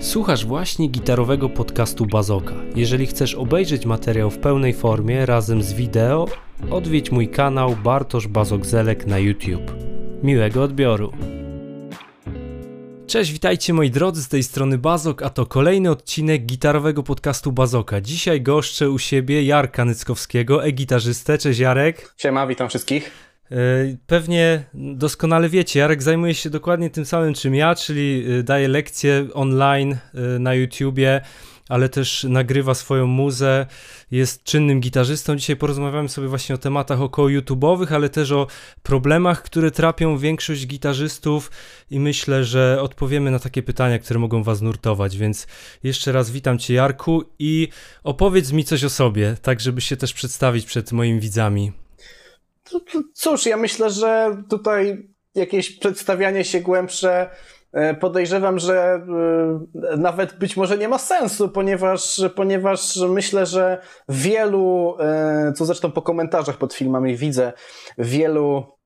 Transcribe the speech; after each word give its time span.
Słuchasz 0.00 0.46
właśnie 0.46 0.88
gitarowego 0.88 1.48
podcastu 1.48 2.06
Bazoka. 2.06 2.54
Jeżeli 2.74 3.06
chcesz 3.06 3.34
obejrzeć 3.34 3.86
materiał 3.86 4.30
w 4.30 4.38
pełnej 4.38 4.74
formie 4.74 5.26
razem 5.26 5.62
z 5.62 5.72
wideo, 5.72 6.26
odwiedź 6.70 7.12
mój 7.12 7.28
kanał 7.28 7.76
Bartosz 7.76 8.28
Bazok-Zelek 8.28 9.06
na 9.06 9.18
YouTube. 9.18 9.72
Miłego 10.22 10.62
odbioru. 10.62 11.12
Cześć, 13.06 13.32
witajcie 13.32 13.72
moi 13.72 13.90
drodzy, 13.90 14.22
z 14.22 14.28
tej 14.28 14.42
strony 14.42 14.78
Bazok, 14.78 15.22
a 15.22 15.30
to 15.30 15.46
kolejny 15.46 15.90
odcinek 15.90 16.46
gitarowego 16.46 17.02
podcastu 17.02 17.52
Bazoka. 17.52 18.00
Dzisiaj 18.00 18.42
goszczę 18.42 18.90
u 18.90 18.98
siebie 18.98 19.42
Jarka 19.42 19.84
Nyckowskiego, 19.84 20.64
e-gitarzystę. 20.64 21.38
Cześć 21.38 21.60
Jarek. 21.60 22.14
Siema, 22.16 22.46
witam 22.46 22.68
wszystkich. 22.68 23.27
E, 23.50 23.54
pewnie 24.06 24.64
doskonale 24.74 25.48
wiecie, 25.48 25.80
Jarek 25.80 26.02
zajmuje 26.02 26.34
się 26.34 26.50
dokładnie 26.50 26.90
tym 26.90 27.04
samym 27.04 27.34
czym 27.34 27.54
ja, 27.54 27.74
czyli 27.74 28.24
e, 28.38 28.42
daje 28.42 28.68
lekcje 28.68 29.28
online 29.34 29.92
e, 29.92 30.38
na 30.38 30.54
YouTubie, 30.54 31.20
ale 31.68 31.88
też 31.88 32.24
nagrywa 32.24 32.74
swoją 32.74 33.06
muzę, 33.06 33.66
jest 34.10 34.44
czynnym 34.44 34.80
gitarzystą. 34.80 35.36
Dzisiaj 35.36 35.56
porozmawiamy 35.56 36.08
sobie 36.08 36.28
właśnie 36.28 36.54
o 36.54 36.58
tematach 36.58 37.00
około 37.00 37.28
YouTube'owych, 37.28 37.94
ale 37.94 38.08
też 38.08 38.32
o 38.32 38.46
problemach, 38.82 39.42
które 39.42 39.70
trapią 39.70 40.18
większość 40.18 40.66
gitarzystów 40.66 41.50
i 41.90 42.00
myślę, 42.00 42.44
że 42.44 42.78
odpowiemy 42.82 43.30
na 43.30 43.38
takie 43.38 43.62
pytania, 43.62 43.98
które 43.98 44.20
mogą 44.20 44.42
was 44.42 44.62
nurtować, 44.62 45.16
więc 45.16 45.46
jeszcze 45.82 46.12
raz 46.12 46.30
witam 46.30 46.58
cię 46.58 46.74
Jarku 46.74 47.22
i 47.38 47.68
opowiedz 48.04 48.52
mi 48.52 48.64
coś 48.64 48.84
o 48.84 48.90
sobie, 48.90 49.36
tak 49.42 49.60
żeby 49.60 49.80
się 49.80 49.96
też 49.96 50.12
przedstawić 50.12 50.66
przed 50.66 50.92
moimi 50.92 51.20
widzami. 51.20 51.72
Cóż, 53.14 53.46
ja 53.46 53.56
myślę, 53.56 53.90
że 53.90 54.36
tutaj 54.50 55.08
jakieś 55.34 55.78
przedstawianie 55.78 56.44
się 56.44 56.60
głębsze 56.60 57.30
e, 57.72 57.94
podejrzewam, 57.94 58.58
że 58.58 59.02
e, 59.92 59.96
nawet 59.96 60.38
być 60.38 60.56
może 60.56 60.78
nie 60.78 60.88
ma 60.88 60.98
sensu, 60.98 61.48
ponieważ, 61.48 62.20
ponieważ 62.34 62.96
myślę, 62.96 63.46
że 63.46 63.82
wielu, 64.08 64.96
e, 65.00 65.52
co 65.56 65.64
zresztą 65.64 65.90
po 65.90 66.02
komentarzach 66.02 66.56
pod 66.56 66.74
filmami 66.74 67.16
widzę, 67.16 67.52
wielu 67.98 68.78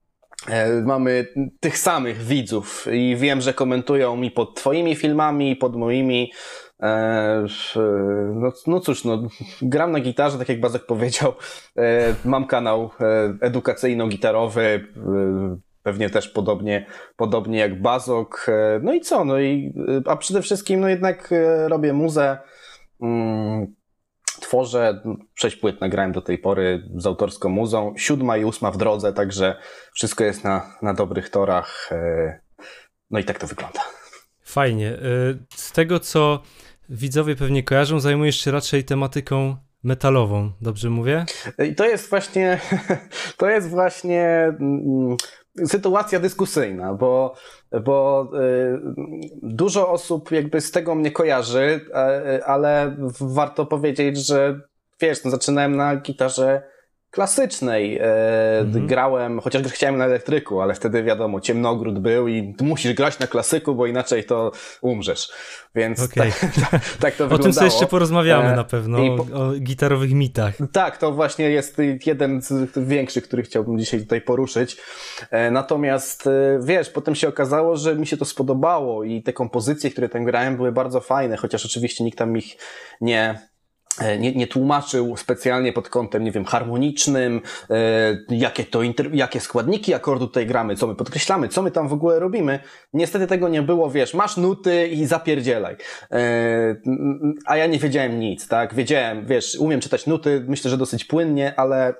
mamy 0.84 1.26
tych 1.60 1.78
samych 1.78 2.22
widzów 2.22 2.86
i 2.92 3.16
wiem, 3.16 3.40
że 3.40 3.54
komentują 3.54 4.16
mi 4.16 4.30
pod 4.30 4.56
twoimi 4.56 4.96
filmami, 4.96 5.56
pod 5.56 5.76
moimi, 5.76 6.32
no, 8.34 8.52
no 8.66 8.80
cóż, 8.80 9.04
no, 9.04 9.22
gram 9.62 9.92
na 9.92 10.00
gitarze, 10.00 10.38
tak 10.38 10.48
jak 10.48 10.60
Bazek 10.60 10.86
powiedział. 10.86 11.34
E, 11.76 12.14
mam 12.24 12.46
kanał 12.46 12.90
e, 13.00 13.34
edukacyjno-gitarowy, 13.40 14.80
pewnie 15.82 16.10
też 16.10 16.28
podobnie, 16.28 16.86
podobnie 17.16 17.58
jak 17.58 17.82
Bazok. 17.82 18.46
No 18.82 18.92
i 18.94 19.00
co? 19.00 19.24
No 19.24 19.40
i, 19.40 19.74
a 20.06 20.16
przede 20.16 20.42
wszystkim, 20.42 20.80
no 20.80 20.88
jednak 20.88 21.30
robię 21.66 21.92
muzę. 21.92 22.38
Mm, 23.02 23.74
tworzę, 24.40 25.02
sześć 25.34 25.56
płyt 25.56 25.80
nagrałem 25.80 26.12
do 26.12 26.22
tej 26.22 26.38
pory 26.38 26.88
z 26.96 27.06
autorską 27.06 27.48
muzą, 27.48 27.94
siódma 27.96 28.36
i 28.36 28.44
ósma 28.44 28.70
w 28.70 28.76
drodze, 28.76 29.12
także 29.12 29.56
wszystko 29.94 30.24
jest 30.24 30.44
na, 30.44 30.76
na 30.82 30.94
dobrych 30.94 31.30
torach. 31.30 31.90
No 33.10 33.18
i 33.18 33.24
tak 33.24 33.38
to 33.38 33.46
wygląda. 33.46 33.80
Fajnie. 34.44 34.98
Z 35.54 35.72
tego, 35.72 36.00
co 36.00 36.42
widzowie 36.92 37.36
pewnie 37.36 37.62
kojarzą, 37.62 38.00
zajmujesz 38.00 38.36
się 38.36 38.50
raczej 38.50 38.84
tematyką 38.84 39.56
metalową, 39.84 40.50
dobrze 40.60 40.90
mówię? 40.90 41.24
I 41.68 41.74
to 41.74 41.84
jest 41.84 42.10
właśnie, 42.10 42.60
to 43.38 43.48
jest 43.48 43.68
właśnie 43.68 44.52
mm, 44.60 45.16
sytuacja 45.66 46.20
dyskusyjna, 46.20 46.94
bo, 46.94 47.34
bo 47.84 48.28
y, 48.34 48.80
dużo 49.42 49.90
osób 49.90 50.30
jakby 50.30 50.60
z 50.60 50.70
tego 50.70 50.94
mnie 50.94 51.10
kojarzy, 51.10 51.80
ale 52.46 52.96
warto 53.20 53.66
powiedzieć, 53.66 54.26
że 54.26 54.60
wiesz, 55.00 55.24
no 55.24 55.30
zaczynałem 55.30 55.76
na 55.76 55.96
gitarze 55.96 56.62
klasycznej. 57.12 57.98
E, 57.98 58.58
mhm. 58.60 58.86
Grałem, 58.86 59.40
chociaż 59.40 59.62
chciałem 59.62 59.98
na 59.98 60.04
elektryku, 60.04 60.60
ale 60.60 60.74
wtedy 60.74 61.02
wiadomo, 61.02 61.40
ciemnogród 61.40 61.98
był 61.98 62.28
i 62.28 62.54
musisz 62.60 62.92
grać 62.92 63.18
na 63.18 63.26
klasyku, 63.26 63.74
bo 63.74 63.86
inaczej 63.86 64.24
to 64.24 64.52
umrzesz. 64.80 65.32
Więc 65.74 66.00
okay. 66.00 66.30
tak, 66.30 66.50
tak, 66.70 66.80
tak, 67.00 67.14
to 67.14 67.24
wyglądało. 67.24 67.34
O 67.34 67.42
tym 67.42 67.52
sobie 67.52 67.66
jeszcze 67.66 67.86
porozmawiamy 67.86 68.48
e, 68.48 68.56
na 68.56 68.64
pewno, 68.64 68.98
po... 69.16 69.38
o, 69.38 69.52
gitarowych 69.52 70.12
mitach. 70.12 70.54
Tak, 70.72 70.98
to 70.98 71.12
właśnie 71.12 71.50
jest 71.50 71.76
jeden 72.06 72.42
z 72.42 72.78
większych, 72.88 73.24
który 73.24 73.42
chciałbym 73.42 73.78
dzisiaj 73.78 74.00
tutaj 74.00 74.20
poruszyć. 74.20 74.76
E, 75.30 75.50
natomiast 75.50 76.28
wiesz, 76.60 76.90
potem 76.90 77.14
się 77.14 77.28
okazało, 77.28 77.76
że 77.76 77.96
mi 77.96 78.06
się 78.06 78.16
to 78.16 78.24
spodobało 78.24 79.04
i 79.04 79.22
te 79.22 79.32
kompozycje, 79.32 79.90
które 79.90 80.08
tam 80.08 80.24
grałem 80.24 80.56
były 80.56 80.72
bardzo 80.72 81.00
fajne, 81.00 81.36
chociaż 81.36 81.66
oczywiście 81.66 82.04
nikt 82.04 82.18
tam 82.18 82.36
ich 82.36 82.56
nie 83.00 83.51
nie, 84.18 84.32
nie 84.32 84.46
tłumaczył 84.46 85.16
specjalnie 85.16 85.72
pod 85.72 85.88
kątem, 85.88 86.24
nie 86.24 86.32
wiem, 86.32 86.44
harmonicznym, 86.44 87.40
e, 87.70 88.18
jakie 88.28 88.64
to, 88.64 88.80
jakie 89.12 89.40
składniki 89.40 89.94
akordu 89.94 90.26
tutaj 90.26 90.46
gramy, 90.46 90.76
co 90.76 90.86
my 90.86 90.94
podkreślamy, 90.94 91.48
co 91.48 91.62
my 91.62 91.70
tam 91.70 91.88
w 91.88 91.92
ogóle 91.92 92.18
robimy. 92.18 92.60
Niestety 92.92 93.26
tego 93.26 93.48
nie 93.48 93.62
było, 93.62 93.90
wiesz, 93.90 94.14
masz 94.14 94.36
nuty 94.36 94.88
i 94.88 95.06
zapierdzielaj. 95.06 95.76
E, 96.12 96.76
a 97.46 97.56
ja 97.56 97.66
nie 97.66 97.78
wiedziałem 97.78 98.20
nic, 98.20 98.48
tak? 98.48 98.74
Wiedziałem, 98.74 99.26
wiesz, 99.26 99.56
umiem 99.60 99.80
czytać 99.80 100.06
nuty, 100.06 100.44
myślę, 100.48 100.70
że 100.70 100.78
dosyć 100.78 101.04
płynnie, 101.04 101.54
ale 101.56 101.94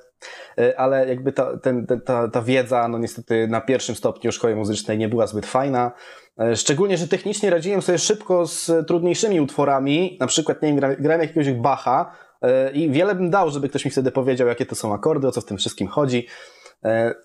E, 0.59 0.81
ale 0.81 1.09
jakby 1.09 1.33
ta, 1.33 1.59
ten, 1.59 1.87
ta, 2.05 2.29
ta 2.29 2.43
wiedza, 2.43 2.89
no 2.89 2.99
niestety 2.99 3.49
na 3.49 3.61
pierwszym 3.61 3.95
stopniu 3.95 4.33
szkoły 4.33 4.57
muzycznej 4.57 4.99
nie 4.99 5.09
była 5.09 5.27
zbyt 5.27 5.47
fajna. 5.47 5.93
E, 6.41 6.57
szczególnie, 6.57 6.97
że 6.97 7.09
technicznie 7.09 7.51
radziłem 7.51 7.83
sobie 7.83 7.99
szybko 7.99 8.47
z 8.47 8.87
trudniejszymi 8.87 9.41
utworami, 9.41 10.17
na 10.21 10.27
przykład, 10.27 10.63
nie 10.63 10.69
wiem, 10.69 10.97
grałem 10.99 11.21
jakiegoś 11.21 11.53
Bacha 11.53 12.13
e, 12.43 12.73
i 12.73 12.91
wiele 12.91 13.15
bym 13.15 13.31
dał, 13.31 13.51
żeby 13.51 13.69
ktoś 13.69 13.85
mi 13.85 13.91
wtedy 13.91 14.11
powiedział, 14.11 14.49
jakie 14.49 14.67
to 14.67 14.75
są 14.75 14.95
akordy, 14.95 15.29
o 15.29 15.33
co 15.33 15.41
w 15.41 15.45
tym 15.45 15.57
wszystkim 15.59 15.89
chodzi. 15.89 16.27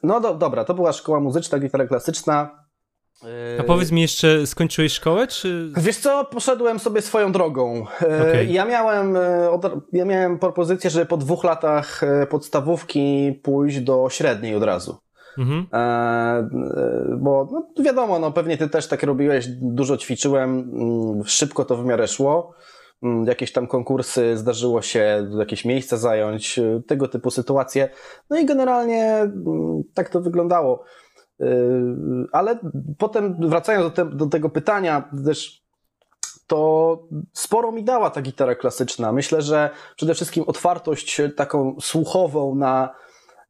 No 0.03 0.21
do, 0.21 0.35
dobra, 0.35 0.63
to 0.63 0.73
była 0.73 0.93
szkoła 0.93 1.19
muzyczna, 1.19 1.59
gitara 1.59 1.87
klasyczna. 1.87 2.67
A 3.59 3.63
powiedz 3.63 3.91
mi 3.91 4.01
jeszcze, 4.01 4.47
skończyłeś 4.47 4.93
szkołę, 4.93 5.27
czy... 5.27 5.71
Wiesz 5.77 5.97
co, 5.97 6.25
poszedłem 6.25 6.79
sobie 6.79 7.01
swoją 7.01 7.31
drogą. 7.31 7.85
E, 8.01 8.21
okay. 8.21 8.45
Ja, 8.45 8.65
miałem, 8.65 9.15
e, 9.15 9.59
ja 9.93 10.05
miałem 10.05 10.39
propozycję, 10.39 10.89
żeby 10.89 11.05
po 11.05 11.17
dwóch 11.17 11.43
latach 11.43 12.03
e, 12.03 12.27
podstawówki 12.27 13.33
pójść 13.43 13.79
do 13.79 14.07
średniej 14.09 14.55
od 14.55 14.63
razu. 14.63 14.97
Mhm. 15.37 15.67
bo 17.19 17.47
no, 17.51 17.83
wiadomo, 17.83 18.19
no, 18.19 18.31
pewnie 18.31 18.57
ty 18.57 18.69
też 18.69 18.87
tak 18.87 19.03
robiłeś, 19.03 19.47
dużo 19.47 19.97
ćwiczyłem, 19.97 20.59
mm, 20.59 21.23
szybko 21.25 21.65
to 21.65 21.77
w 21.77 21.85
miarę 21.85 22.07
szło. 22.07 22.53
Mm, 23.03 23.25
jakieś 23.25 23.51
tam 23.51 23.67
konkursy, 23.67 24.37
zdarzyło 24.37 24.81
się 24.81 25.29
jakieś 25.39 25.65
miejsca 25.65 25.97
zająć, 25.97 26.59
tego 26.87 27.07
typu 27.07 27.31
sytuacje. 27.31 27.89
No 28.29 28.37
i 28.37 28.45
generalnie 28.45 29.03
mm, 29.05 29.83
tak 29.93 30.09
to 30.09 30.21
wyglądało. 30.21 30.83
Yy, 31.39 32.27
ale 32.31 32.59
potem 32.97 33.49
wracając 33.49 33.85
do, 33.85 33.91
te, 33.91 34.05
do 34.15 34.25
tego 34.25 34.49
pytania, 34.49 35.09
też 35.25 35.67
to 36.47 36.99
sporo 37.33 37.71
mi 37.71 37.83
dała 37.83 38.09
ta 38.09 38.21
gitara 38.21 38.55
klasyczna. 38.55 39.11
Myślę, 39.11 39.41
że 39.41 39.69
przede 39.95 40.13
wszystkim 40.13 40.43
otwartość 40.47 41.21
taką 41.35 41.75
słuchową 41.81 42.55
na, 42.55 42.95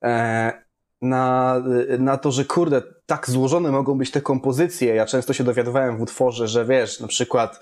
e, 0.03 0.66
na, 1.01 1.55
na 1.99 2.17
to, 2.17 2.31
że 2.31 2.45
kurde, 2.45 2.81
tak 3.05 3.29
złożone 3.29 3.71
mogą 3.71 3.97
być 3.97 4.11
te 4.11 4.21
kompozycje. 4.21 4.95
Ja 4.95 5.05
często 5.05 5.33
się 5.33 5.43
dowiadywałem 5.43 5.97
w 5.97 6.01
utworze, 6.01 6.47
że 6.47 6.65
wiesz, 6.65 6.99
na 6.99 7.07
przykład 7.07 7.59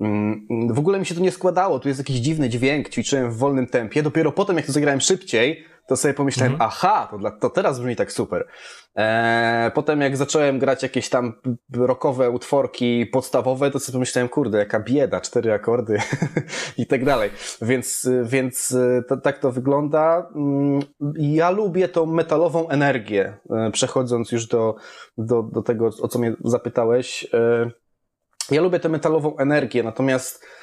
mm, 0.00 0.46
w 0.70 0.78
ogóle 0.78 0.98
mi 0.98 1.06
się 1.06 1.14
to 1.14 1.20
nie 1.20 1.32
składało, 1.32 1.78
tu 1.78 1.88
jest 1.88 2.00
jakiś 2.00 2.16
dziwny 2.16 2.48
dźwięk, 2.48 2.88
ćwiczyłem 2.88 3.30
w 3.30 3.36
wolnym 3.36 3.66
tempie. 3.66 4.02
Dopiero 4.02 4.32
potem, 4.32 4.56
jak 4.56 4.66
to 4.66 4.72
zagrałem 4.72 5.00
szybciej, 5.00 5.64
to 5.90 5.96
sobie 5.96 6.14
pomyślałem, 6.14 6.52
mhm. 6.52 6.70
aha, 6.70 7.08
to, 7.10 7.18
dla, 7.18 7.30
to 7.30 7.50
teraz 7.50 7.78
brzmi 7.80 7.96
tak 7.96 8.12
super. 8.12 8.46
Eee, 8.94 9.70
potem 9.70 10.00
jak 10.00 10.16
zacząłem 10.16 10.58
grać 10.58 10.82
jakieś 10.82 11.08
tam 11.08 11.32
rockowe 11.72 12.30
utworki 12.30 13.06
podstawowe, 13.06 13.70
to 13.70 13.80
sobie 13.80 13.92
pomyślałem, 13.92 14.28
kurde, 14.28 14.58
jaka 14.58 14.80
bieda, 14.80 15.20
cztery 15.20 15.52
akordy 15.52 15.98
i 16.78 16.86
tak 16.86 17.04
dalej. 17.04 17.30
Więc, 17.62 18.08
więc 18.24 18.76
to, 19.08 19.16
tak 19.16 19.38
to 19.38 19.52
wygląda. 19.52 20.30
Mm, 20.36 20.80
ja 21.18 21.50
lubię 21.50 21.88
tą 21.88 22.06
metalową 22.06 22.68
energię, 22.68 23.36
e, 23.50 23.70
przechodząc 23.70 24.32
już 24.32 24.46
do, 24.46 24.74
do, 25.18 25.42
do 25.42 25.62
tego, 25.62 25.90
o 26.02 26.08
co 26.08 26.18
mnie 26.18 26.34
zapytałeś. 26.44 27.26
E, 27.34 27.70
ja 28.50 28.62
lubię 28.62 28.80
tę 28.80 28.88
metalową 28.88 29.36
energię, 29.36 29.82
natomiast 29.82 30.44
E, 30.44 30.59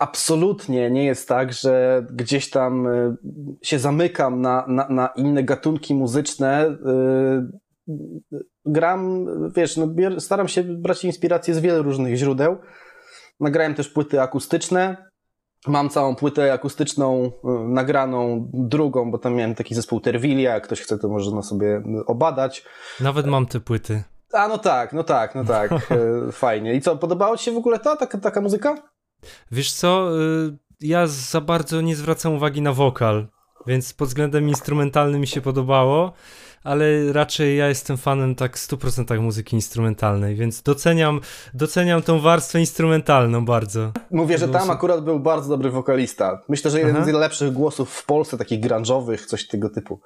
absolutnie 0.00 0.90
nie 0.90 1.04
jest 1.04 1.28
tak, 1.28 1.52
że 1.52 2.06
gdzieś 2.10 2.50
tam 2.50 2.86
e, 2.86 3.16
się 3.62 3.78
zamykam 3.78 4.40
na, 4.40 4.64
na, 4.68 4.88
na 4.88 5.06
inne 5.06 5.44
gatunki 5.44 5.94
muzyczne. 5.94 6.66
E, 6.66 6.76
gram, 8.66 9.26
wiesz, 9.56 9.76
no, 9.76 9.86
staram 10.18 10.48
się 10.48 10.62
brać 10.62 11.04
inspiracje 11.04 11.54
z 11.54 11.58
wielu 11.58 11.82
różnych 11.82 12.16
źródeł. 12.16 12.56
Nagrałem 13.40 13.74
też 13.74 13.88
płyty 13.88 14.20
akustyczne. 14.20 15.10
Mam 15.66 15.88
całą 15.88 16.14
płytę 16.14 16.52
akustyczną 16.52 17.32
nagraną, 17.68 18.50
drugą, 18.54 19.10
bo 19.10 19.18
tam 19.18 19.34
miałem 19.34 19.54
taki 19.54 19.74
zespół 19.74 20.00
Terwilia. 20.00 20.54
Jak 20.54 20.64
ktoś 20.64 20.80
chce, 20.80 20.98
to 20.98 21.08
można 21.08 21.42
sobie 21.42 21.82
obadać. 22.06 22.64
Nawet 23.00 23.26
mam 23.26 23.46
te 23.46 23.60
płyty. 23.60 24.02
A 24.32 24.48
no 24.48 24.58
tak, 24.58 24.92
no 24.92 25.04
tak, 25.04 25.34
no 25.34 25.44
tak. 25.44 25.72
E, 26.28 26.32
fajnie. 26.32 26.74
I 26.74 26.80
co, 26.80 26.96
podobało 26.96 27.36
Ci 27.36 27.44
się 27.44 27.52
w 27.52 27.56
ogóle 27.56 27.78
to, 27.78 27.96
taka, 27.96 28.18
taka 28.18 28.40
muzyka? 28.40 28.91
Wiesz 29.52 29.72
co, 29.72 30.20
y, 30.20 30.56
ja 30.80 31.06
za 31.06 31.40
bardzo 31.40 31.80
nie 31.80 31.96
zwracam 31.96 32.34
uwagi 32.34 32.62
na 32.62 32.72
wokal, 32.72 33.26
więc 33.66 33.92
pod 33.92 34.08
względem 34.08 34.48
instrumentalnym 34.48 35.20
mi 35.20 35.26
się 35.26 35.40
podobało, 35.40 36.12
ale 36.64 37.12
raczej 37.12 37.56
ja 37.56 37.68
jestem 37.68 37.96
fanem 37.96 38.34
tak 38.34 38.58
100% 38.58 39.20
muzyki 39.20 39.56
instrumentalnej, 39.56 40.34
więc 40.34 40.62
doceniam, 40.62 41.20
doceniam 41.54 42.02
tą 42.02 42.20
warstwę 42.20 42.60
instrumentalną 42.60 43.44
bardzo. 43.44 43.92
Mówię, 44.10 44.38
że 44.38 44.48
tam 44.48 44.70
akurat 44.70 45.04
był 45.04 45.20
bardzo 45.20 45.48
dobry 45.48 45.70
wokalista. 45.70 46.42
Myślę, 46.48 46.70
że 46.70 46.78
jeden 46.78 46.96
Aha. 46.96 47.04
z 47.04 47.08
lepszych 47.08 47.52
głosów 47.52 47.90
w 47.90 48.06
Polsce, 48.06 48.38
takich 48.38 48.60
grunge'owych, 48.60 49.26
coś 49.26 49.46
tego 49.46 49.70
typu. 49.70 50.00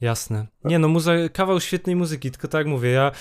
Jasne. 0.00 0.46
Nie 0.64 0.78
no, 0.78 0.88
muza, 0.88 1.12
kawał 1.32 1.60
świetnej 1.60 1.96
muzyki, 1.96 2.30
tylko 2.30 2.48
tak 2.48 2.66
mówię, 2.66 2.90
ja 2.90 3.12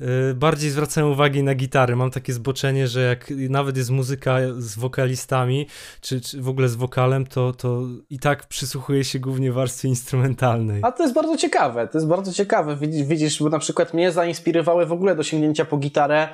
y, 0.00 0.34
bardziej 0.34 0.70
zwracam 0.70 1.10
uwagę 1.10 1.42
na 1.42 1.54
gitary. 1.54 1.96
Mam 1.96 2.10
takie 2.10 2.32
zboczenie, 2.32 2.86
że 2.86 3.00
jak 3.00 3.30
nawet 3.30 3.76
jest 3.76 3.90
muzyka 3.90 4.38
z 4.58 4.78
wokalistami, 4.78 5.66
czy, 6.00 6.20
czy 6.20 6.42
w 6.42 6.48
ogóle 6.48 6.68
z 6.68 6.74
wokalem, 6.74 7.26
to, 7.26 7.52
to 7.52 7.82
i 8.10 8.18
tak 8.18 8.46
przysłuchuję 8.46 9.04
się 9.04 9.18
głównie 9.18 9.52
warstwie 9.52 9.88
instrumentalnej. 9.88 10.80
A 10.84 10.92
to 10.92 11.02
jest 11.02 11.14
bardzo 11.14 11.36
ciekawe, 11.36 11.88
to 11.88 11.98
jest 11.98 12.08
bardzo 12.08 12.32
ciekawe. 12.32 12.76
Widzisz, 12.76 13.06
widzisz 13.06 13.42
bo 13.42 13.48
na 13.48 13.58
przykład 13.58 13.94
mnie 13.94 14.12
zainspirowały 14.12 14.86
w 14.86 14.92
ogóle 14.92 15.16
do 15.16 15.22
sięgnięcia 15.22 15.64
po 15.64 15.76
gitarę 15.76 16.28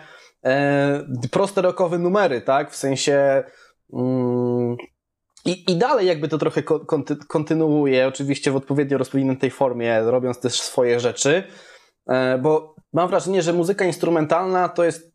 e, 0.44 1.06
proste 1.30 1.62
rockowe 1.62 1.98
numery, 1.98 2.40
tak? 2.40 2.70
W 2.72 2.76
sensie... 2.76 3.44
Mm, 3.92 4.76
i, 5.44 5.73
I 5.73 5.76
dalej 5.76 6.06
jakby 6.06 6.29
to 6.29 6.38
trochę 6.38 6.62
konty, 6.62 7.17
kontynuuje, 7.29 8.06
oczywiście 8.06 8.50
w 8.50 8.56
odpowiednio 8.56 8.99
rozwiniętej 8.99 9.50
formie, 9.50 10.00
robiąc 10.02 10.41
też 10.41 10.61
swoje 10.61 11.00
rzeczy, 11.00 11.43
e, 12.06 12.38
bo 12.38 12.75
mam 12.93 13.08
wrażenie, 13.08 13.43
że 13.43 13.52
muzyka 13.52 13.85
instrumentalna 13.85 14.69
to 14.69 14.85
jest 14.85 15.14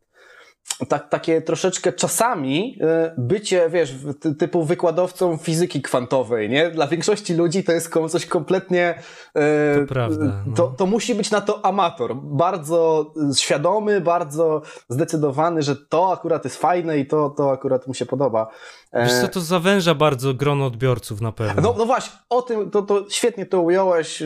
tak, 0.88 1.10
takie 1.10 1.42
troszeczkę 1.42 1.94
czasami 1.94 2.78
e, 2.82 3.14
bycie, 3.18 3.70
wiesz, 3.70 3.96
typu 4.40 4.64
wykładowcą 4.64 5.38
fizyki 5.38 5.82
kwantowej, 5.82 6.50
nie? 6.50 6.72
Dla 6.72 6.88
większości 6.88 7.34
ludzi 7.34 7.64
to 7.64 7.72
jest 7.72 7.94
coś 8.10 8.26
kompletnie... 8.26 9.00
E, 9.36 9.80
to 9.80 9.88
prawda. 9.88 10.44
No. 10.46 10.56
To, 10.56 10.68
to 10.68 10.86
musi 10.86 11.16
być 11.16 11.32
na 11.32 11.42
to 11.42 11.66
amator. 11.66 12.16
Bardzo 12.16 13.14
świadomy, 13.36 14.02
bardzo 14.02 14.62
zdecydowany, 14.90 15.62
że 15.62 15.76
to 15.76 16.12
akurat 16.12 16.44
jest 16.44 16.58
fajne 16.58 17.00
i 17.00 17.08
to, 17.08 17.30
to 17.30 17.52
akurat 17.52 17.88
mu 17.88 17.94
się 17.94 18.06
podoba. 18.06 18.50
Wiesz 18.94 19.14
co, 19.22 19.28
to 19.28 19.42
zawęża 19.42 19.96
bardzo 19.96 20.34
grono 20.34 20.66
odbiorców 20.66 21.22
na 21.22 21.32
pewno. 21.32 21.62
No, 21.62 21.76
no 21.78 21.86
właśnie, 21.86 22.20
o 22.30 22.42
tym, 22.42 22.72
to, 22.72 22.82
to 22.82 23.06
świetnie 23.10 23.46
to 23.46 23.62
ująłeś 23.62 24.24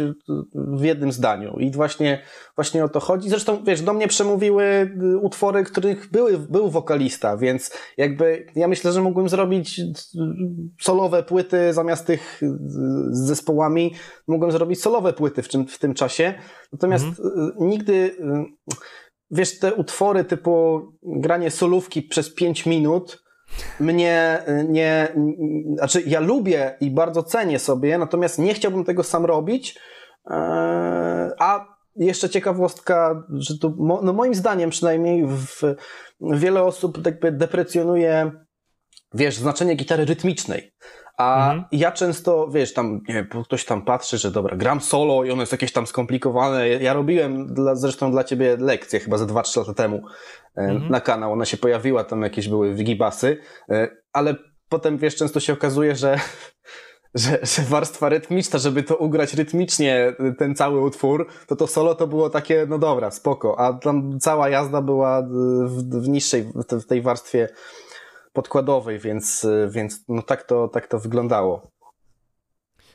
w 0.55 0.83
jednym 0.83 1.11
zdaniu 1.11 1.55
i 1.59 1.71
właśnie, 1.71 2.23
właśnie 2.55 2.85
o 2.85 2.89
to 2.89 2.99
chodzi. 2.99 3.29
Zresztą, 3.29 3.63
wiesz, 3.63 3.81
do 3.81 3.93
mnie 3.93 4.07
przemówiły 4.07 4.63
y, 4.63 5.17
utwory, 5.17 5.63
których 5.63 6.11
były, 6.11 6.37
był 6.37 6.69
wokalista, 6.69 7.37
więc 7.37 7.71
jakby 7.97 8.47
ja 8.55 8.67
myślę, 8.67 8.91
że 8.91 9.01
mógłbym 9.01 9.29
zrobić 9.29 9.79
y, 9.79 9.93
solowe 10.81 11.23
płyty 11.23 11.73
zamiast 11.73 12.05
tych 12.05 12.43
y, 12.43 12.47
z 13.09 13.27
zespołami, 13.27 13.93
mógłbym 14.27 14.51
zrobić 14.51 14.81
solowe 14.81 15.13
płyty 15.13 15.41
w 15.41 15.49
tym, 15.49 15.67
w 15.67 15.79
tym 15.79 15.93
czasie. 15.93 16.33
Natomiast 16.73 17.05
mhm. 17.05 17.51
nigdy, 17.59 18.15
wiesz, 19.31 19.59
te 19.59 19.73
utwory 19.73 20.23
typu 20.23 20.81
granie 21.03 21.51
solówki 21.51 22.01
przez 22.01 22.33
5 22.33 22.65
minut, 22.65 23.23
mnie 23.79 24.43
nie, 24.69 25.07
znaczy 25.77 26.03
ja 26.05 26.19
lubię 26.19 26.77
i 26.81 26.91
bardzo 26.91 27.23
cenię 27.23 27.59
sobie, 27.59 27.97
natomiast 27.97 28.39
nie 28.39 28.53
chciałbym 28.53 28.85
tego 28.85 29.03
sam 29.03 29.25
robić, 29.25 29.79
e, 30.29 30.35
a 31.39 31.73
jeszcze 31.95 32.29
ciekawostka, 32.29 33.23
że 33.29 33.57
tu, 33.57 33.75
no 34.03 34.13
moim 34.13 34.35
zdaniem 34.35 34.69
przynajmniej 34.69 35.27
w, 35.27 35.75
wiele 36.21 36.63
osób 36.63 37.05
jakby 37.05 37.31
deprecjonuje, 37.31 38.31
wiesz, 39.13 39.35
znaczenie 39.35 39.75
gitary 39.75 40.05
rytmicznej. 40.05 40.73
A 41.17 41.51
mhm. 41.51 41.65
ja 41.71 41.91
często, 41.91 42.47
wiesz, 42.47 42.73
tam, 42.73 43.01
nie 43.07 43.13
wiem, 43.13 43.27
ktoś 43.43 43.65
tam 43.65 43.81
patrzy, 43.81 44.17
że 44.17 44.31
dobra, 44.31 44.57
gram 44.57 44.81
solo 44.81 45.23
i 45.23 45.31
ono 45.31 45.41
jest 45.41 45.51
jakieś 45.51 45.71
tam 45.71 45.87
skomplikowane. 45.87 46.69
Ja 46.69 46.93
robiłem 46.93 47.53
dla, 47.53 47.75
zresztą 47.75 48.11
dla 48.11 48.23
ciebie 48.23 48.57
lekcję 48.59 48.99
chyba 48.99 49.17
ze 49.17 49.25
2-3 49.25 49.57
lata 49.59 49.73
temu 49.73 50.01
e, 50.57 50.61
mhm. 50.61 50.91
na 50.91 51.01
kanał. 51.01 51.33
Ona 51.33 51.45
się 51.45 51.57
pojawiła, 51.57 52.03
tam 52.03 52.21
jakieś 52.21 52.49
były 52.49 52.75
wigibasy, 52.75 53.37
e, 53.69 53.89
ale 54.13 54.35
potem, 54.69 54.97
wiesz, 54.97 55.15
często 55.15 55.39
się 55.39 55.53
okazuje, 55.53 55.95
że 55.95 56.19
że, 57.15 57.39
że 57.43 57.61
warstwa 57.61 58.09
rytmiczna, 58.09 58.59
żeby 58.59 58.83
to 58.83 58.97
ugrać 58.97 59.33
rytmicznie, 59.33 60.15
ten 60.37 60.55
cały 60.55 60.81
utwór, 60.81 61.27
to 61.47 61.55
to 61.55 61.67
solo 61.67 61.95
to 61.95 62.07
było 62.07 62.29
takie, 62.29 62.65
no 62.69 62.79
dobra, 62.79 63.11
spoko, 63.11 63.59
a 63.59 63.73
tam 63.73 64.19
cała 64.19 64.49
jazda 64.49 64.81
była 64.81 65.21
w, 65.67 66.03
w 66.03 66.07
niższej, 66.07 66.51
w 66.71 66.85
tej 66.85 67.01
warstwie 67.01 67.49
podkładowej, 68.33 68.99
więc, 68.99 69.47
więc 69.69 70.03
no 70.07 70.21
tak, 70.21 70.43
to, 70.43 70.67
tak 70.67 70.87
to 70.87 70.99
wyglądało. 70.99 71.73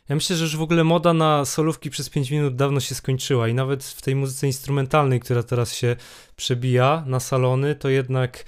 Ja 0.08 0.14
myślę, 0.14 0.36
że 0.36 0.44
już 0.44 0.56
w 0.56 0.62
ogóle 0.62 0.84
moda 0.84 1.12
na 1.12 1.44
solówki 1.44 1.90
przez 1.90 2.10
5 2.10 2.30
minut 2.30 2.56
dawno 2.56 2.80
się 2.80 2.94
skończyła 2.94 3.48
i 3.48 3.54
nawet 3.54 3.84
w 3.84 4.02
tej 4.02 4.14
muzyce 4.14 4.46
instrumentalnej, 4.46 5.20
która 5.20 5.42
teraz 5.42 5.74
się 5.74 5.96
przebija 6.36 7.04
na 7.06 7.20
salony, 7.20 7.74
to 7.74 7.88
jednak 7.88 8.44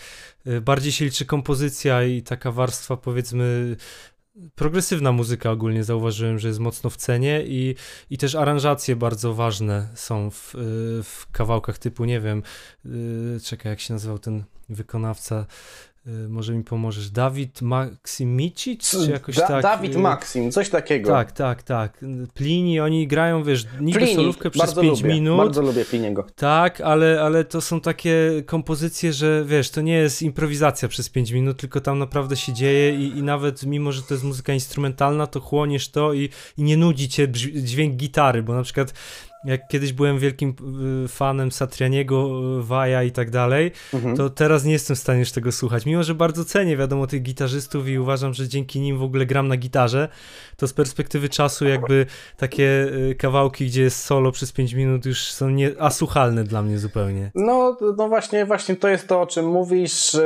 y, 0.47 0.61
bardziej 0.61 0.93
się 0.93 1.05
liczy 1.05 1.27
kompozycja 1.27 2.05
i 2.05 2.23
taka 2.23 2.53
warstwa 2.53 2.97
powiedzmy 2.97 3.77
progresywna 4.55 5.13
muzyka 5.13 5.51
ogólnie 5.51 5.85
zauważyłem, 5.85 6.39
że 6.39 6.49
jest 6.49 6.61
mocno 6.61 6.91
w 6.91 6.97
cenie 6.97 7.43
i, 7.47 7.75
i 8.11 8.19
też 8.19 8.35
aranżacje 8.35 8.97
bardzo 8.97 9.35
ważne 9.35 9.89
są 9.95 10.31
w, 10.31 10.55
y, 10.55 10.59
w 11.03 11.27
kawałkach 11.33 11.79
typu, 11.79 12.05
nie 12.05 12.21
wiem, 12.21 12.43
y, 12.87 13.41
czekaj, 13.45 13.71
jak 13.71 13.81
się 13.81 13.95
nazywał 13.95 14.19
ten 14.19 14.45
wykonawca, 14.69 15.47
może 16.29 16.55
mi 16.55 16.65
pomożesz, 16.65 17.11
Dawid 17.11 17.63
Maksimici, 17.63 18.79
czy 18.79 19.11
jakoś 19.11 19.37
da, 19.37 19.47
tak? 19.47 19.63
Dawid 19.63 19.95
y, 19.95 19.99
Maksim, 19.99 20.51
coś 20.51 20.69
takiego. 20.69 21.11
Tak, 21.11 21.33
tak, 21.33 21.63
tak. 21.63 22.05
Plini, 22.35 22.81
oni 22.81 23.07
grają, 23.07 23.45
wiesz, 23.45 23.67
niby 23.81 24.07
solówkę 24.07 24.51
przez 24.51 24.75
5 24.75 25.03
minut. 25.03 25.37
Bardzo 25.37 25.63
lubię 25.63 25.85
Pliniego. 25.85 26.27
Tak, 26.37 26.81
ale, 26.81 27.23
ale 27.23 27.45
to 27.45 27.61
są 27.61 27.81
takie 27.81 28.43
kompozycje, 28.47 29.13
że 29.13 29.45
wiesz, 29.47 29.71
to 29.71 29.81
nie 29.81 29.95
jest 29.95 30.23
improwizacja 30.23 30.89
przez 30.89 31.09
5 31.09 31.31
minut, 31.31 31.57
tylko 31.57 31.81
tam 31.81 31.99
naprawdę 31.99 32.37
się 32.37 32.53
dzieje 32.53 32.95
i, 32.95 33.19
i 33.19 33.23
nawet 33.23 33.67
mimo, 33.67 33.93
że 33.93 34.03
to 34.03 34.15
jest 34.15 34.25
muzyka 34.25 34.53
instrumentalna, 34.53 35.27
to 35.27 35.41
chłoniesz 35.41 35.89
to 35.89 36.13
i, 36.13 36.29
i 36.57 36.63
nie 36.63 36.77
nudzi 36.77 37.09
cię 37.09 37.29
dźwięk 37.55 37.95
gitary, 37.95 38.43
bo 38.43 38.55
na 38.55 38.63
przykład 38.63 38.95
jak 39.45 39.69
kiedyś 39.69 39.93
byłem 39.93 40.19
wielkim 40.19 40.55
y, 41.05 41.09
fanem 41.09 41.53
Satrianiego, 41.53 42.29
Waja 42.63 43.03
i 43.03 43.11
tak 43.11 43.31
dalej, 43.31 43.73
mhm. 43.95 44.17
to 44.17 44.31
teraz 44.31 44.65
nie 44.65 44.73
jestem 44.73 44.97
w 44.97 44.99
stanie 44.99 45.19
już 45.19 45.33
tego 45.33 45.53
słuchać. 45.53 45.87
Mimo, 45.87 46.03
że 46.03 46.15
bardzo 46.15 46.45
cenię, 46.45 46.77
wiadomo, 46.77 47.07
tych 47.07 47.23
gitarzystów 47.23 47.89
i 47.89 47.99
uważam, 47.99 48.35
że 48.35 48.49
dzięki 48.49 48.81
nim 48.81 48.99
w 48.99 49.03
ogóle 49.03 49.27
gram 49.27 49.49
na 49.49 49.57
gitarze, 49.57 50.09
to 50.57 50.69
z 50.69 50.73
perspektywy 50.73 51.29
czasu 51.29 51.69
jakby 51.69 52.07
takie 52.37 52.87
y, 53.11 53.15
kawałki, 53.19 53.67
gdzie 53.67 53.83
jest 53.83 54.05
solo 54.05 54.33
przez 54.33 54.53
5 54.53 54.73
minut 54.73 55.07
już 55.07 55.33
są 55.33 55.51
nie, 55.51 55.71
asłuchalne 55.79 56.45
dla 56.45 56.63
mnie 56.63 56.79
zupełnie. 56.79 57.31
No, 57.35 57.77
no 57.97 58.09
właśnie, 58.09 58.47
właśnie 58.47 58.77
to 58.77 58.89
jest 58.89 59.09
to, 59.09 59.21
o 59.21 59.27
czym 59.27 59.47
mówisz. 59.47 60.17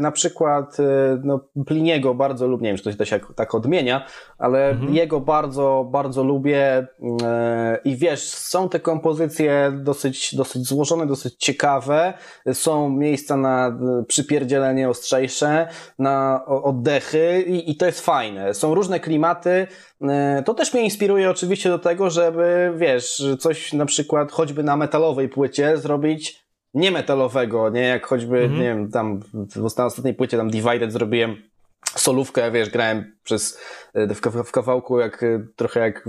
Na 0.00 0.12
przykład 0.12 0.76
no, 1.24 1.40
Pliniego 1.66 2.14
bardzo 2.14 2.46
lubię, 2.46 2.64
nie 2.64 2.70
wiem, 2.70 2.78
czy 2.78 2.96
to 2.96 3.04
się 3.04 3.20
tak 3.36 3.54
odmienia, 3.54 4.06
ale 4.38 4.70
mhm. 4.70 4.94
jego 4.94 5.20
bardzo, 5.20 5.88
bardzo 5.92 6.24
lubię 6.24 6.86
i 7.84 7.96
wiesz, 7.96 8.22
są 8.56 8.68
te 8.68 8.80
kompozycje 8.80 9.72
dosyć, 9.74 10.34
dosyć 10.34 10.62
złożone, 10.68 11.06
dosyć 11.06 11.34
ciekawe. 11.38 12.14
Są 12.52 12.90
miejsca 12.90 13.36
na 13.36 13.78
przypierdzielenie 14.08 14.88
ostrzejsze, 14.88 15.68
na 15.98 16.44
oddechy 16.46 17.42
i, 17.46 17.70
i 17.70 17.76
to 17.76 17.86
jest 17.86 18.00
fajne. 18.00 18.54
Są 18.54 18.74
różne 18.74 19.00
klimaty. 19.00 19.66
E, 20.02 20.42
to 20.46 20.54
też 20.54 20.74
mnie 20.74 20.82
inspiruje 20.82 21.30
oczywiście 21.30 21.68
do 21.68 21.78
tego, 21.78 22.10
żeby, 22.10 22.72
wiesz, 22.76 23.22
coś 23.38 23.72
na 23.72 23.86
przykład 23.86 24.32
choćby 24.32 24.62
na 24.62 24.76
metalowej 24.76 25.28
płycie 25.28 25.76
zrobić 25.76 26.46
niemetalowego, 26.74 27.70
nie? 27.70 27.82
Jak 27.82 28.06
choćby, 28.06 28.38
mhm. 28.38 28.60
nie 28.60 28.66
wiem, 28.66 28.90
tam 28.90 29.20
w 29.56 29.64
ostatniej 29.64 30.14
płycie 30.14 30.36
tam 30.36 30.50
Divided 30.50 30.92
zrobiłem 30.92 31.36
solówkę, 31.84 32.50
wiesz, 32.50 32.70
grałem 32.70 33.16
przez, 33.22 33.60
e, 33.94 34.14
w, 34.44 34.52
kawałku 34.52 35.00
jak, 35.00 35.22
e, 35.22 35.46
trochę 35.56 35.80
jak 35.80 36.08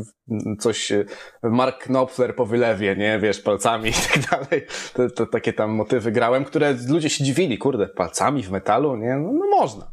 coś 0.60 0.92
e, 0.92 1.06
Mark 1.44 1.84
Knopfler 1.84 2.36
po 2.36 2.46
wylewie, 2.46 2.96
nie, 2.96 3.20
wiesz, 3.20 3.42
palcami 3.42 3.90
i 3.90 3.94
tak 3.94 4.30
dalej. 4.30 4.66
To, 4.94 5.10
to 5.10 5.26
takie 5.26 5.54
tam 5.54 5.72
motywy 5.72 6.12
grałem, 6.12 6.46
które 6.46 6.76
ludzie 6.88 7.10
się 7.10 7.24
dziwili, 7.24 7.58
kurde, 7.58 7.88
palcami 7.88 8.44
w 8.44 8.52
metalu, 8.52 8.96
nie, 8.96 9.16
no, 9.16 9.34
no 9.34 9.46
można. 9.48 9.92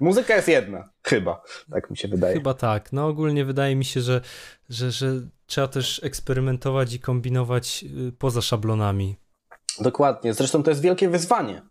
Muzyka 0.00 0.36
jest 0.36 0.48
jedna, 0.48 0.88
chyba, 1.02 1.42
tak 1.70 1.90
mi 1.90 1.96
się 1.96 2.08
wydaje. 2.08 2.34
Chyba 2.34 2.54
tak. 2.54 2.92
No 2.92 3.06
ogólnie 3.06 3.44
wydaje 3.44 3.76
mi 3.76 3.84
się, 3.84 4.00
że, 4.00 4.20
że, 4.68 4.90
że 4.90 5.06
trzeba 5.46 5.68
też 5.68 6.00
eksperymentować 6.04 6.94
i 6.94 7.00
kombinować 7.00 7.84
y, 8.08 8.12
poza 8.12 8.42
szablonami. 8.42 9.16
Dokładnie. 9.80 10.34
Zresztą 10.34 10.62
to 10.62 10.70
jest 10.70 10.82
wielkie 10.82 11.08
wyzwanie 11.08 11.62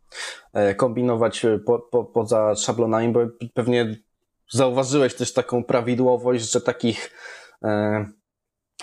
e, 0.54 0.76
kombinować 0.76 1.46
e, 1.46 1.60
po, 1.60 1.80
po, 1.80 2.06
poza 2.06 2.56
szablonami, 2.56 3.14
bo 3.14 3.20
pewnie 3.54 3.96
zauważyłeś 4.52 5.16
też 5.16 5.34
taką 5.34 5.64
prawidłowość, 5.64 6.52
że 6.52 6.62
takich 6.62 7.12
e, 7.64 8.06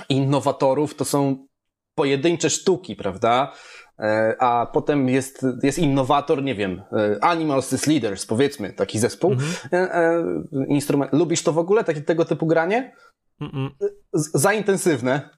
innowatorów 0.09 0.95
to 0.95 1.05
są 1.05 1.47
pojedyncze 1.95 2.51
sztuki, 2.51 2.97
prawda? 2.97 3.53
E, 3.99 4.37
a 4.39 4.67
potem 4.67 5.09
jest, 5.09 5.47
jest 5.63 5.79
innowator, 5.79 6.43
nie 6.43 6.55
wiem, 6.55 6.83
e, 6.93 7.25
Animals 7.25 7.73
is 7.73 7.87
Leaders, 7.87 8.27
powiedzmy, 8.27 8.73
taki 8.73 8.99
zespół. 8.99 9.33
Mhm. 9.33 9.51
E, 9.73 10.25
instrument. 10.69 11.13
Lubisz 11.13 11.43
to 11.43 11.53
w 11.53 11.59
ogóle, 11.59 11.85
takie, 11.85 12.01
tego 12.01 12.25
typu 12.25 12.47
granie? 12.47 12.95
-mm. 13.41 13.71
Za 14.13 14.53
intensywne. 14.53 15.31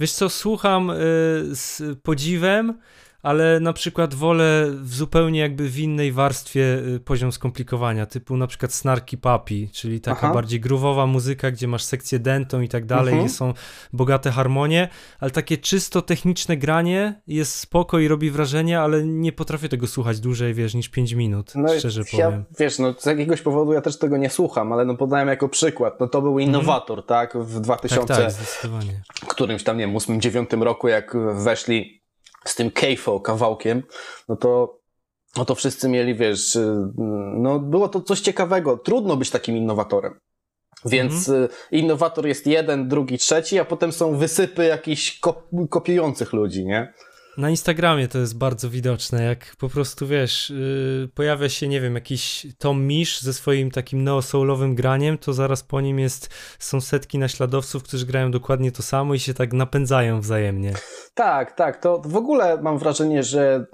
Wiesz 0.00 0.12
co, 0.12 0.28
słucham 0.28 0.90
y, 0.90 0.94
z 1.52 1.82
podziwem, 2.02 2.78
ale 3.22 3.60
na 3.60 3.72
przykład 3.72 4.14
wolę 4.14 4.66
w 4.82 4.94
zupełnie 4.94 5.40
jakby 5.40 5.68
w 5.68 5.78
innej 5.78 6.12
warstwie 6.12 6.78
y, 6.96 7.00
poziom 7.00 7.32
skomplikowania, 7.32 8.06
typu 8.06 8.36
na 8.36 8.46
przykład 8.46 8.72
Snarky 8.72 9.16
Papi, 9.16 9.68
czyli 9.72 10.00
taka 10.00 10.20
Aha. 10.20 10.34
bardziej 10.34 10.60
gruwowa 10.60 11.06
muzyka, 11.06 11.50
gdzie 11.50 11.68
masz 11.68 11.82
sekcję 11.82 12.18
dentą 12.18 12.60
i 12.60 12.68
tak 12.68 12.86
dalej, 12.86 13.12
mhm. 13.14 13.30
są 13.30 13.54
bogate 13.92 14.30
harmonie, 14.30 14.88
ale 15.20 15.30
takie 15.30 15.58
czysto 15.58 16.02
techniczne 16.02 16.56
granie 16.56 17.20
jest 17.26 17.54
spoko 17.54 17.98
i 17.98 18.08
robi 18.08 18.30
wrażenie, 18.30 18.80
ale 18.80 19.04
nie 19.04 19.32
potrafię 19.32 19.68
tego 19.68 19.86
słuchać 19.86 20.20
dłużej, 20.20 20.54
wiesz, 20.54 20.74
niż 20.74 20.88
5 20.88 21.12
minut, 21.12 21.52
no 21.54 21.78
szczerze 21.78 22.02
ja, 22.12 22.26
powiem. 22.26 22.44
Wiesz, 22.58 22.78
no 22.78 22.94
z 22.98 23.06
jakiegoś 23.06 23.42
powodu 23.42 23.72
ja 23.72 23.80
też 23.80 23.98
tego 23.98 24.16
nie 24.16 24.30
słucham, 24.30 24.72
ale 24.72 24.84
no 24.84 24.96
podałem 24.96 25.28
jako 25.28 25.48
przykład, 25.48 26.00
no 26.00 26.08
to 26.08 26.22
był 26.22 26.38
mhm. 26.38 26.48
innowator, 26.48 27.06
tak, 27.06 27.38
w 27.38 27.60
2000, 27.60 28.06
tak, 28.06 28.16
tak, 28.16 28.32
zdecydowanie. 28.32 29.02
którymś 29.28 29.64
tam, 29.64 29.78
nie 29.78 29.86
wiem, 29.86 29.96
8-9 29.96 30.62
roku, 30.62 30.88
jak 30.88 31.16
weszli 31.34 31.99
z 32.44 32.54
tym 32.54 32.70
Keifo 32.70 33.20
kawałkiem, 33.20 33.82
no 34.28 34.36
to 34.36 34.80
no 35.36 35.44
to 35.44 35.54
wszyscy 35.54 35.88
mieli, 35.88 36.14
wiesz, 36.14 36.56
y, 36.56 36.86
no 37.34 37.58
było 37.58 37.88
to 37.88 38.00
coś 38.00 38.20
ciekawego. 38.20 38.76
Trudno 38.76 39.16
być 39.16 39.30
takim 39.30 39.56
innowatorem. 39.56 40.20
Więc 40.84 41.28
mhm. 41.28 41.44
Y, 41.44 41.76
innowator 41.76 42.26
jest 42.26 42.46
jeden, 42.46 42.88
drugi, 42.88 43.18
trzeci, 43.18 43.58
a 43.58 43.64
potem 43.64 43.92
są 43.92 44.16
wysypy 44.16 44.64
jakichś 44.64 45.20
kopiujących 45.70 46.32
ludzi, 46.32 46.64
nie? 46.64 46.94
Na 47.38 47.50
Instagramie 47.50 48.08
to 48.08 48.18
jest 48.18 48.38
bardzo 48.38 48.70
widoczne, 48.70 49.24
jak 49.24 49.56
po 49.56 49.68
prostu 49.68 50.06
wiesz, 50.06 50.50
yy, 50.50 51.08
pojawia 51.14 51.48
się, 51.48 51.68
nie 51.68 51.80
wiem, 51.80 51.94
jakiś 51.94 52.46
Tom 52.58 52.86
Misz 52.86 53.20
ze 53.20 53.32
swoim 53.32 53.70
takim 53.70 54.04
neo-soulowym 54.04 54.74
graniem, 54.74 55.18
to 55.18 55.32
zaraz 55.32 55.62
po 55.62 55.80
nim 55.80 55.98
jest, 55.98 56.34
są 56.58 56.80
setki 56.80 57.18
naśladowców, 57.18 57.82
którzy 57.82 58.06
grają 58.06 58.30
dokładnie 58.30 58.72
to 58.72 58.82
samo 58.82 59.14
i 59.14 59.18
się 59.18 59.34
tak 59.34 59.52
napędzają 59.52 60.20
wzajemnie. 60.20 60.72
Tak, 61.14 61.52
tak, 61.52 61.82
to 61.82 62.02
w 62.04 62.16
ogóle 62.16 62.62
mam 62.62 62.78
wrażenie, 62.78 63.22
że 63.22 63.66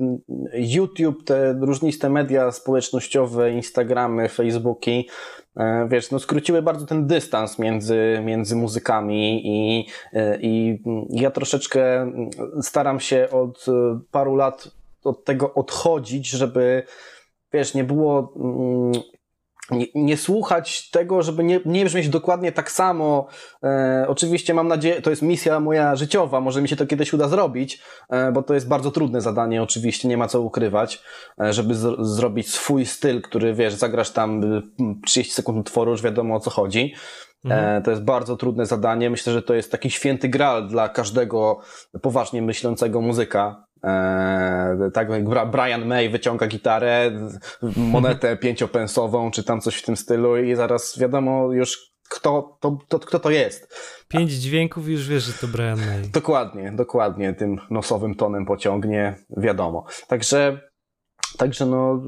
YouTube, 0.54 1.25
te 1.25 1.52
różniste 1.52 2.10
media 2.10 2.52
społecznościowe, 2.52 3.52
Instagramy, 3.52 4.28
Facebooki, 4.28 5.08
wiesz, 5.88 6.10
no 6.10 6.18
skróciły 6.18 6.62
bardzo 6.62 6.86
ten 6.86 7.06
dystans 7.06 7.58
między, 7.58 8.20
między 8.25 8.56
muzykami 8.56 9.42
i, 9.44 9.86
e, 10.12 10.38
i 10.40 10.82
ja 11.10 11.30
troszeczkę 11.30 12.12
staram 12.62 13.00
się 13.00 13.28
od 13.30 13.66
e, 13.68 14.00
paru 14.10 14.36
lat 14.36 14.68
od 15.04 15.25
tego 15.25 15.54
odchodzić, 15.54 16.28
żeby 16.28 16.82
wiesz, 17.52 17.75
nie 17.75 17.84
było 17.84 18.32
mm, 18.36 18.92
nie, 19.70 19.87
nie, 19.94 20.16
słuchać 20.16 20.90
tego, 20.90 21.23
żeby 21.23 21.44
nie, 21.44 21.61
nie 21.64 21.85
brzmieć 21.85 22.08
dokładnie 22.08 22.52
tak 22.52 22.70
samo. 22.70 23.26
E, 23.62 24.04
oczywiście 24.08 24.54
mam 24.54 24.68
nadzieję, 24.68 25.02
to 25.02 25.11
jest 25.11 25.23
misja 25.23 25.61
moja 25.61 25.96
życiowa, 25.96 26.40
może 26.40 26.62
mi 26.62 26.68
się 26.68 26.76
to 26.76 26.87
kiedyś 26.87 27.12
uda 27.12 27.28
zrobić, 27.28 27.82
e, 28.11 28.32
bo 28.32 28.42
to 28.42 28.54
jest 28.54 28.68
bardzo 28.68 28.90
trudne 28.90 29.20
zadanie, 29.20 29.62
oczywiście, 29.62 30.08
nie 30.08 30.16
ma 30.16 30.28
co 30.28 30.40
ukrywać, 30.40 31.02
e, 31.40 31.52
żeby 31.52 31.75
z, 31.75 32.06
zrobić 32.06 32.50
swój 32.50 32.87
styl, 32.87 33.23
który 33.23 33.54
wiesz, 33.54 33.75
zagrasz 33.75 34.11
tam 34.11 34.42
30 35.04 35.35
sekund 35.35 35.58
utworu, 35.58 35.90
już 35.90 36.02
wiadomo 36.02 36.35
o 36.35 36.40
co 36.40 36.50
chodzi. 36.50 36.94
E, 37.44 37.49
mhm. 37.49 37.82
To 37.82 37.90
jest 37.90 38.02
bardzo 38.02 38.37
trudne 38.37 38.66
zadanie. 38.66 39.11
Myślę, 39.11 39.32
że 39.32 39.42
to 39.42 39.54
jest 39.54 39.73
taki 39.73 39.90
święty 39.90 40.28
gral 40.28 40.68
dla 40.68 40.88
każdego 40.88 41.61
poważnie 42.02 42.42
myślącego 42.42 43.00
muzyka, 43.00 43.65
Eee, 43.86 44.90
tak 44.92 45.10
jak 45.10 45.50
Brian 45.50 45.86
May 45.86 46.08
wyciąga 46.08 46.46
gitarę, 46.46 47.10
monetę 47.76 48.36
pięciopensową, 48.46 49.30
czy 49.30 49.44
tam 49.44 49.60
coś 49.60 49.76
w 49.76 49.82
tym 49.82 49.96
stylu 49.96 50.36
i 50.36 50.54
zaraz 50.54 50.98
wiadomo 50.98 51.52
już 51.52 51.96
kto 52.10 52.58
to, 52.60 52.78
to, 52.88 52.98
kto 52.98 53.18
to 53.18 53.30
jest. 53.30 53.74
Pięć 54.08 54.32
dźwięków 54.32 54.88
już 54.88 55.08
wiesz, 55.08 55.22
że 55.22 55.32
to 55.32 55.48
Brian 55.48 55.78
May. 55.78 56.08
Dokładnie, 56.20 56.72
dokładnie, 56.72 57.34
tym 57.34 57.56
nosowym 57.70 58.14
tonem 58.14 58.46
pociągnie, 58.46 59.16
wiadomo. 59.36 59.84
Także, 60.08 60.60
także 61.38 61.66
no, 61.66 62.02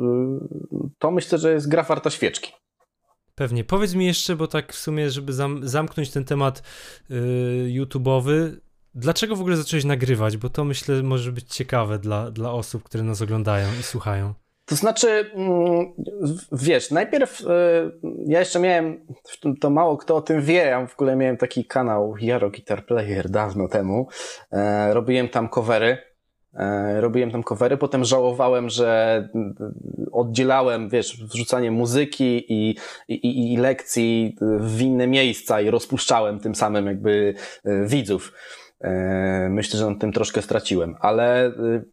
to 0.98 1.10
myślę, 1.10 1.38
że 1.38 1.52
jest 1.52 1.68
gra 1.68 1.82
warta 1.82 2.10
świeczki. 2.10 2.52
Pewnie. 3.34 3.64
Powiedz 3.64 3.94
mi 3.94 4.06
jeszcze, 4.06 4.36
bo 4.36 4.46
tak 4.46 4.72
w 4.72 4.78
sumie, 4.78 5.10
żeby 5.10 5.32
zam 5.32 5.68
zamknąć 5.68 6.10
ten 6.10 6.24
temat 6.24 6.62
yy, 7.10 7.16
YouTube'owy, 7.68 8.56
Dlaczego 8.98 9.36
w 9.36 9.40
ogóle 9.40 9.56
zacząłeś 9.56 9.84
nagrywać? 9.84 10.36
Bo 10.36 10.48
to 10.48 10.64
myślę 10.64 11.02
może 11.02 11.32
być 11.32 11.54
ciekawe 11.54 11.98
dla, 11.98 12.30
dla 12.30 12.52
osób, 12.52 12.82
które 12.82 13.04
nas 13.04 13.22
oglądają 13.22 13.66
i 13.80 13.82
słuchają. 13.82 14.34
To 14.64 14.76
znaczy, 14.76 15.30
mm, 15.34 15.86
wiesz, 16.52 16.90
najpierw 16.90 17.40
e, 17.40 17.44
ja 18.26 18.38
jeszcze 18.38 18.60
miałem, 18.60 19.06
to 19.60 19.70
mało 19.70 19.96
kto 19.96 20.16
o 20.16 20.22
tym 20.22 20.42
wie, 20.42 20.54
ja 20.54 20.86
w 20.86 20.94
ogóle 20.94 21.16
miałem 21.16 21.36
taki 21.36 21.64
kanał 21.64 22.14
Jaro 22.20 22.50
Guitar 22.50 22.86
Player 22.86 23.30
dawno 23.30 23.68
temu. 23.68 24.08
E, 24.52 24.94
robiłem 24.94 25.28
tam 25.28 25.48
covery. 25.48 25.98
E, 26.54 27.00
robiłem 27.00 27.30
tam 27.30 27.42
covery, 27.42 27.76
potem 27.76 28.04
żałowałem, 28.04 28.68
że 28.68 29.28
oddzielałem, 30.12 30.88
wiesz, 30.88 31.24
wrzucanie 31.24 31.70
muzyki 31.70 32.52
i, 32.52 32.76
i, 33.08 33.52
i 33.52 33.56
lekcji 33.56 34.36
w 34.60 34.80
inne 34.80 35.06
miejsca 35.06 35.60
i 35.60 35.70
rozpuszczałem 35.70 36.40
tym 36.40 36.54
samym 36.54 36.86
jakby 36.86 37.34
widzów. 37.86 38.32
E, 38.80 39.48
myślę, 39.50 39.78
że 39.78 39.90
na 39.90 39.96
tym 39.96 40.12
troszkę 40.12 40.42
straciłem, 40.42 40.96
ale 41.00 41.48
y, 41.48 41.84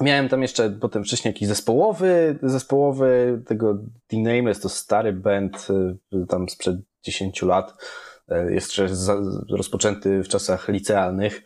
miałem 0.00 0.28
tam 0.28 0.42
jeszcze 0.42 0.70
potem 0.70 1.04
wcześniej 1.04 1.32
jakiś 1.32 1.48
zespołowy, 1.48 2.38
zespołowy 2.42 3.42
tego 3.46 3.78
The 4.06 4.16
Nameless, 4.16 4.60
to 4.60 4.68
stary 4.68 5.12
band 5.12 5.68
y, 6.12 6.26
tam 6.26 6.48
sprzed 6.48 6.76
10 7.02 7.42
lat, 7.42 7.74
e, 8.28 8.52
jeszcze 8.52 8.88
rozpoczęty 9.50 10.22
w 10.22 10.28
czasach 10.28 10.68
licealnych, 10.68 11.42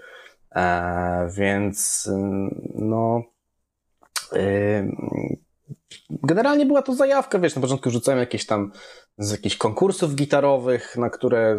e, 0.57 1.31
więc 1.37 2.07
y, 2.07 2.13
no 2.75 3.23
generalnie 6.11 6.67
była 6.67 6.83
to 6.83 6.95
zajawka, 6.95 7.39
wiesz, 7.39 7.55
na 7.55 7.63
początku 7.63 7.91
rzucałem 7.91 8.21
jakieś 8.21 8.47
tam 8.47 8.73
z 9.19 9.31
jakichś 9.31 9.57
konkursów 9.57 10.15
gitarowych, 10.15 10.97
na 10.97 11.11
które 11.11 11.59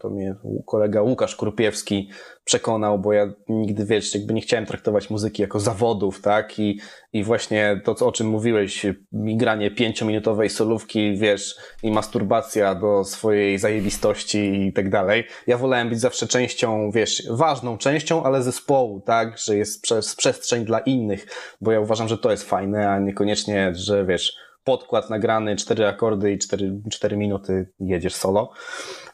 to 0.00 0.10
mnie 0.10 0.34
kolega 0.66 1.02
Łukasz 1.02 1.36
Krupiewski 1.36 2.10
przekonał, 2.44 2.98
bo 2.98 3.12
ja 3.12 3.32
nigdy, 3.48 3.84
wiesz, 3.84 4.14
jakby 4.14 4.34
nie 4.34 4.40
chciałem 4.40 4.66
traktować 4.66 5.10
muzyki 5.10 5.42
jako 5.42 5.60
zawodów, 5.60 6.20
tak? 6.20 6.58
I, 6.58 6.80
i 7.12 7.24
właśnie 7.24 7.80
to, 7.84 8.06
o 8.06 8.12
czym 8.12 8.26
mówiłeś, 8.26 8.86
granie 9.12 9.70
pięciominutowej 9.70 10.50
solówki, 10.50 11.16
wiesz, 11.16 11.56
i 11.82 11.90
masturbacja 11.90 12.74
do 12.74 13.04
swojej 13.04 13.58
zajebistości 13.58 14.66
i 14.66 14.72
tak 14.72 14.90
dalej. 14.90 15.24
Ja 15.46 15.58
wolałem 15.58 15.88
być 15.88 16.00
zawsze 16.00 16.26
częścią, 16.26 16.90
wiesz, 16.90 17.22
ważną 17.30 17.78
częścią, 17.78 18.24
ale 18.24 18.42
zespołu, 18.42 19.00
tak? 19.00 19.38
Że 19.38 19.56
jest 19.56 19.82
przez, 19.82 20.16
przestrzeń 20.16 20.64
dla 20.64 20.78
innych, 20.78 21.26
bo 21.60 21.72
ja 21.72 21.80
uważam, 21.80 22.08
że 22.08 22.18
to 22.18 22.30
jest 22.30 22.48
fajne, 22.48 22.90
a 22.90 22.98
niekoniecznie, 22.98 23.72
że 23.74 24.06
wiesz, 24.06 24.36
podkład 24.64 25.10
nagrany, 25.10 25.56
cztery 25.56 25.86
akordy 25.86 26.32
i 26.32 26.38
cztery, 26.38 26.80
cztery 26.90 27.16
minuty 27.16 27.68
jedziesz 27.80 28.14
solo. 28.14 28.50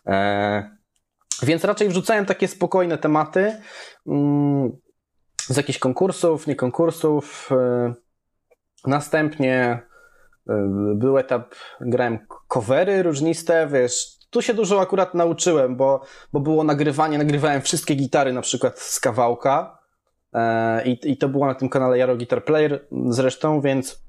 E, 0.07 0.71
więc 1.43 1.65
raczej 1.65 1.89
wrzucałem 1.89 2.27
takie 2.27 2.49
spokojne 2.49 2.99
tematy 2.99 3.57
mm, 4.07 4.71
z 5.39 5.57
jakichś 5.57 5.79
konkursów, 5.79 6.47
nie 6.47 6.57
konkursów. 6.57 7.51
E, 7.53 7.95
następnie 8.87 9.83
e, 10.49 10.65
był 10.95 11.19
etap, 11.19 11.55
grałem 11.81 12.19
covery 12.49 13.03
różniste, 13.03 13.69
wiesz, 13.73 14.21
tu 14.31 14.43
się 14.43 14.55
dużo 14.55 14.81
akurat 14.81 15.15
nauczyłem, 15.15 15.77
bo, 15.77 16.03
bo 16.33 16.41
było 16.41 16.65
nagrywanie, 16.65 17.19
nagrywałem 17.19 17.63
wszystkie 17.63 17.95
gitary 17.95 18.33
na 18.33 18.43
przykład 18.43 18.79
z 18.79 19.01
kawałka 19.01 19.79
i, 20.85 20.99
i 21.05 21.17
to 21.17 21.29
było 21.29 21.47
na 21.47 21.55
tym 21.55 21.69
kanale 21.69 21.99
Jaro 21.99 22.17
Guitar 22.17 22.45
Player 22.45 22.87
zresztą, 23.07 23.61
więc 23.61 24.05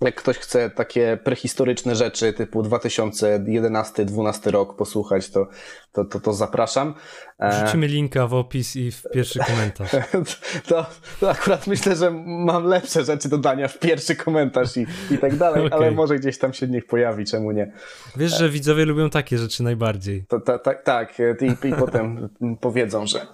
jak 0.00 0.14
ktoś 0.14 0.38
chce 0.38 0.70
takie 0.70 1.18
prehistoryczne 1.24 1.94
rzeczy 1.94 2.32
typu 2.32 2.62
2011-2012 2.62 4.50
rok 4.50 4.76
posłuchać, 4.76 5.30
to, 5.30 5.46
to, 5.92 6.04
to, 6.04 6.20
to 6.20 6.32
zapraszam. 6.32 6.94
E, 7.38 7.50
Wrzucimy 7.64 7.86
linka 7.86 8.26
w 8.26 8.34
opis 8.34 8.76
i 8.76 8.90
w 8.90 9.02
pierwszy 9.12 9.38
komentarz. 9.38 9.90
to, 10.68 10.86
to 11.20 11.30
akurat 11.30 11.66
myślę, 11.66 11.96
że 11.96 12.10
mam 12.26 12.64
lepsze 12.64 13.04
rzeczy 13.04 13.28
do 13.28 13.38
dania 13.38 13.68
w 13.68 13.78
pierwszy 13.78 14.16
komentarz 14.16 14.76
i, 14.76 14.86
i 15.10 15.18
tak 15.18 15.36
dalej, 15.36 15.66
okay. 15.66 15.78
ale 15.78 15.90
może 15.90 16.18
gdzieś 16.18 16.38
tam 16.38 16.52
się 16.52 16.66
niech 16.66 16.86
pojawi, 16.86 17.24
czemu 17.24 17.50
nie. 17.50 17.72
Wiesz, 18.16 18.38
że 18.38 18.50
widzowie 18.50 18.84
lubią 18.84 19.10
takie 19.10 19.38
rzeczy 19.38 19.62
najbardziej. 19.62 20.24
To, 20.28 20.40
tak, 20.40 20.82
tak. 20.82 21.14
I, 21.40 21.68
i 21.68 21.72
potem 21.72 22.28
powiedzą, 22.60 23.06
że 23.06 23.26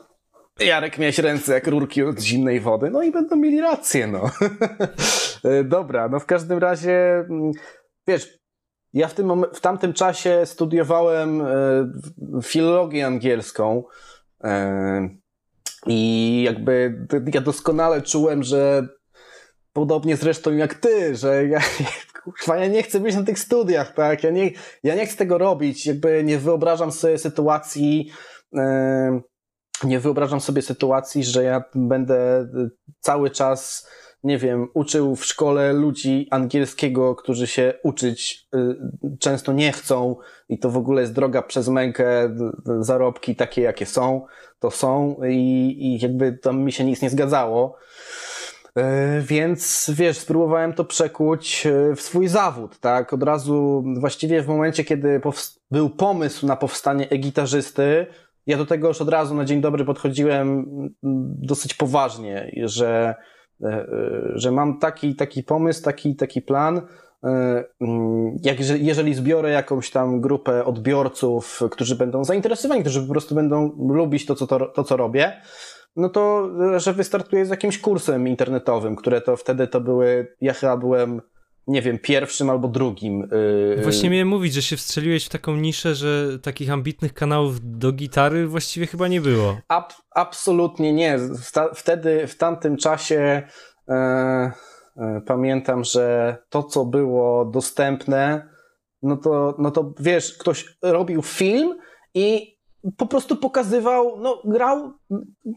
Jarek 0.64 0.98
miałeś 0.98 1.18
ręce 1.18 1.54
jak 1.54 1.66
rurki 1.66 2.02
od 2.02 2.20
zimnej 2.20 2.60
wody, 2.60 2.90
no 2.90 3.02
i 3.02 3.10
będą 3.10 3.36
mieli 3.36 3.60
rację, 3.60 4.06
no. 4.06 4.30
E, 5.44 5.64
dobra, 5.64 6.08
no 6.08 6.20
w 6.20 6.26
każdym 6.26 6.58
razie, 6.58 7.24
mm, 7.30 7.52
wiesz, 8.06 8.38
ja 8.92 9.08
w, 9.08 9.14
tym 9.14 9.44
w 9.54 9.60
tamtym 9.60 9.92
czasie 9.92 10.42
studiowałem 10.44 11.40
e, 11.40 11.46
filologię 12.42 13.06
angielską, 13.06 13.84
e, 14.44 15.08
I 15.86 16.42
jakby 16.42 17.06
ja 17.34 17.40
doskonale 17.40 18.02
czułem, 18.02 18.42
że 18.42 18.88
podobnie 19.72 20.16
zresztą 20.16 20.52
jak 20.52 20.74
ty, 20.74 21.16
że 21.16 21.46
ja, 21.46 21.60
ja 22.60 22.66
nie 22.66 22.82
chcę 22.82 23.00
być 23.00 23.16
na 23.16 23.22
tych 23.22 23.38
studiach, 23.38 23.94
tak? 23.94 24.24
Ja 24.24 24.30
nie, 24.30 24.50
ja 24.82 24.94
nie 24.94 25.06
chcę 25.06 25.16
tego 25.16 25.38
robić. 25.38 25.86
Jakby 25.86 26.24
nie 26.24 26.38
wyobrażam 26.38 26.92
sobie 26.92 27.18
sytuacji, 27.18 28.10
nie 29.84 30.00
wyobrażam 30.00 30.40
sobie 30.40 30.62
sytuacji, 30.62 31.24
że 31.24 31.42
ja 31.42 31.64
będę 31.74 32.48
cały 33.00 33.30
czas, 33.30 33.88
nie 34.24 34.38
wiem, 34.38 34.68
uczył 34.74 35.16
w 35.16 35.24
szkole 35.24 35.72
ludzi 35.72 36.28
angielskiego, 36.30 37.14
którzy 37.14 37.46
się 37.46 37.74
uczyć 37.82 38.48
yy, 38.52 39.16
często 39.20 39.52
nie 39.52 39.72
chcą 39.72 40.16
i 40.48 40.58
to 40.58 40.70
w 40.70 40.76
ogóle 40.76 41.00
jest 41.00 41.12
droga 41.12 41.42
przez 41.42 41.68
mękę, 41.68 42.36
zarobki 42.80 43.36
takie 43.36 43.62
jakie 43.62 43.86
są, 43.86 44.26
to 44.58 44.70
są 44.70 45.16
i, 45.28 45.76
i 45.78 45.98
jakby 46.00 46.32
tam 46.32 46.60
mi 46.60 46.72
się 46.72 46.84
nic 46.84 47.02
nie 47.02 47.10
zgadzało. 47.10 47.76
Więc 49.20 49.90
wiesz, 49.94 50.18
spróbowałem 50.18 50.72
to 50.72 50.84
przekuć 50.84 51.68
w 51.96 52.00
swój 52.00 52.28
zawód, 52.28 52.78
tak? 52.78 53.12
Od 53.12 53.22
razu, 53.22 53.84
właściwie 53.98 54.42
w 54.42 54.48
momencie, 54.48 54.84
kiedy 54.84 55.20
był 55.70 55.90
pomysł 55.90 56.46
na 56.46 56.56
powstanie 56.56 57.10
e-gitarzysty, 57.10 58.06
ja 58.46 58.56
do 58.56 58.66
tego 58.66 58.88
już 58.88 59.00
od 59.00 59.08
razu 59.08 59.34
na 59.34 59.44
dzień 59.44 59.60
dobry 59.60 59.84
podchodziłem 59.84 60.66
dosyć 61.42 61.74
poważnie, 61.74 62.52
że, 62.64 63.14
e, 63.64 63.86
że 64.34 64.50
mam 64.50 64.78
taki, 64.78 65.16
taki 65.16 65.42
pomysł, 65.42 65.82
taki, 65.82 66.16
taki 66.16 66.42
plan. 66.42 66.80
Mm, 67.80 68.36
jak, 68.42 68.56
jeżeli 68.78 69.14
zbiorę 69.14 69.50
jakąś 69.50 69.90
tam 69.90 70.20
grupę 70.20 70.64
odbiorców, 70.64 71.62
którzy 71.70 71.96
będą 71.96 72.24
zainteresowani, 72.24 72.80
którzy 72.80 73.02
po 73.02 73.12
prostu 73.12 73.34
będą 73.34 73.76
lubić 73.88 74.26
to, 74.26 74.34
co, 74.34 74.46
to, 74.46 74.66
to, 74.66 74.84
co 74.84 74.96
robię, 74.96 75.40
no 75.96 76.08
to, 76.08 76.50
że 76.76 76.92
wystartuję 76.92 77.46
z 77.46 77.50
jakimś 77.50 77.78
kursem 77.78 78.28
internetowym, 78.28 78.96
które 78.96 79.20
to 79.20 79.36
wtedy 79.36 79.66
to 79.66 79.80
były, 79.80 80.36
ja 80.40 80.52
chyba 80.52 80.76
byłem 80.76 81.20
nie 81.66 81.82
wiem, 81.82 81.98
pierwszym 81.98 82.50
albo 82.50 82.68
drugim. 82.68 83.28
Yy... 83.76 83.82
Właśnie 83.82 84.10
miałem 84.10 84.28
mówić, 84.28 84.54
że 84.54 84.62
się 84.62 84.76
wstrzeliłeś 84.76 85.26
w 85.26 85.28
taką 85.28 85.56
niszę, 85.56 85.94
że 85.94 86.38
takich 86.38 86.70
ambitnych 86.70 87.14
kanałów 87.14 87.78
do 87.78 87.92
gitary 87.92 88.46
właściwie 88.46 88.86
chyba 88.86 89.08
nie 89.08 89.20
było. 89.20 89.58
Ab 89.68 89.92
absolutnie 90.10 90.92
nie. 90.92 91.18
Wtedy, 91.74 92.26
w 92.26 92.36
tamtym 92.36 92.76
czasie 92.76 93.42
e, 93.88 93.92
e, 94.96 95.20
pamiętam, 95.26 95.84
że 95.84 96.36
to, 96.48 96.62
co 96.62 96.84
było 96.84 97.44
dostępne, 97.44 98.48
no 99.02 99.16
to, 99.16 99.54
no 99.58 99.70
to 99.70 99.94
wiesz, 100.00 100.38
ktoś 100.38 100.76
robił 100.82 101.22
film 101.22 101.78
i 102.14 102.51
po 102.96 103.06
prostu 103.06 103.36
pokazywał, 103.36 104.20
no 104.20 104.42
grał, 104.44 104.92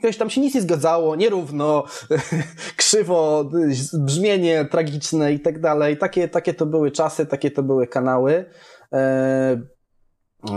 wiesz, 0.03 0.17
tam 0.17 0.29
się 0.29 0.41
nic 0.41 0.55
nie 0.55 0.61
zgadzało, 0.61 1.15
nierówno, 1.15 1.83
krzywo, 2.77 3.49
brzmienie 3.93 4.65
tragiczne 4.65 5.33
i 5.33 5.39
tak 5.39 5.61
dalej. 5.61 5.97
Takie, 5.97 6.27
takie 6.27 6.53
to 6.53 6.65
były 6.65 6.91
czasy, 6.91 7.25
takie 7.25 7.51
to 7.51 7.63
były 7.63 7.87
kanały. 7.87 8.45
E, 8.93 8.97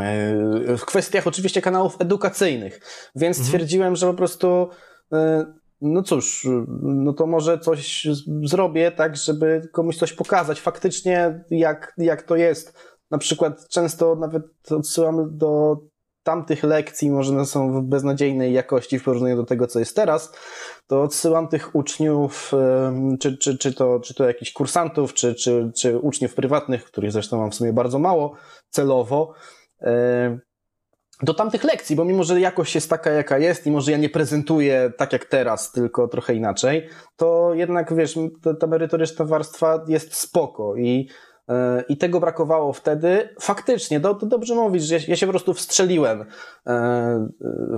e, 0.01 0.77
w 0.77 0.85
kwestiach 0.87 1.27
oczywiście 1.27 1.63
kanałów 1.63 1.97
edukacyjnych, 1.99 2.81
więc 3.15 3.37
mhm. 3.37 3.47
stwierdziłem, 3.47 3.97
że 3.97 4.07
po 4.07 4.15
prostu 4.15 4.69
e, 5.13 5.47
no 5.81 6.03
cóż, 6.03 6.47
no 6.83 7.13
to 7.13 7.27
może 7.27 7.59
coś 7.59 8.07
zrobię 8.45 8.93
tak, 8.93 9.17
żeby 9.17 9.69
komuś 9.73 9.97
coś 9.97 10.13
pokazać 10.13 10.61
faktycznie, 10.61 11.45
jak, 11.51 11.95
jak 11.99 12.23
to 12.23 12.37
jest. 12.37 12.79
Na 13.11 13.19
przykład 13.19 13.69
często 13.69 14.17
nawet 14.17 14.43
odsyłam 14.71 15.37
do 15.37 15.77
tamtych 16.29 16.63
lekcji, 16.63 17.11
może 17.11 17.33
one 17.33 17.47
są 17.47 17.73
w 17.73 17.83
beznadziejnej 17.83 18.53
jakości 18.53 18.99
w 18.99 19.05
porównaniu 19.05 19.37
do 19.37 19.45
tego, 19.45 19.67
co 19.67 19.79
jest 19.79 19.97
teraz, 19.97 20.33
to 20.87 21.03
odsyłam 21.03 21.49
tych 21.49 21.75
uczniów, 21.75 22.53
czy, 23.21 23.39
czy, 23.39 23.59
czy, 23.59 23.75
to, 23.75 24.01
czy 24.01 24.15
to 24.15 24.27
jakichś 24.27 24.53
kursantów, 24.53 25.15
czy, 25.15 25.35
czy, 25.35 25.73
czy 25.77 25.99
uczniów 25.99 26.35
prywatnych, 26.35 26.85
których 26.85 27.13
zresztą 27.13 27.39
mam 27.39 27.51
w 27.51 27.55
sumie 27.55 27.73
bardzo 27.73 27.99
mało 27.99 28.35
celowo, 28.71 29.35
do 31.23 31.35
tamtych 31.35 31.64
lekcji, 31.64 31.97
bo 31.97 32.05
mimo, 32.05 32.25
że 32.25 32.41
jakość 32.41 32.75
jest 32.75 32.91
taka, 32.91 33.11
jaka 33.11 33.38
jest 33.38 33.67
i 33.67 33.71
może 33.71 33.93
ja 33.93 33.99
nie 33.99 34.09
prezentuję 34.09 34.93
tak 34.97 35.12
jak 35.12 35.25
teraz, 35.25 35.73
tylko 35.73 36.09
trochę 36.09 36.35
inaczej, 36.35 36.88
to 37.17 37.55
jednak, 37.55 37.95
wiesz, 37.95 38.19
ta, 38.43 38.55
ta 38.55 38.67
merytoryczna 38.67 39.25
warstwa 39.25 39.85
jest 39.88 40.14
spoko 40.14 40.77
i 40.77 41.09
i 41.89 41.97
tego 41.97 42.21
brakowało 42.21 42.73
wtedy. 42.73 43.29
Faktycznie, 43.41 44.01
to, 44.01 44.15
to 44.15 44.27
dobrze 44.27 44.55
mówić, 44.55 44.83
że 44.83 44.99
ja, 45.09 45.17
się 45.17 45.27
po 45.27 45.33
prostu 45.33 45.55
wstrzeliłem 45.55 46.21
e, 46.21 46.27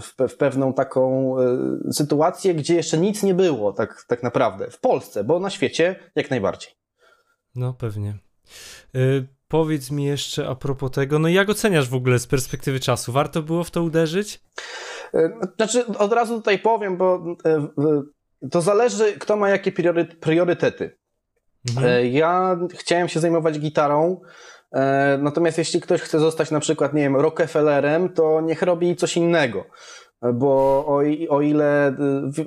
w, 0.00 0.28
w, 0.28 0.36
pewną 0.36 0.72
taką 0.72 1.34
e, 1.40 1.92
sytuację, 1.92 2.54
gdzie 2.54 2.74
jeszcze 2.74 2.98
nic 2.98 3.22
nie 3.22 3.34
było, 3.34 3.72
tak, 3.72 4.04
tak 4.08 4.22
naprawdę, 4.22 4.70
w 4.70 4.80
Polsce, 4.80 5.24
bo 5.24 5.40
na 5.40 5.50
świecie 5.50 5.96
jak 6.14 6.30
najbardziej. 6.30 6.72
No, 7.54 7.74
pewnie. 7.74 8.18
Y 8.94 9.26
powiedz 9.48 9.90
mi 9.90 10.04
jeszcze 10.04 10.48
a 10.48 10.54
propos 10.54 10.90
tego, 10.90 11.18
no 11.18 11.28
jak 11.28 11.48
oceniasz 11.48 11.88
w 11.88 11.94
ogóle 11.94 12.18
z 12.18 12.26
perspektywy 12.26 12.80
czasu? 12.80 13.12
Warto 13.12 13.42
było 13.42 13.64
w 13.64 13.70
to 13.70 13.82
uderzyć? 13.82 14.40
Znaczy, 15.56 15.86
od 15.86 16.12
razu 16.12 16.36
tutaj 16.36 16.58
powiem, 16.58 16.96
bo 16.96 17.24
to 18.50 18.60
zależy, 18.60 19.12
kto 19.12 19.36
ma 19.36 19.48
jakie 19.48 19.72
priorytety. 20.20 20.99
Mhm. 21.68 21.86
E, 21.86 22.06
ja 22.06 22.58
chciałem 22.74 23.08
się 23.08 23.20
zajmować 23.20 23.58
gitarą, 23.58 24.20
e, 24.72 25.18
natomiast 25.22 25.58
jeśli 25.58 25.80
ktoś 25.80 26.00
chce 26.00 26.18
zostać 26.18 26.50
na 26.50 26.60
przykład, 26.60 26.94
nie 26.94 27.02
wiem, 27.02 27.16
Rockefellerem, 27.16 28.08
to 28.08 28.40
niech 28.40 28.62
robi 28.62 28.96
coś 28.96 29.16
innego. 29.16 29.64
Bo 30.34 30.84
o, 30.86 31.02
o 31.28 31.40
ile, 31.40 31.96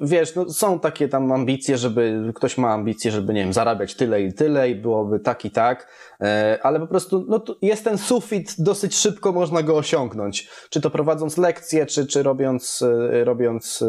wiesz, 0.01 0.35
no 0.35 0.49
są 0.49 0.79
takie 0.79 1.09
tam 1.09 1.31
ambicje, 1.31 1.77
żeby, 1.77 2.31
ktoś 2.35 2.57
ma 2.57 2.73
ambicje, 2.73 3.11
żeby, 3.11 3.33
nie 3.33 3.43
wiem, 3.43 3.53
zarabiać 3.53 3.95
tyle 3.95 4.21
i 4.21 4.33
tyle 4.33 4.69
i 4.69 4.75
byłoby 4.75 5.19
tak 5.19 5.45
i 5.45 5.51
tak, 5.51 5.87
e, 6.21 6.59
ale 6.63 6.79
po 6.79 6.87
prostu, 6.87 7.25
no 7.27 7.43
jest 7.61 7.83
ten 7.83 7.97
sufit, 7.97 8.55
dosyć 8.57 8.95
szybko 8.95 9.31
można 9.31 9.63
go 9.63 9.77
osiągnąć. 9.77 10.49
Czy 10.69 10.81
to 10.81 10.89
prowadząc 10.89 11.37
lekcje, 11.37 11.85
czy, 11.85 12.07
czy 12.07 12.23
robiąc, 12.23 12.83
robiąc 13.23 13.83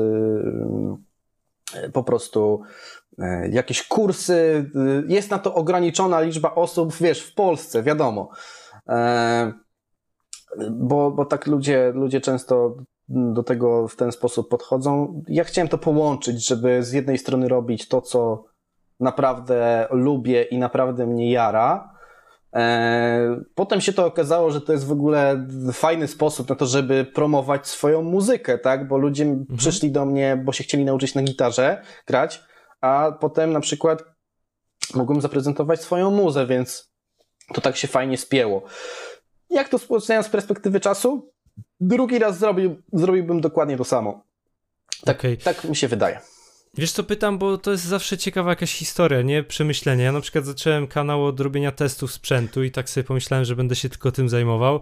po 1.92 2.04
prostu 2.04 2.62
E, 2.62 3.03
jakieś 3.50 3.88
kursy, 3.88 4.70
e, 4.74 5.12
jest 5.12 5.30
na 5.30 5.38
to 5.38 5.54
ograniczona 5.54 6.20
liczba 6.20 6.54
osób, 6.54 6.94
wiesz, 7.00 7.20
w 7.20 7.34
Polsce, 7.34 7.82
wiadomo. 7.82 8.30
E, 8.88 9.52
bo, 10.70 11.10
bo 11.10 11.24
tak 11.24 11.46
ludzie, 11.46 11.92
ludzie 11.94 12.20
często 12.20 12.76
do 13.08 13.42
tego 13.42 13.88
w 13.88 13.96
ten 13.96 14.12
sposób 14.12 14.48
podchodzą. 14.48 15.22
Ja 15.28 15.44
chciałem 15.44 15.68
to 15.68 15.78
połączyć, 15.78 16.46
żeby 16.46 16.82
z 16.82 16.92
jednej 16.92 17.18
strony 17.18 17.48
robić 17.48 17.88
to, 17.88 18.00
co 18.00 18.44
naprawdę 19.00 19.88
lubię 19.90 20.42
i 20.42 20.58
naprawdę 20.58 21.06
mnie 21.06 21.30
jara. 21.30 21.94
Potem 23.54 23.80
się 23.80 23.92
to 23.92 24.06
okazało, 24.06 24.50
że 24.50 24.60
to 24.60 24.72
jest 24.72 24.86
w 24.86 24.92
ogóle 24.92 25.46
fajny 25.72 26.08
sposób 26.08 26.48
na 26.48 26.54
to, 26.54 26.66
żeby 26.66 27.04
promować 27.04 27.66
swoją 27.66 28.02
muzykę, 28.02 28.58
tak? 28.58 28.88
Bo 28.88 28.98
ludzie 28.98 29.24
mhm. 29.24 29.56
przyszli 29.56 29.90
do 29.90 30.04
mnie, 30.04 30.42
bo 30.44 30.52
się 30.52 30.64
chcieli 30.64 30.84
nauczyć 30.84 31.14
na 31.14 31.22
gitarze 31.22 31.82
grać 32.06 32.44
a 32.84 33.12
potem 33.12 33.52
na 33.52 33.60
przykład 33.60 34.04
mogłem 34.94 35.20
zaprezentować 35.20 35.80
swoją 35.80 36.10
muzę, 36.10 36.46
więc 36.46 36.92
to 37.54 37.60
tak 37.60 37.76
się 37.76 37.88
fajnie 37.88 38.18
spięło. 38.18 38.62
Jak 39.50 39.68
to 39.68 39.78
oceniam 39.88 40.24
z 40.24 40.28
perspektywy 40.28 40.80
czasu? 40.80 41.32
Drugi 41.80 42.18
raz 42.18 42.38
zrobił, 42.38 42.82
zrobiłbym 42.92 43.40
dokładnie 43.40 43.76
to 43.76 43.84
samo. 43.84 44.24
Tak, 45.04 45.18
okay. 45.18 45.36
tak 45.36 45.64
mi 45.64 45.76
się 45.76 45.88
wydaje. 45.88 46.20
Wiesz 46.78 46.92
co, 46.92 47.04
pytam, 47.04 47.38
bo 47.38 47.58
to 47.58 47.70
jest 47.70 47.84
zawsze 47.84 48.18
ciekawa 48.18 48.50
jakaś 48.50 48.72
historia, 48.72 49.22
nie? 49.22 49.42
Przemyślenie. 49.42 50.04
Ja 50.04 50.12
na 50.12 50.20
przykład 50.20 50.44
zacząłem 50.44 50.86
kanał 50.86 51.26
od 51.26 51.40
robienia 51.40 51.72
testów 51.72 52.12
sprzętu 52.12 52.62
i 52.62 52.70
tak 52.70 52.90
sobie 52.90 53.04
pomyślałem, 53.04 53.44
że 53.44 53.56
będę 53.56 53.76
się 53.76 53.88
tylko 53.88 54.12
tym 54.12 54.28
zajmował, 54.28 54.80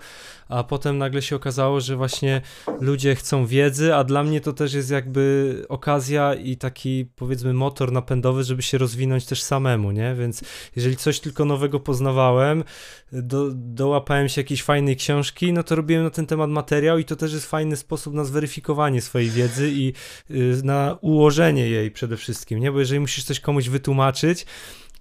a 0.48 0.64
potem 0.64 0.98
nagle 0.98 1.22
się 1.22 1.36
okazało, 1.36 1.80
że 1.80 1.96
właśnie 1.96 2.40
ludzie 2.80 3.14
chcą 3.14 3.46
wiedzy, 3.46 3.94
a 3.94 4.04
dla 4.04 4.22
mnie 4.22 4.40
to 4.40 4.52
też 4.52 4.74
jest 4.74 4.90
jakby 4.90 5.64
okazja 5.68 6.34
i 6.34 6.56
taki 6.56 7.06
powiedzmy 7.16 7.52
motor 7.52 7.92
napędowy, 7.92 8.44
żeby 8.44 8.62
się 8.62 8.78
rozwinąć 8.78 9.26
też 9.26 9.42
samemu, 9.42 9.90
nie? 9.90 10.14
Więc 10.14 10.44
jeżeli 10.76 10.96
coś 10.96 11.20
tylko 11.20 11.44
nowego 11.44 11.80
poznawałem, 11.80 12.64
do, 13.12 13.50
dołapałem 13.54 14.28
się 14.28 14.40
jakiejś 14.40 14.62
fajnej 14.62 14.96
książki, 14.96 15.52
no 15.52 15.62
to 15.62 15.74
robiłem 15.74 16.04
na 16.04 16.10
ten 16.10 16.26
temat 16.26 16.50
materiał 16.50 16.98
i 16.98 17.04
to 17.04 17.16
też 17.16 17.32
jest 17.32 17.46
fajny 17.46 17.76
sposób 17.76 18.14
na 18.14 18.24
zweryfikowanie 18.24 19.00
swojej 19.00 19.30
wiedzy 19.30 19.70
i 19.72 19.92
y, 20.30 20.60
na 20.64 20.98
ułożenie 21.00 21.68
jej 21.68 21.81
przede 21.90 22.16
wszystkim, 22.16 22.58
nie? 22.58 22.72
Bo 22.72 22.80
jeżeli 22.80 23.00
musisz 23.00 23.24
coś 23.24 23.40
komuś 23.40 23.68
wytłumaczyć, 23.68 24.46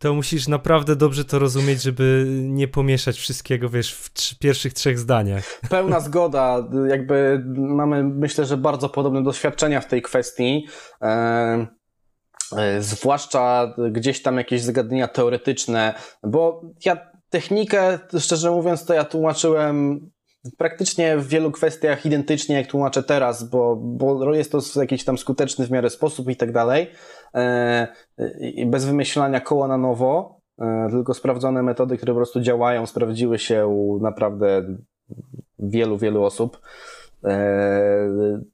to 0.02 0.14
musisz 0.14 0.48
naprawdę 0.48 0.96
dobrze 0.96 1.26
to 1.26 1.40
rozumieć, 1.40 1.82
żeby 1.82 2.26
nie 2.30 2.68
pomieszać 2.68 3.18
wszystkiego, 3.18 3.70
wiesz, 3.70 3.94
w 3.94 4.40
pierwszych 4.40 4.74
trzech 4.74 5.00
zdaniach. 5.00 5.62
Pełna 5.70 6.00
zgoda. 6.00 6.68
Jakby 6.90 7.44
mamy, 7.56 8.04
myślę, 8.04 8.46
że 8.46 8.58
bardzo 8.58 8.90
podobne 8.90 9.24
doświadczenia 9.24 9.82
w 9.82 9.88
tej 9.88 10.02
kwestii. 10.02 10.68
E, 11.02 11.68
e, 12.58 12.82
zwłaszcza 12.82 13.74
gdzieś 13.92 14.22
tam 14.22 14.38
jakieś 14.38 14.62
zagadnienia 14.62 15.08
teoretyczne, 15.08 15.94
bo 16.24 16.62
ja 16.86 17.12
technikę, 17.30 18.00
szczerze 18.20 18.52
mówiąc, 18.52 18.86
to 18.86 18.94
ja 18.94 19.04
tłumaczyłem 19.04 20.11
praktycznie 20.58 21.18
w 21.18 21.28
wielu 21.28 21.52
kwestiach 21.52 22.06
identycznie 22.06 22.56
jak 22.56 22.68
tłumaczę 22.68 23.04
teraz, 23.04 23.50
bo, 23.50 23.76
bo 23.76 24.34
jest 24.34 24.52
to 24.52 24.62
w 24.62 24.76
jakiś 24.76 25.04
tam 25.04 25.18
skuteczny 25.18 25.68
w 25.68 25.72
miarę 25.72 25.90
sposób 25.90 26.30
i 26.30 26.36
tak 26.36 26.52
dalej. 26.52 26.88
E, 27.36 27.88
bez 28.66 28.86
wymyślania 28.86 29.40
koła 29.42 29.68
na 29.68 29.78
nowo, 29.78 30.42
e, 30.62 30.88
tylko 30.92 31.14
sprawdzone 31.14 31.64
metody, 31.64 31.98
które 31.98 32.14
po 32.14 32.18
prostu 32.18 32.42
działają, 32.42 32.86
sprawdziły 32.86 33.40
się 33.40 33.68
u 33.68 34.00
naprawdę 34.02 34.76
wielu, 35.60 35.98
wielu 35.98 36.24
osób. 36.24 36.62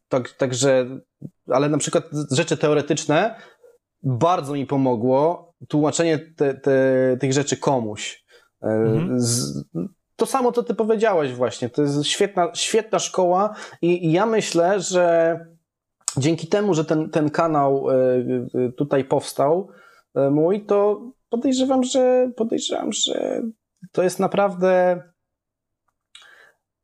Tak, 0.10 0.32
także, 0.32 1.00
ale 1.47 1.69
na 1.69 1.78
przykład 1.78 2.04
rzeczy 2.32 2.58
teoretyczne 2.58 3.36
bardzo 4.04 4.54
mi 4.54 4.65
pomogło 4.65 5.54
tłumaczenie 5.67 6.19
te, 6.19 6.54
te, 6.54 7.17
tych 7.19 7.34
rzeczy 7.34 7.58
komuś. 7.58 8.26
Mhm. 8.62 9.19
Z, 9.19 9.63
to 10.17 10.25
samo, 10.25 10.51
co 10.51 10.63
ty 10.63 10.75
powiedziałeś 10.75 11.34
właśnie. 11.34 11.69
To 11.69 11.82
jest 11.82 12.06
świetna, 12.06 12.51
świetna 12.53 12.99
szkoła 12.99 13.56
i, 13.82 14.06
i 14.06 14.12
ja 14.12 14.25
myślę, 14.25 14.82
że 14.82 15.39
dzięki 16.17 16.47
temu, 16.47 16.73
że 16.73 16.86
ten, 16.86 17.10
ten 17.10 17.30
kanał 17.30 17.91
e, 17.91 17.95
e, 17.95 18.71
tutaj 18.71 19.03
powstał 19.03 19.69
e, 20.15 20.30
mój, 20.30 20.65
to 20.65 21.12
podejrzewam, 21.30 21.84
że 21.84 22.32
podejrzewam, 22.36 22.93
że 22.93 23.41
to 23.91 24.03
jest 24.03 24.19
naprawdę 24.19 25.01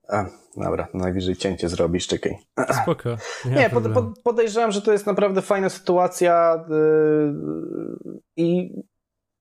a, 0.10 0.26
dobra, 0.58 0.88
najwyżej 0.94 1.36
cięcie 1.36 1.70
zrobisz, 1.70 2.08
czekaj. 2.08 2.38
Spoko. 2.84 3.10
Nie, 3.46 3.56
nie 3.56 3.70
pod, 3.70 3.94
pod, 3.94 4.06
podejrzewam, 4.24 4.72
że 4.72 4.82
to 4.82 4.92
jest 4.92 5.06
naprawdę 5.06 5.42
fajna 5.42 5.70
sytuacja 5.70 6.66
i 8.36 8.74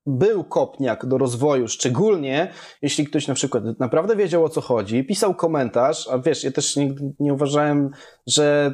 był 0.06 0.44
kopniak 0.44 1.06
do 1.06 1.18
rozwoju, 1.18 1.68
szczególnie 1.68 2.52
jeśli 2.82 3.06
ktoś 3.06 3.28
na 3.28 3.34
przykład 3.34 3.64
naprawdę 3.78 4.16
wiedział 4.16 4.44
o 4.44 4.48
co 4.48 4.60
chodzi, 4.60 5.04
pisał 5.04 5.34
komentarz, 5.34 6.08
a 6.08 6.18
wiesz, 6.18 6.44
ja 6.44 6.50
też 6.50 6.76
nie, 6.76 6.94
nie 7.20 7.34
uważałem, 7.34 7.90
że 8.26 8.72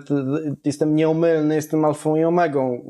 jestem 0.65 0.95
nieomylny, 0.95 1.55
jestem 1.55 1.85
alfą 1.85 2.17
i 2.17 2.25
omegą. 2.25 2.87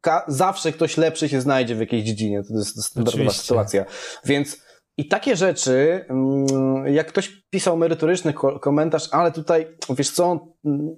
Ka 0.00 0.24
zawsze 0.28 0.72
ktoś 0.72 0.96
lepszy 0.96 1.28
się 1.28 1.40
znajdzie 1.40 1.74
w 1.74 1.80
jakiejś 1.80 2.04
dziedzinie, 2.04 2.42
to 2.42 2.54
jest 2.54 2.84
standardowa 2.84 3.16
Oczywiście. 3.16 3.42
sytuacja. 3.42 3.84
Więc 4.24 4.69
i 5.00 5.08
takie 5.08 5.36
rzeczy, 5.36 6.04
mm, 6.08 6.46
jak 6.86 7.06
ktoś 7.06 7.42
pisał 7.50 7.76
merytoryczny 7.76 8.34
komentarz, 8.60 9.08
ale 9.12 9.32
tutaj, 9.32 9.66
wiesz 9.90 10.10
co, 10.10 10.46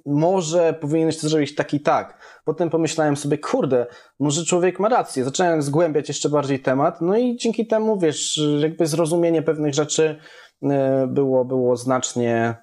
może 0.06 0.74
powinieneś 0.80 1.18
to 1.18 1.28
zrobić 1.28 1.54
tak 1.54 1.74
i 1.74 1.80
tak. 1.80 2.18
Potem 2.44 2.70
pomyślałem 2.70 3.16
sobie, 3.16 3.38
kurde, 3.38 3.86
może 4.20 4.44
człowiek 4.44 4.80
ma 4.80 4.88
rację. 4.88 5.24
Zacząłem 5.24 5.62
zgłębiać 5.62 6.08
jeszcze 6.08 6.28
bardziej 6.28 6.60
temat, 6.60 7.00
no 7.00 7.16
i 7.16 7.36
dzięki 7.36 7.66
temu, 7.66 7.98
wiesz, 7.98 8.40
jakby 8.58 8.86
zrozumienie 8.86 9.42
pewnych 9.42 9.74
rzeczy 9.74 10.18
e, 10.62 11.06
było, 11.06 11.44
było 11.44 11.76
znacznie, 11.76 12.56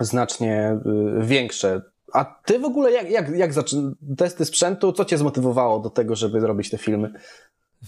znacznie 0.00 0.54
e, 0.56 0.80
większe. 1.20 1.82
A 2.12 2.24
ty 2.24 2.58
w 2.58 2.64
ogóle 2.64 2.92
jak, 2.92 3.10
jak, 3.10 3.28
jak 3.36 3.50
testy 4.18 4.44
sprzętu, 4.44 4.92
co 4.92 5.04
cię 5.04 5.18
zmotywowało 5.18 5.80
do 5.80 5.90
tego, 5.90 6.16
żeby 6.16 6.40
zrobić 6.40 6.70
te 6.70 6.78
filmy? 6.78 7.12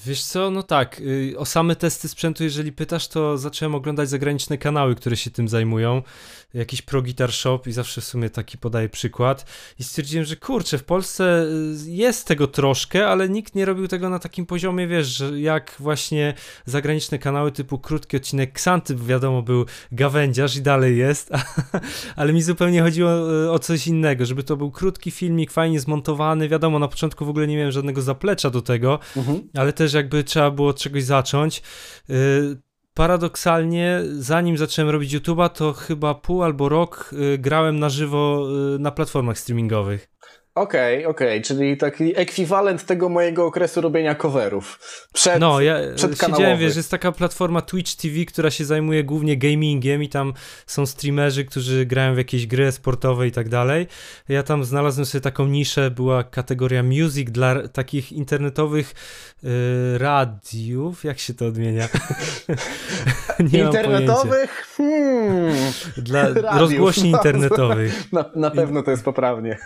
Wiesz 0.05 0.25
co, 0.25 0.51
no 0.51 0.63
tak, 0.63 1.01
y, 1.01 1.35
o 1.39 1.45
same 1.47 1.77
testy 1.77 2.09
sprzętu, 2.09 2.45
jeżeli 2.45 2.73
pytasz, 2.73 3.09
to 3.09 3.39
zacząłem 3.39 3.75
oglądać 3.75 4.09
zagraniczne 4.09 4.59
kanały, 4.59 4.95
które 4.95 5.17
się 5.17 5.31
tym 5.31 5.49
zajmują. 5.49 6.03
Jakiś 6.55 6.83
Pro 6.83 7.03
Guitar 7.03 7.33
Shop 7.33 7.61
i 7.67 7.73
zawsze 7.73 8.01
w 8.01 8.05
sumie 8.05 8.31
taki 8.31 8.59
podaję 8.59 8.89
przykład. 8.89 9.47
I 9.79 9.85
stwierdziłem, 9.85 10.25
że 10.25 10.37
kurczę, 10.37 10.79
w 10.79 10.85
Polsce 10.85 11.47
y, 11.87 11.91
jest 11.91 12.27
tego 12.27 12.47
troszkę, 12.47 13.09
ale 13.09 13.29
nikt 13.29 13.55
nie 13.55 13.65
robił 13.65 13.89
tego 13.89 14.11
na 14.11 14.19
takim 14.19 14.47
poziomie, 14.47 14.87
wiesz, 14.87 15.23
jak 15.37 15.77
właśnie 15.79 16.35
zagraniczne 16.65 17.19
kanały 17.19 17.53
typu 17.53 17.79
krótki 17.79 18.17
odcinek 18.17 18.53
Ksanty, 18.53 18.97
wiadomo, 18.97 19.43
był 19.43 19.67
gawędziarz 19.93 20.57
i 20.57 20.63
dalej 20.63 20.99
jest, 20.99 21.31
ale 22.17 22.33
mi 22.33 22.43
zupełnie 22.43 22.83
chodziło 22.83 23.45
y, 23.45 23.51
o 23.51 23.59
coś 23.59 23.87
innego, 23.87 24.27
żeby 24.27 24.43
to 24.43 24.57
był 24.57 24.71
krótki 24.71 25.11
filmik, 25.11 25.51
fajnie 25.51 25.81
zmontowany. 25.81 26.49
Wiadomo, 26.49 26.79
na 26.79 26.89
początku 26.89 27.25
w 27.25 27.29
ogóle 27.29 27.47
nie 27.47 27.57
miałem 27.57 27.73
żadnego 27.73 28.03
zaplecza 28.03 28.51
do 28.51 28.63
tego, 28.63 28.99
mhm. 29.17 29.49
ale 29.55 29.73
też 29.73 29.87
też 29.87 29.95
jakby 29.95 30.25
trzeba 30.25 30.51
było 30.51 30.69
od 30.69 30.79
czegoś 30.79 31.05
zacząć. 31.05 31.63
Paradoksalnie, 32.97 34.01
zanim 34.19 34.59
zacząłem 34.59 34.91
robić 34.91 35.15
YouTube'a, 35.15 35.49
to 35.49 35.73
chyba 35.73 36.15
pół 36.15 36.43
albo 36.43 36.69
rok 36.69 37.11
y, 37.35 37.39
grałem 37.39 37.79
na 37.79 37.89
żywo 37.89 38.49
y, 38.77 38.79
na 38.79 38.91
platformach 38.91 39.39
streamingowych. 39.39 40.09
Okej, 40.57 40.99
okay, 40.99 41.11
okej, 41.11 41.29
okay. 41.29 41.41
czyli 41.41 41.77
taki 41.77 42.19
ekwiwalent 42.19 42.87
tego 42.87 43.09
mojego 43.09 43.47
okresu 43.47 43.81
robienia 43.81 44.15
coverów. 44.15 44.79
Przed, 45.13 45.41
no, 45.41 45.61
ja 45.61 45.79
siedziałem, 46.27 46.59
wiesz, 46.59 46.77
jest 46.77 46.91
taka 46.91 47.13
platforma 47.13 47.63
Twitch 47.63 47.95
TV, 47.95 48.25
która 48.25 48.51
się 48.51 48.65
zajmuje 48.65 49.05
głównie 49.05 49.37
gamingiem 49.37 50.03
i 50.03 50.09
tam 50.09 50.33
są 50.67 50.87
streamerzy, 50.87 51.45
którzy 51.45 51.87
grają 51.87 52.15
w 52.15 52.19
jakieś 52.19 52.47
gry 52.47 52.73
sportowe 52.73 53.27
i 53.27 53.33
tak 53.33 53.49
dalej. 53.49 53.87
Ja 54.29 54.43
tam 54.43 54.65
znalazłem 54.65 55.07
sobie 55.07 55.23
taką 55.23 55.47
niszę, 55.47 55.91
była 55.91 56.25
kategoria 56.25 56.83
music 56.83 57.31
dla 57.31 57.69
takich 57.69 58.13
internetowych 58.13 58.95
y, 59.45 59.99
radiów, 59.99 61.05
jak 61.05 61.19
się 61.19 61.35
to 61.35 61.47
odmienia? 61.47 61.89
internetowych? 63.39 64.67
Hmm. 64.77 65.55
Dla 65.97 66.23
Radiów. 66.29 66.61
rozgłośni 66.61 67.11
internetowych. 67.11 68.05
Na, 68.13 68.25
na 68.35 68.51
pewno 68.51 68.83
to 68.83 68.91
jest 68.91 69.05
poprawnie. 69.05 69.59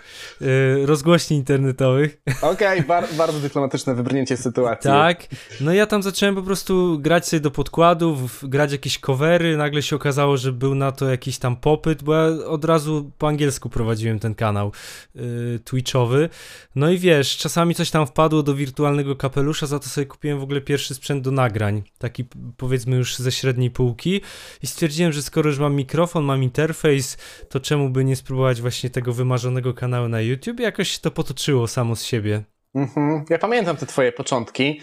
Y, 0.42 0.79
rozgłośni 0.86 1.36
internetowych. 1.36 2.22
Okej, 2.42 2.78
okay, 2.78 2.82
bar 2.82 3.04
bardzo 3.18 3.40
dyplomatyczne 3.40 3.94
wybrnięcie 3.94 4.36
sytuacji. 4.36 4.90
Tak, 4.90 5.26
no 5.60 5.72
ja 5.72 5.86
tam 5.86 6.02
zacząłem 6.02 6.34
po 6.34 6.42
prostu 6.42 6.98
grać 6.98 7.28
sobie 7.28 7.40
do 7.40 7.50
podkładów, 7.50 8.44
grać 8.48 8.72
jakieś 8.72 8.98
covery, 8.98 9.56
nagle 9.56 9.82
się 9.82 9.96
okazało, 9.96 10.36
że 10.36 10.52
był 10.52 10.74
na 10.74 10.92
to 10.92 11.10
jakiś 11.10 11.38
tam 11.38 11.56
popyt, 11.56 12.02
bo 12.02 12.14
ja 12.14 12.46
od 12.46 12.64
razu 12.64 13.10
po 13.18 13.28
angielsku 13.28 13.70
prowadziłem 13.70 14.18
ten 14.18 14.34
kanał 14.34 14.72
yy, 15.14 15.60
twitchowy, 15.64 16.28
no 16.74 16.90
i 16.90 16.98
wiesz, 16.98 17.36
czasami 17.36 17.74
coś 17.74 17.90
tam 17.90 18.06
wpadło 18.06 18.42
do 18.42 18.54
wirtualnego 18.54 19.16
kapelusza, 19.16 19.66
za 19.66 19.78
to 19.78 19.88
sobie 19.88 20.06
kupiłem 20.06 20.40
w 20.40 20.42
ogóle 20.42 20.60
pierwszy 20.60 20.94
sprzęt 20.94 21.24
do 21.24 21.30
nagrań, 21.30 21.82
taki 21.98 22.24
powiedzmy 22.56 22.96
już 22.96 23.16
ze 23.16 23.32
średniej 23.32 23.70
półki. 23.70 24.20
I 24.62 24.66
stwierdziłem, 24.66 25.12
że 25.12 25.22
skoro 25.22 25.50
już 25.50 25.58
mam 25.58 25.74
mikrofon, 25.74 26.24
mam 26.24 26.42
interfejs, 26.42 27.16
to 27.48 27.60
czemu 27.60 27.90
by 27.90 28.04
nie 28.04 28.16
spróbować 28.16 28.60
właśnie 28.60 28.90
tego 28.90 29.12
wymarzonego 29.12 29.74
kanału 29.74 30.08
na 30.08 30.20
YouTube, 30.20 30.60
jakoś 30.70 30.98
to 30.98 31.10
potoczyło 31.10 31.66
samo 31.66 31.96
z 31.96 32.04
siebie. 32.04 32.44
Mhm. 32.74 33.24
Ja 33.30 33.38
pamiętam 33.38 33.76
te 33.76 33.86
twoje 33.86 34.12
początki. 34.12 34.80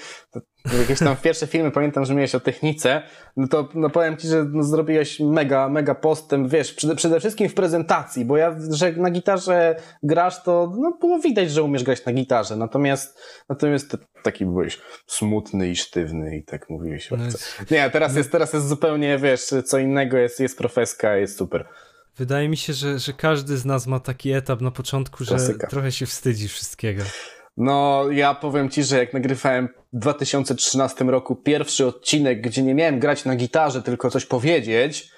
Jakieś 0.80 1.00
tam 1.00 1.16
pierwsze 1.16 1.48
filmy 1.48 1.72
pamiętam, 1.72 2.06
że 2.06 2.16
miałeś 2.16 2.36
o 2.36 2.40
technice. 2.40 3.02
No 3.38 3.48
to 3.48 3.70
no 3.74 3.90
powiem 3.90 4.18
ci, 4.18 4.28
że 4.28 4.46
no 4.52 4.64
zrobiłeś 4.64 5.20
mega, 5.20 5.70
mega 5.70 5.96
postęp, 5.96 6.50
wiesz, 6.52 6.74
przede, 6.74 6.96
przede 6.96 7.20
wszystkim 7.20 7.50
w 7.50 7.54
prezentacji, 7.54 8.26
bo 8.26 8.38
ja, 8.38 8.56
że 8.72 8.92
na 8.92 9.10
gitarze 9.12 9.76
grasz, 10.04 10.44
to 10.44 10.74
no, 10.78 10.98
było 11.02 11.20
widać, 11.20 11.52
że 11.52 11.64
umiesz 11.64 11.84
grać 11.84 12.06
na 12.06 12.14
gitarze. 12.14 12.56
Natomiast, 12.56 13.20
natomiast 13.50 13.98
taki 14.24 14.46
byłeś 14.46 14.80
smutny 15.08 15.70
i 15.70 15.76
sztywny 15.76 16.38
i 16.38 16.44
tak 16.44 16.70
mówiłeś. 16.70 17.12
No. 17.12 17.18
Nie, 17.72 17.90
teraz 17.90 18.16
jest, 18.16 18.32
teraz 18.32 18.54
jest 18.54 18.68
zupełnie, 18.68 19.18
wiesz, 19.18 19.46
co 19.66 19.80
innego, 19.80 20.18
jest, 20.18 20.40
jest 20.40 20.58
profeska, 20.58 21.16
jest 21.16 21.38
super. 21.38 21.68
Wydaje 22.18 22.50
mi 22.50 22.58
się, 22.58 22.74
że, 22.74 23.00
że 23.00 23.14
każdy 23.14 23.58
z 23.58 23.66
nas 23.66 23.88
ma 23.88 24.00
taki 24.00 24.32
etap 24.32 24.62
na 24.62 24.72
początku, 24.72 25.26
Klasyka. 25.26 25.68
że 25.68 25.72
trochę 25.72 25.92
się 25.92 26.06
wstydzi 26.06 26.48
wszystkiego. 26.48 27.04
No, 27.58 28.06
ja 28.12 28.36
powiem 28.36 28.70
ci, 28.70 28.84
że 28.84 28.98
jak 28.98 29.14
nagrywałem 29.14 29.70
w 29.94 30.00
2013 30.00 31.04
roku 31.06 31.36
pierwszy 31.36 31.86
odcinek, 31.86 32.42
gdzie 32.42 32.64
nie 32.64 32.76
miałem 32.76 33.00
grać 33.00 33.26
na 33.26 33.36
gitarze, 33.36 33.82
tylko 33.82 34.10
coś 34.10 34.26
powiedzieć, 34.26 35.12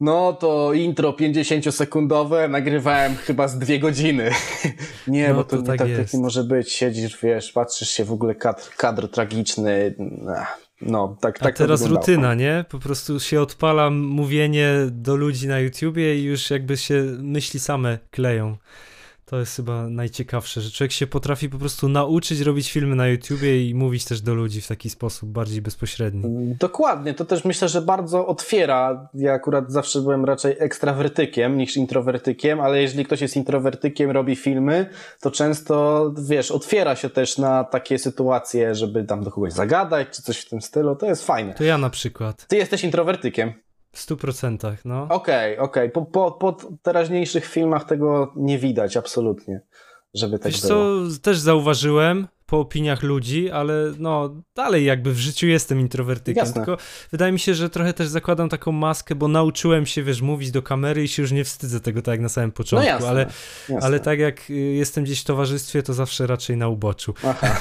no 0.00 0.32
to 0.32 0.72
intro 0.72 1.12
50-sekundowe 1.12 2.50
nagrywałem 2.50 3.16
chyba 3.16 3.48
z 3.48 3.58
dwie 3.58 3.78
godziny. 3.78 4.30
nie, 5.06 5.28
no, 5.28 5.34
bo 5.34 5.44
to, 5.44 5.56
to 5.56 5.62
tak, 5.62 5.78
tak 5.78 6.14
może 6.14 6.44
być. 6.44 6.72
Siedzisz, 6.72 7.18
wiesz, 7.22 7.52
patrzysz 7.52 7.90
się 7.90 8.04
w 8.04 8.12
ogóle 8.12 8.34
kadr, 8.34 8.62
kadr 8.76 9.08
tragiczny. 9.08 9.94
No, 10.82 11.16
tak, 11.20 11.38
tak 11.38 11.54
A 11.54 11.58
teraz 11.58 11.86
rutyna, 11.86 12.34
nie? 12.34 12.64
Po 12.68 12.78
prostu 12.78 13.20
się 13.20 13.40
odpala 13.40 13.90
mówienie 13.90 14.74
do 14.90 15.16
ludzi 15.16 15.48
na 15.48 15.58
YouTubie 15.58 16.18
i 16.18 16.24
już 16.24 16.50
jakby 16.50 16.76
się 16.76 17.02
myśli 17.18 17.60
same 17.60 17.98
kleją. 18.10 18.56
To 19.30 19.38
jest 19.38 19.56
chyba 19.56 19.88
najciekawsze, 19.88 20.60
że 20.60 20.70
człowiek 20.70 20.92
się 20.92 21.06
potrafi 21.06 21.48
po 21.48 21.58
prostu 21.58 21.88
nauczyć 21.88 22.40
robić 22.40 22.72
filmy 22.72 22.96
na 22.96 23.08
YouTubie 23.08 23.68
i 23.68 23.74
mówić 23.74 24.04
też 24.04 24.20
do 24.20 24.34
ludzi 24.34 24.60
w 24.60 24.68
taki 24.68 24.90
sposób 24.90 25.28
bardziej 25.28 25.62
bezpośredni. 25.62 26.54
Dokładnie, 26.60 27.14
to 27.14 27.24
też 27.24 27.44
myślę, 27.44 27.68
że 27.68 27.82
bardzo 27.82 28.26
otwiera. 28.26 29.08
Ja 29.14 29.32
akurat 29.32 29.72
zawsze 29.72 30.00
byłem 30.00 30.24
raczej 30.24 30.56
ekstrawertykiem 30.58 31.58
niż 31.58 31.76
introwertykiem, 31.76 32.60
ale 32.60 32.82
jeżeli 32.82 33.04
ktoś 33.04 33.20
jest 33.20 33.36
introwertykiem, 33.36 34.10
robi 34.10 34.36
filmy, 34.36 34.86
to 35.20 35.30
często, 35.30 36.10
wiesz, 36.28 36.50
otwiera 36.50 36.96
się 36.96 37.10
też 37.10 37.38
na 37.38 37.64
takie 37.64 37.98
sytuacje, 37.98 38.74
żeby 38.74 39.04
tam 39.04 39.24
do 39.24 39.30
kogoś 39.30 39.52
zagadać, 39.52 40.08
czy 40.10 40.22
coś 40.22 40.38
w 40.38 40.48
tym 40.48 40.62
stylu. 40.62 40.96
To 40.96 41.06
jest 41.06 41.26
fajne. 41.26 41.54
To 41.54 41.64
ja 41.64 41.78
na 41.78 41.90
przykład. 41.90 42.46
Ty 42.46 42.56
jesteś 42.56 42.84
introwertykiem. 42.84 43.52
W 43.98 44.00
stu 44.00 44.16
procentach, 44.16 44.84
no. 44.84 45.02
Okej, 45.02 45.58
okay, 45.58 45.64
okej. 45.64 45.92
Okay. 45.92 46.04
Po, 46.04 46.30
po, 46.30 46.32
po 46.32 46.56
teraźniejszych 46.82 47.46
filmach 47.46 47.84
tego 47.84 48.32
nie 48.36 48.58
widać 48.58 48.96
absolutnie, 48.96 49.60
żeby 50.14 50.38
tak 50.38 50.52
Wiesz 50.52 50.60
było. 50.60 51.08
co, 51.10 51.20
też 51.22 51.38
zauważyłem 51.38 52.28
po 52.46 52.60
opiniach 52.60 53.02
ludzi, 53.02 53.50
ale 53.50 53.74
no 53.98 54.42
dalej 54.54 54.84
jakby 54.84 55.12
w 55.12 55.18
życiu 55.18 55.46
jestem 55.46 55.80
introwertykiem, 55.80 56.40
Jasne. 56.40 56.54
tylko 56.54 56.82
wydaje 57.12 57.32
mi 57.32 57.38
się, 57.38 57.54
że 57.54 57.70
trochę 57.70 57.92
też 57.92 58.08
zakładam 58.08 58.48
taką 58.48 58.72
maskę, 58.72 59.14
bo 59.14 59.28
nauczyłem 59.28 59.86
się, 59.86 60.02
wiesz, 60.02 60.22
mówić 60.22 60.50
do 60.50 60.62
kamery 60.62 61.02
i 61.02 61.08
się 61.08 61.22
już 61.22 61.32
nie 61.32 61.44
wstydzę 61.44 61.80
tego 61.80 62.02
tak 62.02 62.12
jak 62.12 62.20
na 62.20 62.28
samym 62.28 62.52
początku, 62.52 62.86
no 62.86 62.94
jasne, 62.94 63.08
ale, 63.08 63.20
jasne. 63.20 63.86
ale 63.86 64.00
tak 64.00 64.18
jak 64.18 64.50
y, 64.50 64.54
jestem 64.54 65.04
gdzieś 65.04 65.20
w 65.20 65.24
towarzystwie, 65.24 65.82
to 65.82 65.94
zawsze 65.94 66.26
raczej 66.26 66.56
na 66.56 66.68
uboczu 66.68 67.14
Aha. 67.24 67.60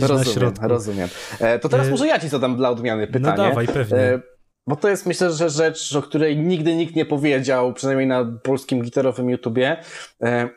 rozumiem, 0.00 0.52
rozumiem. 0.62 1.08
E, 1.40 1.58
to 1.58 1.68
teraz 1.68 1.86
e... 1.86 1.90
może 1.90 2.06
ja 2.06 2.18
ci 2.18 2.28
zadam 2.28 2.56
dla 2.56 2.70
odmiany 2.70 3.06
no 3.06 3.12
pytanie. 3.12 3.36
No 3.36 3.48
dawaj, 3.48 3.66
pewnie. 3.66 3.98
E... 3.98 4.37
Bo 4.68 4.76
to 4.76 4.88
jest 4.88 5.06
myślę, 5.06 5.32
że 5.32 5.50
rzecz, 5.50 5.96
o 5.96 6.02
której 6.02 6.36
nigdy 6.36 6.76
nikt 6.76 6.96
nie 6.96 7.06
powiedział, 7.06 7.74
przynajmniej 7.74 8.06
na 8.06 8.24
polskim 8.42 8.82
gitarowym 8.82 9.30
YouTubie. 9.30 9.76
E, 10.22 10.48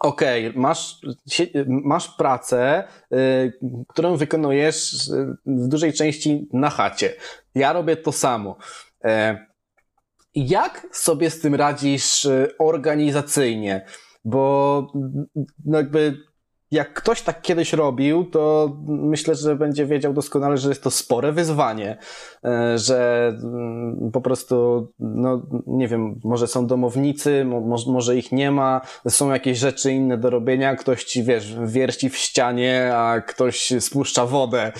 okej, 0.00 0.48
okay, 0.48 0.60
masz, 0.60 1.00
masz 1.66 2.08
pracę, 2.08 2.84
y, 3.12 3.52
którą 3.88 4.16
wykonujesz 4.16 5.08
y, 5.08 5.36
w 5.46 5.68
dużej 5.68 5.92
części 5.92 6.48
na 6.52 6.70
chacie. 6.70 7.12
Ja 7.54 7.72
robię 7.72 7.96
to 7.96 8.12
samo. 8.12 8.56
E, 9.04 9.46
jak 10.34 10.86
sobie 10.92 11.30
z 11.30 11.40
tym 11.40 11.54
radzisz 11.54 12.28
organizacyjnie? 12.58 13.86
Bo 14.24 14.92
no 15.64 15.78
jakby 15.78 16.16
jak 16.74 16.92
ktoś 16.92 17.22
tak 17.22 17.42
kiedyś 17.42 17.72
robił, 17.72 18.24
to 18.24 18.72
myślę, 18.86 19.34
że 19.34 19.56
będzie 19.56 19.86
wiedział 19.86 20.12
doskonale, 20.12 20.56
że 20.56 20.68
jest 20.68 20.82
to 20.82 20.90
spore 20.90 21.32
wyzwanie, 21.32 21.96
e, 22.44 22.78
że 22.78 23.28
mm, 23.42 24.10
po 24.12 24.20
prostu, 24.20 24.88
no 24.98 25.42
nie 25.66 25.88
wiem, 25.88 26.20
może 26.24 26.46
są 26.46 26.66
domownicy, 26.66 27.46
może 27.86 28.16
ich 28.16 28.32
nie 28.32 28.50
ma, 28.50 28.80
są 29.08 29.32
jakieś 29.32 29.58
rzeczy 29.58 29.92
inne 29.92 30.18
do 30.18 30.30
robienia, 30.30 30.76
ktoś 30.76 31.04
ci, 31.04 31.24
wiesz, 31.24 31.56
wierci 31.64 32.10
w 32.10 32.16
ścianie, 32.16 32.92
a 32.96 33.20
ktoś 33.20 33.72
spuszcza 33.80 34.26
wodę 34.26 34.72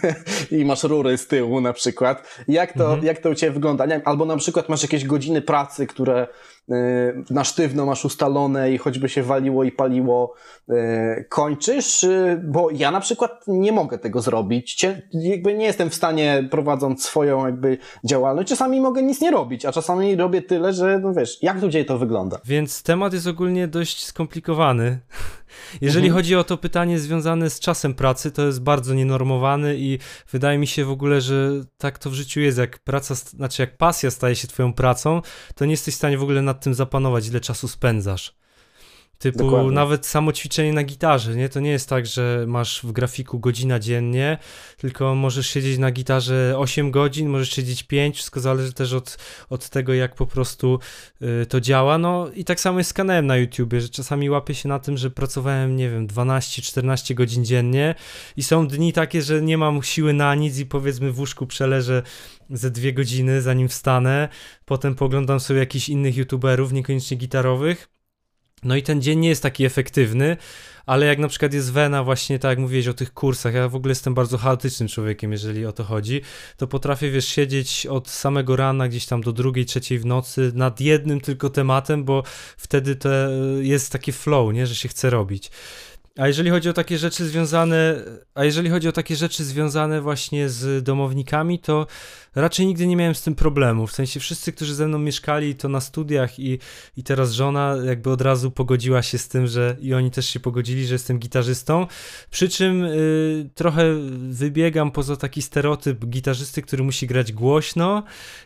i 0.58 0.64
masz 0.64 0.82
rury 0.82 1.18
z 1.18 1.26
tyłu 1.26 1.60
na 1.60 1.72
przykład. 1.72 2.38
Jak 2.48 2.72
to, 2.72 2.84
mhm. 2.84 3.04
jak 3.04 3.18
to 3.18 3.30
u 3.30 3.34
Ciebie 3.34 3.52
wygląda? 3.52 3.86
Albo 4.04 4.24
na 4.24 4.36
przykład 4.36 4.68
masz 4.68 4.82
jakieś 4.82 5.04
godziny 5.04 5.42
pracy, 5.42 5.86
które 5.86 6.26
na 7.30 7.44
sztywno 7.44 7.86
masz 7.86 8.04
ustalone 8.04 8.72
i 8.72 8.78
choćby 8.78 9.08
się 9.08 9.22
waliło 9.22 9.64
i 9.64 9.72
paliło, 9.72 10.34
y, 10.70 11.24
kończysz, 11.28 12.04
y, 12.04 12.40
bo 12.44 12.70
ja 12.70 12.90
na 12.90 13.00
przykład 13.00 13.44
nie 13.46 13.72
mogę 13.72 13.98
tego 13.98 14.20
zrobić. 14.20 14.86
Jakby 15.12 15.54
nie 15.54 15.64
jestem 15.64 15.90
w 15.90 15.94
stanie 15.94 16.48
prowadząc 16.50 17.04
swoją 17.04 17.46
jakby 17.46 17.78
działalność. 18.04 18.48
Czasami 18.48 18.80
mogę 18.80 19.02
nic 19.02 19.20
nie 19.20 19.30
robić, 19.30 19.64
a 19.64 19.72
czasami 19.72 20.16
robię 20.16 20.42
tyle, 20.42 20.72
że 20.72 20.98
no 20.98 21.14
wiesz, 21.14 21.42
jak 21.42 21.60
tu 21.60 21.68
to 21.86 21.98
wygląda. 21.98 22.38
Więc 22.44 22.82
temat 22.82 23.12
jest 23.12 23.26
ogólnie 23.26 23.68
dość 23.68 24.04
skomplikowany. 24.04 24.98
Jeżeli 25.80 26.06
mhm. 26.06 26.14
chodzi 26.18 26.36
o 26.36 26.44
to 26.44 26.56
pytanie 26.56 26.98
związane 26.98 27.50
z 27.50 27.60
czasem 27.60 27.94
pracy, 27.94 28.30
to 28.30 28.46
jest 28.46 28.62
bardzo 28.62 28.94
nienormowany 28.94 29.76
i 29.78 29.98
wydaje 30.32 30.58
mi 30.58 30.66
się 30.66 30.84
w 30.84 30.90
ogóle, 30.90 31.20
że 31.20 31.50
tak 31.78 31.98
to 31.98 32.10
w 32.10 32.14
życiu 32.14 32.40
jest. 32.40 32.58
Jak 32.58 32.78
praca, 32.78 33.14
znaczy 33.14 33.62
jak 33.62 33.76
pasja 33.76 34.10
staje 34.10 34.36
się 34.36 34.48
twoją 34.48 34.72
pracą, 34.72 35.22
to 35.54 35.64
nie 35.64 35.70
jesteś 35.70 35.94
w 35.94 35.96
stanie 35.96 36.18
w 36.18 36.22
ogóle 36.22 36.42
nad 36.42 36.60
tym 36.60 36.74
zapanować, 36.74 37.28
ile 37.28 37.40
czasu 37.40 37.68
spędzasz. 37.68 38.39
Typu 39.20 39.38
Dokładnie. 39.38 39.72
nawet 39.72 40.06
samo 40.06 40.32
ćwiczenie 40.32 40.72
na 40.72 40.84
gitarze, 40.84 41.36
nie? 41.36 41.48
To 41.48 41.60
nie 41.60 41.70
jest 41.70 41.88
tak, 41.88 42.06
że 42.06 42.44
masz 42.48 42.80
w 42.82 42.92
grafiku 42.92 43.40
godzina 43.40 43.78
dziennie, 43.78 44.38
tylko 44.76 45.14
możesz 45.14 45.46
siedzieć 45.46 45.78
na 45.78 45.90
gitarze 45.90 46.54
8 46.58 46.90
godzin, 46.90 47.28
możesz 47.28 47.50
siedzieć 47.50 47.82
5, 47.82 48.16
wszystko 48.16 48.40
zależy 48.40 48.72
też 48.72 48.92
od, 48.92 49.18
od 49.50 49.68
tego, 49.68 49.94
jak 49.94 50.14
po 50.14 50.26
prostu 50.26 50.78
y, 51.42 51.46
to 51.46 51.60
działa. 51.60 51.98
No 51.98 52.30
i 52.34 52.44
tak 52.44 52.60
samo 52.60 52.78
jest 52.78 52.90
z 52.90 52.92
kanałem 52.92 53.26
na 53.26 53.36
YouTubie, 53.36 53.80
że 53.80 53.88
czasami 53.88 54.30
łapię 54.30 54.54
się 54.54 54.68
na 54.68 54.78
tym, 54.78 54.96
że 54.96 55.10
pracowałem, 55.10 55.76
nie 55.76 55.90
wiem, 55.90 56.06
12-14 56.06 57.14
godzin 57.14 57.44
dziennie 57.44 57.94
i 58.36 58.42
są 58.42 58.68
dni 58.68 58.92
takie, 58.92 59.22
że 59.22 59.42
nie 59.42 59.58
mam 59.58 59.82
siły 59.82 60.12
na 60.12 60.34
nic 60.34 60.58
i 60.58 60.66
powiedzmy 60.66 61.12
w 61.12 61.18
łóżku 61.18 61.46
przeleżę 61.46 62.02
ze 62.50 62.70
dwie 62.70 62.92
godziny, 62.92 63.42
zanim 63.42 63.68
wstanę. 63.68 64.28
Potem 64.64 64.94
poglądam 64.94 65.40
sobie 65.40 65.60
jakichś 65.60 65.88
innych 65.88 66.16
YouTuberów, 66.16 66.72
niekoniecznie 66.72 67.16
gitarowych 67.16 67.99
no 68.62 68.76
i 68.76 68.82
ten 68.82 69.02
dzień 69.02 69.18
nie 69.18 69.28
jest 69.28 69.42
taki 69.42 69.64
efektywny, 69.64 70.36
ale 70.86 71.06
jak 71.06 71.18
na 71.18 71.28
przykład 71.28 71.54
jest 71.54 71.72
wena 71.72 72.04
właśnie, 72.04 72.38
tak 72.38 72.48
jak 72.48 72.58
mówiłeś 72.58 72.88
o 72.88 72.94
tych 72.94 73.14
kursach, 73.14 73.54
ja 73.54 73.68
w 73.68 73.74
ogóle 73.74 73.90
jestem 73.90 74.14
bardzo 74.14 74.38
chaotycznym 74.38 74.88
człowiekiem, 74.88 75.32
jeżeli 75.32 75.66
o 75.66 75.72
to 75.72 75.84
chodzi, 75.84 76.20
to 76.56 76.66
potrafię, 76.66 77.10
wiesz, 77.10 77.28
siedzieć 77.28 77.86
od 77.86 78.08
samego 78.08 78.56
rana 78.56 78.88
gdzieś 78.88 79.06
tam 79.06 79.20
do 79.20 79.32
drugiej, 79.32 79.66
trzeciej 79.66 79.98
w 79.98 80.06
nocy 80.06 80.52
nad 80.54 80.80
jednym 80.80 81.20
tylko 81.20 81.50
tematem, 81.50 82.04
bo 82.04 82.22
wtedy 82.56 82.96
to 82.96 83.08
jest 83.60 83.92
taki 83.92 84.12
flow, 84.12 84.52
nie, 84.52 84.66
że 84.66 84.74
się 84.74 84.88
chce 84.88 85.10
robić. 85.10 85.50
A 86.16 86.26
jeżeli 86.26 86.50
chodzi 86.50 86.68
o 86.68 86.72
takie 86.72 86.98
rzeczy 86.98 87.26
związane, 87.26 88.04
a 88.34 88.44
jeżeli 88.44 88.70
chodzi 88.70 88.88
o 88.88 88.92
takie 88.92 89.16
rzeczy 89.16 89.44
związane 89.44 90.00
właśnie 90.00 90.48
z 90.48 90.84
domownikami, 90.84 91.58
to 91.58 91.86
raczej 92.34 92.66
nigdy 92.66 92.86
nie 92.86 92.96
miałem 92.96 93.14
z 93.14 93.22
tym 93.22 93.34
problemu. 93.34 93.86
W 93.86 93.92
sensie 93.92 94.20
wszyscy, 94.20 94.52
którzy 94.52 94.74
ze 94.74 94.88
mną 94.88 94.98
mieszkali, 94.98 95.54
to 95.54 95.68
na 95.68 95.80
studiach 95.80 96.38
i, 96.38 96.58
i 96.96 97.02
teraz 97.02 97.32
żona 97.32 97.76
jakby 97.84 98.10
od 98.10 98.20
razu 98.20 98.50
pogodziła 98.50 99.02
się 99.02 99.18
z 99.18 99.28
tym, 99.28 99.46
że 99.46 99.76
i 99.80 99.94
oni 99.94 100.10
też 100.10 100.28
się 100.28 100.40
pogodzili, 100.40 100.86
że 100.86 100.94
jestem 100.94 101.18
gitarzystą. 101.18 101.86
Przy 102.30 102.48
czym 102.48 102.84
y, 102.84 103.50
trochę 103.54 103.94
wybiegam 104.28 104.90
poza 104.90 105.16
taki 105.16 105.42
stereotyp 105.42 106.06
gitarzysty, 106.06 106.62
który 106.62 106.82
musi 106.82 107.06
grać 107.06 107.32
głośno 107.32 108.02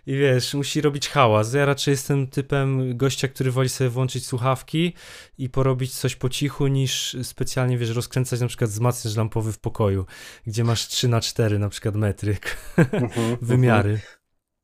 i 0.06 0.16
wiesz, 0.16 0.54
musi 0.54 0.80
robić 0.80 1.08
hałas. 1.08 1.54
Ja 1.54 1.64
raczej 1.64 1.92
jestem 1.92 2.26
typem 2.26 2.96
gościa, 2.96 3.28
który 3.28 3.50
woli 3.50 3.68
sobie 3.68 3.90
włączyć 3.90 4.26
słuchawki 4.26 4.92
i 5.38 5.48
porobić 5.48 5.94
coś 5.94 6.16
po 6.16 6.28
cichu, 6.28 6.66
niż 6.66 7.16
specjalnie, 7.22 7.53
wiesz, 7.78 7.90
rozkręcać 7.90 8.40
na 8.40 8.46
przykład 8.46 8.70
wzmacniacz 8.70 9.16
lampowy 9.16 9.52
w 9.52 9.58
pokoju, 9.58 10.06
gdzie 10.46 10.64
masz 10.64 10.88
3 10.88 11.08
na 11.08 11.20
4 11.20 11.58
na 11.58 11.68
przykład 11.68 11.94
metry 11.94 12.36
mhm, 12.76 13.36
wymiaru 13.42 13.74
miary. 13.74 14.00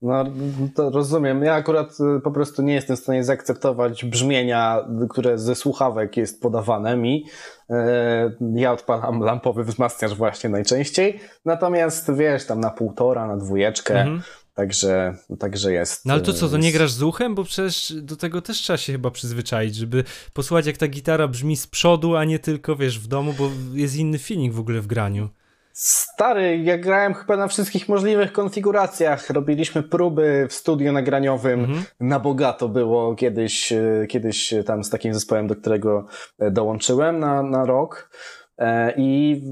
No, 0.02 0.24
to 0.74 0.90
rozumiem. 0.90 1.42
Ja 1.42 1.54
akurat 1.54 1.96
y, 2.18 2.20
po 2.20 2.30
prostu 2.30 2.62
nie 2.62 2.74
jestem 2.74 2.96
w 2.96 3.00
stanie 3.00 3.24
zaakceptować 3.24 4.04
brzmienia, 4.04 4.88
które 5.10 5.38
ze 5.38 5.54
słuchawek 5.54 6.16
jest 6.16 6.42
podawane 6.42 6.96
mi. 6.96 7.24
Y, 7.70 7.74
ja 8.54 8.72
odpalam 8.72 9.20
lampowy 9.20 9.64
wzmacniacz 9.64 10.12
właśnie 10.12 10.50
najczęściej. 10.50 11.20
Natomiast 11.44 12.14
wiesz, 12.14 12.46
tam 12.46 12.60
na 12.60 12.70
półtora, 12.70 13.26
na 13.26 13.36
dwójeczkę. 13.36 14.00
Mhm. 14.00 14.22
Także, 14.60 15.14
także 15.38 15.72
jest. 15.72 16.06
No 16.06 16.12
ale 16.12 16.22
to 16.22 16.32
co, 16.32 16.48
to 16.48 16.56
nie 16.56 16.72
grasz 16.72 16.92
z 16.92 17.02
uchem? 17.02 17.34
Bo 17.34 17.44
przecież 17.44 17.92
do 18.02 18.16
tego 18.16 18.42
też 18.42 18.58
trzeba 18.58 18.76
się 18.76 18.92
chyba 18.92 19.10
przyzwyczaić, 19.10 19.74
żeby 19.74 20.04
posłuchać 20.32 20.66
jak 20.66 20.76
ta 20.76 20.88
gitara 20.88 21.28
brzmi 21.28 21.56
z 21.56 21.66
przodu, 21.66 22.16
a 22.16 22.24
nie 22.24 22.38
tylko, 22.38 22.76
wiesz, 22.76 22.98
w 22.98 23.06
domu, 23.06 23.34
bo 23.38 23.50
jest 23.72 23.96
inny 23.96 24.18
feeling 24.18 24.54
w 24.54 24.60
ogóle 24.60 24.80
w 24.80 24.86
graniu. 24.86 25.28
Stary, 25.72 26.58
ja 26.58 26.78
grałem 26.78 27.14
chyba 27.14 27.36
na 27.36 27.48
wszystkich 27.48 27.88
możliwych 27.88 28.32
konfiguracjach. 28.32 29.30
Robiliśmy 29.30 29.82
próby 29.82 30.46
w 30.48 30.54
studiu 30.54 30.92
nagraniowym. 30.92 31.60
Mhm. 31.60 31.84
Na 32.00 32.20
bogato 32.20 32.68
było 32.68 33.14
kiedyś, 33.14 33.72
e, 33.72 34.06
kiedyś 34.08 34.54
tam 34.66 34.84
z 34.84 34.90
takim 34.90 35.14
zespołem, 35.14 35.46
do 35.46 35.56
którego 35.56 36.06
e, 36.38 36.50
dołączyłem 36.50 37.18
na, 37.18 37.42
na 37.42 37.64
rok. 37.64 38.10
E, 38.60 38.94
i 38.96 39.42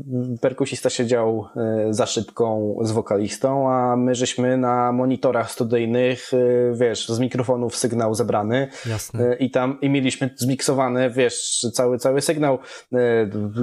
perkusista 0.40 0.90
siedział 0.90 1.48
e, 1.56 1.86
za 1.94 2.06
szybką 2.06 2.76
z 2.82 2.90
wokalistą, 2.90 3.70
a 3.70 3.96
my 3.96 4.14
żeśmy 4.14 4.56
na 4.56 4.92
monitorach 4.92 5.50
studyjnych, 5.50 6.30
e, 6.34 6.36
wiesz, 6.74 7.08
z 7.08 7.18
mikrofonów 7.18 7.76
sygnał 7.76 8.14
zebrany 8.14 8.68
Jasne. 8.86 9.36
i 9.36 9.50
tam 9.50 9.78
i 9.80 9.90
mieliśmy 9.90 10.30
zmiksowany, 10.36 11.10
wiesz, 11.10 11.66
cały, 11.72 11.98
cały 11.98 12.20
sygnał. 12.20 12.58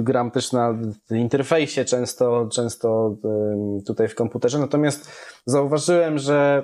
Gram 0.02 0.30
też 0.30 0.52
na 0.52 0.78
interfejsie 1.10 1.84
często, 1.84 2.48
często 2.52 3.16
tutaj 3.86 4.08
w 4.08 4.14
komputerze, 4.14 4.58
natomiast 4.58 5.10
zauważyłem, 5.44 6.18
że 6.18 6.62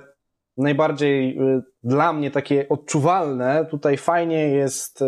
najbardziej 0.56 1.38
dla 1.82 2.12
mnie 2.12 2.30
takie 2.30 2.68
odczuwalne 2.68 3.66
tutaj 3.70 3.96
fajnie 3.96 4.48
jest 4.48 5.04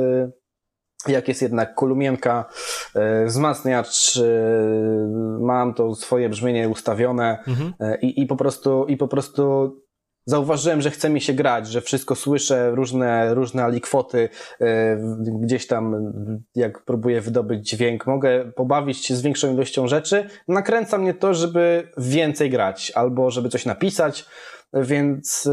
jak 1.09 1.29
jest 1.29 1.43
jednak 1.43 1.75
kolumienka, 1.75 2.45
e, 2.95 3.25
wzmacniacz, 3.27 4.17
e, 4.17 4.23
mam 5.41 5.75
to 5.75 5.95
swoje 5.95 6.29
brzmienie 6.29 6.69
ustawione 6.69 7.39
mhm. 7.47 7.75
E, 7.81 7.99
i, 8.01 8.23
i 8.23 8.27
po 8.27 8.37
prostu, 8.37 8.87
i 8.89 8.97
po 8.97 9.09
prostu 9.09 9.75
zauważyłem, 10.27 10.81
że 10.81 10.91
chce 10.91 11.11
mi 11.11 11.21
się 11.21 11.33
grać, 11.33 11.69
że 11.69 11.81
wszystko 11.81 12.15
słyszę, 12.15 12.71
różne, 12.71 13.35
różne 13.35 13.65
alikwoty, 13.65 14.29
gdzieś 15.41 15.67
tam 15.67 16.13
jak 16.55 16.85
próbuję 16.85 17.21
wydobyć 17.21 17.69
dźwięk, 17.69 18.07
mogę 18.07 18.53
pobawić 18.53 19.07
się 19.07 19.17
z 19.17 19.23
większą 19.23 19.55
ilością 19.55 19.89
rzeczy. 19.89 20.29
Nakręca 20.49 20.99
mnie 20.99 21.15
to, 21.15 21.35
żeby 21.35 21.89
więcej 21.99 22.51
grać, 22.51 22.93
albo 22.95 23.31
żeby 23.31 23.49
coś 23.49 23.67
napisać, 23.67 24.27
więc 24.83 25.49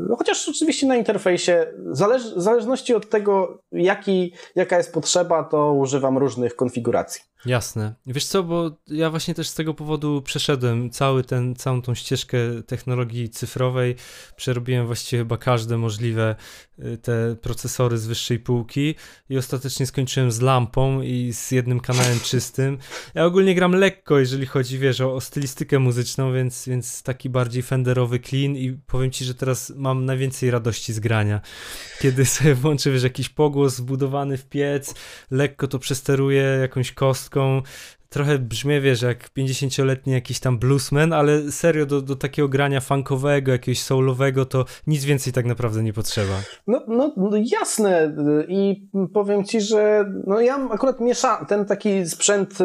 no 0.00 0.16
chociaż 0.16 0.48
oczywiście 0.48 0.86
na 0.86 0.96
interfejsie, 0.96 1.66
zależ, 1.90 2.34
w 2.34 2.40
zależności 2.42 2.94
od 2.94 3.08
tego, 3.08 3.62
jaki, 3.72 4.32
jaka 4.54 4.78
jest 4.78 4.92
potrzeba, 4.92 5.44
to 5.44 5.72
używam 5.72 6.18
różnych 6.18 6.56
konfiguracji. 6.56 7.22
Jasne. 7.46 7.94
Wiesz 8.06 8.26
co, 8.26 8.42
bo 8.42 8.70
ja 8.86 9.10
właśnie 9.10 9.34
też 9.34 9.48
z 9.48 9.54
tego 9.54 9.74
powodu 9.74 10.22
przeszedłem 10.22 10.90
cały 10.90 11.24
ten, 11.24 11.56
całą 11.56 11.82
tą 11.82 11.94
ścieżkę 11.94 12.38
technologii 12.66 13.30
cyfrowej, 13.30 13.96
przerobiłem 14.36 14.86
właściwie 14.86 15.22
chyba 15.22 15.36
każde 15.36 15.78
możliwe 15.78 16.36
te 17.02 17.36
procesory 17.42 17.98
z 17.98 18.06
wyższej 18.06 18.38
półki 18.38 18.94
i 19.30 19.38
ostatecznie 19.38 19.86
skończyłem 19.86 20.32
z 20.32 20.40
lampą 20.40 21.02
i 21.02 21.32
z 21.32 21.50
jednym 21.50 21.80
kanałem 21.80 22.20
czystym. 22.20 22.78
Ja 23.14 23.24
ogólnie 23.24 23.54
gram 23.54 23.72
lekko, 23.72 24.18
jeżeli 24.18 24.46
chodzi, 24.46 24.78
wiesz, 24.78 25.00
o, 25.00 25.14
o 25.14 25.20
stylistykę 25.20 25.78
muzyczną, 25.78 26.32
więc, 26.32 26.68
więc 26.68 27.02
taki 27.02 27.30
bardziej 27.30 27.62
fenderowy 27.62 28.20
clean 28.20 28.56
i 28.56 28.78
powiem 28.86 29.10
ci, 29.10 29.24
że 29.24 29.34
teraz 29.34 29.72
mam 29.76 30.04
najwięcej 30.04 30.50
radości 30.50 30.92
z 30.92 31.00
grania. 31.00 31.40
Kiedy 32.00 32.26
sobie 32.36 32.54
włączę, 32.54 32.90
wiesz, 32.90 33.02
jakiś 33.02 33.28
pogłos 33.28 33.80
wbudowany 33.80 34.36
w 34.36 34.46
piec, 34.46 34.94
lekko 35.30 35.68
to 35.68 35.78
przesteruję 35.78 36.42
jakąś 36.42 36.92
kostką, 36.92 37.62
trochę 38.08 38.38
brzmi, 38.38 38.80
wiesz, 38.80 39.02
jak 39.02 39.30
50-letni 39.30 40.12
jakiś 40.12 40.40
tam 40.40 40.58
bluesman, 40.58 41.12
ale 41.12 41.52
serio 41.52 41.86
do, 41.86 42.02
do 42.02 42.16
takiego 42.16 42.48
grania 42.48 42.80
funkowego, 42.80 43.52
jakiegoś 43.52 43.82
soulowego, 43.82 44.44
to 44.44 44.64
nic 44.86 45.04
więcej 45.04 45.32
tak 45.32 45.46
naprawdę 45.46 45.82
nie 45.82 45.92
potrzeba. 45.92 46.34
No, 46.66 46.80
no, 46.88 47.12
no 47.16 47.30
jasne. 47.60 48.16
I 48.48 48.88
powiem 49.14 49.44
ci, 49.44 49.60
że 49.60 50.12
no 50.26 50.40
ja 50.40 50.68
akurat 50.70 51.00
miesza 51.00 51.44
ten 51.44 51.64
taki 51.64 52.06
sprzęt 52.06 52.60
y, 52.60 52.64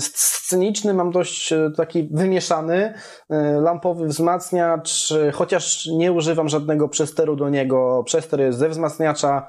sceniczny 0.00 0.94
mam 0.94 1.10
dość 1.10 1.52
y, 1.52 1.72
taki 1.76 2.08
wymieszany, 2.12 2.94
y, 3.30 3.34
lampowy 3.60 4.06
wzmacniacz, 4.06 5.12
chociaż 5.32 5.86
nie 5.86 6.12
używam 6.12 6.48
żadnego 6.48 6.88
przesteru 6.88 7.36
do 7.36 7.48
niego, 7.48 8.02
przester 8.06 8.40
jest 8.40 8.58
ze 8.58 8.68
wzmacniacza, 8.68 9.46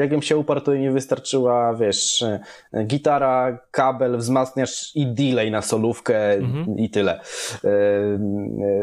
jakbym 0.00 0.22
się 0.22 0.36
uparł, 0.36 0.60
to 0.60 0.74
nie 0.74 0.90
wystarczyła, 0.90 1.74
wiesz, 1.74 2.22
e, 2.22 2.40
gitara, 2.84 3.58
kabel, 3.70 4.16
wzmacniacz 4.16 4.96
i 4.96 5.06
delay 5.06 5.50
na 5.50 5.62
solówkę 5.62 6.32
mhm. 6.32 6.78
i 6.78 6.90
tyle. 6.90 7.20
E, 7.64 7.70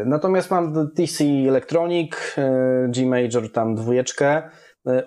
natomiast 0.06 0.50
mam 0.50 0.90
TC 0.94 1.24
Electronic, 1.48 2.12
G 2.88 3.06
Major 3.06 3.52
tam 3.52 3.74
dwójeczkę. 3.74 4.42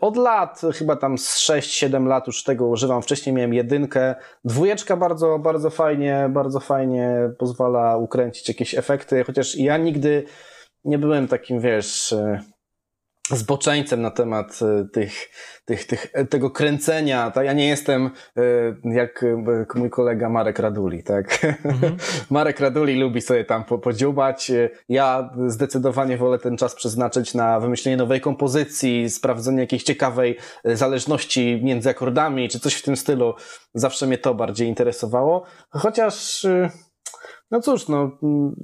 Od 0.02 0.17
lat, 0.17 0.62
chyba 0.73 0.95
tam 0.95 1.17
z 1.17 1.49
6-7 1.49 2.08
lat 2.08 2.28
już 2.28 2.43
tego 2.43 2.67
używam. 2.67 3.02
Wcześniej 3.02 3.36
miałem 3.36 3.54
jedynkę. 3.54 4.15
Dwójeczka 4.45 4.97
bardzo, 4.97 5.39
bardzo 5.39 5.69
fajnie, 5.69 6.30
bardzo 6.30 6.60
fajnie 6.60 7.30
pozwala 7.38 7.97
ukręcić 7.97 8.47
jakieś 8.47 8.76
efekty, 8.76 9.23
chociaż 9.23 9.56
ja 9.56 9.78
nigdy 9.78 10.23
nie 10.86 10.97
byłem 10.97 11.28
takim, 11.28 11.60
wiesz, 11.60 12.15
zboczeńcem 13.29 14.01
na 14.01 14.12
temat 14.12 14.59
e, 14.62 14.86
tych, 14.86 15.29
tych, 15.65 15.88
tych, 15.88 16.07
e, 16.13 16.25
tego 16.25 16.51
kręcenia. 16.51 17.31
Tak? 17.31 17.45
Ja 17.45 17.53
nie 17.53 17.67
jestem 17.67 18.09
e, 18.38 18.41
jak 18.93 19.25
mój 19.75 19.89
kolega 19.89 20.29
Marek 20.29 20.59
Raduli. 20.59 21.03
Tak? 21.03 21.45
Mhm. 21.63 21.97
Marek 22.29 22.59
Raduli 22.59 22.95
lubi 22.95 23.21
sobie 23.21 23.45
tam 23.45 23.63
podziubać. 23.63 24.51
Ja 24.89 25.29
zdecydowanie 25.47 26.17
wolę 26.17 26.39
ten 26.39 26.57
czas 26.57 26.75
przeznaczyć 26.75 27.33
na 27.33 27.59
wymyślenie 27.59 27.97
nowej 27.97 28.21
kompozycji, 28.21 29.09
sprawdzenie 29.09 29.59
jakiejś 29.59 29.83
ciekawej 29.83 30.38
zależności 30.65 31.62
między 31.63 31.89
akordami, 31.89 32.49
czy 32.49 32.59
coś 32.59 32.75
w 32.75 32.81
tym 32.81 32.95
stylu. 32.95 33.33
Zawsze 33.73 34.07
mnie 34.07 34.17
to 34.17 34.33
bardziej 34.33 34.67
interesowało. 34.67 35.43
Chociaż 35.69 36.45
no 37.53 37.61
cóż, 37.61 37.87
no, 37.87 38.17
mm, 38.23 38.55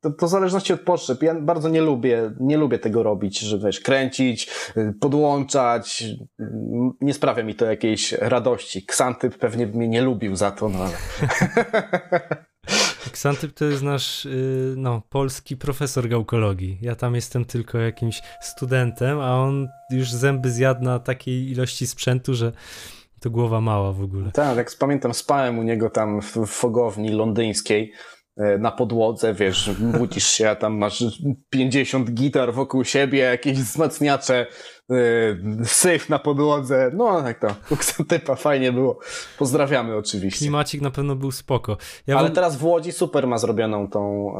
to, 0.00 0.10
to 0.10 0.26
w 0.26 0.30
zależności 0.30 0.72
od 0.72 0.80
potrzeb. 0.80 1.22
Ja 1.22 1.34
bardzo 1.34 1.68
nie 1.68 1.80
lubię, 1.80 2.32
nie 2.40 2.56
lubię 2.56 2.78
tego 2.78 3.02
robić, 3.02 3.38
że 3.38 3.58
wiesz, 3.58 3.80
kręcić, 3.80 4.50
y, 4.76 4.94
podłączać. 5.00 6.04
Nie 7.00 7.14
sprawia 7.14 7.42
mi 7.42 7.54
to 7.54 7.64
jakiejś 7.64 8.12
radości. 8.12 8.86
Ksantyp 8.86 9.38
pewnie 9.38 9.66
by 9.66 9.78
mnie 9.78 9.88
nie 9.88 10.02
lubił 10.02 10.36
za 10.36 10.50
to, 10.50 10.68
no 10.68 10.78
ale... 10.78 10.92
Ksantyp 13.12 13.52
to 13.52 13.64
jest 13.64 13.82
nasz 13.82 14.26
y, 14.26 14.74
no, 14.76 15.02
polski 15.08 15.56
profesor 15.56 16.08
gałkologii. 16.08 16.78
Ja 16.82 16.94
tam 16.94 17.14
jestem 17.14 17.44
tylko 17.44 17.78
jakimś 17.78 18.22
studentem, 18.40 19.20
a 19.20 19.42
on 19.42 19.68
już 19.90 20.12
zęby 20.12 20.50
zjadł 20.50 20.84
na 20.84 20.98
takiej 20.98 21.50
ilości 21.50 21.86
sprzętu, 21.86 22.34
że 22.34 22.52
to 23.20 23.30
głowa 23.30 23.60
mała 23.60 23.92
w 23.92 24.02
ogóle. 24.02 24.32
Tak, 24.32 24.56
jak 24.56 24.70
pamiętam, 24.78 25.14
spałem 25.14 25.58
u 25.58 25.62
niego 25.62 25.90
tam 25.90 26.20
w 26.20 26.46
fogowni 26.46 27.08
londyńskiej 27.08 27.92
na 28.58 28.70
podłodze, 28.70 29.34
wiesz, 29.34 29.70
budzisz 29.98 30.26
się, 30.26 30.50
a 30.50 30.56
tam 30.56 30.78
masz 30.78 31.04
50 31.50 32.10
gitar 32.10 32.54
wokół 32.54 32.84
siebie, 32.84 33.18
jakieś 33.18 33.58
wzmacniacze, 33.58 34.46
yy, 34.88 35.38
syf 35.64 36.08
na 36.08 36.18
podłodze, 36.18 36.90
no 36.94 37.22
tak 37.22 37.40
to, 37.40 37.48
typa 38.08 38.34
fajnie 38.34 38.72
było. 38.72 38.98
Pozdrawiamy 39.38 39.96
oczywiście. 39.96 40.38
Klimacik 40.38 40.80
na 40.80 40.90
pewno 40.90 41.16
był 41.16 41.30
spoko. 41.30 41.76
Ja 42.06 42.18
Ale 42.18 42.30
teraz 42.30 42.56
w 42.56 42.64
Łodzi 42.64 42.92
super 42.92 43.26
ma 43.26 43.38
zrobioną 43.38 43.88
tą, 43.88 44.32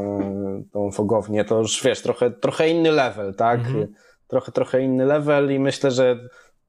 yy, 0.59 0.64
tą 0.72 0.90
fogownię, 0.90 1.44
to 1.44 1.59
już 1.59 1.82
wiesz, 1.85 2.02
trochę, 2.02 2.30
trochę 2.30 2.68
inny 2.68 2.90
level, 2.90 3.35
tak? 3.35 3.61
Mhm. 3.61 3.87
Trochę, 4.26 4.52
trochę 4.52 4.82
inny 4.82 5.06
level 5.06 5.52
i 5.52 5.59
myślę, 5.59 5.90
że 5.90 6.18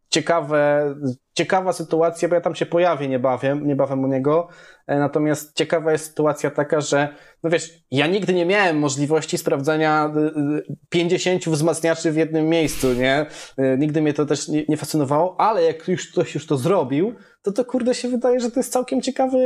ciekawe, 0.10 0.96
ciekawa 1.34 1.74
sytuacja, 1.74 2.30
bo 2.30 2.36
ja 2.36 2.42
tam 2.42 2.56
się 2.56 2.66
pojawię 2.66 3.08
niebawem, 3.08 3.68
niebawem 3.68 4.04
u 4.04 4.08
niego, 4.08 4.48
e, 4.50 4.77
natomiast 4.88 5.56
ciekawa 5.56 5.91
jest 5.91 6.06
sytuacja 6.06 6.52
taka, 6.52 6.82
że 6.82 7.10
no 7.43 7.50
wiesz, 7.50 7.84
ja 7.91 8.08
nigdy 8.08 8.34
nie 8.34 8.45
miałem 8.45 8.80
możliwości 8.80 9.38
sprawdzania 9.38 10.13
50 10.89 11.47
y, 11.47 11.50
y, 11.50 11.54
wzmacniaczy 11.54 12.12
w 12.12 12.15
jednym 12.15 12.50
miejscu, 12.50 12.93
nie? 12.93 13.26
Nigdy 13.78 14.02
mnie 14.02 14.13
to 14.13 14.26
też 14.26 14.47
nie, 14.47 14.65
nie 14.69 14.78
fascynowało, 14.78 15.39
ale 15.39 15.63
jak 15.63 15.88
już 15.88 16.12
ktoś 16.12 16.36
już 16.36 16.47
to 16.47 16.58
zrobił, 16.58 17.15
to 17.47 17.52
to 17.52 17.65
kurde 17.65 17.95
się 17.95 18.10
wydaje, 18.10 18.39
że 18.39 18.52
to 18.52 18.60
jest 18.60 18.73
całkiem 18.73 19.02
ciekawy 19.02 19.38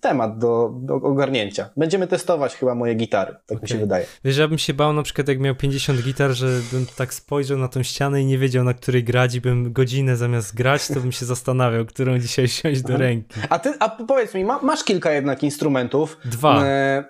temat 0.00 0.38
do, 0.38 0.74
do 0.82 0.94
ogarnięcia. 0.94 1.70
Będziemy 1.76 2.06
testować 2.06 2.56
chyba 2.56 2.74
moje 2.74 2.94
gitary, 2.94 3.32
tak 3.32 3.58
okay. 3.58 3.62
mi 3.62 3.68
się 3.68 3.78
wydaje. 3.78 4.06
Wiesz, 4.24 4.36
ja 4.36 4.48
bym 4.48 4.58
się 4.58 4.74
bał 4.74 4.92
na 4.92 5.02
przykład 5.02 5.28
jak 5.28 5.40
miał 5.40 5.54
50 5.54 6.02
gitar, 6.02 6.30
że 6.30 6.46
bym 6.72 6.86
tak 6.96 7.14
spojrzał 7.14 7.58
na 7.58 7.68
tą 7.68 7.82
ścianę 7.82 8.22
i 8.22 8.26
nie 8.26 8.38
wiedział 8.38 8.64
na 8.64 8.74
której 8.74 9.04
grać 9.04 9.34
i 9.34 9.40
bym 9.40 9.72
godzinę 9.72 10.16
zamiast 10.16 10.54
grać, 10.54 10.88
to 10.88 11.00
bym 11.00 11.12
się 11.12 11.26
zastanawiał, 11.26 11.84
którą 11.86 12.18
dzisiaj 12.18 12.48
siąść 12.48 12.82
do 12.82 12.96
ręki. 12.96 13.40
A 13.48 13.58
ty, 13.58 13.72
a 13.78 13.88
powiedz 13.88 14.34
mi, 14.34 14.44
ma, 14.44 14.58
masz 14.62 14.81
kilka 14.84 15.12
jednak 15.12 15.42
instrumentów. 15.42 16.18
Dwa. 16.24 16.64
E, 16.64 17.04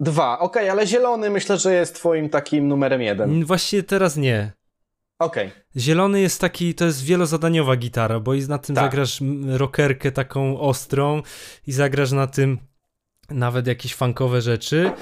dwa, 0.00 0.38
okej, 0.38 0.62
okay, 0.62 0.70
ale 0.70 0.86
zielony 0.86 1.30
myślę, 1.30 1.58
że 1.58 1.74
jest 1.74 1.94
twoim 1.94 2.28
takim 2.28 2.68
numerem 2.68 3.02
jeden. 3.02 3.44
Właściwie 3.44 3.82
teraz 3.82 4.16
nie. 4.16 4.52
Okej. 5.18 5.48
Okay. 5.48 5.62
Zielony 5.76 6.20
jest 6.20 6.40
taki, 6.40 6.74
to 6.74 6.84
jest 6.84 7.04
wielozadaniowa 7.04 7.76
gitara, 7.76 8.20
bo 8.20 8.34
i 8.34 8.40
na 8.40 8.58
tym 8.58 8.74
tak. 8.76 8.84
zagrasz 8.84 9.20
rockerkę 9.46 10.12
taką 10.12 10.60
ostrą 10.60 11.22
i 11.66 11.72
zagrasz 11.72 12.12
na 12.12 12.26
tym 12.26 12.58
nawet 13.30 13.66
jakieś 13.66 13.94
funkowe 13.94 14.40
rzeczy, 14.42 14.92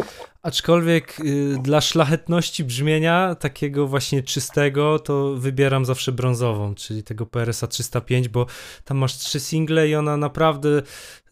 aczkolwiek 0.43 1.21
y, 1.21 1.57
dla 1.63 1.81
szlachetności 1.81 2.65
brzmienia, 2.65 3.35
takiego 3.35 3.87
właśnie 3.87 4.23
czystego, 4.23 4.99
to 4.99 5.35
wybieram 5.35 5.85
zawsze 5.85 6.13
brązową, 6.13 6.75
czyli 6.75 7.03
tego 7.03 7.27
PRS-a 7.27 7.67
305, 7.67 8.29
bo 8.29 8.47
tam 8.85 8.97
masz 8.97 9.17
trzy 9.17 9.41
single 9.41 9.89
i 9.89 9.95
ona 9.95 10.17
naprawdę 10.17 10.83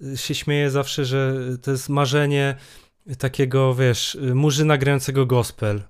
y, 0.02 0.16
się 0.16 0.34
śmieje 0.34 0.70
zawsze, 0.70 1.04
że 1.04 1.34
to 1.62 1.70
jest 1.70 1.88
marzenie 1.88 2.56
takiego, 3.18 3.74
wiesz, 3.74 4.14
y, 4.14 4.34
murzyna 4.34 4.78
grającego 4.78 5.26
gospel. 5.26 5.82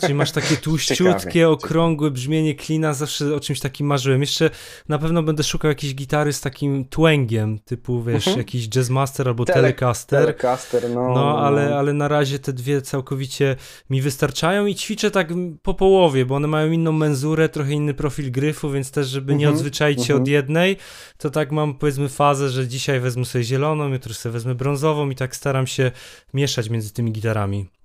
Czyli 0.00 0.14
masz 0.14 0.32
takie 0.32 0.56
tłuściutkie, 0.66 1.32
ciekawe, 1.32 1.48
okrągłe 1.48 2.10
brzmienie 2.10 2.54
klina, 2.54 2.94
zawsze 2.94 3.34
o 3.34 3.40
czymś 3.40 3.60
takim 3.60 3.86
marzyłem. 3.86 4.20
Jeszcze 4.20 4.50
na 4.88 4.98
pewno 4.98 5.22
będę 5.22 5.42
szukał 5.42 5.68
jakiejś 5.68 5.94
gitary 5.94 6.32
z 6.32 6.40
takim 6.40 6.88
twangiem, 6.88 7.58
typu 7.58 8.02
wiesz, 8.02 8.26
mhm. 8.26 8.38
jakiś 8.38 8.68
Jazzmaster 8.76 9.28
albo 9.28 9.44
Tele 9.44 9.56
Telecaster. 9.62 10.20
Telecaster, 10.20 10.90
no. 10.90 11.14
No, 11.14 11.38
ale, 11.38 11.76
ale 11.76 11.92
na 11.92 12.08
razie 12.08 12.38
te 12.38 12.52
dwie 12.52 12.82
całkowicie 12.82 13.56
mi 13.90 14.02
wystarczają 14.02 14.66
i 14.66 14.74
ćwiczę 14.74 15.10
tak 15.10 15.28
po 15.62 15.74
połowie, 15.74 16.26
bo 16.26 16.34
one 16.34 16.48
mają 16.48 16.70
inną 16.70 16.92
menzurę, 16.92 17.48
trochę 17.48 17.72
inny 17.72 17.94
profil 17.94 18.32
gryfu, 18.32 18.70
więc 18.70 18.90
też, 18.90 19.08
żeby 19.08 19.34
nie 19.34 19.44
mhm. 19.44 19.54
odzwyczaić 19.54 20.04
się 20.04 20.14
od 20.14 20.20
mhm. 20.20 20.32
jednej, 20.32 20.76
to 21.18 21.30
tak 21.30 21.52
mam 21.52 21.74
powiedzmy 21.74 22.08
fazę, 22.08 22.48
że 22.48 22.68
dzisiaj 22.68 23.00
wezmę 23.00 23.24
sobie 23.24 23.44
zieloną, 23.44 23.88
jutro 23.88 24.14
sobie 24.14 24.32
wezmę 24.32 24.54
brązową 24.54 25.10
i 25.10 25.14
tak 25.14 25.36
staram 25.36 25.66
się 25.66 25.90
mieszać 26.34 26.70
między 26.70 26.92
tymi 26.92 27.12
gitarami. 27.12 27.75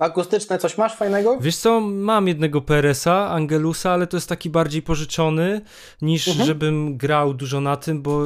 Akustyczne 0.00 0.58
coś 0.58 0.78
masz 0.78 0.96
fajnego? 0.96 1.38
Wiesz 1.40 1.56
co, 1.56 1.80
mam 1.80 2.28
jednego 2.28 2.60
PRS-a, 2.60 3.30
Angelusa, 3.30 3.90
ale 3.90 4.06
to 4.06 4.16
jest 4.16 4.28
taki 4.28 4.50
bardziej 4.50 4.82
pożyczony, 4.82 5.60
niż 6.02 6.28
mhm. 6.28 6.46
żebym 6.46 6.96
grał 6.96 7.34
dużo 7.34 7.60
na 7.60 7.76
tym, 7.76 8.02
bo 8.02 8.24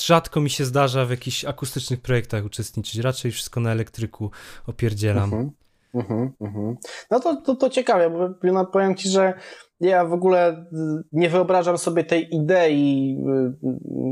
rzadko 0.00 0.40
mi 0.40 0.50
się 0.50 0.64
zdarza 0.64 1.04
w 1.04 1.10
jakichś 1.10 1.44
akustycznych 1.44 2.00
projektach 2.00 2.44
uczestniczyć. 2.44 3.00
Raczej 3.00 3.32
wszystko 3.32 3.60
na 3.60 3.72
elektryku 3.72 4.30
opierdzielam. 4.66 5.24
Mhm. 5.24 5.50
Mhm, 5.94 6.32
mhm. 6.40 6.76
No 7.10 7.20
to, 7.20 7.36
to, 7.36 7.56
to 7.56 7.70
ciekawe, 7.70 8.10
bo 8.10 8.64
powiem 8.64 8.94
ci, 8.94 9.08
że 9.08 9.34
ja 9.80 10.04
w 10.04 10.12
ogóle 10.12 10.66
nie 11.12 11.28
wyobrażam 11.28 11.78
sobie 11.78 12.04
tej 12.04 12.34
idei. 12.34 13.18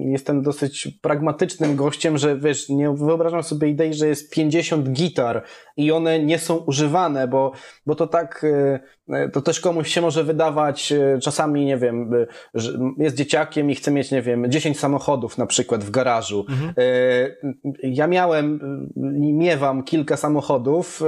Jestem 0.05 0.43
dosyć 0.43 0.89
pragmatycznym 1.03 1.77
gościem, 1.77 2.19
że 2.19 2.39
wiesz, 2.39 2.69
nie 2.69 2.91
wyobrażam 2.95 3.43
sobie 3.43 3.69
idei, 3.69 3.95
że 3.95 4.09
jest 4.09 4.35
50 4.35 4.91
gitar 4.91 5.43
i 5.77 5.93
one 5.93 6.25
nie 6.25 6.39
są 6.39 6.57
używane, 6.57 7.29
bo, 7.29 7.53
bo 7.87 7.95
to 7.95 8.07
tak, 8.07 8.47
to 9.33 9.43
też 9.43 9.61
komuś 9.61 9.89
się 9.89 10.01
może 10.01 10.25
wydawać 10.25 10.93
czasami, 11.23 11.65
nie 11.65 11.77
wiem, 11.77 12.11
że 12.55 12.79
jest 12.99 13.17
dzieciakiem 13.17 13.71
i 13.71 13.75
chce 13.75 13.91
mieć, 13.91 14.11
nie 14.11 14.23
wiem, 14.23 14.51
10 14.51 14.79
samochodów 14.81 15.39
na 15.39 15.47
przykład 15.47 15.85
w 15.85 15.91
garażu. 15.91 16.47
Mhm. 16.49 16.73
Ja 17.83 18.07
miałem 18.07 18.61
i 18.97 19.33
miewam 19.33 19.83
kilka 19.83 20.17
samochodów. 20.17 21.03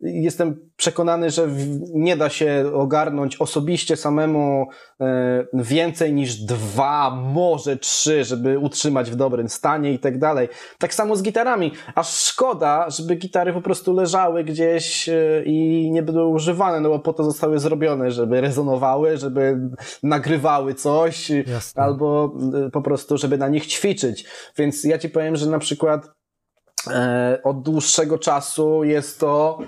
Jestem 0.00 0.70
przekonany, 0.76 1.30
że 1.30 1.48
nie 1.94 2.16
da 2.16 2.28
się 2.28 2.70
ogarnąć 2.74 3.36
osobiście 3.36 3.96
samemu 3.96 4.66
e, 5.00 5.46
więcej 5.52 6.12
niż 6.12 6.34
dwa, 6.34 7.10
może 7.10 7.76
trzy, 7.76 8.24
żeby 8.24 8.58
utrzymać 8.58 9.10
w 9.10 9.16
dobrym 9.16 9.48
stanie 9.48 9.92
i 9.92 9.98
tak 9.98 10.18
dalej. 10.18 10.48
Tak 10.78 10.94
samo 10.94 11.16
z 11.16 11.22
gitarami. 11.22 11.72
Aż 11.94 12.08
szkoda, 12.08 12.90
żeby 12.90 13.14
gitary 13.14 13.52
po 13.52 13.60
prostu 13.60 13.92
leżały 13.92 14.44
gdzieś 14.44 15.08
e, 15.08 15.42
i 15.44 15.90
nie 15.90 16.02
były 16.02 16.26
używane, 16.26 16.80
no 16.80 16.88
bo 16.88 16.98
po 16.98 17.12
to 17.12 17.24
zostały 17.24 17.58
zrobione, 17.58 18.10
żeby 18.10 18.40
rezonowały, 18.40 19.16
żeby 19.16 19.58
nagrywały 20.02 20.74
coś, 20.74 21.30
Jasne. 21.30 21.82
albo 21.82 22.34
e, 22.66 22.70
po 22.70 22.82
prostu, 22.82 23.18
żeby 23.18 23.38
na 23.38 23.48
nich 23.48 23.66
ćwiczyć. 23.66 24.24
Więc 24.58 24.84
ja 24.84 24.98
ci 24.98 25.08
powiem, 25.08 25.36
że 25.36 25.46
na 25.46 25.58
przykład 25.58 26.16
od 27.44 27.62
dłuższego 27.62 28.18
czasu 28.18 28.84
jest 28.84 29.20
to 29.20 29.58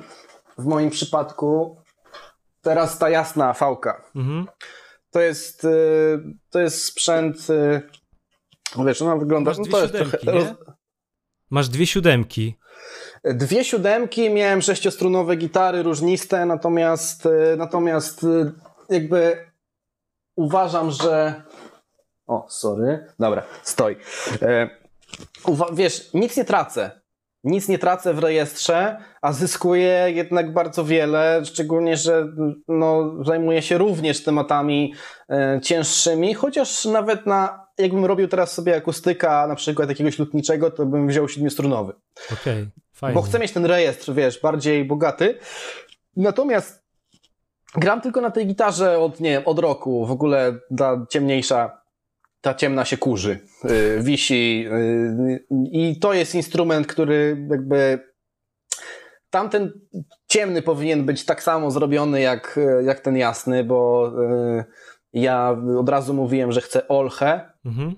w 0.59 0.65
moim 0.67 0.91
przypadku 0.91 1.83
teraz 2.63 2.99
ta 2.99 3.11
jasna 3.11 3.53
fałka. 3.53 4.05
Mhm. 4.17 4.47
To 5.11 5.21
jest 5.21 5.65
y, 5.65 6.21
to 6.51 6.61
jest 6.61 6.85
sprzęt 6.85 7.51
y, 7.51 7.83
wiesz, 8.87 9.03
ona 9.03 9.17
wygląda 9.17 9.51
Masz 9.51 9.59
no 9.59 9.65
to 9.65 9.87
siódemki, 9.87 10.13
jest 10.13 10.23
trochę, 10.25 10.55
Masz 11.51 11.69
dwie 11.69 11.87
siódemki. 11.87 12.59
Dwie 13.25 13.65
siódemki, 13.65 14.31
miałem 14.31 14.63
sześciostrunowe 14.63 15.37
gitary 15.37 15.83
różniste, 15.83 16.47
natomiast 16.47 17.27
y, 17.27 17.55
natomiast 17.59 18.27
jakby 18.89 19.51
uważam, 20.37 20.91
że 20.91 21.43
o, 22.27 22.47
sorry. 22.49 23.07
Dobra, 23.19 23.43
stoi. 23.63 23.97
E, 24.43 24.71
uwa- 25.45 25.75
wiesz, 25.75 26.15
nic 26.15 26.37
nie 26.37 26.45
tracę 26.45 27.01
nic 27.49 27.69
nie 27.69 27.79
tracę 27.79 28.15
w 28.15 28.19
rejestrze, 28.19 28.97
a 29.23 29.33
zyskuję 29.33 30.05
jednak 30.07 30.53
bardzo 30.53 30.85
wiele, 30.85 31.43
szczególnie, 31.45 31.97
że 31.97 32.27
no, 32.69 33.15
zajmuję 33.25 33.63
się 33.63 33.79
również 33.79 34.25
tematami 34.25 34.95
e, 35.31 35.61
cięższymi, 35.63 36.35
chociaż 36.35 36.85
nawet 36.85 37.27
na, 37.27 37.67
jakbym 37.79 38.05
robił 38.05 38.29
teraz 38.29 38.53
sobie 38.53 38.77
akustyka 38.77 39.47
na 39.47 39.55
przykład 39.55 39.89
jakiegoś 39.89 40.19
lutniczego, 40.19 40.71
to 40.71 40.87
bym 40.87 41.09
wziął 41.09 41.29
siedmiostrunowy. 41.29 41.93
Okej, 42.33 42.63
okay, 42.63 42.71
fajnie. 42.93 43.15
Bo 43.15 43.23
chcę 43.23 43.39
mieć 43.39 43.53
ten 43.53 43.65
rejestr, 43.65 44.13
wiesz, 44.13 44.41
bardziej 44.41 44.85
bogaty. 44.85 45.39
Natomiast 46.17 46.85
gram 47.75 48.01
tylko 48.01 48.21
na 48.21 48.31
tej 48.31 48.47
gitarze 48.47 48.99
od, 48.99 49.21
nie 49.21 49.31
wiem, 49.31 49.43
od 49.45 49.59
roku, 49.59 50.07
w 50.07 50.11
ogóle 50.11 50.59
ta 50.79 51.07
ciemniejsza 51.11 51.81
ta 52.41 52.55
ciemna 52.55 52.85
się 52.85 52.97
kurzy, 52.97 53.39
yy, 53.65 54.03
wisi 54.03 54.61
yy, 54.61 55.41
i 55.73 55.99
to 56.01 56.13
jest 56.13 56.35
instrument, 56.35 56.87
który 56.87 57.47
jakby 57.51 57.99
tamten 59.31 59.73
ciemny 60.29 60.63
powinien 60.63 61.05
być 61.05 61.25
tak 61.25 61.43
samo 61.43 61.71
zrobiony 61.71 62.21
jak, 62.21 62.61
jak 62.85 63.01
ten 63.01 63.17
jasny, 63.17 63.65
bo 63.65 64.13
yy, 64.23 64.65
ja 65.13 65.57
od 65.79 65.89
razu 65.89 66.15
mówiłem, 66.15 66.53
że 66.53 66.61
chcę 66.61 66.89
olchę 66.89 67.53
mhm. 67.65 67.95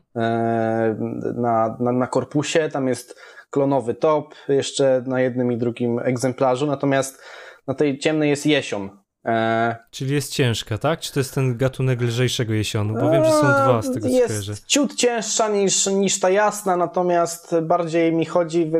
na, 1.36 1.76
na, 1.80 1.92
na 1.92 2.06
korpusie, 2.06 2.68
tam 2.68 2.88
jest 2.88 3.20
klonowy 3.50 3.94
top 3.94 4.34
jeszcze 4.48 5.02
na 5.06 5.20
jednym 5.20 5.52
i 5.52 5.56
drugim 5.56 5.98
egzemplarzu, 5.98 6.66
natomiast 6.66 7.22
na 7.66 7.74
tej 7.74 7.98
ciemnej 7.98 8.30
jest 8.30 8.46
jesion, 8.46 8.99
E... 9.26 9.76
Czyli 9.90 10.14
jest 10.14 10.32
ciężka, 10.32 10.78
tak? 10.78 11.00
Czy 11.00 11.12
to 11.12 11.20
jest 11.20 11.34
ten 11.34 11.56
gatunek 11.56 12.00
lżejszego 12.00 12.54
jesionu? 12.54 12.94
Bo 12.94 13.10
wiem, 13.10 13.24
że 13.24 13.30
są 13.30 13.40
dwa 13.40 13.82
z 13.82 13.92
tego 13.92 14.00
co 14.08 14.14
Jest 14.14 14.26
kojarzę. 14.28 14.52
ciut 14.66 14.94
cięższa 14.94 15.48
niż, 15.48 15.86
niż 15.86 16.20
ta 16.20 16.30
jasna, 16.30 16.76
natomiast 16.76 17.60
bardziej 17.62 18.12
mi 18.12 18.24
chodzi, 18.24 18.72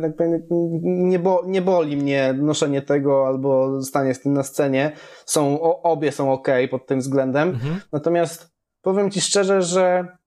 nie, 0.83 1.19
bo, 1.19 1.43
nie 1.47 1.63
boli 1.63 1.97
mnie 1.97 2.35
noszenie 2.39 2.83
tego 2.83 3.27
albo 3.27 3.83
stanie 3.83 4.15
z 4.15 4.21
tym 4.21 4.33
na 4.33 4.43
scenie. 4.43 4.93
Są, 5.27 5.61
obie 5.83 6.13
są 6.13 6.33
ok 6.33 6.49
pod 6.71 6.87
tym 6.87 7.01
względem. 7.01 7.49
Mhm. 7.49 7.81
Natomiast 7.93 8.51
powiem 8.83 9.11
ci 9.11 9.21
szczerze, 9.21 9.63
że 9.63 10.05
E, 10.05 10.20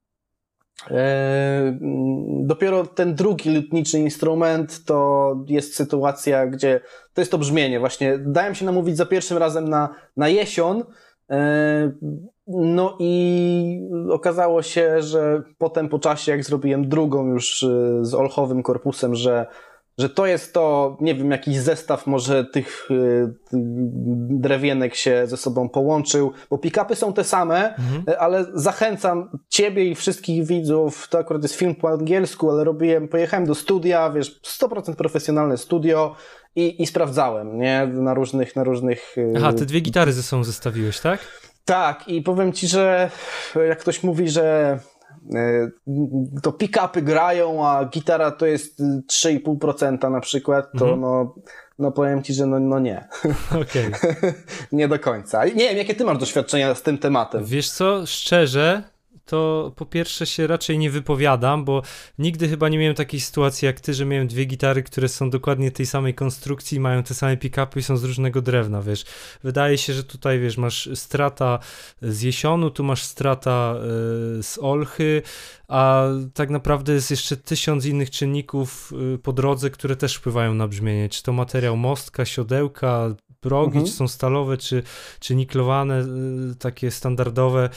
dopiero 2.44 2.86
ten 2.86 3.16
drugi 3.16 3.56
lutniczy 3.56 4.00
instrument 4.00 4.86
to 4.86 5.36
jest 5.48 5.76
sytuacja, 5.76 6.48
gdzie 6.48 6.82
to 7.14 7.22
jest 7.22 7.32
to 7.32 7.38
brzmienie. 7.38 7.80
Właśnie 7.80 8.18
dałem 8.18 8.56
się 8.56 8.66
namówić 8.66 8.98
za 8.98 9.06
pierwszym 9.06 9.38
razem 9.38 9.70
na, 9.70 9.96
na 10.18 10.30
jesion. 10.30 10.84
E, 11.30 11.92
no 12.48 12.98
i 13.00 13.90
okazało 14.10 14.62
się, 14.62 15.02
że 15.02 15.44
potem 15.58 15.90
po 15.90 16.00
czasie, 16.00 16.32
jak 16.32 16.44
zrobiłem 16.44 16.90
drugą 16.90 17.28
już 17.28 17.64
e, 17.64 17.68
z 18.02 18.14
olchowym 18.14 18.64
korpusem, 18.64 19.16
że 19.16 19.46
że 19.98 20.10
to 20.10 20.26
jest 20.26 20.54
to, 20.54 20.98
nie 21.02 21.16
wiem, 21.16 21.32
jakiś 21.32 21.58
zestaw 21.58 22.08
może 22.08 22.46
tych 22.46 22.92
y, 22.92 23.34
drewienek 24.30 24.96
się 24.96 25.28
ze 25.28 25.38
sobą 25.38 25.70
połączył, 25.70 26.32
bo 26.50 26.58
pick-upy 26.58 26.96
są 26.96 27.14
te 27.14 27.24
same, 27.24 27.76
mhm. 27.76 28.04
ale 28.20 28.46
zachęcam 28.54 29.40
ciebie 29.50 29.86
i 29.86 29.96
wszystkich 29.96 30.46
widzów, 30.46 31.08
to 31.10 31.20
akurat 31.20 31.44
jest 31.44 31.56
film 31.56 31.76
po 31.76 31.90
angielsku, 31.90 32.52
ale 32.52 32.64
robiłem, 32.64 33.08
pojechałem 33.08 33.46
do 33.46 33.56
studia, 33.56 34.10
wiesz, 34.10 34.42
100% 34.42 34.96
profesjonalne 34.96 35.58
studio 35.58 36.16
i, 36.56 36.82
i 36.82 36.88
sprawdzałem, 36.88 37.60
nie, 37.60 37.88
na 37.88 38.14
różnych, 38.14 38.56
na 38.56 38.64
różnych... 38.64 39.18
Y, 39.18 39.34
Aha, 39.38 39.54
te 39.54 39.66
dwie 39.66 39.80
gitary 39.80 40.14
ze 40.14 40.24
sobą 40.24 40.44
zestawiłeś, 40.44 41.00
tak? 41.00 41.20
Tak, 41.66 42.08
i 42.08 42.22
powiem 42.22 42.54
ci, 42.54 42.68
że 42.68 43.12
jak 43.68 43.80
ktoś 43.80 44.04
mówi, 44.04 44.30
że 44.30 44.80
to 46.42 46.52
pick-upy 46.52 47.02
grają, 47.02 47.68
a 47.68 47.86
gitara 47.86 48.32
to 48.32 48.46
jest 48.46 48.80
3,5% 48.80 50.12
na 50.12 50.20
przykład, 50.20 50.72
to 50.72 50.86
mhm. 50.86 51.02
no, 51.02 51.36
no 51.80 51.92
powiem 51.92 52.24
ci, 52.24 52.34
że 52.34 52.46
no, 52.46 52.60
no 52.60 52.80
nie. 52.80 53.08
Okay. 53.62 53.92
nie 54.72 54.88
do 54.88 55.00
końca. 55.00 55.46
Nie 55.46 55.54
wiem, 55.54 55.78
jakie 55.78 55.96
ty 55.96 56.06
masz 56.06 56.18
doświadczenia 56.18 56.76
z 56.76 56.82
tym 56.82 56.98
tematem? 56.98 57.46
Wiesz 57.46 57.70
co, 57.70 58.06
szczerze, 58.06 58.84
to 59.26 59.72
po 59.76 59.86
pierwsze 59.86 60.26
się 60.26 60.48
raczej 60.48 60.78
nie 60.78 60.92
wypowiadam, 60.92 61.66
bo 61.66 61.82
nigdy 62.20 62.50
chyba 62.50 62.70
nie 62.70 62.78
miałem 62.78 62.96
takiej 62.96 63.20
sytuacji 63.20 63.66
jak 63.66 63.80
ty, 63.80 63.94
że 63.94 64.06
miałem 64.06 64.28
dwie 64.28 64.46
gitary, 64.46 64.84
które 64.84 65.10
są 65.10 65.30
dokładnie 65.30 65.72
tej 65.72 65.86
samej 65.86 66.14
konstrukcji, 66.14 66.80
mają 66.80 67.04
te 67.04 67.14
same 67.14 67.38
pick-upy 67.38 67.80
i 67.80 67.84
są 67.84 67.98
z 67.98 68.04
różnego 68.04 68.42
drewna, 68.42 68.82
wiesz. 68.82 69.06
Wydaje 69.44 69.78
się, 69.78 69.94
że 69.94 70.04
tutaj, 70.04 70.40
wiesz, 70.40 70.58
masz 70.58 70.90
strata 70.94 71.60
z 72.02 72.22
jesionu, 72.22 72.70
tu 72.70 72.84
masz 72.84 73.04
strata 73.04 73.76
y, 74.40 74.44
z 74.44 74.58
olchy, 74.62 75.22
a 75.68 76.06
tak 76.34 76.50
naprawdę 76.50 76.94
jest 76.94 77.12
jeszcze 77.12 77.38
tysiąc 77.38 77.86
innych 77.86 78.10
czynników 78.10 78.94
y, 79.16 79.18
po 79.18 79.34
drodze, 79.34 79.70
które 79.70 79.96
też 79.96 80.16
wpływają 80.16 80.54
na 80.54 80.68
brzmienie. 80.68 81.10
Czy 81.10 81.24
to 81.24 81.34
materiał 81.34 81.78
mostka, 81.78 82.26
siodełka, 82.26 83.16
progi, 83.44 83.78
mhm. 83.78 83.86
czy 83.86 83.92
są 83.92 84.08
stalowe, 84.08 84.58
czy, 84.58 84.84
czy 85.20 85.36
niklowane, 85.36 86.02
y, 86.52 86.56
takie 86.56 86.92
standardowe. 86.92 87.70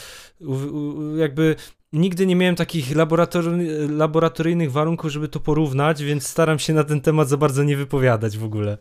Jakby 1.16 1.56
nigdy 1.93 2.26
nie 2.26 2.37
miałem 2.37 2.57
takich 2.57 2.97
laboratory, 2.97 3.68
laboratoryjnych 3.89 4.72
warunków, 4.72 5.11
żeby 5.11 5.28
to 5.28 5.41
porównać, 5.41 6.03
więc 6.03 6.26
staram 6.26 6.59
się 6.59 6.72
na 6.72 6.84
ten 6.84 7.01
temat 7.01 7.28
za 7.28 7.37
bardzo 7.37 7.62
nie 7.62 7.76
wypowiadać 7.76 8.39
w 8.39 8.45
ogóle. 8.45 8.78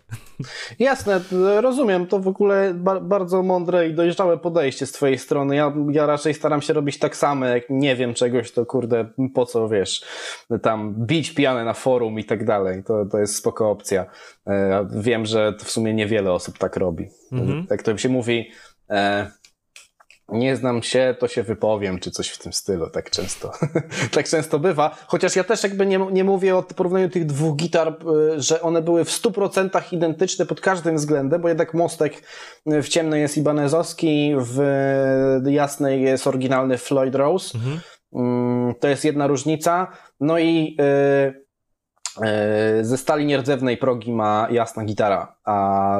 Jasne, 0.80 1.22
rozumiem. 1.62 2.08
To 2.08 2.20
w 2.20 2.28
ogóle 2.28 2.74
ba 2.74 2.99
bardzo 2.99 3.43
mądre 3.43 3.89
i 3.89 3.93
dojrzałe 3.93 4.38
podejście 4.38 4.86
z 4.86 4.91
twojej 4.91 5.18
strony. 5.18 5.56
Ja, 5.56 5.74
ja 5.91 6.06
raczej 6.06 6.34
staram 6.34 6.62
się 6.62 6.74
robić 6.74 6.99
tak 6.99 7.16
samo, 7.16 7.45
jak 7.45 7.64
nie 7.70 7.95
wiem 7.95 8.14
czegoś, 8.14 8.51
to 8.51 8.66
kurde, 8.66 9.06
po 9.34 9.45
co, 9.45 9.70
wiesz, 9.70 10.06
tam 10.62 10.95
bić 10.97 11.34
pianę 11.34 11.66
na 11.66 11.74
forum 11.74 12.20
i 12.20 12.24
tak 12.24 12.45
dalej. 12.45 12.84
To, 12.84 13.06
to 13.06 13.20
jest 13.20 13.36
spoko 13.36 13.70
opcja. 13.70 14.06
E, 14.47 14.88
wiem, 14.91 15.26
że 15.26 15.53
w 15.64 15.72
sumie 15.72 15.93
niewiele 15.93 16.32
osób 16.32 16.58
tak 16.58 16.78
robi. 16.78 17.08
Mhm. 17.32 17.68
Jak 17.70 17.84
to 17.84 17.97
się 17.97 18.10
mówi, 18.10 18.51
e, 18.89 19.32
nie 20.30 20.55
znam 20.55 20.84
się, 20.84 21.15
to 21.19 21.28
się 21.28 21.43
wypowiem, 21.43 21.99
czy 21.99 22.11
coś 22.11 22.30
w 22.30 22.38
tym 22.38 22.53
stylu, 22.53 22.89
tak 22.89 23.09
często, 23.09 23.51
tak 24.15 24.30
często 24.30 24.59
bywa. 24.59 24.95
Chociaż 25.07 25.36
ja 25.36 25.43
też 25.43 25.63
jakby 25.63 25.86
nie, 25.86 25.97
nie 26.11 26.23
mówię 26.23 26.55
o 26.55 26.63
porównaniu 26.63 27.09
tych 27.09 27.26
dwóch 27.26 27.55
gitar, 27.55 27.97
y, 28.34 28.41
że 28.41 28.61
one 28.61 28.82
były 28.82 29.05
w 29.05 29.09
100% 29.09 29.93
identyczne 29.93 30.45
pod 30.45 30.61
każdym 30.61 30.95
względem, 30.95 31.41
bo 31.41 31.47
jednak 31.47 31.73
mostek 31.73 32.13
y, 32.71 32.82
w 32.82 32.89
ciemnej 32.89 33.21
jest 33.21 33.38
ibanezowski, 33.38 34.36
w 34.38 34.61
jasnej 35.45 36.01
jest 36.01 36.28
oryginalny 36.28 36.78
Floyd 36.78 37.15
Rose. 37.15 37.57
Mhm. 37.57 37.80
Mm, 38.13 38.76
to 38.80 38.88
jest 38.88 39.05
jedna 39.05 39.28
różnica. 39.28 39.88
No 40.19 40.39
i 40.39 40.78
yy, 40.80 41.45
Ze 42.82 42.97
stali 42.97 43.26
nierdzewnej 43.26 43.78
progi 43.78 44.11
ma 44.11 44.47
jasna 44.51 44.86
gitara, 44.86 45.36
a 45.45 45.99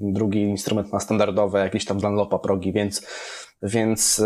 drugi 0.00 0.42
instrument 0.42 0.92
ma 0.92 1.00
standardowe 1.00 1.60
jakieś 1.60 1.84
tam 1.84 1.98
Dunlopa 2.00 2.38
progi, 2.38 2.72
więc 2.72 3.06
więc 3.64 4.22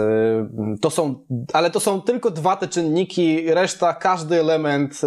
to 0.80 0.90
są, 0.90 1.26
ale 1.52 1.70
to 1.70 1.80
są 1.80 2.02
tylko 2.02 2.30
dwa 2.30 2.56
te 2.56 2.68
czynniki, 2.68 3.54
reszta, 3.54 3.94
każdy 3.94 4.40
element 4.40 5.00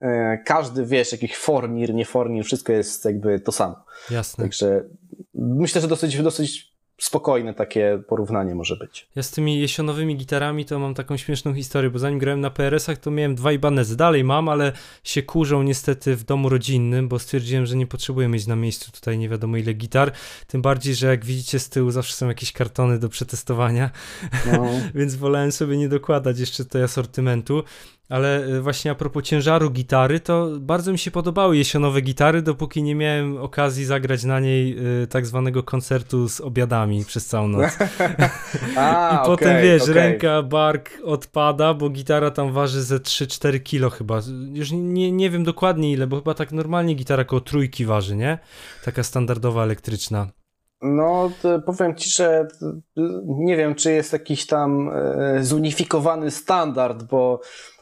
E, 0.00 0.38
każdy, 0.38 0.86
wiesz, 0.86 1.12
jakiś 1.12 1.36
fornir, 1.36 1.94
nie 1.94 2.04
fornir, 2.04 2.44
wszystko 2.44 2.72
jest 2.72 3.04
jakby 3.04 3.40
to 3.40 3.52
samo. 3.52 3.84
Jasne. 4.10 4.44
Także 4.44 4.84
myślę, 5.34 5.80
że 5.80 5.88
dosyć, 5.88 6.22
dosyć 6.22 6.65
spokojne 6.98 7.54
takie 7.54 8.02
porównanie 8.08 8.54
może 8.54 8.76
być. 8.76 9.08
Ja 9.16 9.22
z 9.22 9.30
tymi 9.30 9.60
jesionowymi 9.60 10.16
gitarami 10.16 10.64
to 10.64 10.78
mam 10.78 10.94
taką 10.94 11.16
śmieszną 11.16 11.54
historię, 11.54 11.90
bo 11.90 11.98
zanim 11.98 12.18
grałem 12.18 12.40
na 12.40 12.50
PRS-ach, 12.50 12.98
to 12.98 13.10
miałem 13.10 13.34
dwa 13.34 13.52
Ibanez. 13.52 13.96
Dalej 13.96 14.24
mam, 14.24 14.48
ale 14.48 14.72
się 15.04 15.22
kurzą 15.22 15.62
niestety 15.62 16.16
w 16.16 16.24
domu 16.24 16.48
rodzinnym, 16.48 17.08
bo 17.08 17.18
stwierdziłem, 17.18 17.66
że 17.66 17.76
nie 17.76 17.86
potrzebuję 17.86 18.28
mieć 18.28 18.46
na 18.46 18.56
miejscu 18.56 18.92
tutaj 18.92 19.18
nie 19.18 19.28
wiadomo 19.28 19.56
ile 19.56 19.74
gitar. 19.74 20.12
Tym 20.46 20.62
bardziej, 20.62 20.94
że 20.94 21.06
jak 21.06 21.24
widzicie 21.24 21.58
z 21.58 21.68
tyłu 21.68 21.90
zawsze 21.90 22.14
są 22.14 22.28
jakieś 22.28 22.52
kartony 22.52 22.98
do 22.98 23.08
przetestowania, 23.08 23.90
no. 24.52 24.66
więc 24.94 25.14
wolałem 25.14 25.52
sobie 25.52 25.76
nie 25.76 25.88
dokładać 25.88 26.38
jeszcze 26.38 26.64
tutaj 26.64 26.82
asortymentu. 26.82 27.62
Ale 28.08 28.46
y, 28.46 28.60
właśnie 28.60 28.90
a 28.90 28.94
propos 28.94 29.24
ciężaru 29.24 29.70
gitary, 29.70 30.20
to 30.20 30.48
bardzo 30.60 30.92
mi 30.92 30.98
się 30.98 31.10
podobały 31.10 31.56
jesionowe 31.56 32.00
gitary, 32.00 32.42
dopóki 32.42 32.82
nie 32.82 32.94
miałem 32.94 33.36
okazji 33.36 33.84
zagrać 33.84 34.24
na 34.24 34.40
niej 34.40 34.78
y, 35.02 35.06
tak 35.06 35.26
zwanego 35.26 35.62
koncertu 35.62 36.28
z 36.28 36.40
obiadami 36.40 37.04
przez 37.04 37.26
całą 37.26 37.48
noc. 37.48 37.64
a, 38.76 39.10
I 39.12 39.14
okay, 39.14 39.26
potem 39.26 39.62
wiesz, 39.62 39.82
okay. 39.82 39.94
ręka, 39.94 40.42
bark 40.42 40.90
odpada, 41.04 41.74
bo 41.74 41.90
gitara 41.90 42.30
tam 42.30 42.52
waży 42.52 42.82
ze 42.82 42.96
3-4 42.96 43.62
kilo 43.62 43.90
chyba. 43.90 44.20
Już 44.52 44.72
nie, 44.72 45.12
nie 45.12 45.30
wiem 45.30 45.44
dokładnie 45.44 45.92
ile, 45.92 46.06
bo 46.06 46.16
chyba 46.16 46.34
tak 46.34 46.52
normalnie 46.52 46.94
gitara 46.94 47.22
około 47.22 47.40
trójki 47.40 47.84
waży, 47.84 48.16
nie? 48.16 48.38
Taka 48.84 49.02
standardowa 49.02 49.62
elektryczna. 49.62 50.28
No, 50.82 51.30
powiem 51.66 51.94
ci, 51.94 52.10
że 52.10 52.48
nie 53.26 53.56
wiem, 53.56 53.74
czy 53.74 53.92
jest 53.92 54.12
jakiś 54.12 54.46
tam 54.46 54.90
e, 54.94 55.44
zunifikowany 55.44 56.30
standard, 56.30 57.02
bo 57.02 57.40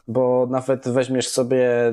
bo 0.08 0.46
nawet 0.50 0.88
weźmiesz 0.88 1.28
sobie 1.28 1.88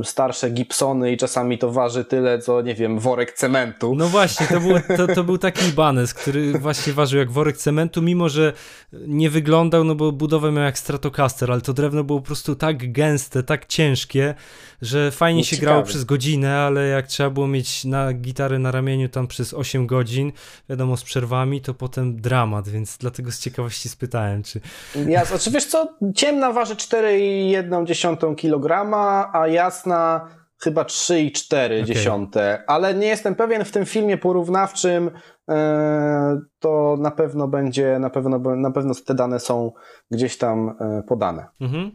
y, 0.00 0.04
starsze 0.04 0.50
Gibsony 0.50 1.12
i 1.12 1.16
czasami 1.16 1.58
to 1.58 1.72
waży 1.72 2.04
tyle, 2.04 2.38
co 2.38 2.62
nie 2.62 2.74
wiem, 2.74 2.98
worek 2.98 3.32
cementu. 3.32 3.94
No 3.94 4.08
właśnie, 4.08 4.46
to 4.46 4.60
był, 4.60 4.96
to, 4.96 5.14
to 5.14 5.24
był 5.24 5.38
taki 5.38 5.68
Ibanez, 5.68 6.14
który 6.14 6.58
właśnie 6.58 6.92
ważył 6.92 7.18
jak 7.18 7.30
worek 7.30 7.56
cementu, 7.56 8.02
mimo 8.02 8.28
że 8.28 8.52
nie 8.92 9.30
wyglądał, 9.30 9.84
no 9.84 9.94
bo 9.94 10.12
budowę 10.12 10.52
miał 10.52 10.64
jak 10.64 10.78
Stratocaster, 10.78 11.52
ale 11.52 11.60
to 11.60 11.72
drewno 11.72 12.04
było 12.04 12.20
po 12.20 12.26
prostu 12.26 12.56
tak 12.56 12.92
gęste, 12.92 13.42
tak 13.42 13.66
ciężkie, 13.66 14.34
że 14.82 15.10
fajnie 15.10 15.44
się 15.44 15.56
grało 15.56 15.82
przez 15.82 16.04
godzinę, 16.04 16.58
ale 16.58 16.86
jak 16.86 17.06
trzeba 17.06 17.30
było 17.30 17.46
mieć 17.48 17.84
na 17.84 18.12
gitarę 18.12 18.58
na 18.58 18.70
ramieniu 18.70 19.08
tam 19.08 19.26
przez 19.26 19.54
8 19.54 19.86
godzin, 19.86 20.32
wiadomo 20.68 20.96
z 20.96 21.02
przerwami, 21.02 21.60
to 21.60 21.74
potem 21.74 22.20
dramat, 22.20 22.68
więc 22.68 22.96
dlatego 22.98 23.32
z 23.32 23.38
ciekawości 23.38 23.88
spytałem, 23.88 24.42
czy... 24.42 24.60
Ja, 25.08 25.24
znaczy 25.24 25.50
wiesz 25.50 25.66
co, 25.66 25.88
ciemna 26.14 26.52
waży 26.52 26.76
4,1 27.20 28.36
kg, 28.36 28.94
a 29.32 29.48
jasna 29.48 30.28
chyba 30.62 30.82
3,4, 30.82 32.28
okay. 32.28 32.66
ale 32.66 32.94
nie 32.94 33.06
jestem 33.06 33.34
pewien, 33.34 33.64
w 33.64 33.70
tym 33.70 33.86
filmie 33.86 34.18
porównawczym 34.18 35.10
e, 35.50 36.40
to 36.58 36.96
na 37.00 37.10
pewno 37.10 37.48
będzie, 37.48 37.98
na 37.98 38.10
pewno, 38.10 38.38
na 38.38 38.70
pewno 38.70 38.94
te 38.94 39.14
dane 39.14 39.40
są 39.40 39.72
gdzieś 40.10 40.38
tam 40.38 40.76
e, 40.80 41.02
podane. 41.08 41.46
Mhm. 41.60 41.90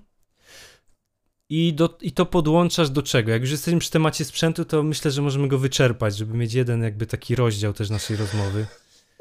I, 1.49 1.73
do, 1.73 1.97
I 2.01 2.11
to 2.11 2.25
podłączasz 2.25 2.89
do 2.89 3.03
czego? 3.03 3.31
Jak 3.31 3.41
już 3.41 3.51
jesteśmy 3.51 3.79
przy 3.79 3.91
temacie 3.91 4.25
sprzętu, 4.25 4.65
to 4.65 4.83
myślę, 4.83 5.11
że 5.11 5.21
możemy 5.21 5.47
go 5.47 5.57
wyczerpać, 5.57 6.17
żeby 6.17 6.37
mieć 6.37 6.53
jeden 6.53 6.83
jakby 6.83 7.05
taki 7.05 7.35
rozdział 7.35 7.73
też 7.73 7.89
naszej 7.89 8.17
rozmowy. 8.17 8.65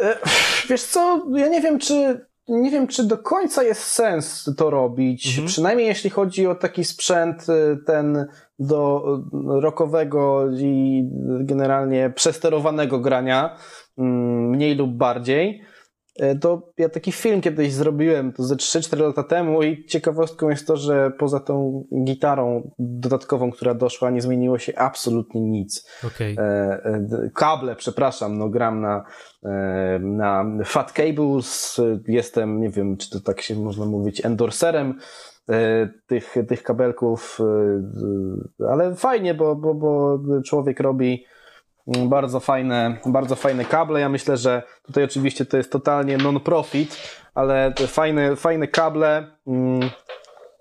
E, 0.01 0.19
wiesz 0.69 0.83
co, 0.83 1.27
ja 1.35 1.49
nie 1.49 1.61
wiem, 1.61 1.79
czy 1.79 2.27
nie 2.49 2.71
wiem, 2.71 2.87
czy 2.87 3.05
do 3.05 3.19
końca 3.19 3.63
jest 3.63 3.83
sens 3.83 4.51
to 4.57 4.71
robić. 4.71 5.29
Mhm. 5.29 5.47
Przynajmniej 5.47 5.89
jeśli 5.89 6.11
chodzi 6.11 6.47
o 6.47 6.55
taki 6.55 6.85
sprzęt 6.85 7.47
e, 7.49 7.77
ten 7.87 8.27
do 8.59 9.05
rokowego 9.63 10.51
i 10.59 11.05
generalnie 11.41 12.13
przesterowanego 12.15 13.01
grania, 13.01 13.57
mm, 13.99 14.51
mniej 14.51 14.77
lub 14.77 14.97
bardziej. 14.97 15.63
E, 16.21 16.39
to 16.39 16.73
ja 16.79 16.89
taki 16.89 17.13
film 17.13 17.41
kiedyś 17.41 17.73
zrobiłem, 17.73 18.33
to 18.33 18.43
ze 18.43 18.57
3-4 18.57 19.01
lata 19.01 19.23
temu 19.23 19.63
i 19.63 19.87
ciekawostką 19.87 20.49
jest 20.49 20.67
to, 20.67 20.77
że 20.77 21.11
poza 21.19 21.41
tą 21.41 21.85
gitarą 22.05 22.73
dodatkową, 22.79 23.51
która 23.51 23.75
doszła, 23.75 24.11
nie 24.11 24.21
zmieniło 24.21 24.59
się 24.59 24.79
absolutnie 24.79 25.41
nic. 25.41 25.91
Okay. 26.07 26.37
E, 26.39 27.31
kable, 27.35 27.77
przepraszam, 27.77 28.39
no 28.39 28.49
gram 28.49 28.81
na, 28.81 28.97
e, 28.97 29.05
na 30.01 30.45
Fat 30.65 30.93
Cables, 30.93 31.81
jestem, 32.09 32.61
nie 32.61 32.71
wiem, 32.71 32.97
czy 32.97 33.11
to 33.11 33.21
tak 33.21 33.41
się 33.41 33.55
można 33.55 33.87
mówić, 33.87 34.25
endorserem 34.25 34.99
tych, 36.07 36.35
tych 36.49 36.63
kabelków, 36.63 37.39
ale 38.69 38.95
fajnie, 38.95 39.35
bo, 39.35 39.57
bo, 39.57 39.75
bo 39.75 40.19
człowiek 40.43 40.81
robi 40.81 41.25
Mm, 41.87 42.09
bardzo 42.09 42.41
fajne, 42.41 42.97
bardzo 43.07 43.37
fajne 43.37 43.65
kable. 43.65 44.01
Ja 44.01 44.09
myślę, 44.09 44.37
że 44.37 44.63
tutaj 44.83 45.05
oczywiście 45.05 45.47
to 45.47 45.57
jest 45.57 45.73
totalnie 45.73 46.19
non-profit, 46.19 46.97
ale 47.35 47.75
fajne, 47.87 48.37
fajne 48.37 48.69
kable, 48.69 49.27
mm, 49.47 49.81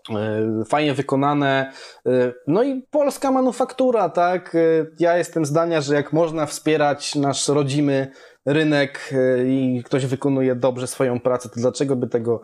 e, 0.09 0.65
fajnie 0.65 0.93
wykonane. 0.93 1.71
E, 2.05 2.33
no 2.47 2.63
i 2.63 2.81
polska 2.91 3.31
manufaktura, 3.31 4.09
tak? 4.09 4.55
E, 4.55 4.59
ja 4.99 5.17
jestem 5.17 5.45
zdania, 5.45 5.81
że 5.81 5.95
jak 5.95 6.13
można 6.13 6.45
wspierać 6.45 7.15
nasz 7.15 7.47
rodzimy 7.47 8.11
rynek 8.45 9.13
i 9.45 9.81
ktoś 9.85 10.05
wykonuje 10.05 10.55
dobrze 10.55 10.87
swoją 10.87 11.19
pracę, 11.19 11.49
to 11.49 11.55
dlaczego 11.59 11.95
by 11.95 12.07
tego 12.07 12.41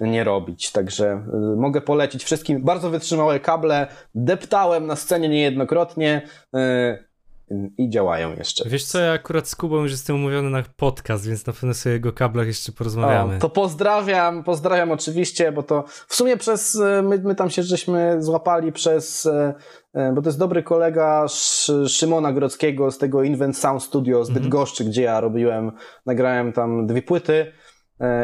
nie 0.00 0.24
robić? 0.24 0.72
Także 0.72 1.24
mogę 1.56 1.80
polecić 1.80 2.24
wszystkim 2.24 2.64
bardzo 2.64 2.90
wytrzymałe 2.90 3.40
kable. 3.40 3.86
Deptałem 4.14 4.86
na 4.86 4.96
scenie 4.96 5.28
niejednokrotnie 5.28 6.22
i 7.78 7.90
działają 7.90 8.36
jeszcze. 8.36 8.68
Wiesz 8.68 8.84
co, 8.84 9.00
ja 9.00 9.12
akurat 9.12 9.48
z 9.48 9.56
Kubą 9.56 9.82
już 9.82 9.90
jestem 9.90 10.16
umówiony 10.16 10.50
na 10.50 10.62
podcast, 10.76 11.26
więc 11.26 11.46
na 11.46 11.52
pewno 11.52 11.74
sobie 11.74 11.92
o 11.92 11.94
jego 11.94 12.12
kablach 12.12 12.46
jeszcze 12.46 12.72
porozmawiamy. 12.72 13.36
O, 13.36 13.38
to 13.38 13.48
pozdrawiam, 13.48 14.44
pozdrawiam 14.44 14.90
oczywiście, 14.90 15.52
bo 15.52 15.62
to 15.62 15.84
w 16.08 16.14
sumie 16.14 16.36
przez, 16.36 16.76
e, 16.76 17.02
my, 17.02 17.18
my 17.18 17.34
tam 17.34 17.50
się 17.50 17.62
żeśmy 17.62 18.22
złapali 18.22 18.72
przez, 18.72 19.26
e, 19.26 19.32
e, 19.32 19.54
bo 19.94 20.22
to 20.22 20.28
jest 20.28 20.38
dobry 20.38 20.62
kolega 20.62 21.26
Szymona 21.86 22.32
Grodzkiego 22.32 22.90
z 22.90 22.98
tego 22.98 23.22
Invent 23.22 23.56
Sound 23.56 23.82
Studio 23.82 24.24
z 24.24 24.28
mhm. 24.28 24.42
Bydgoszczy, 24.44 24.84
gdzie 24.84 25.02
ja 25.02 25.20
robiłem, 25.20 25.72
nagrałem 26.06 26.52
tam 26.52 26.86
dwie 26.86 27.02
płyty 27.02 27.52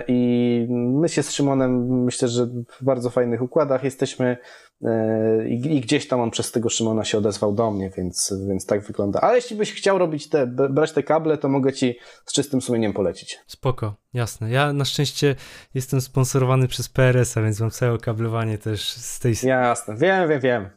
i 0.09 0.67
my 0.71 1.09
się 1.09 1.23
z 1.23 1.33
Szymonem 1.33 2.03
myślę, 2.05 2.29
że 2.29 2.47
w 2.47 2.85
bardzo 2.85 3.11
fajnych 3.11 3.43
układach 3.43 3.85
jesteśmy 3.85 4.37
E, 4.85 5.49
I, 5.49 5.81
gdzieś 5.81 6.09
tam 6.09 6.21
on 6.21 6.31
przez 6.31 6.53
tego 6.53 6.69
Szymona 6.69 7.05
się 7.05 7.19
odezwał 7.19 7.55
do 7.55 7.71
mnie, 7.71 7.91
więc, 7.97 8.35
więc 8.49 8.67
tak 8.67 8.81
wygląda. 8.81 9.21
Ale 9.21 9.37
jeśli 9.37 9.57
byś 9.57 9.73
chciał 9.73 9.99
robić 9.99 10.29
te, 10.29 10.47
brać 10.47 10.93
te 10.93 11.03
kable, 11.03 11.39
to 11.39 11.49
mogę 11.49 11.73
ci 11.73 11.99
z 12.25 12.33
czystym 12.33 12.61
sumieniem 12.61 12.93
polecić. 12.93 13.39
Spoko, 13.47 13.95
jasne. 14.15 14.51
Ja 14.51 14.73
na 14.73 14.85
szczęście 14.85 15.35
jestem 15.75 16.01
sponsorowany 16.01 16.69
przez 16.69 16.89
PRS-a, 16.89 17.43
więc 17.43 17.61
mam 17.61 17.71
całe 17.71 17.99
kablowanie 17.99 18.59
też 18.59 18.93
z 18.93 19.21
tej... 19.21 19.35
Jasne, 19.43 19.97
wiem, 19.97 20.29
wiem, 20.29 20.41
wiem. 20.41 20.71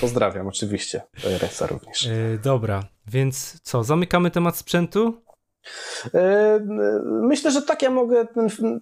Pozdrawiam 0.00 0.46
oczywiście 0.46 1.02
PRS-a 1.22 1.66
również. 1.66 2.06
Yy, 2.06 2.38
dobra, 2.42 2.82
więc 3.06 3.60
co, 3.62 3.84
zamykamy 3.84 4.30
temat 4.30 4.56
sprzętu? 4.56 5.24
E, 6.14 6.60
myślę, 7.04 7.50
że 7.50 7.62
tak 7.62 7.82
ja 7.82 7.90
mogę, 7.90 8.26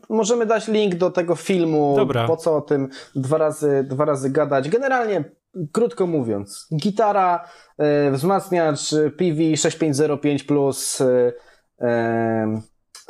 możemy 0.08 0.46
dać 0.46 0.68
link 0.68 0.94
do 0.94 1.10
tego 1.10 1.34
filmu, 1.36 1.94
Dobra. 1.96 2.26
po 2.26 2.36
co 2.36 2.56
o 2.56 2.60
tym 2.60 2.88
dwa 3.16 3.38
razy, 3.38 3.86
dwa 3.88 4.04
razy 4.04 4.30
gadać. 4.30 4.68
Generalnie, 4.68 5.24
krótko 5.72 6.06
mówiąc, 6.06 6.68
gitara, 6.76 7.48
e, 7.78 8.10
wzmacniacz 8.10 8.90
PV 8.90 9.56
6505 9.56 10.44
plus 10.44 11.02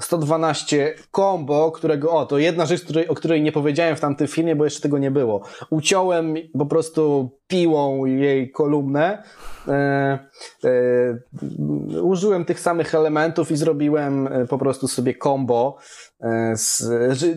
112 0.04 0.94
combo, 1.16 1.72
którego, 1.72 2.12
o, 2.12 2.26
to 2.26 2.38
jedna 2.38 2.66
rzecz, 2.66 2.84
której, 2.84 3.08
o 3.08 3.14
której 3.14 3.42
nie 3.42 3.52
powiedziałem 3.52 3.96
w 3.96 4.00
tamtym 4.00 4.26
filmie, 4.28 4.56
bo 4.56 4.64
jeszcze 4.64 4.80
tego 4.80 4.98
nie 4.98 5.10
było. 5.10 5.42
Uciąłem 5.70 6.34
po 6.58 6.66
prostu 6.66 7.30
piłą 7.46 8.04
jej 8.04 8.50
kolumnę, 8.50 9.22
e, 9.68 9.72
e, 10.64 12.00
użyłem 12.02 12.44
tych 12.44 12.60
samych 12.60 12.94
elementów 12.94 13.50
i 13.50 13.56
zrobiłem 13.56 14.26
e, 14.26 14.46
po 14.46 14.58
prostu 14.58 14.88
sobie 14.88 15.14
combo, 15.14 15.76
e, 16.20 16.52
z, 16.56 16.84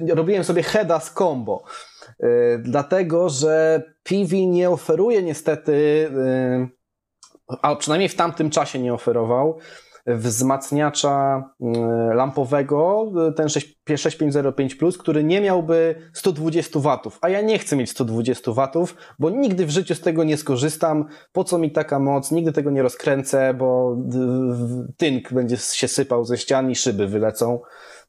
robiłem 0.09 0.43
sobie 0.43 0.63
heada 0.63 0.99
z 0.99 1.13
combo. 1.13 1.63
E, 2.19 2.57
dlatego, 2.57 3.29
że 3.29 3.83
PV 4.03 4.45
nie 4.45 4.69
oferuje 4.69 5.23
niestety, 5.23 6.09
e, 6.25 6.67
a 7.61 7.75
przynajmniej 7.75 8.09
w 8.09 8.15
tamtym 8.15 8.49
czasie 8.49 8.79
nie 8.79 8.93
oferował, 8.93 9.59
wzmacniacza 10.07 11.43
lampowego, 12.13 13.11
ten 13.35 13.49
6505 13.49 14.75
Plus, 14.75 14.97
który 14.97 15.23
nie 15.23 15.41
miałby 15.41 15.95
120 16.13 16.79
watów, 16.79 17.17
a 17.21 17.29
ja 17.29 17.41
nie 17.41 17.59
chcę 17.59 17.75
mieć 17.75 17.89
120 17.89 18.51
watów, 18.51 18.95
bo 19.19 19.29
nigdy 19.29 19.65
w 19.65 19.69
życiu 19.69 19.95
z 19.95 20.01
tego 20.01 20.23
nie 20.23 20.37
skorzystam. 20.37 21.05
Po 21.33 21.43
co 21.43 21.57
mi 21.57 21.71
taka 21.71 21.99
moc? 21.99 22.31
Nigdy 22.31 22.51
tego 22.51 22.71
nie 22.71 22.81
rozkręcę, 22.81 23.53
bo 23.53 23.97
tynk 24.97 25.33
będzie 25.33 25.57
się 25.57 25.87
sypał 25.87 26.25
ze 26.25 26.37
ścian 26.37 26.71
i 26.71 26.75
szyby 26.75 27.07
wylecą. 27.07 27.59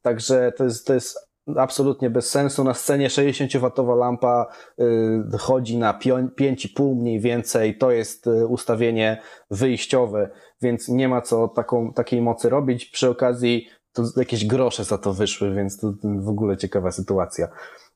Także 0.02 0.52
to 0.56 0.64
jest, 0.64 0.86
to 0.86 0.94
jest 0.94 1.25
absolutnie 1.56 2.10
bez 2.10 2.30
sensu. 2.30 2.64
Na 2.64 2.74
scenie 2.74 3.08
60W 3.08 3.96
lampa 3.98 4.46
y, 4.80 5.38
chodzi 5.38 5.78
na 5.78 5.98
5,5 5.98 6.96
mniej 6.96 7.20
więcej. 7.20 7.78
To 7.78 7.90
jest 7.90 8.26
y, 8.26 8.46
ustawienie 8.46 9.22
wyjściowe, 9.50 10.30
więc 10.62 10.88
nie 10.88 11.08
ma 11.08 11.20
co 11.20 11.48
taką, 11.48 11.92
takiej 11.92 12.22
mocy 12.22 12.48
robić. 12.48 12.86
Przy 12.86 13.10
okazji 13.10 13.68
to 13.92 14.02
jakieś 14.16 14.46
grosze 14.46 14.84
za 14.84 14.98
to 14.98 15.12
wyszły, 15.12 15.54
więc 15.54 15.80
to 15.80 15.92
w 16.02 16.28
ogóle 16.28 16.56
ciekawa 16.56 16.92
sytuacja. 16.92 17.48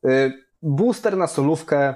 Y, 0.05 0.33
booster 0.63 1.17
na 1.17 1.27
solówkę. 1.27 1.95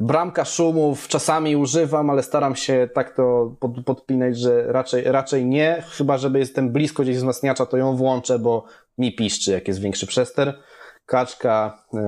Bramka 0.00 0.44
szumów 0.44 1.08
czasami 1.08 1.56
używam, 1.56 2.10
ale 2.10 2.22
staram 2.22 2.56
się 2.56 2.88
tak 2.94 3.16
to 3.16 3.56
pod, 3.60 3.84
podpinać, 3.84 4.38
że 4.38 4.72
raczej, 4.72 5.04
raczej 5.04 5.46
nie. 5.46 5.82
Chyba, 5.96 6.18
żeby 6.18 6.38
jestem 6.38 6.72
blisko 6.72 7.02
gdzieś 7.02 7.16
wzmacniacza, 7.16 7.66
to 7.66 7.76
ją 7.76 7.96
włączę, 7.96 8.38
bo 8.38 8.64
mi 8.98 9.14
piszczy, 9.14 9.52
jak 9.52 9.68
jest 9.68 9.80
większy 9.80 10.06
przester. 10.06 10.58
Kaczka 11.06 11.84
e, 11.94 11.98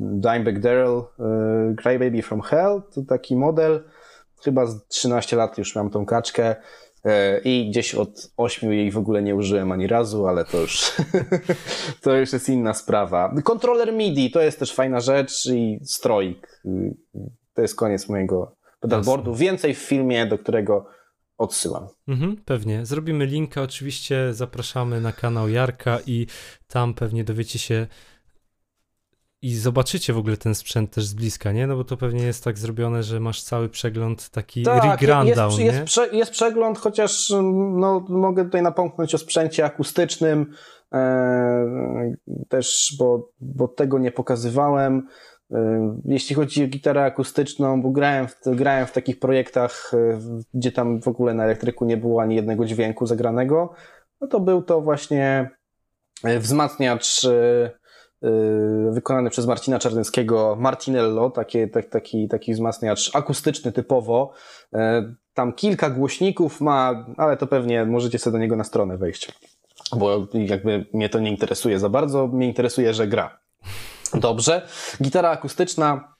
Dimebag 0.00 0.60
Daryl 0.60 1.02
e, 1.20 1.74
Crybaby 1.82 2.22
from 2.22 2.40
Hell, 2.40 2.82
to 2.94 3.02
taki 3.08 3.36
model. 3.36 3.84
Chyba 4.44 4.66
z 4.66 4.86
13 4.86 5.36
lat 5.36 5.58
już 5.58 5.76
mam 5.76 5.90
tą 5.90 6.06
kaczkę. 6.06 6.56
E, 7.04 7.40
I 7.44 7.70
gdzieś 7.70 7.94
od 7.94 8.32
8 8.36 8.72
jej 8.72 8.90
w 8.90 8.98
ogóle 8.98 9.22
nie 9.22 9.34
użyłem 9.34 9.72
ani 9.72 9.86
razu, 9.86 10.26
ale 10.26 10.44
to 10.44 10.60
już, 10.60 10.92
to 12.02 12.16
już 12.16 12.32
jest 12.32 12.48
inna 12.48 12.74
sprawa. 12.74 13.34
Kontroler 13.44 13.92
MIDI 13.92 14.30
to 14.30 14.40
jest 14.40 14.58
też 14.58 14.74
fajna 14.74 15.00
rzecz 15.00 15.46
i 15.46 15.80
stroik. 15.84 16.62
To 17.54 17.62
jest 17.62 17.74
koniec 17.74 18.08
mojego 18.08 18.56
pedalboardu. 18.80 19.34
Więcej 19.34 19.74
w 19.74 19.78
filmie, 19.78 20.26
do 20.26 20.38
którego 20.38 20.86
odsyłam. 21.38 21.88
Mhm, 22.08 22.36
pewnie. 22.44 22.86
Zrobimy 22.86 23.26
linka, 23.26 23.62
oczywiście 23.62 24.34
zapraszamy 24.34 25.00
na 25.00 25.12
kanał 25.12 25.48
Jarka 25.48 25.98
i 26.06 26.26
tam 26.68 26.94
pewnie 26.94 27.24
dowiecie 27.24 27.58
się 27.58 27.86
i 29.42 29.54
zobaczycie 29.54 30.12
w 30.12 30.18
ogóle 30.18 30.36
ten 30.36 30.54
sprzęt 30.54 30.90
też 30.90 31.04
z 31.04 31.14
bliska, 31.14 31.52
nie? 31.52 31.66
No 31.66 31.76
bo 31.76 31.84
to 31.84 31.96
pewnie 31.96 32.22
jest 32.22 32.44
tak 32.44 32.58
zrobione, 32.58 33.02
że 33.02 33.20
masz 33.20 33.42
cały 33.42 33.68
przegląd 33.68 34.28
taki 34.28 34.62
tak, 34.62 34.82
jest, 35.26 35.58
nie? 35.58 35.64
Jest, 35.64 35.82
prze, 35.84 36.08
jest 36.08 36.30
przegląd, 36.30 36.78
chociaż 36.78 37.32
no, 37.72 38.06
mogę 38.08 38.44
tutaj 38.44 38.62
napomknąć 38.62 39.14
o 39.14 39.18
sprzęcie 39.18 39.64
akustycznym, 39.64 40.52
e, 40.92 42.14
też, 42.48 42.96
bo, 42.98 43.30
bo 43.40 43.68
tego 43.68 43.98
nie 43.98 44.12
pokazywałem. 44.12 45.06
Jeśli 46.04 46.36
chodzi 46.36 46.64
o 46.64 46.66
gitarę 46.66 47.04
akustyczną, 47.04 47.82
bo 47.82 47.90
grałem 47.90 48.28
w, 48.28 48.34
grałem 48.46 48.86
w 48.86 48.92
takich 48.92 49.18
projektach, 49.18 49.92
gdzie 50.54 50.72
tam 50.72 51.02
w 51.02 51.08
ogóle 51.08 51.34
na 51.34 51.44
elektryku 51.44 51.84
nie 51.84 51.96
było 51.96 52.22
ani 52.22 52.36
jednego 52.36 52.64
dźwięku 52.64 53.06
zagranego, 53.06 53.72
no 54.20 54.26
to 54.26 54.40
był 54.40 54.62
to 54.62 54.80
właśnie 54.80 55.50
wzmacniacz 56.24 57.26
wykonany 58.90 59.30
przez 59.30 59.46
Marcina 59.46 59.78
Czarnyckiego, 59.78 60.56
Martinello, 60.58 61.30
takie, 61.30 61.68
tak, 61.68 61.88
taki, 61.88 62.28
taki 62.28 62.54
wzmacniacz 62.54 63.16
akustyczny 63.16 63.72
typowo. 63.72 64.32
Tam 65.34 65.52
kilka 65.52 65.90
głośników 65.90 66.60
ma, 66.60 67.06
ale 67.16 67.36
to 67.36 67.46
pewnie 67.46 67.84
możecie 67.84 68.18
sobie 68.18 68.32
do 68.32 68.38
niego 68.38 68.56
na 68.56 68.64
stronę 68.64 68.98
wejść, 68.98 69.32
bo 69.96 70.26
jakby 70.32 70.86
mnie 70.92 71.08
to 71.08 71.20
nie 71.20 71.30
interesuje 71.30 71.78
za 71.78 71.88
bardzo, 71.88 72.26
mnie 72.26 72.46
interesuje, 72.46 72.94
że 72.94 73.06
gra. 73.06 73.40
Dobrze. 74.14 74.68
Gitara 75.02 75.30
akustyczna, 75.30 76.14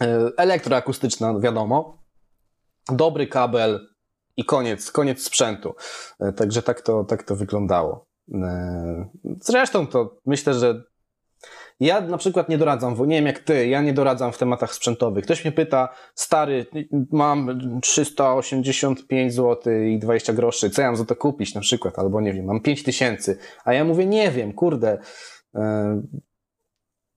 e, 0.00 0.30
elektroakustyczna, 0.36 1.38
wiadomo. 1.38 1.98
Dobry 2.92 3.26
kabel 3.26 3.88
i 4.36 4.44
koniec, 4.44 4.90
koniec 4.90 5.22
sprzętu. 5.22 5.74
Także 6.36 6.62
tak 6.62 6.80
to, 6.80 7.04
tak 7.04 7.22
to 7.22 7.36
wyglądało. 7.36 8.08
Zresztą 9.40 9.86
to 9.86 10.16
myślę, 10.26 10.54
że 10.54 10.84
ja 11.80 12.00
na 12.00 12.18
przykład 12.18 12.48
nie 12.48 12.58
doradzam, 12.58 13.06
nie 13.06 13.16
wiem 13.16 13.26
jak 13.26 13.38
ty, 13.38 13.68
ja 13.68 13.82
nie 13.82 13.92
doradzam 13.92 14.32
w 14.32 14.38
tematach 14.38 14.74
sprzętowych. 14.74 15.24
Ktoś 15.24 15.44
mnie 15.44 15.52
pyta, 15.52 15.88
stary, 16.14 16.66
mam 17.12 17.60
385 17.82 19.34
zł 19.34 19.72
i 19.72 19.98
20 19.98 20.32
groszy, 20.32 20.70
co 20.70 20.82
ja 20.82 20.88
mam 20.88 20.96
za 20.96 21.04
to 21.04 21.16
kupić 21.16 21.54
na 21.54 21.60
przykład, 21.60 21.98
albo 21.98 22.20
nie 22.20 22.32
wiem, 22.32 22.44
mam 22.44 22.60
5000, 22.60 23.36
a 23.64 23.72
ja 23.72 23.84
mówię, 23.84 24.06
nie 24.06 24.30
wiem, 24.30 24.52
kurde, 24.52 24.98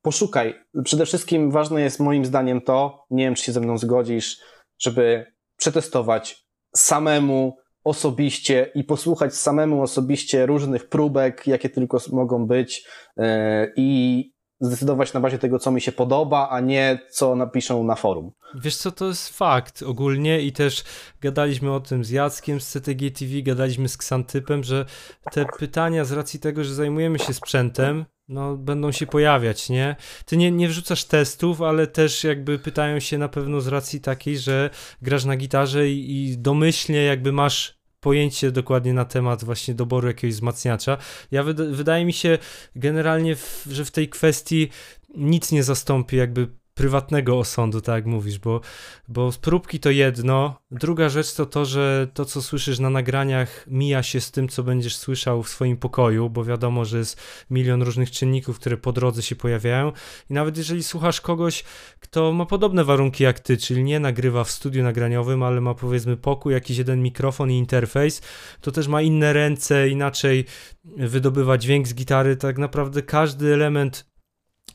poszukaj. 0.02 0.54
Przede 0.84 1.06
wszystkim 1.06 1.50
ważne 1.50 1.80
jest 1.82 2.00
moim 2.00 2.24
zdaniem 2.24 2.60
to, 2.60 3.06
nie 3.10 3.24
wiem 3.24 3.34
czy 3.34 3.44
się 3.44 3.52
ze 3.52 3.60
mną 3.60 3.78
zgodzisz, 3.78 4.40
żeby 4.78 5.26
przetestować 5.56 6.46
samemu 6.76 7.56
osobiście 7.84 8.70
i 8.74 8.84
posłuchać 8.84 9.34
samemu 9.34 9.82
osobiście 9.82 10.46
różnych 10.46 10.88
próbek, 10.88 11.46
jakie 11.46 11.68
tylko 11.68 11.98
mogą 12.12 12.46
być 12.46 12.86
e, 13.16 13.72
i 13.76 14.32
zdecydować 14.62 15.12
na 15.12 15.20
bazie 15.20 15.38
tego, 15.38 15.58
co 15.58 15.70
mi 15.70 15.80
się 15.80 15.92
podoba, 15.92 16.48
a 16.50 16.60
nie 16.60 16.98
co 17.10 17.36
napiszą 17.36 17.84
na 17.84 17.94
forum. 17.94 18.32
Wiesz 18.54 18.76
co, 18.76 18.92
to 18.92 19.06
jest 19.06 19.38
fakt 19.38 19.82
ogólnie 19.82 20.40
i 20.40 20.52
też 20.52 20.84
gadaliśmy 21.20 21.72
o 21.72 21.80
tym 21.80 22.04
z 22.04 22.10
Jackiem 22.10 22.60
z 22.60 22.68
CTG 22.68 23.10
TV, 23.10 23.42
gadaliśmy 23.42 23.88
z 23.88 23.96
Ksantypem, 23.96 24.64
że 24.64 24.84
te 25.32 25.44
pytania 25.58 26.04
z 26.04 26.12
racji 26.12 26.40
tego, 26.40 26.64
że 26.64 26.74
zajmujemy 26.74 27.18
się 27.18 27.34
sprzętem, 27.34 28.04
no, 28.28 28.56
będą 28.56 28.92
się 28.92 29.06
pojawiać, 29.06 29.70
nie? 29.70 29.96
Ty 30.24 30.36
nie, 30.36 30.50
nie 30.50 30.68
wrzucasz 30.68 31.04
testów, 31.04 31.62
ale 31.62 31.86
też 31.86 32.24
jakby 32.24 32.58
pytają 32.58 33.00
się 33.00 33.18
na 33.18 33.28
pewno 33.28 33.60
z 33.60 33.68
racji 33.68 34.00
takiej, 34.00 34.38
że 34.38 34.70
grasz 35.02 35.24
na 35.24 35.36
gitarze 35.36 35.88
i, 35.88 36.30
i 36.30 36.38
domyślnie 36.38 37.04
jakby 37.04 37.32
masz 37.32 37.81
pojęcie 38.02 38.52
dokładnie 38.52 38.94
na 38.94 39.04
temat 39.04 39.44
właśnie 39.44 39.74
doboru 39.74 40.08
jakiegoś 40.08 40.34
wzmacniacza. 40.34 40.98
Ja 41.30 41.42
wydaje 41.70 42.04
mi 42.04 42.12
się 42.12 42.38
generalnie, 42.76 43.36
w, 43.36 43.66
że 43.70 43.84
w 43.84 43.90
tej 43.90 44.08
kwestii 44.08 44.68
nic 45.16 45.52
nie 45.52 45.62
zastąpi 45.62 46.16
jakby 46.16 46.48
prywatnego 46.74 47.38
osądu, 47.38 47.80
tak 47.80 47.94
jak 47.94 48.06
mówisz, 48.06 48.38
bo, 48.38 48.60
bo 49.08 49.30
próbki 49.40 49.80
to 49.80 49.90
jedno. 49.90 50.56
Druga 50.70 51.08
rzecz 51.08 51.34
to 51.34 51.46
to, 51.46 51.64
że 51.64 52.08
to, 52.14 52.24
co 52.24 52.42
słyszysz 52.42 52.78
na 52.78 52.90
nagraniach, 52.90 53.64
mija 53.66 54.02
się 54.02 54.20
z 54.20 54.30
tym, 54.30 54.48
co 54.48 54.62
będziesz 54.62 54.96
słyszał 54.96 55.42
w 55.42 55.48
swoim 55.48 55.76
pokoju, 55.76 56.30
bo 56.30 56.44
wiadomo, 56.44 56.84
że 56.84 56.98
jest 56.98 57.20
milion 57.50 57.82
różnych 57.82 58.10
czynników, 58.10 58.58
które 58.58 58.76
po 58.76 58.92
drodze 58.92 59.22
się 59.22 59.36
pojawiają. 59.36 59.92
I 60.30 60.34
nawet 60.34 60.56
jeżeli 60.56 60.82
słuchasz 60.82 61.20
kogoś, 61.20 61.64
kto 62.00 62.32
ma 62.32 62.46
podobne 62.46 62.84
warunki 62.84 63.24
jak 63.24 63.40
ty, 63.40 63.56
czyli 63.56 63.84
nie 63.84 64.00
nagrywa 64.00 64.44
w 64.44 64.50
studiu 64.50 64.82
nagraniowym, 64.82 65.42
ale 65.42 65.60
ma 65.60 65.74
powiedzmy 65.74 66.16
pokój, 66.16 66.52
jakiś 66.52 66.78
jeden 66.78 67.02
mikrofon 67.02 67.50
i 67.50 67.58
interfejs, 67.58 68.22
to 68.60 68.72
też 68.72 68.88
ma 68.88 69.02
inne 69.02 69.32
ręce, 69.32 69.88
inaczej 69.88 70.44
wydobywa 70.84 71.58
dźwięk 71.58 71.88
z 71.88 71.94
gitary. 71.94 72.36
Tak 72.36 72.58
naprawdę 72.58 73.02
każdy 73.02 73.54
element 73.54 74.12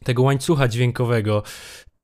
tego 0.03 0.23
łańcucha 0.23 0.67
dźwiękowego, 0.67 1.43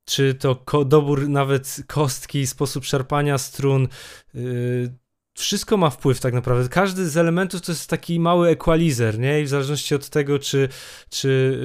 czy 0.05 0.33
to 0.33 0.63
dobór 0.85 1.29
nawet 1.29 1.77
kostki, 1.87 2.47
sposób 2.47 2.85
szarpania 2.85 3.37
strun, 3.37 3.87
yy, 4.33 4.93
wszystko 5.33 5.77
ma 5.77 5.89
wpływ 5.89 6.19
tak 6.19 6.33
naprawdę. 6.33 6.69
Każdy 6.69 7.09
z 7.09 7.17
elementów 7.17 7.61
to 7.61 7.71
jest 7.71 7.89
taki 7.89 8.19
mały 8.19 8.49
equalizer, 8.49 9.19
nie? 9.19 9.41
I 9.41 9.43
w 9.43 9.49
zależności 9.49 9.95
od 9.95 10.09
tego, 10.09 10.39
czy, 10.39 10.69
czy 11.09 11.59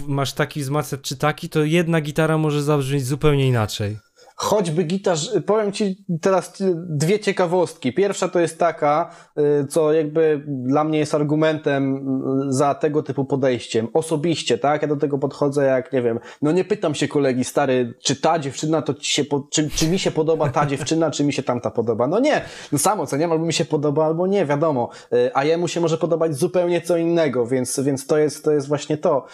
yy, 0.00 0.08
masz 0.08 0.32
taki 0.32 0.60
wzmacniacz, 0.60 1.00
czy 1.00 1.16
taki, 1.16 1.48
to 1.48 1.64
jedna 1.64 2.00
gitara 2.00 2.38
może 2.38 2.62
zabrzmieć 2.62 3.06
zupełnie 3.06 3.48
inaczej 3.48 3.98
choćby 4.34 4.84
gitarz, 4.84 5.30
powiem 5.46 5.72
Ci 5.72 6.04
teraz 6.20 6.62
dwie 6.88 7.20
ciekawostki. 7.20 7.92
Pierwsza 7.92 8.28
to 8.28 8.40
jest 8.40 8.58
taka, 8.58 9.10
y, 9.38 9.66
co 9.66 9.92
jakby 9.92 10.44
dla 10.46 10.84
mnie 10.84 10.98
jest 10.98 11.14
argumentem 11.14 12.04
za 12.48 12.74
tego 12.74 13.02
typu 13.02 13.24
podejściem. 13.24 13.88
Osobiście, 13.92 14.58
tak? 14.58 14.82
Ja 14.82 14.88
do 14.88 14.96
tego 14.96 15.18
podchodzę 15.18 15.64
jak, 15.64 15.92
nie 15.92 16.02
wiem, 16.02 16.18
no 16.42 16.52
nie 16.52 16.64
pytam 16.64 16.94
się 16.94 17.08
kolegi, 17.08 17.44
stary, 17.44 17.94
czy 18.02 18.16
ta 18.16 18.38
dziewczyna 18.38 18.82
to 18.82 18.94
ci 18.94 19.12
się, 19.12 19.24
czy, 19.50 19.70
czy 19.70 19.88
mi 19.88 19.98
się 19.98 20.10
podoba 20.10 20.48
ta 20.48 20.66
dziewczyna, 20.66 21.10
czy 21.10 21.24
mi 21.24 21.32
się 21.32 21.42
tamta 21.42 21.70
podoba. 21.70 22.06
No 22.06 22.20
nie, 22.20 22.42
no 22.72 22.78
samo 22.78 23.06
co, 23.06 23.16
nie? 23.16 23.24
Albo 23.24 23.44
mi 23.44 23.52
się 23.52 23.64
podoba, 23.64 24.06
albo 24.06 24.26
nie, 24.26 24.46
wiadomo. 24.46 24.90
Y, 25.12 25.30
a 25.34 25.44
jemu 25.44 25.68
się 25.68 25.80
może 25.80 25.98
podobać 25.98 26.36
zupełnie 26.36 26.80
co 26.80 26.96
innego, 26.96 27.46
więc, 27.46 27.80
więc 27.80 28.06
to 28.06 28.18
jest, 28.18 28.44
to 28.44 28.52
jest 28.52 28.68
właśnie 28.68 28.96
to. 28.96 29.26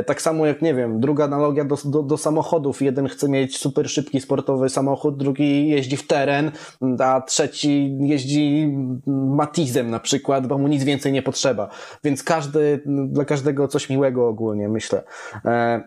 Y, 0.00 0.04
tak 0.04 0.22
samo 0.22 0.46
jak, 0.46 0.62
nie 0.62 0.74
wiem, 0.74 1.00
druga 1.00 1.24
analogia 1.24 1.64
do, 1.64 1.76
do, 1.84 2.02
do 2.02 2.16
samochodów. 2.16 2.82
Jeden 2.82 3.08
chce 3.08 3.28
mieć 3.28 3.58
super 3.58 3.90
szybki 3.90 4.19
sportowy 4.20 4.68
samochód, 4.68 5.16
drugi 5.16 5.68
jeździ 5.68 5.96
w 5.96 6.06
teren, 6.06 6.50
a 6.98 7.20
trzeci 7.20 7.98
jeździ 8.00 8.74
Matizem 9.06 9.90
na 9.90 10.00
przykład, 10.00 10.46
bo 10.46 10.58
mu 10.58 10.68
nic 10.68 10.84
więcej 10.84 11.12
nie 11.12 11.22
potrzeba. 11.22 11.68
Więc 12.04 12.22
każdy, 12.22 12.82
dla 12.86 13.24
każdego 13.24 13.68
coś 13.68 13.90
miłego 13.90 14.28
ogólnie, 14.28 14.68
myślę. 14.68 15.02
E, 15.44 15.82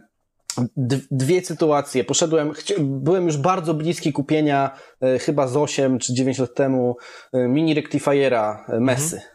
dwie 1.11 1.41
sytuacje. 1.41 2.03
Poszedłem, 2.03 2.51
byłem 2.79 3.25
już 3.25 3.37
bardzo 3.37 3.73
bliski 3.73 4.13
kupienia 4.13 4.71
e, 5.01 5.19
chyba 5.19 5.47
z 5.47 5.57
8 5.57 5.99
czy 5.99 6.13
9 6.13 6.39
lat 6.39 6.53
temu 6.55 6.97
e, 7.33 7.47
mini 7.47 7.73
rectifiera 7.73 8.65
e, 8.69 8.79
Messy. 8.79 9.15
Mhm. 9.15 9.33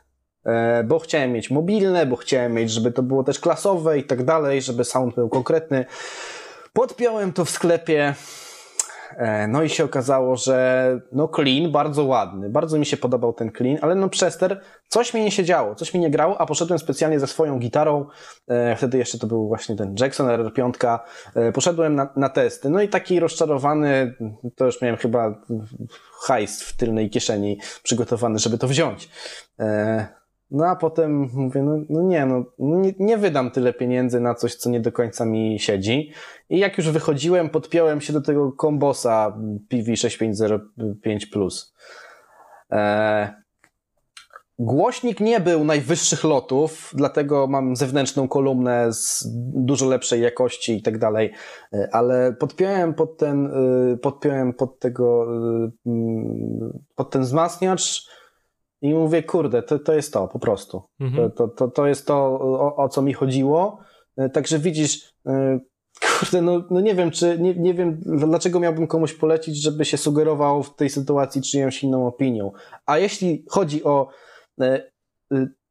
Bo 0.87 0.99
chciałem 0.99 1.33
mieć 1.33 1.51
mobilne, 1.51 2.07
bo 2.07 2.17
chciałem 2.17 2.53
mieć, 2.53 2.71
żeby 2.71 2.93
to 2.93 3.03
było 3.03 3.25
też 3.25 3.41
klasowe 3.41 3.99
i 3.99 4.05
tak 4.05 4.25
dalej, 4.25 4.63
żeby 4.63 4.85
sound 4.85 5.15
był 5.15 5.29
konkretny. 5.29 5.85
Podpiąłem 6.73 7.33
to 7.33 7.45
w 7.45 7.51
sklepie, 7.51 8.15
no 9.49 9.63
i 9.63 9.69
się 9.69 9.85
okazało, 9.85 10.37
że 10.37 11.01
no 11.13 11.29
clean, 11.29 11.73
bardzo 11.73 12.05
ładny, 12.05 12.51
bardzo 12.51 12.79
mi 12.79 12.87
się 12.87 12.97
podobał 12.97 13.33
ten 13.33 13.53
clean, 13.53 13.79
ale 13.83 13.95
no 13.95 14.09
przester, 14.09 14.61
coś 14.89 15.15
mi 15.15 15.21
nie 15.21 15.31
się 15.31 15.45
działo, 15.45 15.75
coś 15.75 15.95
mi 15.95 16.01
nie 16.01 16.11
grało, 16.11 16.41
a 16.41 16.47
poszedłem 16.47 16.79
specjalnie 16.79 17.21
ze 17.21 17.27
swoją 17.27 17.59
gitarą, 17.59 18.07
e, 18.49 18.77
wtedy 18.77 18.99
jeszcze 18.99 19.19
to 19.19 19.27
był 19.27 19.49
właśnie 19.49 19.77
ten 19.77 19.95
Jackson 20.01 20.27
R5, 20.27 20.99
e, 21.35 21.53
poszedłem 21.53 21.95
na, 21.95 22.09
na 22.17 22.29
testy, 22.29 22.71
no 22.71 22.83
i 22.83 22.89
taki 22.89 23.21
rozczarowany, 23.21 24.15
to 24.57 24.67
już 24.67 24.83
miałem 24.83 24.97
chyba 24.97 25.43
hajs 26.27 26.63
w 26.63 26.77
tylnej 26.77 27.11
kieszeni 27.11 27.59
przygotowany, 27.83 28.39
żeby 28.39 28.59
to 28.59 28.69
wziąć. 28.69 29.09
No 30.51 30.67
a 30.67 30.77
potem 30.77 31.31
mówię, 31.33 31.63
no, 31.63 31.77
no 31.89 32.03
nie, 32.03 32.27
no 32.27 32.45
nie, 32.59 32.95
nie, 32.99 33.19
wydam 33.19 33.51
tyle 33.51 33.73
pieniędzy 33.73 34.21
na 34.21 34.35
coś, 34.35 34.55
co 34.55 34.71
nie 34.71 34.81
do 34.81 34.93
końca 34.93 35.25
mi 35.25 35.59
siedzi. 35.59 36.13
I 36.51 36.59
jak 36.59 36.79
już 36.79 36.91
wychodziłem, 36.91 37.51
podpiąłem 37.51 38.01
się 38.01 38.13
do 38.13 38.21
tego 38.21 38.53
kombosa 38.53 39.37
PV6505+. 39.73 41.65
E, 42.73 43.35
głośnik 44.59 45.21
nie 45.21 45.41
był 45.41 45.65
najwyższych 45.65 46.25
lotów, 46.25 46.93
dlatego 46.95 47.47
mam 47.47 47.77
zewnętrzną 47.77 48.29
kolumnę 48.29 48.93
z 48.93 49.25
dużo 49.55 49.87
lepszej 49.87 50.23
jakości 50.23 50.77
i 50.77 50.83
tak 50.83 50.99
dalej, 50.99 51.33
e, 51.73 51.89
ale 51.93 52.33
podpiąłem 52.33 52.95
pod 52.95 53.17
ten, 53.17 53.47
e, 53.47 53.97
podpiąłem 53.97 54.53
pod 54.53 54.79
tego, 54.79 55.27
e, 55.87 55.91
pod 56.95 57.11
ten 57.11 57.23
wzmacniacz 57.23 58.18
i 58.83 58.95
mówię, 58.95 59.23
kurde, 59.23 59.63
to, 59.63 59.79
to 59.79 59.95
jest 59.95 60.13
to 60.13 60.29
po 60.29 60.39
prostu. 60.39 60.83
Mhm. 61.01 61.31
To, 61.31 61.49
to, 61.49 61.69
to 61.69 61.87
jest 61.87 62.07
to, 62.07 62.17
o, 62.41 62.77
o 62.77 62.89
co 62.89 63.03
mi 63.03 63.13
chodziło. 63.13 63.79
E, 64.17 64.29
także 64.31 64.59
widzisz, 64.59 65.15
e, 65.27 65.61
kurde, 66.01 66.43
no, 66.43 66.65
no 66.71 66.81
nie 66.81 66.95
wiem, 66.95 67.11
czy 67.11 67.39
nie, 67.39 67.55
nie 67.55 67.75
wiem, 67.75 68.01
dlaczego 68.07 68.61
miałbym 68.61 68.87
komuś 68.87 69.15
polecić, 69.15 69.63
żeby 69.63 69.85
się 69.85 69.97
sugerował 69.97 70.63
w 70.63 70.75
tej 70.75 70.91
sytuacji 70.91 71.43
czyjąś 71.43 71.83
inną 71.83 72.07
opinią. 72.07 72.53
A 72.87 72.99
jeśli 72.99 73.45
chodzi 73.49 73.85
o 73.85 74.09
e, 74.61 74.91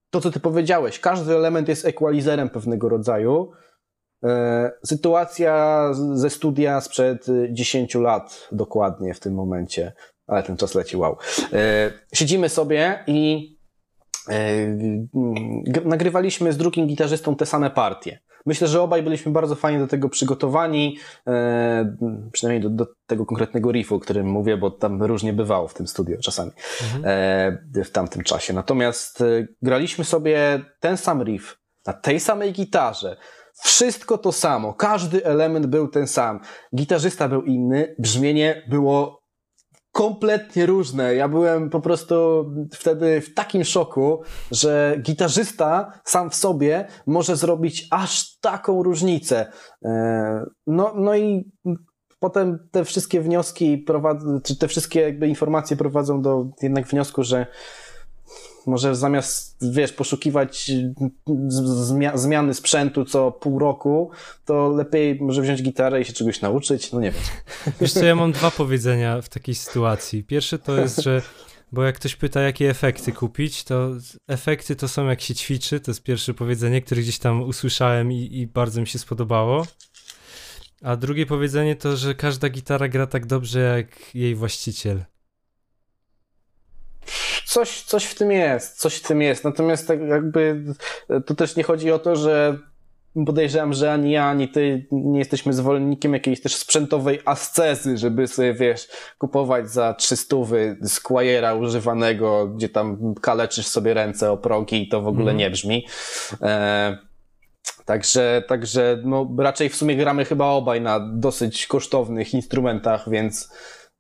to, 0.10 0.22
co 0.22 0.32
ty 0.32 0.40
powiedziałeś, 0.40 1.00
każdy 1.00 1.36
element 1.36 1.68
jest 1.68 1.86
equalizerem 1.86 2.50
pewnego 2.50 2.90
rodzaju. 2.90 3.52
Sytuacja 4.86 5.86
ze 5.94 6.30
studia 6.30 6.82
sprzed 6.82 7.26
10 7.52 7.96
lat 7.96 8.48
dokładnie 8.52 9.14
w 9.14 9.20
tym 9.20 9.34
momencie 9.34 9.94
ale 10.28 10.44
ten 10.44 10.58
czas 10.58 10.76
leci, 10.76 10.98
wow. 10.98 11.18
E, 11.54 11.92
siedzimy 12.14 12.50
sobie 12.50 13.04
i 13.08 13.50
e, 14.30 14.68
nagrywaliśmy 15.86 16.54
z 16.54 16.58
drugim 16.58 16.88
gitarzystą 16.88 17.36
te 17.36 17.46
same 17.46 17.70
partie. 17.70 18.20
Myślę, 18.46 18.68
że 18.68 18.82
obaj 18.82 19.04
byliśmy 19.04 19.32
bardzo 19.32 19.56
fajnie 19.56 19.80
do 19.80 19.88
tego 19.88 20.10
przygotowani, 20.10 20.98
e, 21.28 21.96
przynajmniej 22.32 22.62
do, 22.62 22.70
do, 22.70 22.88
tego 23.08 23.26
konkretnego 23.26 23.72
riffu, 23.72 23.96
o 23.96 24.00
którym 24.00 24.28
mówię, 24.28 24.58
bo 24.58 24.72
tam 24.72 25.04
różnie 25.04 25.34
bywało 25.34 25.68
w 25.68 25.74
tym 25.74 25.88
studio 25.88 26.18
czasami 26.22 26.52
mhm. 26.96 27.84
w 27.86 27.92
tamtym 27.92 28.24
czasie. 28.24 28.54
Natomiast 28.54 29.24
graliśmy 29.62 30.06
sobie 30.06 30.62
ten 30.80 30.98
sam 30.98 31.24
riff 31.24 31.58
na 31.86 31.94
tej 31.94 32.20
samej 32.20 32.54
gitarze, 32.54 33.18
wszystko 33.64 34.18
to 34.18 34.32
samo, 34.32 34.74
każdy 34.74 35.26
element 35.26 35.66
był 35.66 35.88
ten 35.88 36.08
sam. 36.08 36.40
Gitarzysta 36.76 37.30
był 37.30 37.42
inny, 37.42 37.96
brzmienie 38.00 38.64
było 38.70 39.27
kompletnie 39.98 40.66
różne. 40.66 41.16
Ja 41.16 41.28
byłem 41.28 41.70
po 41.70 41.82
prostu 41.82 42.46
wtedy 42.74 43.22
w 43.22 43.34
takim 43.34 43.64
szoku, 43.64 44.22
że 44.52 44.98
gitarzysta 45.02 45.92
sam 46.04 46.30
w 46.30 46.36
sobie 46.36 46.88
może 47.08 47.36
zrobić 47.36 47.88
aż 47.92 48.40
taką 48.40 48.84
różnicę. 48.84 49.52
E, 49.86 50.46
no, 50.68 50.94
no 50.96 51.16
i 51.16 51.52
potem 52.20 52.60
te 52.72 52.86
wszystkie 52.86 53.22
wnioski 53.22 53.78
prowadzą, 53.78 54.40
czy 54.44 54.58
te 54.58 54.68
wszystkie 54.68 55.02
jakby 55.02 55.28
informacje 55.28 55.78
prowadzą 55.78 56.22
do 56.22 56.46
jednak 56.62 56.88
wniosku, 56.88 57.24
że 57.24 57.48
może 58.68 58.96
zamiast, 58.96 59.58
wiesz, 59.72 59.94
poszukiwać 59.94 60.72
zmia 61.86 62.18
zmiany 62.18 62.54
sprzętu 62.54 63.06
co 63.06 63.32
pół 63.32 63.60
roku, 63.60 64.12
to 64.46 64.70
lepiej 64.70 65.18
może 65.22 65.42
wziąć 65.42 65.64
gitarę 65.64 66.02
i 66.02 66.06
się 66.06 66.14
czegoś 66.14 66.42
nauczyć, 66.42 66.92
no 66.92 67.00
nie 67.00 67.12
wiem. 67.12 67.24
Wiesz 67.82 67.94
co, 67.94 68.06
ja 68.06 68.16
mam 68.16 68.32
dwa 68.32 68.52
powiedzenia 68.52 69.22
w 69.22 69.30
takiej 69.30 69.56
sytuacji. 69.56 70.24
Pierwsze 70.24 70.60
to 70.60 70.82
jest, 70.82 71.02
że 71.02 71.22
bo 71.72 71.84
jak 71.84 71.96
ktoś 71.96 72.16
pyta, 72.16 72.42
jakie 72.42 72.70
efekty 72.70 73.12
kupić, 73.12 73.64
to 73.64 73.92
efekty 74.28 74.76
to 74.76 74.88
są 74.88 75.08
jak 75.08 75.22
się 75.22 75.36
ćwiczy, 75.36 75.80
to 75.80 75.92
jest 75.92 76.04
pierwsze 76.04 76.34
powiedzenie, 76.34 76.82
które 76.82 77.02
gdzieś 77.02 77.20
tam 77.20 77.44
usłyszałem 77.44 78.12
i, 78.12 78.30
i 78.32 78.48
bardzo 78.48 78.82
mi 78.82 78.88
się 78.88 79.00
spodobało. 79.00 79.68
A 80.82 80.96
drugie 80.96 81.26
powiedzenie 81.26 81.76
to, 81.76 81.98
że 81.98 82.16
każda 82.16 82.50
gitara 82.50 82.88
gra 82.88 83.08
tak 83.08 83.26
dobrze 83.26 83.60
jak 83.60 84.16
jej 84.16 84.36
właściciel 84.36 85.04
coś, 87.46 87.82
coś 87.82 88.06
w 88.06 88.16
tym 88.16 88.32
jest, 88.32 88.80
coś 88.80 88.96
w 88.96 89.08
tym 89.08 89.22
jest. 89.22 89.44
Natomiast 89.44 89.88
tak 89.88 90.00
jakby 90.02 90.64
tu 91.26 91.36
też 91.36 91.56
nie 91.56 91.64
chodzi 91.64 91.92
o 91.92 92.00
to, 92.00 92.16
że 92.16 92.58
podejrzewam, 93.26 93.74
że 93.74 93.94
ani 93.94 94.12
ja, 94.12 94.26
ani 94.26 94.48
ty 94.48 94.88
nie 94.92 95.20
jesteśmy 95.20 95.54
zwolennikiem 95.54 96.14
jakiejś 96.14 96.42
też 96.42 96.56
sprzętowej 96.56 97.20
ascezy, 97.26 97.98
żeby 97.98 98.28
sobie, 98.28 98.54
wiesz, 98.54 98.88
kupować 99.18 99.72
za 99.72 99.94
300 99.94 100.36
Squire'a 100.84 101.60
używanego, 101.62 102.48
gdzie 102.48 102.70
tam 102.70 103.16
kaleczysz 103.22 103.68
sobie 103.68 103.94
ręce 103.94 104.32
o 104.32 104.38
progi 104.38 104.84
i 104.84 104.88
to 104.88 105.02
w 105.02 105.08
ogóle 105.08 105.32
mm. 105.32 105.38
nie 105.38 105.50
brzmi. 105.50 105.88
E, 106.42 106.98
także, 107.86 108.44
także 108.48 109.02
no, 109.06 109.30
raczej 109.38 109.70
w 109.70 109.76
sumie 109.76 109.96
gramy 109.96 110.26
chyba 110.26 110.46
obaj 110.46 110.82
na 110.82 111.00
dosyć 111.14 111.68
kosztownych 111.68 112.34
instrumentach, 112.34 113.10
więc 113.10 113.54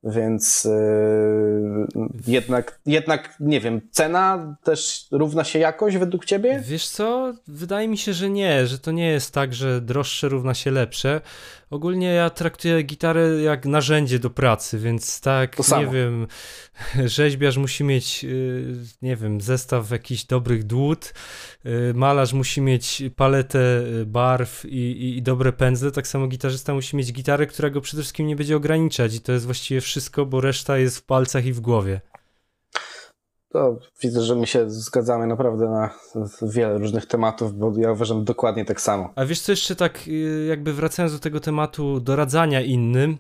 więc 0.08 0.64
yy, 0.64 1.88
jednak, 2.28 2.80
jednak, 2.86 3.36
nie 3.40 3.60
wiem, 3.60 3.82
cena 3.92 4.56
też 4.64 5.08
równa 5.12 5.44
się 5.44 5.60
jakość 5.60 5.98
według 5.98 6.26
ciebie? 6.26 6.62
Wiesz 6.66 6.88
co, 6.88 7.34
wydaje 7.48 7.88
mi 7.88 7.98
się, 7.98 8.14
że 8.14 8.30
nie, 8.30 8.68
że 8.68 8.80
to 8.80 8.92
nie 8.92 9.08
jest 9.08 9.34
tak, 9.34 9.54
że 9.54 9.82
droższe 9.82 10.30
równa 10.30 10.54
się 10.54 10.72
lepsze. 10.72 11.22
Ogólnie 11.70 12.08
ja 12.08 12.30
traktuję 12.30 12.84
gitarę 12.84 13.42
jak 13.42 13.66
narzędzie 13.66 14.20
do 14.20 14.30
pracy, 14.30 14.80
więc 14.80 15.22
tak, 15.22 15.58
nie 15.78 15.88
wiem, 15.88 16.28
rzeźbiarz 17.16 17.58
musi 17.58 17.84
mieć, 17.84 18.24
y, 18.24 18.76
nie 19.02 19.16
wiem, 19.16 19.42
zestaw 19.42 19.92
jakichś 19.92 20.24
dobrych 20.24 20.64
dłut, 20.64 21.14
y, 21.66 21.94
malarz 21.94 22.34
musi 22.34 22.62
mieć 22.62 23.04
paletę 23.16 23.84
y, 24.02 24.06
barw 24.06 24.66
i, 24.66 24.76
i, 24.76 25.18
i 25.18 25.22
dobre 25.22 25.54
pędzle, 25.54 25.92
tak 25.92 26.08
samo 26.08 26.28
gitarzysta 26.28 26.74
musi 26.74 26.96
mieć 26.96 27.14
gitarę, 27.14 27.48
która 27.48 27.70
go 27.70 27.82
przede 27.82 28.04
wszystkim 28.04 28.28
nie 28.28 28.36
będzie 28.36 28.56
ograniczać 28.56 29.16
i 29.16 29.22
to 29.22 29.32
jest 29.32 29.46
właściwie 29.46 29.82
wszystko, 29.82 30.26
bo 30.26 30.42
reszta 30.42 30.78
jest 30.78 30.98
w 30.98 31.04
palcach 31.04 31.46
i 31.46 31.54
w 31.54 31.60
głowie. 31.60 32.02
To 33.58 33.80
widzę, 34.04 34.22
że 34.22 34.36
my 34.36 34.48
się 34.48 34.70
zgadzamy 34.70 35.28
naprawdę 35.28 35.70
na 35.70 35.90
wiele 36.42 36.78
różnych 36.78 37.06
tematów, 37.06 37.54
bo 37.54 37.74
ja 37.78 37.92
uważam 37.92 38.24
dokładnie 38.24 38.66
tak 38.66 38.82
samo. 38.82 39.10
A 39.16 39.26
wiesz 39.26 39.42
co 39.42 39.52
jeszcze 39.52 39.76
tak, 39.76 40.08
y, 40.08 40.46
jakby 40.50 40.74
wracając 40.74 41.14
do 41.14 41.20
tego 41.20 41.40
tematu 41.40 42.00
doradzania 42.00 42.62
innym, 42.62 43.18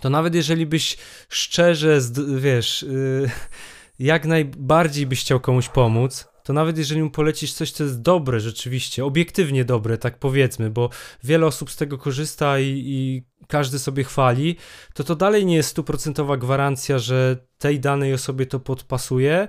to 0.00 0.10
nawet 0.10 0.34
jeżeli 0.34 0.66
byś 0.66 0.96
szczerze, 1.28 2.00
wiesz, 2.36 2.82
y, 2.82 3.30
jak 3.98 4.26
najbardziej 4.26 5.06
byś 5.06 5.20
chciał 5.20 5.40
komuś 5.40 5.68
pomóc, 5.68 6.28
to 6.44 6.52
nawet 6.52 6.78
jeżeli 6.78 7.02
mu 7.02 7.10
polecisz 7.10 7.52
coś, 7.52 7.70
co 7.70 7.84
jest 7.84 8.02
dobre 8.02 8.40
rzeczywiście, 8.40 9.04
obiektywnie 9.04 9.64
dobre, 9.64 9.98
tak 9.98 10.18
powiedzmy, 10.18 10.70
bo 10.70 10.90
wiele 11.24 11.46
osób 11.46 11.70
z 11.70 11.76
tego 11.76 11.98
korzysta 11.98 12.58
i, 12.58 12.82
i 12.86 13.22
każdy 13.48 13.78
sobie 13.78 14.04
chwali, 14.04 14.56
to 14.94 15.04
to 15.04 15.16
dalej 15.16 15.46
nie 15.46 15.56
jest 15.56 15.68
stuprocentowa 15.68 16.36
gwarancja, 16.36 16.98
że 16.98 17.36
tej 17.58 17.80
danej 17.80 18.14
osobie 18.14 18.46
to 18.46 18.60
podpasuje 18.60 19.48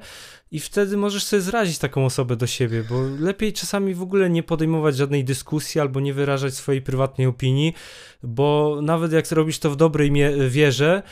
i 0.52 0.60
wtedy 0.60 0.98
możesz 0.98 1.24
sobie 1.24 1.41
zrazić 1.41 1.78
taką 1.78 2.06
osobę 2.06 2.36
do 2.36 2.48
siebie, 2.48 2.84
bo 2.89 3.02
lepiej 3.20 3.54
czasami 3.54 3.93
w 3.93 4.02
ogóle 4.02 4.30
nie 4.30 4.43
podejmować 4.43 4.96
żadnej 4.96 5.24
dyskusji 5.24 5.82
albo 5.82 6.00
nie 6.00 6.14
wyrażać 6.14 6.54
swojej 6.54 6.82
prywatnej 6.82 7.28
opinii, 7.28 7.74
bo 8.24 8.80
nawet 8.82 9.12
jak 9.12 9.32
robisz 9.32 9.60
to 9.60 9.70
w 9.72 9.76
dobrej 9.76 10.12
wierze, 10.50 11.04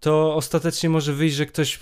to 0.00 0.34
ostatecznie 0.34 0.90
może 0.90 1.12
wyjść, 1.12 1.36
że 1.36 1.46
ktoś 1.46 1.80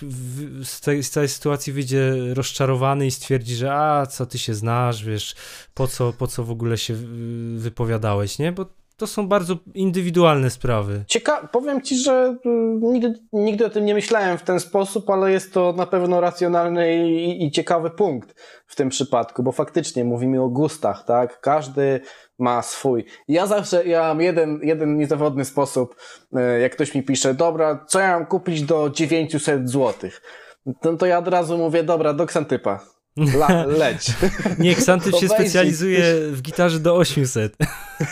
z, 0.64 0.80
tej, 0.80 1.02
z 1.02 1.10
całej 1.10 1.28
sytuacji 1.28 1.72
wyjdzie 1.72 2.14
rozczarowany 2.34 3.06
i 3.06 3.10
stwierdzi, 3.10 3.54
że 3.56 3.74
a, 3.74 4.06
co 4.06 4.26
ty 4.26 4.38
się 4.38 4.54
znasz, 4.54 5.04
wiesz, 5.04 5.34
po 5.74 5.86
co, 5.88 6.12
po 6.12 6.26
co 6.26 6.44
w 6.44 6.50
ogóle 6.50 6.78
się 6.78 6.94
wypowiadałeś, 7.56 8.38
nie? 8.38 8.52
Bo 8.52 8.66
to 8.98 9.06
są 9.06 9.28
bardzo 9.28 9.56
indywidualne 9.74 10.50
sprawy. 10.50 11.04
Cieka 11.06 11.48
powiem 11.52 11.82
ci, 11.82 11.96
że 11.96 12.36
mm, 12.44 12.80
nigdy, 12.92 13.14
nigdy 13.32 13.66
o 13.66 13.70
tym 13.70 13.84
nie 13.84 13.94
myślałem 13.94 14.38
w 14.38 14.42
ten 14.42 14.60
sposób, 14.60 15.10
ale 15.10 15.32
jest 15.32 15.52
to 15.52 15.72
na 15.72 15.86
pewno 15.86 16.20
racjonalny 16.20 17.08
i, 17.08 17.46
i 17.46 17.50
ciekawy 17.50 17.90
punkt 17.90 18.34
w 18.66 18.76
tym 18.76 18.88
przypadku, 18.88 19.42
bo 19.42 19.52
faktycznie 19.52 20.04
mówimy 20.04 20.42
o 20.42 20.48
gustach, 20.48 21.04
tak? 21.04 21.40
Każdy 21.40 22.00
ma 22.38 22.62
swój. 22.62 23.04
Ja 23.28 23.46
zawsze, 23.46 23.86
ja 23.86 24.02
mam 24.02 24.20
jeden, 24.20 24.60
jeden 24.62 24.96
niezawodny 24.96 25.44
sposób, 25.44 25.96
e, 26.36 26.60
jak 26.60 26.72
ktoś 26.72 26.94
mi 26.94 27.02
pisze, 27.02 27.34
dobra, 27.34 27.84
co 27.88 28.00
ja 28.00 28.18
mam 28.18 28.26
kupić 28.26 28.62
do 28.62 28.90
900 28.90 29.70
złotych? 29.70 30.22
No 30.84 30.96
to 30.96 31.06
ja 31.06 31.18
od 31.18 31.28
razu 31.28 31.58
mówię, 31.58 31.82
dobra, 31.82 32.12
do 32.12 32.26
Ksantypa. 32.26 32.97
La, 33.18 33.66
leć. 33.66 34.12
Nie, 34.58 34.74
Ksantyp 34.74 35.16
się 35.16 35.28
specjalizuje 35.28 36.02
w 36.32 36.42
gitarze 36.42 36.80
do 36.80 36.96
800. 36.96 37.56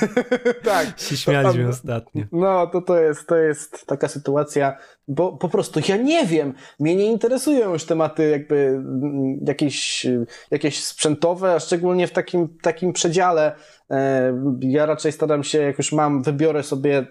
tak. 0.65 1.01
się 1.01 1.17
śmialiśmy 1.17 1.69
ostatnio. 1.69 2.25
No, 2.33 2.67
to 2.67 2.83
to 2.83 3.01
jest, 3.01 3.27
to 3.27 3.37
jest 3.37 3.87
taka 3.87 4.09
sytuacja, 4.09 4.77
bo 5.09 5.33
po 5.33 5.49
prostu 5.49 5.81
ja 5.89 5.97
nie 5.97 6.27
wiem, 6.27 6.55
mnie 6.81 6.97
nie 6.97 7.07
interesują 7.07 7.73
już 7.73 7.85
tematy 7.85 8.31
jakby 8.31 8.57
mm, 8.57 9.39
jakieś, 9.47 10.07
jakieś 10.51 10.85
sprzętowe, 10.85 11.53
a 11.55 11.61
szczególnie 11.61 12.07
w 12.07 12.13
takim, 12.13 12.59
takim 12.63 12.93
przedziale. 12.93 13.53
E, 13.91 14.33
ja 14.61 14.87
raczej 14.87 15.13
staram 15.13 15.45
się, 15.45 15.59
jak 15.59 15.79
już 15.79 15.93
mam, 15.93 16.23
wybiorę 16.23 16.63
sobie 16.63 17.07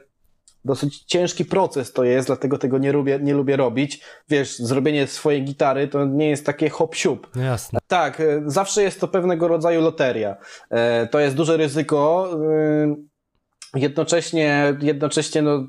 dosyć 0.66 1.04
ciężki 1.04 1.46
proces 1.46 1.94
to 1.94 2.04
jest, 2.04 2.28
dlatego 2.28 2.58
tego 2.58 2.78
nie 2.78 2.92
lubię, 2.92 3.20
nie 3.22 3.34
lubię 3.34 3.56
robić. 3.56 4.02
Wiesz, 4.30 4.60
zrobienie 4.60 5.08
swojej 5.08 5.44
gitary 5.44 5.88
to 5.88 6.06
nie 6.06 6.30
jest 6.30 6.46
takie 6.46 6.70
hop 6.70 6.96
siup. 6.96 7.28
No 7.36 7.44
jasne. 7.44 7.80
Tak, 7.88 8.22
e, 8.22 8.44
zawsze 8.46 8.84
jest 8.84 9.00
to 9.00 9.08
pewnego 9.08 9.48
rodzaju 9.48 9.82
loteria. 9.82 10.36
E, 10.70 11.08
to 11.08 11.20
jest 11.20 11.36
duże 11.36 11.58
ryzyko. 11.58 12.30
E, 12.54 13.80
jednocześnie, 13.80 14.78
jednocześnie 14.82 15.42
no, 15.42 15.68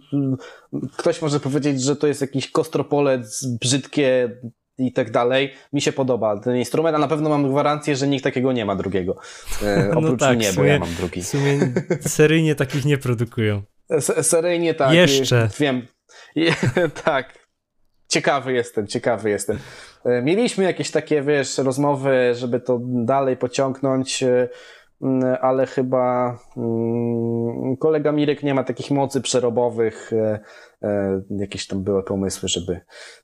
ktoś 0.97 1.22
może 1.22 1.40
powiedzieć, 1.40 1.82
że 1.82 1.97
to 1.97 2.07
jest 2.07 2.20
jakiś 2.20 2.51
kostropolec, 2.51 3.47
brzydkie 3.61 4.30
i 4.78 4.92
tak 4.92 5.11
dalej. 5.11 5.53
Mi 5.72 5.80
się 5.80 5.92
podoba 5.92 6.40
ten 6.40 6.57
instrument, 6.57 6.97
a 6.97 6.99
na 6.99 7.09
pewno 7.09 7.28
mam 7.28 7.51
gwarancję, 7.51 7.97
że 7.97 8.09
nikt 8.09 8.24
takiego 8.24 8.53
nie 8.53 8.64
ma 8.64 8.76
drugiego. 8.76 9.16
no 9.92 9.99
oprócz 9.99 10.20
tak, 10.20 10.36
mnie, 10.36 10.53
sumie, 10.53 10.66
bo 10.66 10.72
ja 10.72 10.78
mam 10.78 10.94
drugi. 10.94 11.22
W 11.22 11.26
sumie 11.26 11.72
seryjnie 12.01 12.55
takich 12.55 12.84
nie 12.84 12.99
produkują. 12.99 13.62
Seryjnie 14.22 14.74
tak. 14.74 14.93
Jeszcze. 14.95 15.49
Wiem. 15.59 15.87
tak. 17.05 17.47
Ciekawy 18.09 18.53
jestem, 18.53 18.87
ciekawy 18.87 19.30
jestem. 19.30 19.59
E, 20.05 20.22
mieliśmy 20.22 20.64
jakieś 20.64 20.91
takie, 20.91 21.22
wiesz, 21.22 21.59
rozmowy, 21.59 22.34
żeby 22.34 22.61
to 22.61 22.80
dalej 22.82 23.37
pociągnąć, 23.37 24.22
e, 24.22 24.49
ale 25.41 25.66
chyba 25.66 26.39
mm, 26.57 27.76
kolega 27.76 28.12
Mirek 28.12 28.43
nie 28.43 28.55
ma 28.55 28.64
takich 28.64 28.91
mocy 28.91 29.20
przerobowych. 29.20 30.11
E, 30.87 31.22
jakieś 31.30 31.66
tam 31.66 31.82
były 31.82 32.03
pomysły, 32.03 32.49
żeby, 32.49 32.80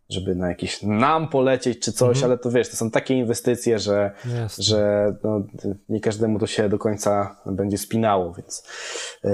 żeby 0.08 0.34
na 0.34 0.48
jakiś 0.48 0.82
nam 0.82 1.28
polecieć 1.28 1.78
czy 1.78 1.92
coś, 1.92 2.16
mhm. 2.16 2.24
ale 2.24 2.38
to 2.38 2.50
wiesz, 2.50 2.68
to 2.68 2.76
są 2.76 2.90
takie 2.90 3.14
inwestycje, 3.14 3.78
że, 3.78 4.10
że 4.58 5.12
no, 5.24 5.42
nie 5.88 6.00
każdemu 6.00 6.38
to 6.38 6.46
się 6.46 6.68
do 6.68 6.78
końca 6.78 7.36
będzie 7.46 7.78
spinało, 7.78 8.34
więc 8.34 8.62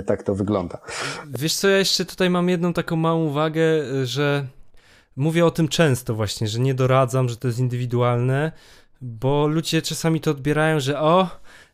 tak 0.07 0.22
to 0.22 0.35
wygląda. 0.35 0.79
Wiesz 1.39 1.55
co, 1.55 1.68
ja 1.68 1.79
jeszcze 1.79 2.05
tutaj 2.05 2.31
mam 2.31 2.49
jedną 2.49 2.72
taką 2.72 2.97
małą 2.97 3.24
uwagę, 3.24 3.62
że 4.05 4.47
mówię 5.16 5.47
o 5.47 5.51
tym 5.51 5.68
często 5.68 6.14
właśnie, 6.14 6.49
że 6.49 6.59
nie 6.59 6.74
doradzam, 6.74 7.29
że 7.29 7.37
to 7.37 7.49
jest 7.49 7.59
indywidualne, 7.59 8.53
bo 9.01 9.47
ludzie 9.47 9.83
czasami 9.83 10.20
to 10.20 10.31
odbierają, 10.31 10.81
że 10.81 11.01
o, 11.01 11.29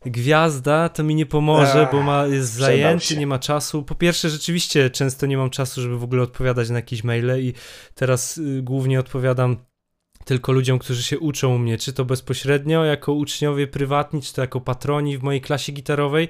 gwiazda 0.05 0.89
to 0.89 1.03
mi 1.03 1.15
nie 1.15 1.25
pomoże, 1.25 1.87
bo 1.91 2.01
ma, 2.01 2.25
jest 2.27 2.53
zajęty, 2.53 3.17
nie 3.17 3.27
ma 3.27 3.39
czasu. 3.39 3.83
Po 3.83 3.95
pierwsze, 3.95 4.29
rzeczywiście 4.29 4.89
często 4.89 5.25
nie 5.25 5.37
mam 5.37 5.49
czasu, 5.49 5.81
żeby 5.81 5.97
w 5.97 6.03
ogóle 6.03 6.23
odpowiadać 6.23 6.69
na 6.69 6.75
jakieś 6.75 7.03
maile 7.03 7.39
i 7.39 7.53
teraz 7.95 8.37
y, 8.37 8.61
głównie 8.61 8.99
odpowiadam 8.99 9.57
tylko 10.25 10.51
ludziom, 10.51 10.79
którzy 10.79 11.03
się 11.03 11.19
uczą 11.19 11.55
u 11.55 11.57
mnie, 11.57 11.77
czy 11.77 11.93
to 11.93 12.05
bezpośrednio 12.05 12.85
jako 12.85 13.13
uczniowie 13.13 13.67
prywatni, 13.67 14.21
czy 14.21 14.33
to 14.33 14.41
jako 14.41 14.61
patroni 14.61 15.17
w 15.17 15.23
mojej 15.23 15.41
klasie 15.41 15.71
gitarowej, 15.71 16.27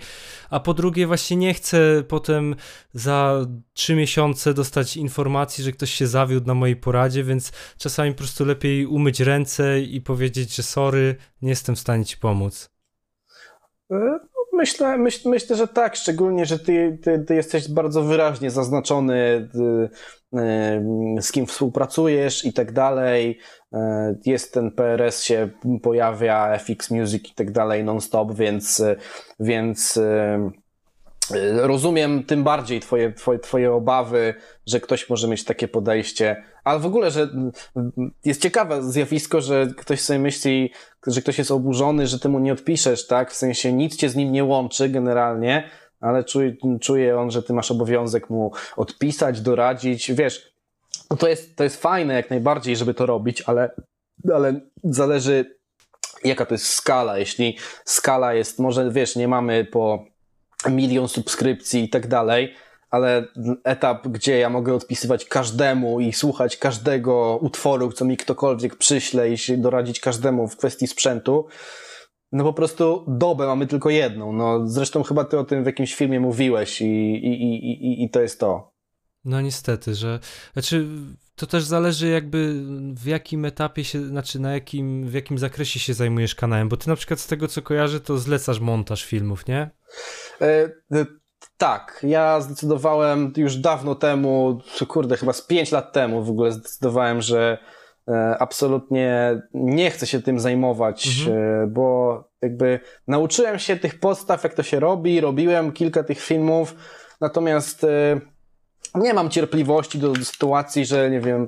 a 0.49 0.59
po 0.59 0.73
drugie 0.73 1.07
właśnie 1.07 1.37
nie 1.37 1.53
chcę 1.53 2.03
potem 2.07 2.55
za 2.93 3.45
trzy 3.73 3.95
miesiące 3.95 4.53
dostać 4.53 4.97
informacji, 4.97 5.63
że 5.63 5.71
ktoś 5.71 5.91
się 5.91 6.07
zawiódł 6.07 6.47
na 6.47 6.53
mojej 6.53 6.75
poradzie, 6.75 7.23
więc 7.23 7.51
czasami 7.77 8.11
po 8.11 8.17
prostu 8.17 8.45
lepiej 8.45 8.85
umyć 8.85 9.19
ręce 9.19 9.81
i 9.81 10.01
powiedzieć, 10.01 10.55
że 10.55 10.63
sorry, 10.63 11.15
nie 11.41 11.49
jestem 11.49 11.75
w 11.75 11.79
stanie 11.79 12.05
ci 12.05 12.17
pomóc. 12.17 12.74
E, 13.91 14.19
myślę, 14.53 14.97
myśl, 14.97 15.29
myślę, 15.29 15.55
że 15.55 15.67
tak, 15.67 15.95
szczególnie, 15.95 16.45
że 16.45 16.59
ty, 16.59 16.99
ty, 17.03 17.19
ty 17.19 17.35
jesteś 17.35 17.69
bardzo 17.69 18.01
wyraźnie 18.01 18.51
zaznaczony, 18.51 19.49
y, 20.33 20.39
y, 21.17 21.21
z 21.21 21.31
kim 21.31 21.45
współpracujesz 21.45 22.45
i 22.45 22.53
tak 22.53 22.71
dalej. 22.71 23.39
E, 23.73 24.15
jest 24.25 24.53
ten 24.53 24.71
PRS 24.71 25.23
się 25.23 25.49
pojawia, 25.81 26.57
FX 26.59 26.91
Music 26.91 27.31
i 27.31 27.33
tak 27.35 27.51
dalej 27.51 27.83
non-stop, 27.83 28.33
więc, 28.33 28.83
więc 29.39 29.97
e, 29.97 30.51
rozumiem 31.55 32.23
tym 32.23 32.43
bardziej 32.43 32.79
twoje, 32.79 33.13
twoje, 33.13 33.39
twoje 33.39 33.73
obawy, 33.73 34.33
że 34.65 34.79
ktoś 34.79 35.09
może 35.09 35.27
mieć 35.27 35.43
takie 35.43 35.67
podejście, 35.67 36.43
ale 36.63 36.79
w 36.79 36.85
ogóle, 36.85 37.11
że 37.11 37.29
jest 38.25 38.41
ciekawe 38.41 38.83
zjawisko, 38.83 39.41
że 39.41 39.67
ktoś 39.77 40.01
sobie 40.01 40.19
myśli, 40.19 40.71
że 41.07 41.21
ktoś 41.21 41.37
jest 41.37 41.51
oburzony, 41.51 42.07
że 42.07 42.19
ty 42.19 42.29
mu 42.29 42.39
nie 42.39 42.53
odpiszesz, 42.53 43.07
tak? 43.07 43.31
W 43.31 43.35
sensie 43.35 43.73
nic 43.73 43.95
cię 43.95 44.09
z 44.09 44.15
nim 44.15 44.31
nie 44.31 44.43
łączy 44.43 44.89
generalnie, 44.89 45.69
ale 45.99 46.23
czuje, 46.23 46.55
czuje 46.81 47.19
on, 47.19 47.31
że 47.31 47.43
ty 47.43 47.53
masz 47.53 47.71
obowiązek 47.71 48.29
mu 48.29 48.51
odpisać, 48.77 49.41
doradzić, 49.41 50.11
wiesz, 50.11 50.55
no 51.09 51.17
to 51.17 51.27
jest, 51.27 51.55
to 51.55 51.63
jest 51.63 51.81
fajne 51.81 52.13
jak 52.13 52.29
najbardziej, 52.29 52.75
żeby 52.75 52.93
to 52.93 53.05
robić, 53.05 53.41
ale, 53.41 53.71
ale 54.33 54.61
zależy 54.83 55.55
jaka 56.23 56.45
to 56.45 56.53
jest 56.53 56.67
skala. 56.67 57.17
Jeśli 57.17 57.57
skala 57.85 58.33
jest, 58.33 58.59
może 58.59 58.91
wiesz, 58.91 59.15
nie 59.15 59.27
mamy 59.27 59.65
po 59.65 60.05
milion 60.69 61.07
subskrypcji 61.07 61.83
i 61.83 61.89
tak 61.89 62.07
dalej, 62.07 62.53
ale 62.89 63.27
etap, 63.63 64.07
gdzie 64.07 64.37
ja 64.37 64.49
mogę 64.49 64.73
odpisywać 64.73 65.25
każdemu 65.25 65.99
i 65.99 66.13
słuchać 66.13 66.57
każdego 66.57 67.39
utworu, 67.41 67.91
co 67.91 68.05
mi 68.05 68.17
ktokolwiek 68.17 68.75
przyśle 68.75 69.29
i 69.29 69.37
się 69.37 69.57
doradzić 69.57 69.99
każdemu 69.99 70.47
w 70.47 70.57
kwestii 70.57 70.87
sprzętu, 70.87 71.47
no 72.31 72.43
po 72.43 72.53
prostu 72.53 73.05
dobę 73.07 73.47
mamy 73.47 73.67
tylko 73.67 73.89
jedną. 73.89 74.33
No, 74.33 74.67
zresztą 74.67 75.03
chyba 75.03 75.25
ty 75.25 75.39
o 75.39 75.43
tym 75.43 75.63
w 75.63 75.65
jakimś 75.65 75.95
filmie 75.95 76.19
mówiłeś 76.19 76.81
i, 76.81 76.85
i, 76.85 77.43
i, 77.43 77.71
i, 77.71 78.03
i 78.03 78.09
to 78.09 78.21
jest 78.21 78.39
to. 78.39 78.75
No 79.25 79.41
niestety, 79.41 79.95
że 79.95 80.19
znaczy 80.53 80.87
to 81.35 81.47
też 81.47 81.63
zależy 81.63 82.09
jakby 82.09 82.63
w 82.95 83.05
jakim 83.05 83.45
etapie 83.45 83.83
się, 83.83 84.07
znaczy 84.07 84.39
na 84.39 84.53
jakim, 84.53 85.09
w 85.09 85.13
jakim 85.13 85.37
zakresie 85.37 85.79
się 85.79 85.93
zajmujesz 85.93 86.35
kanałem, 86.35 86.69
bo 86.69 86.77
ty 86.77 86.89
na 86.89 86.95
przykład 86.95 87.19
z 87.19 87.27
tego 87.27 87.47
co 87.47 87.61
kojarzę 87.61 87.99
to 87.99 88.17
zlecasz 88.17 88.59
montaż 88.59 89.05
filmów, 89.05 89.47
nie? 89.47 89.69
E, 90.41 90.45
e, 90.93 91.05
tak, 91.57 91.99
ja 92.03 92.41
zdecydowałem 92.41 93.33
już 93.37 93.55
dawno 93.55 93.95
temu, 93.95 94.59
kurde, 94.87 95.17
chyba 95.17 95.33
z 95.33 95.41
5 95.41 95.71
lat 95.71 95.93
temu 95.93 96.23
w 96.23 96.29
ogóle 96.29 96.51
zdecydowałem, 96.51 97.21
że 97.21 97.57
e, 98.07 98.35
absolutnie 98.39 99.41
nie 99.53 99.91
chcę 99.91 100.07
się 100.07 100.21
tym 100.21 100.39
zajmować, 100.39 101.07
mhm. 101.07 101.73
bo 101.73 102.23
jakby 102.41 102.79
nauczyłem 103.07 103.59
się 103.59 103.77
tych 103.77 103.99
podstaw, 103.99 104.43
jak 104.43 104.53
to 104.53 104.63
się 104.63 104.79
robi, 104.79 105.21
robiłem 105.21 105.71
kilka 105.71 106.03
tych 106.03 106.19
filmów, 106.19 106.75
natomiast 107.21 107.85
nie 108.95 109.13
mam 109.13 109.29
cierpliwości 109.29 109.99
do, 109.99 110.11
do 110.11 110.25
sytuacji, 110.25 110.85
że 110.85 111.09
nie 111.09 111.21
wiem, 111.21 111.47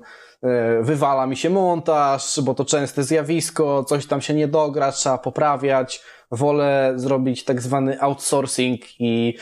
wywala 0.81 1.27
mi 1.27 1.37
się 1.37 1.49
montaż, 1.49 2.39
bo 2.41 2.53
to 2.53 2.65
częste 2.65 3.03
zjawisko, 3.03 3.83
coś 3.83 4.07
tam 4.07 4.21
się 4.21 4.33
nie 4.33 4.47
dogra, 4.47 4.91
trzeba 4.91 5.17
poprawiać. 5.17 6.03
Wolę 6.31 6.93
zrobić 6.95 7.43
tak 7.43 7.61
zwany 7.61 8.01
outsourcing 8.01 8.81
i, 8.99 9.37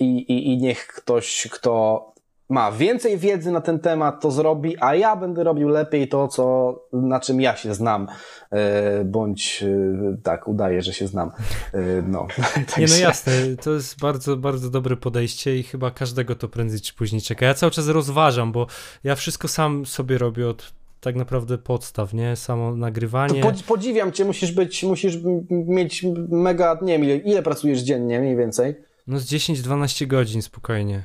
i, 0.00 0.04
i, 0.04 0.52
i 0.52 0.58
niech 0.58 0.86
ktoś, 0.86 1.48
kto 1.52 2.10
ma 2.50 2.72
więcej 2.72 3.18
wiedzy 3.18 3.52
na 3.52 3.60
ten 3.60 3.78
temat, 3.78 4.20
to 4.20 4.30
zrobi, 4.30 4.76
a 4.80 4.94
ja 4.94 5.16
będę 5.16 5.44
robił 5.44 5.68
lepiej 5.68 6.08
to, 6.08 6.28
co, 6.28 6.74
na 6.92 7.20
czym 7.20 7.40
ja 7.40 7.56
się 7.56 7.74
znam, 7.74 8.06
e, 8.50 9.04
bądź 9.04 9.62
e, 9.62 10.16
tak, 10.22 10.48
udaję, 10.48 10.82
że 10.82 10.92
się 10.92 11.06
znam. 11.06 11.30
E, 11.72 11.80
no. 12.08 12.26
Nie, 12.78 12.86
no 12.86 12.96
jasne, 12.96 13.32
to 13.62 13.70
jest 13.70 14.00
bardzo, 14.00 14.36
bardzo 14.36 14.70
dobre 14.70 14.96
podejście 14.96 15.56
i 15.56 15.62
chyba 15.62 15.90
każdego 15.90 16.34
to 16.34 16.48
prędzej 16.48 16.80
czy 16.80 16.94
później 16.94 17.22
czeka. 17.22 17.46
Ja 17.46 17.54
cały 17.54 17.72
czas 17.72 17.88
rozważam, 17.88 18.52
bo 18.52 18.66
ja 19.04 19.14
wszystko 19.14 19.48
sam 19.48 19.86
sobie 19.86 20.18
robię 20.18 20.48
od 20.48 20.72
tak 21.00 21.16
naprawdę 21.16 21.58
podstaw, 21.58 22.14
nie? 22.14 22.36
Samo 22.36 22.76
nagrywanie. 22.76 23.42
Podziwiam 23.66 24.12
cię, 24.12 24.24
musisz 24.24 24.52
być, 24.52 24.82
musisz 24.82 25.18
mieć 25.50 26.06
mega, 26.28 26.78
nie 26.82 26.92
wiem, 26.92 27.04
ile, 27.04 27.16
ile 27.16 27.42
pracujesz 27.42 27.80
dziennie 27.80 28.20
mniej 28.20 28.36
więcej? 28.36 28.74
No 29.06 29.18
z 29.18 29.26
10-12 29.26 30.06
godzin 30.06 30.42
spokojnie. 30.42 31.02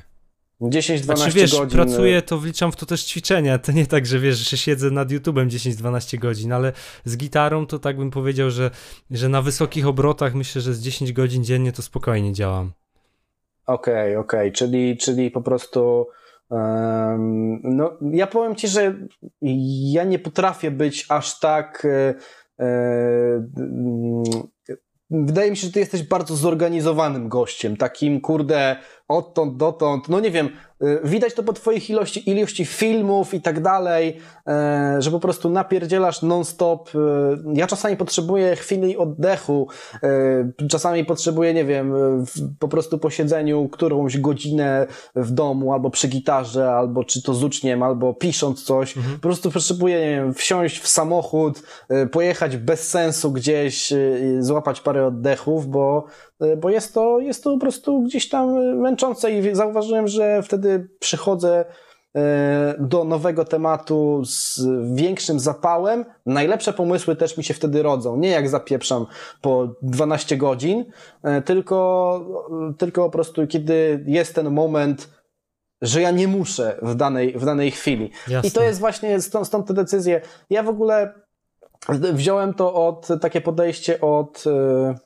10-12 0.60 0.98
znaczy, 0.98 1.30
wiesz, 1.30 1.52
godzin. 1.52 1.70
pracuję, 1.70 2.22
to 2.22 2.38
wliczam 2.38 2.72
w 2.72 2.76
to 2.76 2.86
też 2.86 3.04
ćwiczenia. 3.04 3.58
To 3.58 3.72
nie 3.72 3.86
tak, 3.86 4.06
że 4.06 4.18
wiesz, 4.18 4.50
że 4.50 4.56
siedzę 4.56 4.90
nad 4.90 5.08
YouTube'em 5.08 5.46
10-12 5.46 6.18
godzin, 6.18 6.52
ale 6.52 6.72
z 7.04 7.16
gitarą 7.16 7.66
to 7.66 7.78
tak 7.78 7.96
bym 7.96 8.10
powiedział, 8.10 8.50
że, 8.50 8.70
że 9.10 9.28
na 9.28 9.42
wysokich 9.42 9.86
obrotach 9.86 10.34
myślę, 10.34 10.60
że 10.60 10.74
z 10.74 10.80
10 10.80 11.12
godzin 11.12 11.44
dziennie 11.44 11.72
to 11.72 11.82
spokojnie 11.82 12.32
działam. 12.32 12.72
Okej, 13.66 13.94
okay, 13.94 14.18
okej, 14.18 14.40
okay. 14.40 14.52
czyli, 14.52 14.96
czyli 14.96 15.30
po 15.30 15.42
prostu. 15.42 16.06
No, 16.50 17.98
ja 18.12 18.26
powiem 18.26 18.54
ci, 18.54 18.68
że 18.68 18.94
ja 19.92 20.04
nie 20.04 20.18
potrafię 20.18 20.70
być 20.70 21.06
aż 21.08 21.40
tak. 21.40 21.84
E, 21.84 22.14
e, 22.64 23.46
wydaje 25.10 25.50
mi 25.50 25.56
się, 25.56 25.66
że 25.66 25.72
ty 25.72 25.80
jesteś 25.80 26.02
bardzo 26.02 26.36
zorganizowanym 26.36 27.28
gościem, 27.28 27.76
takim 27.76 28.20
kurde 28.20 28.76
odtąd 29.08 29.56
dotąd, 29.56 30.08
no 30.08 30.20
nie 30.20 30.30
wiem, 30.30 30.48
y, 30.82 31.00
widać 31.04 31.34
to 31.34 31.42
po 31.42 31.52
twoich 31.52 31.90
ilości, 31.90 32.30
ilości 32.30 32.64
filmów 32.64 33.34
i 33.34 33.40
tak 33.40 33.62
dalej, 33.62 34.16
e, 34.46 34.96
że 34.98 35.10
po 35.10 35.20
prostu 35.20 35.50
napierdzielasz 35.50 36.22
non-stop. 36.22 36.94
Y, 36.94 36.98
ja 37.54 37.66
czasami 37.66 37.96
potrzebuję 37.96 38.56
chwili 38.56 38.96
oddechu, 38.96 39.68
e, 40.02 40.68
czasami 40.68 41.04
potrzebuję, 41.04 41.54
nie 41.54 41.64
wiem, 41.64 41.94
po 42.58 42.68
prostu 42.68 42.98
po 42.98 43.10
siedzeniu 43.10 43.68
którąś 43.68 44.18
godzinę 44.18 44.86
w 45.16 45.30
domu, 45.30 45.72
albo 45.72 45.90
przy 45.90 46.08
gitarze, 46.08 46.72
albo 46.72 47.04
czy 47.04 47.22
to 47.22 47.34
z 47.34 47.44
uczniem, 47.44 47.82
albo 47.82 48.14
pisząc 48.14 48.64
coś, 48.64 48.96
mhm. 48.96 49.14
po 49.14 49.22
prostu 49.22 49.50
potrzebuję, 49.50 50.00
nie 50.00 50.16
wiem, 50.16 50.34
wsiąść 50.34 50.80
w 50.80 50.88
samochód, 50.88 51.62
pojechać 52.12 52.56
bez 52.56 52.88
sensu 52.88 53.32
gdzieś, 53.32 53.92
złapać 54.40 54.80
parę 54.80 55.06
oddechów, 55.06 55.66
bo 55.66 56.04
bo 56.56 56.70
jest 56.70 56.94
to, 56.94 57.18
jest 57.20 57.44
to 57.44 57.52
po 57.52 57.58
prostu 57.58 58.02
gdzieś 58.02 58.28
tam 58.28 58.76
męczące 58.76 59.32
i 59.32 59.54
zauważyłem, 59.54 60.08
że 60.08 60.42
wtedy 60.42 60.88
przychodzę 61.00 61.64
e, 62.16 62.74
do 62.78 63.04
nowego 63.04 63.44
tematu 63.44 64.22
z 64.24 64.60
większym 64.94 65.40
zapałem. 65.40 66.04
Najlepsze 66.26 66.72
pomysły 66.72 67.16
też 67.16 67.36
mi 67.36 67.44
się 67.44 67.54
wtedy 67.54 67.82
rodzą. 67.82 68.16
Nie 68.16 68.28
jak 68.28 68.48
zapieprzam 68.48 69.06
po 69.40 69.68
12 69.82 70.36
godzin, 70.36 70.84
e, 71.22 71.42
tylko, 71.42 72.20
tylko 72.78 73.04
po 73.04 73.10
prostu 73.10 73.46
kiedy 73.46 74.04
jest 74.06 74.34
ten 74.34 74.50
moment, 74.50 75.08
że 75.82 76.00
ja 76.00 76.10
nie 76.10 76.28
muszę 76.28 76.78
w 76.82 76.94
danej, 76.94 77.38
w 77.38 77.44
danej 77.44 77.70
chwili. 77.70 78.10
Jasne. 78.28 78.48
I 78.48 78.52
to 78.52 78.62
jest 78.62 78.80
właśnie 78.80 79.20
stąd, 79.20 79.46
stąd 79.46 79.66
te 79.66 79.74
decyzje. 79.74 80.20
Ja 80.50 80.62
w 80.62 80.68
ogóle 80.68 81.12
wziąłem 81.88 82.54
to 82.54 82.74
od, 82.74 83.08
takie 83.20 83.40
podejście 83.40 84.00
od 84.00 84.44
E, 84.46 85.05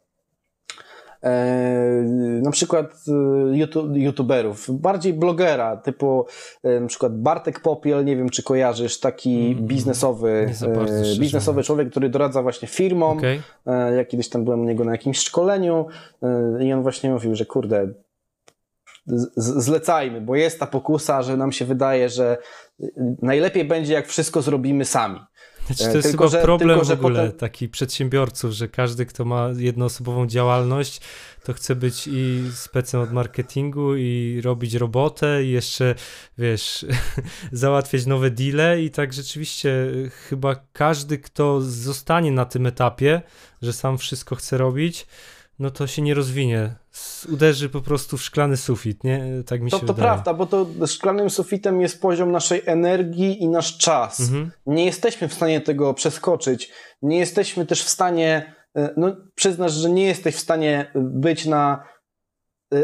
na 2.43 2.51
przykład 2.51 3.05
e, 3.09 3.99
youtuberów, 3.99 4.81
bardziej 4.81 5.15
blogera, 5.15 5.77
typu 5.77 6.27
e, 6.63 6.81
na 6.81 6.87
przykład 6.87 7.19
Bartek 7.19 7.61
Popiel, 7.61 8.05
nie 8.05 8.17
wiem 8.17 8.31
czy 8.31 8.43
kojarzysz, 8.43 9.01
taki 9.01 9.53
mm, 9.53 9.67
biznesowy, 9.67 10.51
biznesowy 11.19 11.63
człowiek, 11.63 11.91
który 11.91 12.09
doradza 12.09 12.43
właśnie 12.43 12.69
firmom. 12.69 13.19
Okay. 13.19 13.41
Ja 13.97 14.05
kiedyś 14.05 14.29
tam 14.29 14.45
byłem 14.45 14.61
u 14.61 14.65
niego 14.65 14.85
na 14.85 14.93
jakimś 14.93 15.19
szkoleniu 15.19 15.87
i 16.61 16.73
on 16.73 16.83
właśnie 16.83 17.11
mówił, 17.11 17.35
że 17.35 17.47
kurde, 17.47 17.89
zlecajmy, 19.37 20.21
bo 20.21 20.37
jest 20.37 20.61
ta 20.61 20.67
pokusa, 20.67 21.23
że 21.23 21.37
nam 21.37 21.53
się 21.53 21.65
wydaje, 21.65 22.09
że 22.09 22.39
najlepiej 23.23 23.65
będzie, 23.65 23.95
jak 23.95 24.07
wszystko 24.07 24.43
zrobimy 24.43 24.85
sami. 24.85 25.21
Znaczy, 25.77 25.91
to 25.91 25.97
jest 25.97 26.09
tylko, 26.09 26.29
chyba 26.29 26.39
że, 26.39 26.43
problem 26.43 26.81
tylko, 26.81 26.97
w 26.97 26.99
ogóle 26.99 27.23
potem... 27.25 27.39
taki 27.39 27.69
przedsiębiorców, 27.69 28.53
że 28.53 28.69
każdy, 28.69 29.07
kto 29.07 29.25
ma 29.25 29.49
jednoosobową 29.57 30.27
działalność, 30.27 31.01
to 31.45 31.53
chce 31.53 31.77
być 31.77 32.09
i 32.13 32.51
specem 32.55 33.01
od 33.01 33.13
marketingu 33.13 33.97
i 33.97 34.41
robić 34.45 34.75
robotę 34.75 35.45
i 35.45 35.51
jeszcze, 35.51 35.95
wiesz, 36.39 36.87
załatwiać 37.53 38.07
nowe 38.07 38.31
deale 38.31 38.83
i 38.83 38.91
tak 38.91 39.13
rzeczywiście 39.13 39.87
chyba 40.29 40.57
każdy, 40.73 41.19
kto 41.19 41.61
zostanie 41.61 42.33
na 42.33 42.45
tym 42.45 42.67
etapie, 42.67 43.23
że 43.63 43.73
sam 43.73 43.99
wszystko 43.99 44.37
chce 44.37 44.59
robić, 44.59 45.07
no 45.59 45.71
to 45.71 45.87
się 45.87 46.03
nie 46.03 46.15
rozwinie. 46.15 46.80
Uderzy 47.33 47.69
po 47.69 47.81
prostu 47.81 48.17
w 48.17 48.23
szklany 48.23 48.57
sufit, 48.57 49.05
nie? 49.05 49.25
Tak 49.47 49.61
mi 49.61 49.71
to, 49.71 49.79
się 49.79 49.87
to 49.87 49.95
wydaje. 49.95 50.13
prawda, 50.13 50.35
bo 50.35 50.47
to 50.47 50.67
szklanym 50.87 51.31
sufitem 51.31 51.81
jest 51.81 52.03
poziom 52.03 52.33
naszej 52.33 52.63
energii 52.67 53.43
i 53.43 53.49
nasz 53.49 53.79
czas. 53.79 54.21
Mhm. 54.21 54.51
Nie 54.67 54.85
jesteśmy 54.85 55.29
w 55.29 55.35
stanie 55.35 55.61
tego 55.61 55.95
przeskoczyć. 55.95 56.71
Nie 57.03 57.19
jesteśmy 57.19 57.67
też 57.67 57.85
w 57.85 57.89
stanie, 57.89 58.55
e, 58.77 58.95
no 58.97 59.17
przyznasz, 59.35 59.73
że 59.73 59.91
nie 59.91 60.07
jesteś 60.07 60.35
w 60.35 60.41
stanie 60.41 60.91
być 60.95 61.47
na 61.47 61.85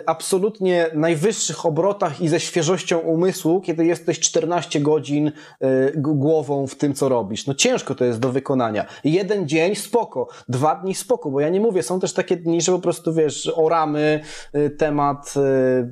absolutnie 0.06 0.86
najwyższych 0.94 1.66
obrotach 1.66 2.20
i 2.20 2.28
ze 2.28 2.40
świeżością 2.40 2.98
umysłu, 2.98 3.60
kiedy 3.60 3.86
jesteś 3.86 4.20
14 4.20 4.80
godzin 4.80 5.28
y, 5.28 5.32
głową 5.96 6.66
w 6.66 6.74
tym, 6.74 6.94
co 6.94 7.08
robisz. 7.08 7.46
No 7.46 7.54
ciężko 7.54 7.94
to 7.94 8.04
jest 8.04 8.18
do 8.18 8.32
wykonania. 8.32 8.86
Jeden 9.04 9.48
dzień 9.48 9.74
spoko, 9.74 10.28
dwa 10.48 10.74
dni 10.74 10.94
spoko, 10.94 11.30
bo 11.30 11.40
ja 11.40 11.48
nie 11.48 11.60
mówię, 11.60 11.82
są 11.82 12.00
też 12.00 12.12
takie 12.12 12.36
dni, 12.36 12.60
że 12.60 12.72
po 12.72 12.78
prostu 12.78 13.14
wiesz, 13.14 13.52
oramy 13.56 14.20
y, 14.54 14.70
temat 14.70 15.34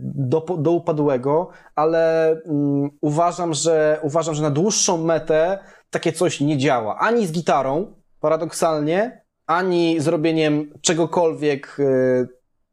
do, 0.03 0.40
do 0.59 0.70
upadłego, 0.70 1.49
ale 1.74 2.36
um, 2.45 2.90
uważam, 3.01 3.55
że 3.55 3.99
uważam, 4.03 4.34
że 4.34 4.42
na 4.42 4.51
dłuższą 4.51 5.05
metę 5.05 5.59
takie 5.90 6.12
coś 6.12 6.40
nie 6.40 6.59
działa. 6.59 6.99
Ani 6.99 7.26
z 7.26 7.32
gitarą, 7.32 7.95
paradoksalnie, 8.20 9.24
ani 9.47 10.01
zrobieniem 10.01 10.72
czegokolwiek 10.80 11.76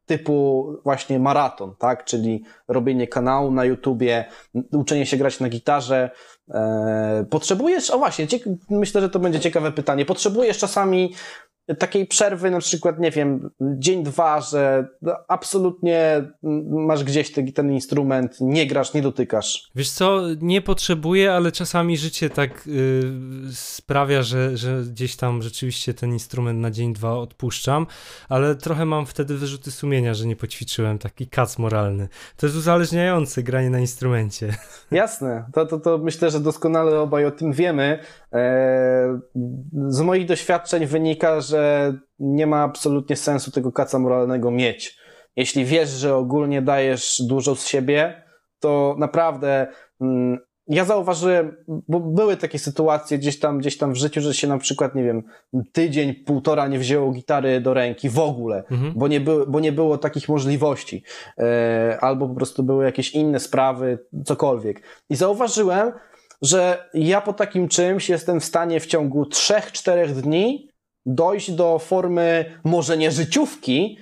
typu 0.06 0.66
właśnie 0.84 1.18
maraton, 1.18 1.74
tak? 1.78 2.04
Czyli 2.04 2.44
robienie 2.68 3.08
kanału 3.08 3.50
na 3.50 3.64
YouTubie, 3.64 4.24
uczenie 4.72 5.06
się 5.06 5.16
grać 5.16 5.40
na 5.40 5.48
gitarze. 5.48 6.10
Eee, 6.48 7.24
potrzebujesz, 7.30 7.90
o 7.90 7.98
właśnie, 7.98 8.26
myślę, 8.70 9.00
że 9.00 9.10
to 9.10 9.18
będzie 9.18 9.40
ciekawe 9.40 9.72
pytanie. 9.72 10.04
Potrzebujesz 10.04 10.58
czasami 10.58 11.14
takiej 11.78 12.06
przerwy, 12.06 12.50
na 12.50 12.58
przykład, 12.58 12.98
nie 12.98 13.10
wiem, 13.10 13.50
dzień, 13.60 14.02
dwa, 14.04 14.40
że 14.40 14.88
absolutnie 15.28 16.24
masz 16.70 17.04
gdzieś 17.04 17.32
ten, 17.32 17.52
ten 17.52 17.72
instrument, 17.72 18.36
nie 18.40 18.66
grasz, 18.66 18.94
nie 18.94 19.02
dotykasz. 19.02 19.70
Wiesz 19.74 19.90
co, 19.90 20.20
nie 20.40 20.62
potrzebuję, 20.62 21.32
ale 21.32 21.52
czasami 21.52 21.96
życie 21.96 22.30
tak 22.30 22.66
yy, 22.66 23.02
sprawia, 23.52 24.22
że, 24.22 24.56
że 24.56 24.82
gdzieś 24.82 25.16
tam 25.16 25.42
rzeczywiście 25.42 25.94
ten 25.94 26.12
instrument 26.12 26.60
na 26.60 26.70
dzień, 26.70 26.92
dwa 26.92 27.18
odpuszczam, 27.18 27.86
ale 28.28 28.54
trochę 28.54 28.84
mam 28.84 29.06
wtedy 29.06 29.36
wyrzuty 29.36 29.70
sumienia, 29.70 30.14
że 30.14 30.26
nie 30.26 30.36
poćwiczyłem, 30.36 30.98
taki 30.98 31.26
kac 31.26 31.58
moralny. 31.58 32.08
To 32.36 32.46
jest 32.46 32.58
uzależniające 32.58 33.42
granie 33.42 33.70
na 33.70 33.78
instrumencie. 33.78 34.54
Jasne, 34.90 35.44
to, 35.52 35.66
to, 35.66 35.80
to 35.80 35.98
myślę, 35.98 36.30
że 36.30 36.40
doskonale 36.40 37.00
obaj 37.00 37.26
o 37.26 37.30
tym 37.30 37.52
wiemy. 37.52 37.98
Eee, 38.32 39.20
z 39.88 40.00
moich 40.00 40.26
doświadczeń 40.26 40.86
wynika, 40.86 41.40
że 41.40 41.51
że 41.52 41.94
nie 42.18 42.46
ma 42.46 42.62
absolutnie 42.62 43.16
sensu 43.16 43.50
tego 43.50 43.72
kaca 43.72 43.98
moralnego 43.98 44.50
mieć. 44.50 44.98
Jeśli 45.36 45.64
wiesz, 45.64 45.88
że 45.88 46.16
ogólnie 46.16 46.62
dajesz 46.62 47.22
dużo 47.22 47.56
z 47.56 47.66
siebie, 47.66 48.22
to 48.60 48.96
naprawdę 48.98 49.66
mm, 50.00 50.38
ja 50.68 50.84
zauważyłem, 50.84 51.56
bo 51.68 52.00
były 52.00 52.36
takie 52.36 52.58
sytuacje 52.58 53.18
gdzieś 53.18 53.38
tam, 53.38 53.58
gdzieś 53.58 53.78
tam 53.78 53.92
w 53.92 53.96
życiu, 53.96 54.20
że 54.20 54.34
się 54.34 54.48
na 54.48 54.58
przykład, 54.58 54.94
nie 54.94 55.04
wiem, 55.04 55.22
tydzień, 55.72 56.14
półtora 56.14 56.68
nie 56.68 56.78
wzięło 56.78 57.10
gitary 57.10 57.60
do 57.60 57.74
ręki 57.74 58.08
w 58.08 58.18
ogóle, 58.18 58.64
mhm. 58.70 58.92
bo, 58.96 59.08
nie 59.08 59.20
by, 59.20 59.46
bo 59.46 59.60
nie 59.60 59.72
było 59.72 59.98
takich 59.98 60.28
możliwości, 60.28 61.04
e, 61.38 61.98
albo 62.00 62.28
po 62.28 62.34
prostu 62.34 62.62
były 62.62 62.84
jakieś 62.84 63.10
inne 63.10 63.40
sprawy, 63.40 63.98
cokolwiek. 64.24 64.82
I 65.10 65.16
zauważyłem, 65.16 65.92
że 66.42 66.90
ja 66.94 67.20
po 67.20 67.32
takim 67.32 67.68
czymś 67.68 68.08
jestem 68.08 68.40
w 68.40 68.44
stanie 68.44 68.80
w 68.80 68.86
ciągu 68.86 69.22
3-4 69.22 70.06
dni 70.06 70.71
dojść 71.06 71.52
do 71.52 71.78
formy 71.78 72.44
może 72.64 72.96
nie 72.96 73.10
życiówki, 73.10 73.98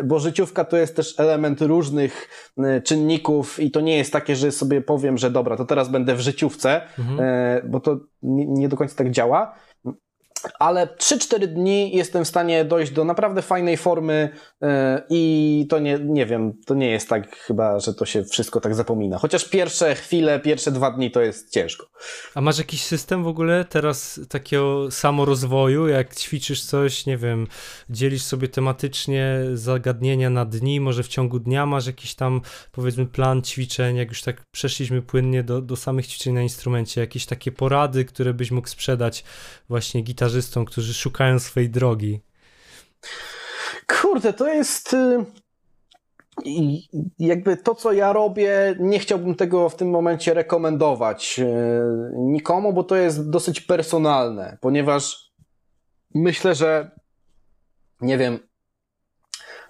y, 0.00 0.04
bo 0.04 0.18
życiówka 0.18 0.64
to 0.64 0.76
jest 0.76 0.96
też 0.96 1.20
element 1.20 1.60
różnych 1.60 2.28
y, 2.58 2.82
czynników 2.82 3.60
i 3.60 3.70
to 3.70 3.80
nie 3.80 3.96
jest 3.96 4.12
takie, 4.12 4.36
że 4.36 4.52
sobie 4.52 4.80
powiem, 4.80 5.18
że 5.18 5.30
dobra, 5.30 5.56
to 5.56 5.64
teraz 5.64 5.88
będę 5.88 6.14
w 6.14 6.20
życiówce, 6.20 6.80
mhm. 6.98 7.20
Y, 7.20 7.68
bo 7.68 7.80
to 7.80 7.96
nie 8.22 8.68
do 8.68 8.76
końca 8.76 8.94
tak 8.94 9.10
działa 9.10 9.54
ale 10.58 10.86
3-4 10.86 11.46
dni 11.46 11.96
jestem 11.96 12.24
w 12.24 12.28
stanie 12.28 12.64
dojść 12.64 12.92
do 12.92 13.04
naprawdę 13.04 13.42
fajnej 13.42 13.76
formy 13.76 14.30
e, 14.62 15.02
i 15.10 15.66
to 15.70 15.78
nie, 15.78 15.98
nie 15.98 16.26
wiem, 16.26 16.52
to 16.66 16.74
nie 16.74 16.90
jest 16.90 17.08
tak 17.08 17.36
chyba, 17.36 17.80
że 17.80 17.94
to 17.94 18.06
się 18.06 18.24
wszystko 18.24 18.60
tak 18.60 18.74
zapomina. 18.74 19.18
Chociaż 19.18 19.48
pierwsze 19.48 19.94
chwile, 19.94 20.40
pierwsze 20.40 20.72
dwa 20.72 20.90
dni 20.90 21.10
to 21.10 21.20
jest 21.20 21.50
ciężko. 21.50 21.86
A 22.34 22.40
masz 22.40 22.58
jakiś 22.58 22.82
system 22.82 23.24
w 23.24 23.26
ogóle 23.26 23.64
teraz 23.64 24.20
takiego 24.28 24.90
samorozwoju, 24.90 25.88
jak 25.88 26.16
ćwiczysz 26.16 26.62
coś, 26.62 27.06
nie 27.06 27.16
wiem, 27.16 27.46
dzielisz 27.90 28.22
sobie 28.22 28.48
tematycznie 28.48 29.40
zagadnienia 29.54 30.30
na 30.30 30.44
dni, 30.44 30.80
może 30.80 31.02
w 31.02 31.08
ciągu 31.08 31.38
dnia 31.38 31.66
masz 31.66 31.86
jakiś 31.86 32.14
tam 32.14 32.40
powiedzmy 32.72 33.06
plan 33.06 33.42
ćwiczeń, 33.42 33.96
jak 33.96 34.08
już 34.08 34.22
tak 34.22 34.42
przeszliśmy 34.50 35.02
płynnie 35.02 35.42
do, 35.42 35.62
do 35.62 35.76
samych 35.76 36.06
ćwiczeń 36.06 36.34
na 36.34 36.42
instrumencie, 36.42 37.00
jakieś 37.00 37.26
takie 37.26 37.52
porady, 37.52 38.04
które 38.04 38.34
byś 38.34 38.50
mógł 38.50 38.68
sprzedać 38.68 39.24
właśnie 39.68 40.02
gitarze 40.02 40.29
gitarzystom, 40.30 40.64
którzy 40.64 40.94
szukają 40.94 41.38
swojej 41.38 41.70
drogi? 41.70 42.20
Kurde, 43.86 44.32
to 44.32 44.48
jest. 44.48 44.94
Y, 44.94 45.24
jakby 47.18 47.56
to, 47.56 47.74
co 47.74 47.92
ja 47.92 48.12
robię, 48.12 48.76
nie 48.78 48.98
chciałbym 48.98 49.34
tego 49.34 49.68
w 49.68 49.76
tym 49.76 49.90
momencie 49.90 50.34
rekomendować 50.34 51.38
y, 51.38 51.52
nikomu, 52.16 52.72
bo 52.72 52.84
to 52.84 52.96
jest 52.96 53.30
dosyć 53.30 53.60
personalne, 53.60 54.58
ponieważ 54.60 55.32
myślę, 56.14 56.54
że 56.54 56.90
nie 58.00 58.18
wiem, 58.18 58.38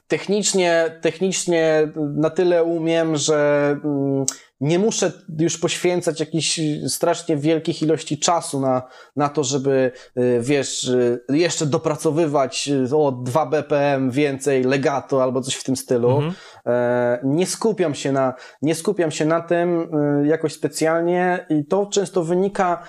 technicznie, 0.06 0.98
technicznie 1.02 1.92
na 1.96 2.30
tyle 2.30 2.64
umiem, 2.64 3.16
że 3.16 3.70
mm, 3.84 4.24
nie 4.60 4.78
muszę 4.78 5.12
już 5.38 5.58
poświęcać 5.58 6.20
jakichś 6.20 6.60
strasznie 6.88 7.36
wielkich 7.36 7.82
ilości 7.82 8.18
czasu 8.18 8.60
na, 8.60 8.82
na 9.16 9.28
to, 9.28 9.44
żeby, 9.44 9.92
y, 10.18 10.38
wiesz, 10.40 10.88
y, 10.88 11.20
jeszcze 11.28 11.66
dopracowywać 11.66 12.68
y, 12.92 12.96
o 12.96 13.12
2 13.12 13.46
BPM 13.46 14.10
więcej 14.10 14.64
legato 14.64 15.22
albo 15.22 15.40
coś 15.40 15.54
w 15.54 15.64
tym 15.64 15.76
stylu. 15.76 16.10
Mhm. 16.10 16.34
E, 16.66 17.20
nie 17.24 17.46
skupiam 17.46 17.94
się 17.94 18.12
na, 18.12 18.34
nie 18.62 18.74
skupiam 18.74 19.10
się 19.10 19.24
na 19.24 19.40
tym 19.40 19.90
jakoś 20.24 20.52
specjalnie 20.52 21.46
i 21.48 21.64
to 21.64 21.86
często 21.86 22.24
wynika 22.24 22.82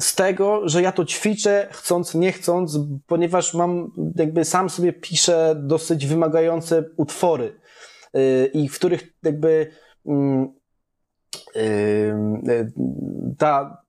z 0.00 0.14
tego, 0.14 0.68
że 0.68 0.82
ja 0.82 0.92
to 0.92 1.04
ćwiczę 1.04 1.68
chcąc, 1.70 2.14
nie 2.14 2.32
chcąc, 2.32 2.78
ponieważ 3.06 3.54
mam, 3.54 3.90
jakby 4.16 4.44
sam 4.44 4.70
sobie 4.70 4.92
piszę 4.92 5.54
dosyć 5.58 6.06
wymagające 6.06 6.84
utwory 6.96 7.60
i 8.52 8.68
w 8.68 8.74
których 8.74 9.12
jakby 9.22 9.70
mm, 10.06 10.57
ta 13.38 13.82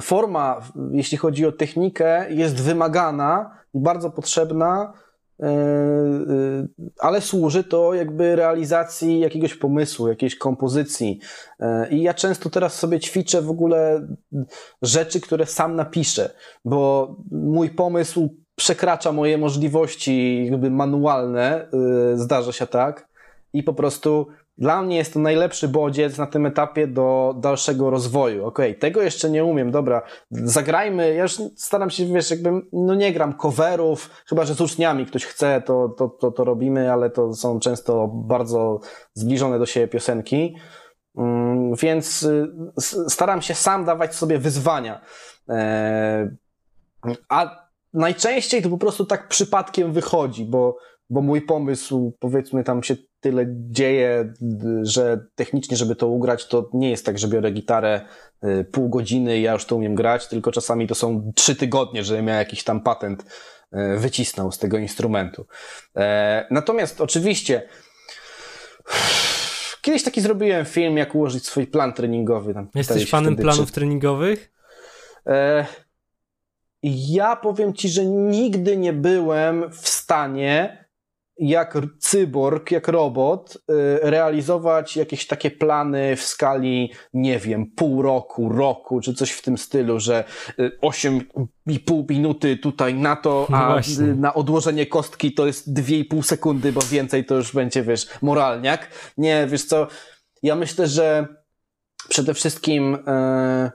forma, 0.00 0.60
jeśli 0.92 1.18
chodzi 1.18 1.46
o 1.46 1.52
technikę, 1.52 2.26
jest 2.30 2.62
wymagana 2.62 3.58
i 3.74 3.80
bardzo 3.80 4.10
potrzebna, 4.10 4.92
e, 5.40 5.46
e, 5.46 5.50
ale 6.98 7.20
służy 7.20 7.64
to 7.64 7.94
jakby 7.94 8.36
realizacji 8.36 9.20
jakiegoś 9.20 9.54
pomysłu, 9.54 10.08
jakiejś 10.08 10.36
kompozycji. 10.38 11.20
E, 11.60 11.88
I 11.90 12.02
ja 12.02 12.14
często 12.14 12.50
teraz 12.50 12.74
sobie 12.74 13.00
ćwiczę 13.00 13.42
w 13.42 13.50
ogóle 13.50 14.08
rzeczy, 14.82 15.20
które 15.20 15.46
sam 15.46 15.76
napiszę, 15.76 16.30
bo 16.64 17.16
mój 17.30 17.70
pomysł 17.70 18.28
przekracza 18.54 19.12
moje 19.12 19.38
możliwości 19.38 20.46
jakby 20.50 20.70
manualne, 20.70 21.68
zdarza 22.14 22.52
się 22.52 22.66
tak, 22.66 23.08
i 23.52 23.62
po 23.62 23.74
prostu 23.74 24.26
dla 24.58 24.82
mnie 24.82 24.96
jest 24.96 25.12
to 25.12 25.18
najlepszy 25.20 25.68
bodziec 25.68 26.18
na 26.18 26.26
tym 26.26 26.46
etapie 26.46 26.86
do 26.86 27.34
dalszego 27.38 27.90
rozwoju. 27.90 28.46
Okej, 28.46 28.70
okay, 28.70 28.80
tego 28.80 29.02
jeszcze 29.02 29.30
nie 29.30 29.44
umiem, 29.44 29.70
dobra, 29.70 30.02
zagrajmy, 30.30 31.14
ja 31.14 31.22
już 31.22 31.36
staram 31.56 31.90
się, 31.90 32.06
wiesz, 32.06 32.30
jakby, 32.30 32.50
no 32.72 32.94
nie 32.94 33.12
gram 33.12 33.34
coverów, 33.34 34.10
chyba, 34.26 34.44
że 34.44 34.54
z 34.54 34.60
uczniami 34.60 35.06
ktoś 35.06 35.24
chce, 35.24 35.62
to, 35.66 35.88
to, 35.88 36.08
to, 36.08 36.30
to 36.30 36.44
robimy, 36.44 36.92
ale 36.92 37.10
to 37.10 37.32
są 37.32 37.60
często 37.60 38.08
bardzo 38.08 38.80
zbliżone 39.14 39.58
do 39.58 39.66
siebie 39.66 39.88
piosenki, 39.88 40.56
mm, 41.16 41.74
więc 41.74 42.22
y, 42.22 42.48
staram 43.08 43.42
się 43.42 43.54
sam 43.54 43.84
dawać 43.84 44.14
sobie 44.14 44.38
wyzwania. 44.38 45.00
E, 45.48 46.36
a 47.28 47.68
najczęściej 47.92 48.62
to 48.62 48.68
po 48.68 48.78
prostu 48.78 49.06
tak 49.06 49.28
przypadkiem 49.28 49.92
wychodzi, 49.92 50.44
bo 50.44 50.76
bo 51.10 51.20
mój 51.20 51.42
pomysł, 51.42 52.16
powiedzmy, 52.18 52.64
tam 52.64 52.82
się 52.82 52.96
tyle 53.20 53.46
dzieje, 53.48 54.32
że 54.82 55.26
technicznie, 55.34 55.76
żeby 55.76 55.96
to 55.96 56.08
ugrać, 56.08 56.46
to 56.46 56.70
nie 56.74 56.90
jest 56.90 57.06
tak, 57.06 57.18
że 57.18 57.28
biorę 57.28 57.50
gitarę 57.50 58.00
y, 58.44 58.64
pół 58.64 58.88
godziny 58.88 59.38
i 59.38 59.42
ja 59.42 59.52
już 59.52 59.64
to 59.64 59.76
umiem 59.76 59.94
grać, 59.94 60.26
tylko 60.26 60.52
czasami 60.52 60.86
to 60.86 60.94
są 60.94 61.32
trzy 61.34 61.56
tygodnie, 61.56 62.04
żebym 62.04 62.24
miał 62.24 62.36
jakiś 62.36 62.64
tam 62.64 62.80
patent 62.80 63.22
y, 63.22 63.98
wycisnął 63.98 64.52
z 64.52 64.58
tego 64.58 64.78
instrumentu. 64.78 65.46
E, 65.96 66.46
natomiast 66.50 67.00
oczywiście 67.00 67.68
kiedyś 69.82 70.02
taki 70.02 70.20
zrobiłem 70.20 70.64
film, 70.64 70.96
jak 70.96 71.14
ułożyć 71.14 71.46
swój 71.46 71.66
plan 71.66 71.92
treningowy. 71.92 72.54
Tam 72.54 72.68
Jesteś 72.74 73.10
fanem 73.10 73.34
wtedy, 73.34 73.42
planów 73.42 73.66
czy... 73.66 73.72
treningowych? 73.72 74.52
E, 75.26 75.66
ja 76.82 77.36
powiem 77.36 77.74
ci, 77.74 77.88
że 77.88 78.06
nigdy 78.06 78.76
nie 78.76 78.92
byłem 78.92 79.72
w 79.72 79.88
stanie 79.88 80.87
jak 81.38 81.78
cyborg, 81.98 82.70
jak 82.70 82.88
robot, 82.88 83.54
y, 83.56 83.58
realizować 84.02 84.96
jakieś 84.96 85.26
takie 85.26 85.50
plany 85.50 86.16
w 86.16 86.22
skali, 86.22 86.92
nie 87.14 87.38
wiem, 87.38 87.66
pół 87.76 88.02
roku, 88.02 88.48
roku, 88.48 89.00
czy 89.00 89.14
coś 89.14 89.30
w 89.30 89.42
tym 89.42 89.58
stylu, 89.58 90.00
że 90.00 90.24
8,5 90.82 92.00
y, 92.00 92.14
minuty 92.14 92.56
tutaj 92.56 92.94
na 92.94 93.16
to, 93.16 93.46
a 93.52 93.80
no 93.98 94.14
na 94.16 94.34
odłożenie 94.34 94.86
kostki 94.86 95.34
to 95.34 95.46
jest 95.46 95.74
2,5 95.74 96.22
sekundy, 96.22 96.72
bo 96.72 96.80
więcej 96.80 97.24
to 97.24 97.34
już 97.34 97.52
będzie, 97.52 97.82
wiesz, 97.82 98.06
moralniak. 98.22 98.88
Nie, 99.18 99.46
wiesz 99.50 99.64
co, 99.64 99.86
ja 100.42 100.56
myślę, 100.56 100.86
że 100.86 101.26
przede 102.08 102.34
wszystkim 102.34 102.98
e, 103.06 103.70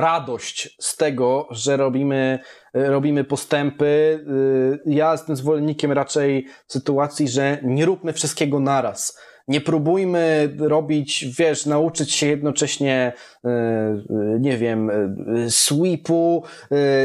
radość 0.00 0.76
z 0.80 0.96
tego, 0.96 1.48
że 1.50 1.76
robimy, 1.76 2.38
robimy 2.74 3.24
postępy. 3.24 3.84
Y, 3.84 4.80
ja 4.86 5.12
jestem 5.12 5.36
zwolennikiem 5.36 5.92
raczej 5.92 6.46
sytuacji, 6.66 7.28
że 7.28 7.58
nie 7.62 7.86
róbmy 7.86 8.12
wszystkiego 8.12 8.60
naraz 8.60 9.18
nie 9.48 9.60
próbujmy 9.60 10.54
robić, 10.58 11.26
wiesz, 11.38 11.66
nauczyć 11.66 12.12
się 12.12 12.26
jednocześnie, 12.26 13.12
e, 13.44 13.48
e, 13.48 14.02
nie 14.40 14.58
wiem, 14.58 14.90
e, 14.90 15.50
sweepu 15.50 16.44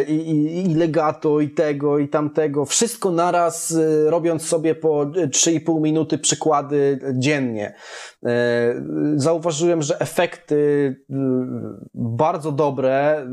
i, 0.07 0.63
i 0.65 0.75
legato 0.75 1.39
i 1.39 1.49
tego 1.49 1.99
i 1.99 2.07
tamtego. 2.07 2.65
Wszystko 2.65 3.11
naraz, 3.11 3.77
robiąc 4.05 4.47
sobie 4.47 4.75
po 4.75 5.05
3,5 5.05 5.81
minuty 5.81 6.17
przykłady 6.17 6.99
dziennie. 7.13 7.73
Zauważyłem, 9.15 9.81
że 9.81 9.99
efekty 9.99 10.95
bardzo 11.93 12.51
dobre, 12.51 13.25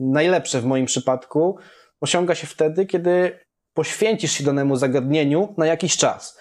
najlepsze 0.00 0.60
w 0.60 0.64
moim 0.64 0.86
przypadku, 0.86 1.56
osiąga 2.00 2.34
się 2.34 2.46
wtedy, 2.46 2.86
kiedy 2.86 3.38
poświęcisz 3.74 4.32
się 4.32 4.44
danemu 4.44 4.76
zagadnieniu 4.76 5.54
na 5.58 5.66
jakiś 5.66 5.96
czas 5.96 6.38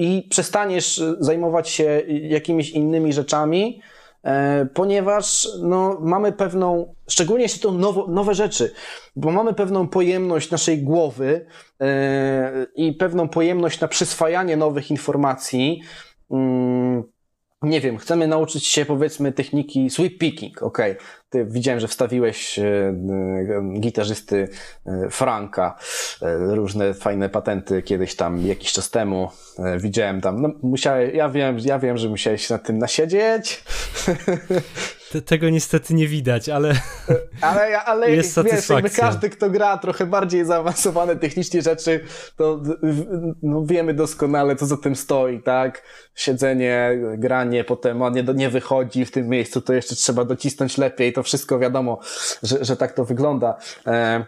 i 0.00 0.26
przestaniesz 0.30 1.02
zajmować 1.18 1.68
się 1.68 2.02
jakimiś 2.08 2.70
innymi 2.70 3.12
rzeczami, 3.12 3.80
e, 4.24 4.66
ponieważ 4.74 5.48
no, 5.62 5.98
mamy 6.00 6.32
pewną, 6.32 6.94
szczególnie 7.08 7.42
jeśli 7.42 7.60
to 7.60 7.72
nowo, 7.72 8.06
nowe 8.06 8.34
rzeczy, 8.34 8.72
bo 9.16 9.30
mamy 9.30 9.54
pewną 9.54 9.88
pojemność 9.88 10.50
naszej 10.50 10.82
głowy 10.82 11.46
e, 11.80 12.66
i 12.76 12.92
pewną 12.92 13.28
pojemność 13.28 13.80
na 13.80 13.88
przyswajanie 13.88 14.56
nowych 14.56 14.90
informacji. 14.90 15.82
Nie 17.62 17.80
wiem, 17.80 17.98
chcemy 17.98 18.26
nauczyć 18.26 18.66
się 18.66 18.84
powiedzmy 18.84 19.32
techniki 19.32 19.90
sweep 19.90 20.18
picking, 20.18 20.62
ok. 20.62 20.78
Ty 21.30 21.44
widziałem, 21.44 21.80
że 21.80 21.88
wstawiłeś 21.88 22.58
e, 22.58 22.64
e, 22.64 22.94
gitarzysty 23.80 24.48
e, 24.86 25.10
Franka, 25.10 25.78
różne 26.38 26.94
fajne 26.94 27.28
patenty 27.28 27.82
kiedyś 27.82 28.16
tam, 28.16 28.46
jakiś 28.46 28.72
czas 28.72 28.90
temu. 28.90 29.30
Widziałem 29.78 30.20
tam, 30.20 30.42
no 30.42 30.50
musiałem, 30.62 31.14
ja 31.14 31.28
wiem, 31.28 31.58
ja 31.64 31.78
wiem, 31.78 31.98
że 31.98 32.08
musiałeś 32.08 32.50
nad 32.50 32.66
tym 32.66 32.78
nasiedzieć. 32.78 33.64
Te, 35.10 35.22
tego 35.22 35.50
niestety 35.50 35.94
nie 35.94 36.08
widać, 36.08 36.48
ale, 36.48 36.74
ale, 37.40 37.82
ale 37.82 38.10
jest 38.10 38.32
satysfakcja. 38.32 38.80
Wiesz, 38.82 38.96
każdy, 38.96 39.30
kto 39.30 39.50
gra 39.50 39.78
trochę 39.78 40.06
bardziej 40.06 40.44
zaawansowane 40.44 41.16
technicznie 41.16 41.62
rzeczy, 41.62 42.04
to 42.36 42.60
no, 43.42 43.62
wiemy 43.64 43.94
doskonale, 43.94 44.56
co 44.56 44.66
za 44.66 44.76
tym 44.76 44.96
stoi, 44.96 45.42
tak? 45.42 45.82
Siedzenie, 46.14 46.98
granie, 47.18 47.64
potem 47.64 48.02
on 48.02 48.12
nie, 48.12 48.22
nie 48.34 48.50
wychodzi 48.50 49.04
w 49.04 49.10
tym 49.10 49.28
miejscu, 49.28 49.60
to 49.60 49.72
jeszcze 49.72 49.96
trzeba 49.96 50.24
docisnąć 50.24 50.78
lepiej, 50.78 51.12
to 51.12 51.22
wszystko 51.22 51.58
wiadomo, 51.58 52.00
że, 52.42 52.64
że 52.64 52.76
tak 52.76 52.92
to 52.92 53.04
wygląda. 53.04 53.58
E 53.86 54.24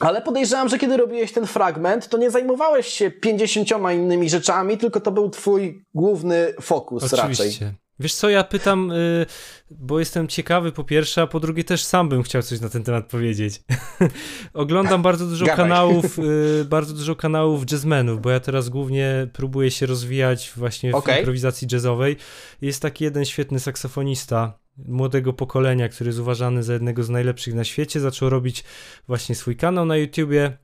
ale 0.00 0.22
podejrzewam, 0.22 0.68
że 0.68 0.78
kiedy 0.78 0.96
robiłeś 0.96 1.32
ten 1.32 1.46
fragment, 1.46 2.08
to 2.08 2.18
nie 2.18 2.30
zajmowałeś 2.30 2.86
się 2.86 3.10
pięćdziesięcioma 3.10 3.92
innymi 3.92 4.30
rzeczami, 4.30 4.78
tylko 4.78 5.00
to 5.00 5.12
był 5.12 5.30
twój 5.30 5.84
główny 5.94 6.54
fokus 6.60 7.12
Oczywiście. 7.12 7.44
raczej. 7.44 7.85
Wiesz 8.00 8.14
co, 8.14 8.28
ja 8.28 8.44
pytam, 8.44 8.90
y, 8.90 9.26
bo 9.70 9.98
jestem 9.98 10.28
ciekawy 10.28 10.72
po 10.72 10.84
pierwsze, 10.84 11.22
a 11.22 11.26
po 11.26 11.40
drugie 11.40 11.64
też 11.64 11.84
sam 11.84 12.08
bym 12.08 12.22
chciał 12.22 12.42
coś 12.42 12.60
na 12.60 12.68
ten 12.68 12.84
temat 12.84 13.06
powiedzieć. 13.06 13.62
Oglądam 14.52 15.02
bardzo 15.02 15.26
dużo 15.26 15.46
kanałów, 15.46 16.18
y, 16.60 16.64
bardzo 16.64 16.94
dużo 16.94 17.16
kanałów 17.16 17.72
jazzmenów, 17.72 18.20
bo 18.22 18.30
ja 18.30 18.40
teraz 18.40 18.68
głównie 18.68 19.28
próbuję 19.32 19.70
się 19.70 19.86
rozwijać 19.86 20.52
właśnie 20.56 20.92
w 20.92 20.94
okay. 20.94 21.18
improwizacji 21.18 21.68
jazzowej. 21.72 22.16
Jest 22.62 22.82
taki 22.82 23.04
jeden 23.04 23.24
świetny 23.24 23.60
saksofonista 23.60 24.58
młodego 24.78 25.32
pokolenia, 25.32 25.88
który 25.88 26.08
jest 26.08 26.18
uważany 26.18 26.62
za 26.62 26.72
jednego 26.72 27.02
z 27.02 27.10
najlepszych 27.10 27.54
na 27.54 27.64
świecie. 27.64 28.00
Zaczął 28.00 28.30
robić 28.30 28.64
właśnie 29.06 29.34
swój 29.34 29.56
kanał 29.56 29.86
na 29.86 29.96
YouTubie, 29.96 30.58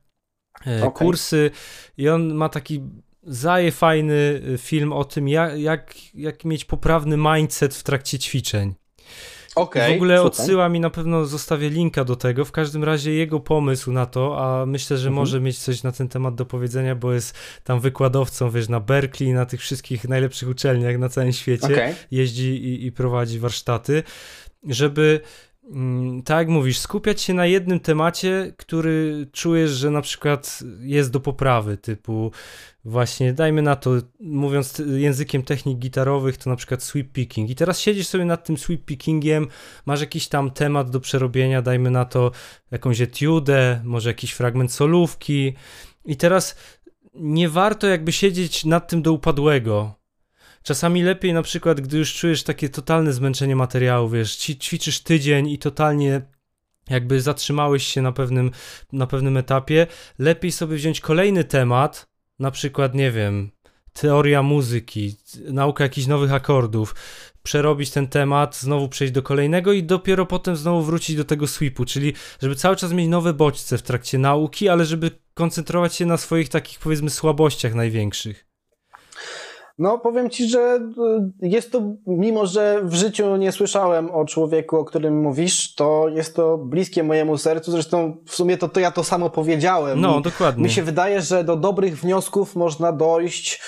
e, 0.67 0.85
okay. 0.85 1.07
kursy 1.07 1.51
i 1.97 2.09
on 2.09 2.35
ma 2.35 2.49
taki 2.49 2.83
zaje 3.23 3.73
fajny 3.73 4.43
y, 4.55 4.59
film 4.59 4.93
o 4.93 5.05
tym, 5.05 5.29
jak, 5.29 5.59
jak, 5.59 5.95
jak 6.15 6.45
mieć 6.45 6.65
poprawny 6.65 7.17
mindset 7.17 7.75
w 7.75 7.83
trakcie 7.83 8.19
ćwiczeń. 8.19 8.75
Okay, 9.55 9.93
w 9.93 9.95
ogóle 9.95 10.17
super. 10.17 10.27
odsyła 10.27 10.69
mi 10.69 10.81
na 10.81 10.91
pewno, 10.91 11.25
zostawię 11.25 11.71
linka 11.71 12.05
do 12.05 12.17
tego. 12.17 12.45
W 12.45 12.53
każdym 12.53 12.85
razie 12.85 13.13
jego 13.13 13.41
pomysł 13.41 13.93
na 13.93 14.07
to, 14.07 14.45
a 14.45 14.67
myślę, 14.67 14.97
że 14.97 15.09
mhm. 15.09 15.15
może 15.15 15.41
mieć 15.41 15.59
coś 15.59 15.83
na 15.83 15.93
ten 15.93 16.09
temat 16.09 16.35
do 16.35 16.47
powiedzenia, 16.47 16.95
bo 16.95 17.13
jest 17.13 17.39
tam 17.65 17.81
wykładowcą, 17.81 18.51
wiesz, 18.51 18.69
na 18.69 18.81
Berkeley, 18.81 19.33
na 19.33 19.47
tych 19.47 19.61
wszystkich 19.61 20.09
najlepszych 20.09 20.49
uczelniach 20.49 20.99
na 20.99 21.09
całym 21.09 21.33
świecie. 21.33 21.67
Okay. 21.67 21.95
Jeździ 22.11 22.65
i, 22.65 22.87
i 22.87 22.93
prowadzi 22.93 23.39
warsztaty, 23.39 24.03
żeby 24.69 25.21
mm, 25.71 26.23
tak 26.23 26.39
jak 26.39 26.49
mówisz, 26.49 26.79
skupiać 26.79 27.21
się 27.23 27.35
na 27.35 27.47
jednym 27.47 27.81
temacie, 27.81 28.53
który 28.57 29.27
czujesz, 29.33 29.71
że 29.71 29.91
na 29.91 30.03
przykład 30.03 30.59
jest 30.81 31.11
do 31.11 31.21
poprawy, 31.21 31.77
typu 31.77 32.33
właśnie, 32.85 33.33
dajmy 33.33 33.63
na 33.63 33.77
to, 33.77 33.91
mówiąc 34.21 34.83
językiem 34.97 35.43
technik 35.43 35.79
gitarowych, 35.79 36.37
to 36.37 36.51
na 36.51 36.57
przykład 36.57 36.83
sweep 36.83 37.13
picking. 37.13 37.51
I 37.51 37.55
teraz 37.55 37.81
siedzisz 37.81 38.07
sobie 38.07 38.25
nad 38.25 38.45
tym 38.45 38.59
sweep 38.59 38.85
pickingiem, 38.85 39.49
masz 39.87 40.01
jakiś 40.01 40.29
tam 40.29 40.51
temat 40.51 40.91
do 40.91 41.01
przerobienia, 41.01 41.63
dajmy 41.63 41.91
na 41.91 42.05
to 42.05 42.31
jakąś 42.71 43.01
etiudę, 43.01 43.81
może 43.85 44.11
jakiś 44.11 44.33
fragment 44.33 44.73
solówki. 44.73 45.53
I 46.05 46.17
teraz 46.17 46.57
nie 47.15 47.49
warto 47.49 47.87
jakby 47.87 48.13
siedzieć 48.13 48.65
nad 48.65 48.89
tym 48.89 49.03
do 49.03 49.13
upadłego. 49.13 49.95
Czasami 50.63 51.03
lepiej 51.03 51.33
na 51.33 51.43
przykład, 51.43 51.81
gdy 51.81 51.99
już 51.99 52.15
czujesz 52.15 52.43
takie 52.43 52.69
totalne 52.69 53.13
zmęczenie 53.13 53.57
materiału, 53.57 54.09
wiesz, 54.09 54.37
ćwiczysz 54.37 55.01
tydzień 55.01 55.49
i 55.49 55.59
totalnie 55.59 56.23
jakby 56.91 57.21
zatrzymałeś 57.21 57.87
się 57.87 58.03
na 58.03 58.13
pewnym, 58.13 58.51
na 58.93 59.07
pewnym 59.07 59.37
etapie, 59.37 59.87
lepiej 60.19 60.53
sobie 60.53 60.77
wziąć 60.77 61.01
kolejny 61.01 61.45
temat, 61.45 62.12
na 62.43 62.51
przykład, 62.51 62.95
nie 62.95 63.11
wiem, 63.11 63.51
teoria 63.93 64.43
muzyki, 64.43 65.17
nauka 65.45 65.85
jakichś 65.85 66.07
nowych 66.07 66.33
akordów, 66.33 66.95
przerobić 67.43 67.91
ten 67.91 68.09
temat, 68.09 68.57
znowu 68.57 68.89
przejść 68.89 69.15
do 69.15 69.23
kolejnego 69.23 69.73
i 69.73 69.83
dopiero 69.83 70.27
potem 70.27 70.57
znowu 70.57 70.83
wrócić 70.83 71.17
do 71.17 71.25
tego 71.25 71.47
sweepu, 71.47 71.85
czyli 71.85 72.13
żeby 72.43 72.57
cały 72.57 72.77
czas 72.77 72.93
mieć 72.93 73.09
nowe 73.09 73.33
bodźce 73.33 73.79
w 73.79 73.83
trakcie 73.83 74.19
nauki, 74.19 74.69
ale 74.69 74.85
żeby 74.85 75.11
koncentrować 75.35 75.95
się 75.95 76.07
na 76.07 76.17
swoich 76.17 76.49
takich 76.49 76.79
powiedzmy 76.79 77.11
słabościach 77.11 77.75
największych. 77.75 78.52
No, 79.79 79.99
powiem 79.99 80.31
ci, 80.31 80.49
że 80.49 80.81
y, 81.43 81.49
jest 81.49 81.73
to, 81.73 81.83
mimo 82.07 82.47
że 82.47 82.81
w 82.85 82.95
życiu 82.95 83.37
nie 83.37 83.53
słyszałem 83.53 84.11
o 84.11 84.25
człowieku, 84.25 84.77
o 84.77 84.85
którym 84.85 85.21
mówisz, 85.21 85.75
to 85.75 86.09
jest 86.09 86.37
to 86.37 86.59
bliskie 86.59 87.03
mojemu 87.03 87.39
sercu. 87.39 87.71
Zresztą 87.71 88.17
w 88.27 88.35
sumie 88.35 88.57
to, 88.57 88.69
to 88.69 88.81
ja 88.81 88.91
to 88.91 89.05
samo 89.05 89.31
powiedziałem. 89.31 90.01
No, 90.01 90.21
dokładnie. 90.21 90.65
Mi 90.65 90.71
się 90.71 90.83
wydaje, 90.83 91.21
że 91.21 91.45
do 91.45 91.57
dobrych 91.57 92.01
wniosków 92.01 92.57
można 92.57 92.93
dojść 92.93 93.61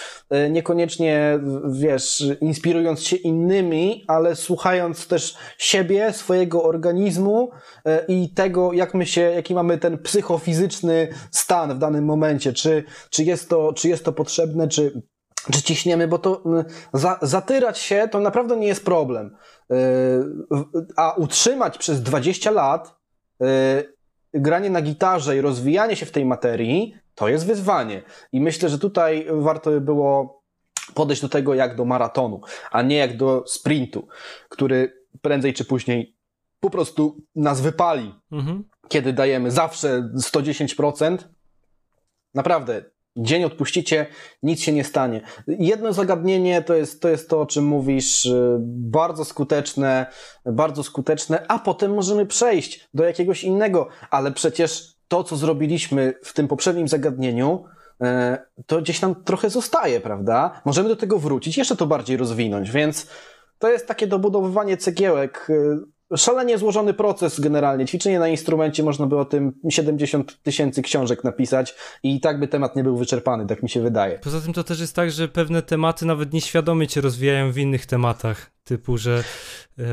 y, 0.46 0.50
niekoniecznie, 0.50 1.38
wiesz, 1.70 2.24
inspirując 2.40 3.02
się 3.02 3.16
innymi, 3.16 4.04
ale 4.08 4.36
słuchając 4.36 5.06
też 5.06 5.36
siebie, 5.58 6.12
swojego 6.12 6.64
organizmu 6.64 7.50
y, 7.50 7.90
i 8.08 8.28
tego, 8.34 8.72
jak 8.72 8.94
my 8.94 9.06
się, 9.06 9.20
jaki 9.20 9.54
mamy 9.54 9.78
ten 9.78 9.98
psychofizyczny 9.98 11.08
stan 11.30 11.74
w 11.74 11.78
danym 11.78 12.04
momencie. 12.04 12.52
Czy, 12.52 12.84
czy, 13.10 13.24
jest, 13.24 13.48
to, 13.48 13.72
czy 13.72 13.88
jest 13.88 14.04
to 14.04 14.12
potrzebne, 14.12 14.68
czy 14.68 15.02
czy 15.52 15.62
ciśniemy, 15.62 16.08
bo 16.08 16.18
to 16.18 16.42
za, 16.92 17.18
zatyrać 17.22 17.78
się 17.78 18.08
to 18.10 18.20
naprawdę 18.20 18.56
nie 18.56 18.66
jest 18.66 18.84
problem. 18.84 19.36
Yy, 19.70 19.76
a 20.96 21.12
utrzymać 21.12 21.78
przez 21.78 22.02
20 22.02 22.50
lat 22.50 22.96
yy, 23.40 23.46
granie 24.34 24.70
na 24.70 24.82
gitarze 24.82 25.36
i 25.36 25.40
rozwijanie 25.40 25.96
się 25.96 26.06
w 26.06 26.10
tej 26.10 26.24
materii 26.24 26.94
to 27.14 27.28
jest 27.28 27.46
wyzwanie. 27.46 28.02
I 28.32 28.40
myślę, 28.40 28.68
że 28.68 28.78
tutaj 28.78 29.26
warto 29.30 29.70
by 29.70 29.80
było 29.80 30.42
podejść 30.94 31.22
do 31.22 31.28
tego 31.28 31.54
jak 31.54 31.76
do 31.76 31.84
maratonu, 31.84 32.40
a 32.70 32.82
nie 32.82 32.96
jak 32.96 33.16
do 33.16 33.44
sprintu, 33.46 34.08
który 34.48 35.04
prędzej 35.22 35.54
czy 35.54 35.64
później 35.64 36.16
po 36.60 36.70
prostu 36.70 37.16
nas 37.34 37.60
wypali. 37.60 38.14
Mhm. 38.32 38.64
Kiedy 38.88 39.12
dajemy 39.12 39.50
zawsze 39.50 40.10
110%, 40.16 41.18
naprawdę 42.34 42.84
dzień 43.16 43.44
odpuścicie, 43.44 44.06
nic 44.42 44.60
się 44.60 44.72
nie 44.72 44.84
stanie. 44.84 45.20
Jedno 45.46 45.92
zagadnienie 45.92 46.62
to 46.62 46.74
jest, 46.74 47.02
to 47.02 47.08
jest 47.08 47.30
to, 47.30 47.40
o 47.40 47.46
czym 47.46 47.64
mówisz, 47.64 48.26
y, 48.26 48.56
bardzo 48.60 49.24
skuteczne, 49.24 50.06
bardzo 50.46 50.82
skuteczne, 50.82 51.44
a 51.48 51.58
potem 51.58 51.94
możemy 51.94 52.26
przejść 52.26 52.88
do 52.94 53.04
jakiegoś 53.04 53.44
innego, 53.44 53.88
ale 54.10 54.32
przecież 54.32 54.94
to, 55.08 55.24
co 55.24 55.36
zrobiliśmy 55.36 56.14
w 56.22 56.32
tym 56.32 56.48
poprzednim 56.48 56.88
zagadnieniu, 56.88 57.64
y, 58.02 58.06
to 58.66 58.82
gdzieś 58.82 59.00
tam 59.00 59.24
trochę 59.24 59.50
zostaje, 59.50 60.00
prawda? 60.00 60.62
Możemy 60.64 60.88
do 60.88 60.96
tego 60.96 61.18
wrócić, 61.18 61.58
jeszcze 61.58 61.76
to 61.76 61.86
bardziej 61.86 62.16
rozwinąć, 62.16 62.70
więc 62.70 63.06
to 63.58 63.70
jest 63.70 63.86
takie 63.86 64.06
dobudowywanie 64.06 64.76
cegiełek 64.76 65.46
y, 65.50 65.93
szalenie 66.16 66.58
złożony 66.58 66.94
proces 66.94 67.40
generalnie. 67.40 67.86
Ćwiczenie 67.86 68.18
na 68.18 68.28
instrumencie 68.28 68.82
można 68.82 69.06
by 69.06 69.18
o 69.18 69.24
tym 69.24 69.52
70 69.68 70.42
tysięcy 70.42 70.82
książek 70.82 71.24
napisać 71.24 71.74
i 72.02 72.20
tak 72.20 72.40
by 72.40 72.48
temat 72.48 72.76
nie 72.76 72.84
był 72.84 72.96
wyczerpany, 72.96 73.46
tak 73.46 73.62
mi 73.62 73.70
się 73.70 73.82
wydaje. 73.82 74.18
Poza 74.18 74.40
tym 74.40 74.52
to 74.52 74.64
też 74.64 74.80
jest 74.80 74.96
tak, 74.96 75.10
że 75.10 75.28
pewne 75.28 75.62
tematy 75.62 76.06
nawet 76.06 76.32
nieświadomie 76.32 76.86
cię 76.86 77.00
rozwijają 77.00 77.52
w 77.52 77.58
innych 77.58 77.86
tematach, 77.86 78.50
typu, 78.64 78.98
że 78.98 79.24
e, 79.78 79.84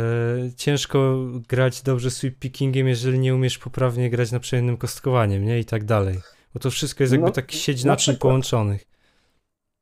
ciężko 0.57 1.17
grać 1.49 1.81
dobrze 1.81 2.11
sweep 2.11 2.39
pickingiem, 2.39 2.87
jeżeli 2.87 3.19
nie 3.19 3.35
umiesz 3.35 3.57
poprawnie 3.57 4.09
grać 4.09 4.31
na 4.31 4.39
przejemnym 4.39 4.77
kostkowaniem, 4.77 5.45
nie? 5.45 5.59
I 5.59 5.65
tak 5.65 5.83
dalej. 5.83 6.17
Bo 6.53 6.59
to 6.59 6.71
wszystko 6.71 7.03
jest 7.03 7.13
jakby 7.13 7.27
no, 7.27 7.33
tak 7.33 7.51
sieć 7.51 7.83
naczyń 7.83 8.15
połączonych. 8.15 8.85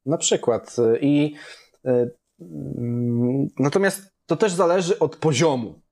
Na 0.05 0.17
przykład. 0.17 0.75
I 1.01 1.35
y, 1.87 2.11
natomiast 3.59 4.11
to 4.25 4.35
też 4.35 4.51
zależy 4.51 4.99
od 4.99 5.15
poziomu 5.15 5.75
E, 5.75 5.88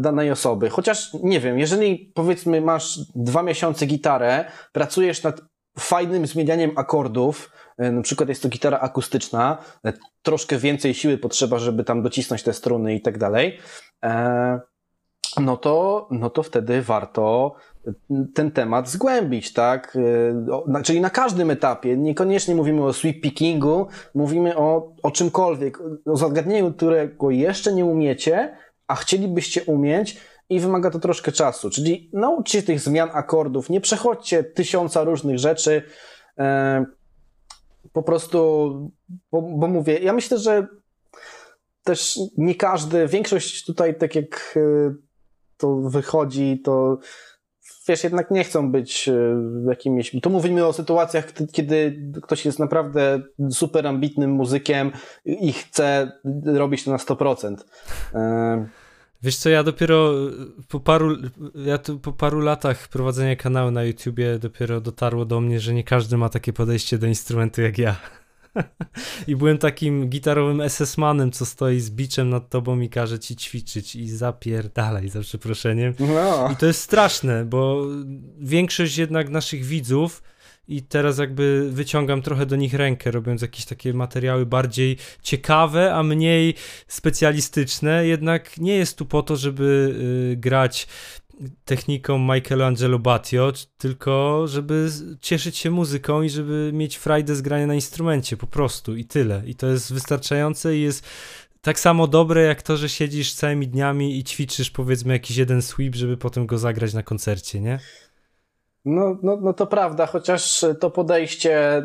danej 0.00 0.30
osoby. 0.30 0.70
Chociaż 0.70 1.12
nie 1.22 1.40
wiem, 1.40 1.58
jeżeli 1.58 2.12
powiedzmy 2.14 2.60
masz 2.60 2.98
dwa 3.14 3.42
miesiące 3.42 3.86
gitarę, 3.86 4.44
pracujesz 4.72 5.22
nad 5.22 5.40
fajnym 5.78 6.26
zmienianiem 6.26 6.70
akordów, 6.76 7.50
e, 7.78 7.92
na 7.92 8.02
przykład 8.02 8.28
jest 8.28 8.42
to 8.42 8.48
gitara 8.48 8.80
akustyczna, 8.80 9.58
e, 9.86 9.92
troszkę 10.22 10.56
więcej 10.56 10.94
siły 10.94 11.18
potrzeba, 11.18 11.58
żeby 11.58 11.84
tam 11.84 12.02
docisnąć 12.02 12.42
te 12.42 12.52
struny 12.52 12.94
i 12.94 13.00
tak 13.00 13.18
dalej, 13.18 13.58
no 15.40 15.56
to, 15.56 16.08
no 16.10 16.30
to 16.30 16.42
wtedy 16.42 16.82
warto 16.82 17.54
ten 18.34 18.50
temat 18.50 18.88
zgłębić, 18.88 19.52
tak? 19.52 19.98
Czyli 20.84 21.00
na 21.00 21.10
każdym 21.10 21.50
etapie, 21.50 21.96
niekoniecznie 21.96 22.54
mówimy 22.54 22.84
o 22.84 22.92
sweep 22.92 23.20
pickingu, 23.20 23.86
mówimy 24.14 24.56
o, 24.56 24.94
o 25.02 25.10
czymkolwiek, 25.10 25.78
o 26.06 26.16
zagadnieniu, 26.16 26.72
którego 26.72 27.30
jeszcze 27.30 27.72
nie 27.72 27.84
umiecie, 27.84 28.56
a 28.92 28.94
chcielibyście 28.94 29.64
umieć 29.64 30.16
i 30.48 30.60
wymaga 30.60 30.90
to 30.90 30.98
troszkę 30.98 31.32
czasu. 31.32 31.70
Czyli 31.70 32.10
nauczcie 32.12 32.60
się 32.60 32.66
tych 32.66 32.80
zmian 32.80 33.08
akordów, 33.12 33.70
nie 33.70 33.80
przechodźcie 33.80 34.44
tysiąca 34.44 35.04
różnych 35.04 35.38
rzeczy. 35.38 35.82
E, 36.38 36.84
po 37.92 38.02
prostu, 38.02 38.38
bo, 39.30 39.42
bo 39.42 39.68
mówię, 39.68 39.98
ja 39.98 40.12
myślę, 40.12 40.38
że 40.38 40.66
też 41.84 42.18
nie 42.36 42.54
każdy, 42.54 43.06
większość 43.06 43.64
tutaj, 43.64 43.98
tak 43.98 44.14
jak 44.14 44.54
e, 44.56 44.94
to 45.56 45.76
wychodzi, 45.76 46.60
to 46.64 46.98
wiesz, 47.88 48.04
jednak 48.04 48.30
nie 48.30 48.44
chcą 48.44 48.72
być 48.72 49.08
e, 49.08 49.14
jakimiś. 49.68 50.16
Tu 50.22 50.30
mówimy 50.30 50.66
o 50.66 50.72
sytuacjach, 50.72 51.32
kiedy 51.52 52.10
ktoś 52.22 52.44
jest 52.44 52.58
naprawdę 52.58 53.22
super 53.50 53.86
ambitnym 53.86 54.30
muzykiem 54.30 54.92
i 55.24 55.52
chce 55.52 56.12
robić 56.44 56.84
to 56.84 56.90
na 56.90 56.96
100%. 56.96 57.56
Wiesz 59.22 59.36
co, 59.36 59.48
ja 59.50 59.62
dopiero 59.62 60.14
po 60.68 60.80
paru, 60.80 61.16
ja 61.54 61.78
tu 61.78 61.98
po 61.98 62.12
paru 62.12 62.40
latach 62.40 62.88
prowadzenia 62.88 63.36
kanału 63.36 63.70
na 63.70 63.84
YouTubie 63.84 64.38
dopiero 64.38 64.80
dotarło 64.80 65.24
do 65.24 65.40
mnie, 65.40 65.60
że 65.60 65.74
nie 65.74 65.84
każdy 65.84 66.16
ma 66.16 66.28
takie 66.28 66.52
podejście 66.52 66.98
do 66.98 67.06
instrumentu 67.06 67.62
jak 67.62 67.78
ja. 67.78 67.96
I 69.28 69.36
byłem 69.36 69.58
takim 69.58 70.08
gitarowym 70.08 70.58
SS-manem, 70.58 71.32
co 71.32 71.46
stoi 71.46 71.80
z 71.80 71.90
biczem 71.90 72.30
nad 72.30 72.48
tobą 72.48 72.80
i 72.80 72.88
każe 72.88 73.18
ci 73.18 73.36
ćwiczyć 73.36 73.96
i 73.96 74.08
zapierdalaj, 74.08 75.08
za 75.08 75.20
przeproszeniem. 75.20 75.94
No. 75.98 76.48
I 76.52 76.56
to 76.56 76.66
jest 76.66 76.80
straszne, 76.80 77.44
bo 77.44 77.86
większość 78.38 78.98
jednak 78.98 79.28
naszych 79.28 79.64
widzów 79.64 80.22
i 80.68 80.82
teraz 80.82 81.18
jakby 81.18 81.70
wyciągam 81.70 82.22
trochę 82.22 82.46
do 82.46 82.56
nich 82.56 82.74
rękę, 82.74 83.10
robiąc 83.10 83.42
jakieś 83.42 83.64
takie 83.64 83.94
materiały 83.94 84.46
bardziej 84.46 84.96
ciekawe, 85.22 85.94
a 85.94 86.02
mniej 86.02 86.54
specjalistyczne. 86.88 88.06
Jednak 88.06 88.58
nie 88.58 88.74
jest 88.74 88.98
tu 88.98 89.06
po 89.06 89.22
to, 89.22 89.36
żeby 89.36 89.94
y, 90.32 90.36
grać 90.36 90.86
techniką 91.64 92.18
Michelangelo 92.18 92.98
Batio, 92.98 93.52
tylko 93.78 94.44
żeby 94.46 94.88
cieszyć 95.20 95.56
się 95.56 95.70
muzyką 95.70 96.22
i 96.22 96.30
żeby 96.30 96.70
mieć 96.74 96.96
frajdę 96.96 97.36
z 97.36 97.42
grania 97.42 97.66
na 97.66 97.74
instrumencie, 97.74 98.36
po 98.36 98.46
prostu 98.46 98.96
i 98.96 99.04
tyle. 99.04 99.42
I 99.46 99.54
to 99.54 99.66
jest 99.66 99.92
wystarczające 99.92 100.76
i 100.76 100.80
jest 100.80 101.08
tak 101.60 101.80
samo 101.80 102.06
dobre 102.06 102.42
jak 102.42 102.62
to, 102.62 102.76
że 102.76 102.88
siedzisz 102.88 103.32
całymi 103.32 103.68
dniami 103.68 104.18
i 104.18 104.24
ćwiczysz 104.24 104.70
powiedzmy 104.70 105.12
jakiś 105.12 105.36
jeden 105.36 105.62
sweep, 105.62 105.94
żeby 105.94 106.16
potem 106.16 106.46
go 106.46 106.58
zagrać 106.58 106.94
na 106.94 107.02
koncercie, 107.02 107.60
nie? 107.60 107.78
No, 108.84 109.18
no, 109.22 109.38
no 109.42 109.52
to 109.52 109.66
prawda, 109.66 110.06
chociaż 110.06 110.64
to 110.80 110.90
podejście 110.90 111.78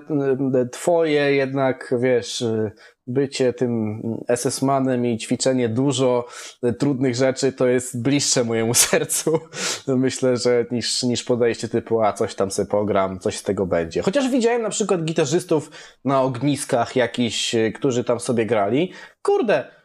y, 0.64 0.70
twoje 0.72 1.36
jednak, 1.36 1.94
wiesz, 2.00 2.42
y, 2.42 2.72
bycie 3.08 3.54
tym 3.54 4.02
SS-manem 4.30 5.06
i 5.06 5.18
ćwiczenie 5.18 5.70
dużo 5.70 6.26
y, 6.64 6.74
trudnych 6.74 7.16
rzeczy 7.16 7.52
to 7.52 7.68
jest 7.68 8.02
bliższe 8.02 8.44
mojemu 8.44 8.74
sercu. 8.90 9.40
Myślę, 9.88 10.38
że 10.38 10.66
niż, 10.72 11.04
niż 11.04 11.24
podejście 11.24 11.68
typu, 11.68 12.02
a 12.02 12.14
coś 12.14 12.36
tam 12.36 12.52
sobie 12.52 12.70
pogram, 12.70 13.20
coś 13.20 13.38
z 13.38 13.44
tego 13.44 13.66
będzie. 13.66 14.02
Chociaż 14.02 14.30
widziałem 14.30 14.62
na 14.62 14.70
przykład 14.70 15.04
gitarzystów 15.04 15.72
na 16.06 16.22
ogniskach 16.22 16.96
jakichś, 16.96 17.56
którzy 17.76 18.04
tam 18.04 18.20
sobie 18.20 18.46
grali. 18.46 18.92
Kurde, 19.22 19.77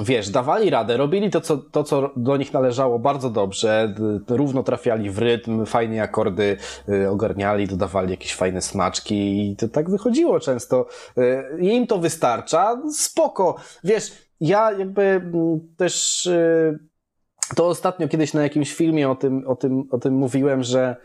wiesz, 0.00 0.30
dawali 0.30 0.70
radę, 0.70 0.96
robili 0.96 1.30
to 1.30 1.40
co, 1.40 1.56
to, 1.56 1.84
co 1.84 2.10
do 2.16 2.36
nich 2.36 2.52
należało 2.52 2.98
bardzo 2.98 3.30
dobrze, 3.30 3.94
równo 4.28 4.62
trafiali 4.62 5.10
w 5.10 5.18
rytm, 5.18 5.66
fajnie 5.66 6.02
akordy 6.02 6.56
y, 6.88 7.10
ogarniali, 7.10 7.66
dodawali 7.66 8.10
jakieś 8.10 8.34
fajne 8.34 8.62
smaczki 8.62 9.50
i 9.50 9.56
to 9.56 9.68
tak 9.68 9.90
wychodziło 9.90 10.40
często. 10.40 10.86
Y, 11.18 11.44
im 11.60 11.86
to 11.86 11.98
wystarcza, 11.98 12.82
spoko. 12.92 13.56
Wiesz, 13.84 14.12
ja 14.40 14.72
jakby 14.72 15.20
też 15.76 16.26
y, 16.26 16.78
to 17.56 17.66
ostatnio 17.66 18.08
kiedyś 18.08 18.34
na 18.34 18.42
jakimś 18.42 18.74
filmie 18.74 19.10
o 19.10 19.14
tym, 19.14 19.46
o 19.46 19.56
tym, 19.56 19.88
o 19.90 19.98
tym 19.98 20.14
mówiłem, 20.14 20.62
że 20.62 20.96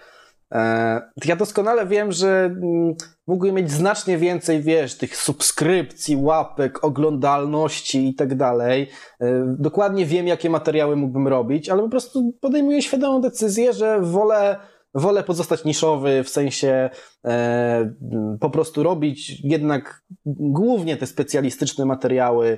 ja 1.25 1.35
doskonale 1.37 1.87
wiem, 1.87 2.11
że 2.11 2.45
mm, 2.45 2.95
mógłbym 3.27 3.55
mieć 3.55 3.71
znacznie 3.71 4.17
więcej, 4.17 4.61
wiesz, 4.61 4.97
tych 4.97 5.17
subskrypcji, 5.17 6.15
łapek, 6.15 6.83
oglądalności 6.83 8.09
i 8.09 8.15
tak 8.15 8.35
dalej. 8.35 8.89
E, 9.21 9.55
dokładnie 9.59 10.05
wiem, 10.05 10.27
jakie 10.27 10.49
materiały 10.49 10.95
mógłbym 10.95 11.27
robić, 11.27 11.69
ale 11.69 11.83
po 11.83 11.89
prostu 11.89 12.33
podejmuję 12.41 12.81
świadomą 12.81 13.21
decyzję, 13.21 13.73
że 13.73 14.01
wolę 14.01 14.57
wolę 14.93 15.23
pozostać 15.23 15.65
niszowy, 15.65 16.23
w 16.23 16.29
sensie 16.29 16.89
e, 17.25 17.93
po 18.39 18.49
prostu 18.49 18.83
robić 18.83 19.39
jednak 19.43 20.03
głównie 20.25 20.97
te 20.97 21.07
specjalistyczne 21.07 21.85
materiały 21.85 22.57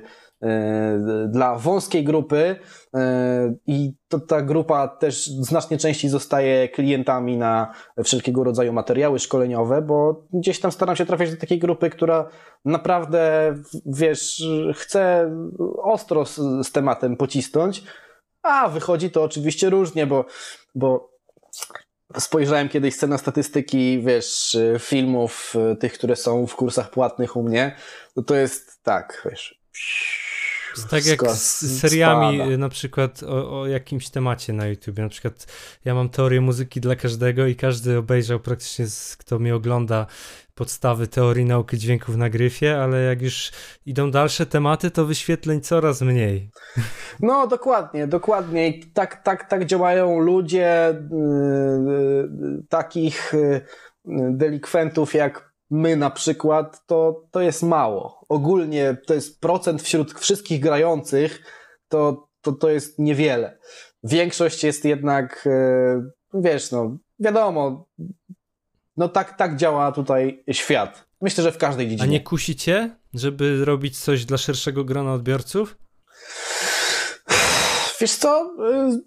dla 1.28 1.54
wąskiej 1.58 2.04
grupy 2.04 2.56
e, 2.94 3.54
i 3.66 3.92
to, 4.08 4.20
ta 4.20 4.42
grupa 4.42 4.88
też 4.88 5.26
znacznie 5.26 5.78
częściej 5.78 6.10
zostaje 6.10 6.68
klientami 6.68 7.36
na 7.36 7.74
wszelkiego 8.04 8.44
rodzaju 8.44 8.72
materiały 8.72 9.18
szkoleniowe, 9.18 9.82
bo 9.82 10.26
gdzieś 10.32 10.60
tam 10.60 10.72
staram 10.72 10.96
się 10.96 11.06
trafiać 11.06 11.30
do 11.30 11.36
takiej 11.36 11.58
grupy, 11.58 11.90
która 11.90 12.28
naprawdę, 12.64 13.54
wiesz, 13.86 14.42
chce 14.74 15.30
ostro 15.82 16.26
z, 16.26 16.36
z 16.36 16.72
tematem 16.72 17.16
pocisnąć, 17.16 17.82
a 18.42 18.68
wychodzi 18.68 19.10
to 19.10 19.22
oczywiście 19.22 19.70
różnie, 19.70 20.06
bo, 20.06 20.24
bo 20.74 21.10
spojrzałem 22.18 22.68
kiedyś 22.68 23.02
na 23.02 23.18
statystyki, 23.18 24.02
wiesz, 24.02 24.56
filmów, 24.78 25.54
tych, 25.80 25.92
które 25.92 26.16
są 26.16 26.46
w 26.46 26.56
kursach 26.56 26.90
płatnych 26.90 27.36
u 27.36 27.42
mnie, 27.42 27.76
to 28.14 28.22
to 28.22 28.34
jest 28.34 28.82
tak, 28.82 29.26
wiesz. 29.30 29.60
Tak 30.88 31.06
jak 31.06 31.30
z 31.30 31.80
seriami 31.80 32.58
na 32.58 32.68
przykład 32.68 33.22
o, 33.22 33.60
o, 33.60 33.66
jakimś 33.66 34.08
temacie 34.08 34.52
na 34.52 34.66
YouTube. 34.66 34.98
Na 34.98 35.08
przykład 35.08 35.46
ja 35.84 35.94
mam 35.94 36.08
teorię 36.08 36.40
muzyki 36.40 36.80
dla 36.80 36.96
każdego 36.96 37.46
i 37.46 37.56
każdy 37.56 37.98
obejrzał 37.98 38.40
praktycznie, 38.40 38.86
kto 39.18 39.38
mnie 39.38 39.54
ogląda, 39.54 40.06
podstawy 40.54 41.06
teorii 41.06 41.44
nauki 41.44 41.78
dźwięków 41.78 42.16
na 42.16 42.30
gryfie, 42.30 42.82
ale 42.82 43.02
jak 43.02 43.22
już 43.22 43.50
idą 43.86 44.10
dalsze 44.10 44.46
tematy, 44.46 44.90
to 44.90 45.06
wyświetleń 45.06 45.60
coraz 45.60 46.00
mniej. 46.00 46.50
No, 47.20 47.46
dokładnie, 47.46 48.06
dokładnie. 48.06 48.68
I 48.68 48.84
tak, 48.84 49.22
tak, 49.22 49.48
tak 49.48 49.66
działają 49.66 50.18
ludzie 50.18 50.94
yy, 51.10 52.62
takich 52.68 53.32
yy, 53.32 54.32
delikwentów 54.32 55.14
jak 55.14 55.49
my 55.70 55.96
na 55.96 56.10
przykład, 56.10 56.86
to, 56.86 57.24
to 57.30 57.40
jest 57.40 57.62
mało. 57.62 58.24
Ogólnie 58.28 58.96
to 59.06 59.14
jest 59.14 59.40
procent 59.40 59.82
wśród 59.82 60.12
wszystkich 60.12 60.60
grających, 60.60 61.42
to, 61.88 62.28
to, 62.40 62.52
to 62.52 62.70
jest 62.70 62.98
niewiele. 62.98 63.58
Większość 64.04 64.64
jest 64.64 64.84
jednak, 64.84 65.48
yy, 66.34 66.42
wiesz, 66.42 66.70
no, 66.70 66.98
wiadomo, 67.18 67.88
no 68.96 69.08
tak, 69.08 69.36
tak 69.36 69.56
działa 69.56 69.92
tutaj 69.92 70.44
świat. 70.52 71.06
Myślę, 71.20 71.44
że 71.44 71.52
w 71.52 71.58
każdej 71.58 71.88
dziedzinie. 71.88 72.08
A 72.08 72.12
nie 72.12 72.20
kusicie, 72.20 72.96
żeby 73.14 73.64
robić 73.64 73.98
coś 73.98 74.24
dla 74.24 74.38
szerszego 74.38 74.84
grona 74.84 75.12
odbiorców? 75.12 75.76
Wiesz 78.00 78.14
co? 78.14 78.56
Y, 78.92 79.00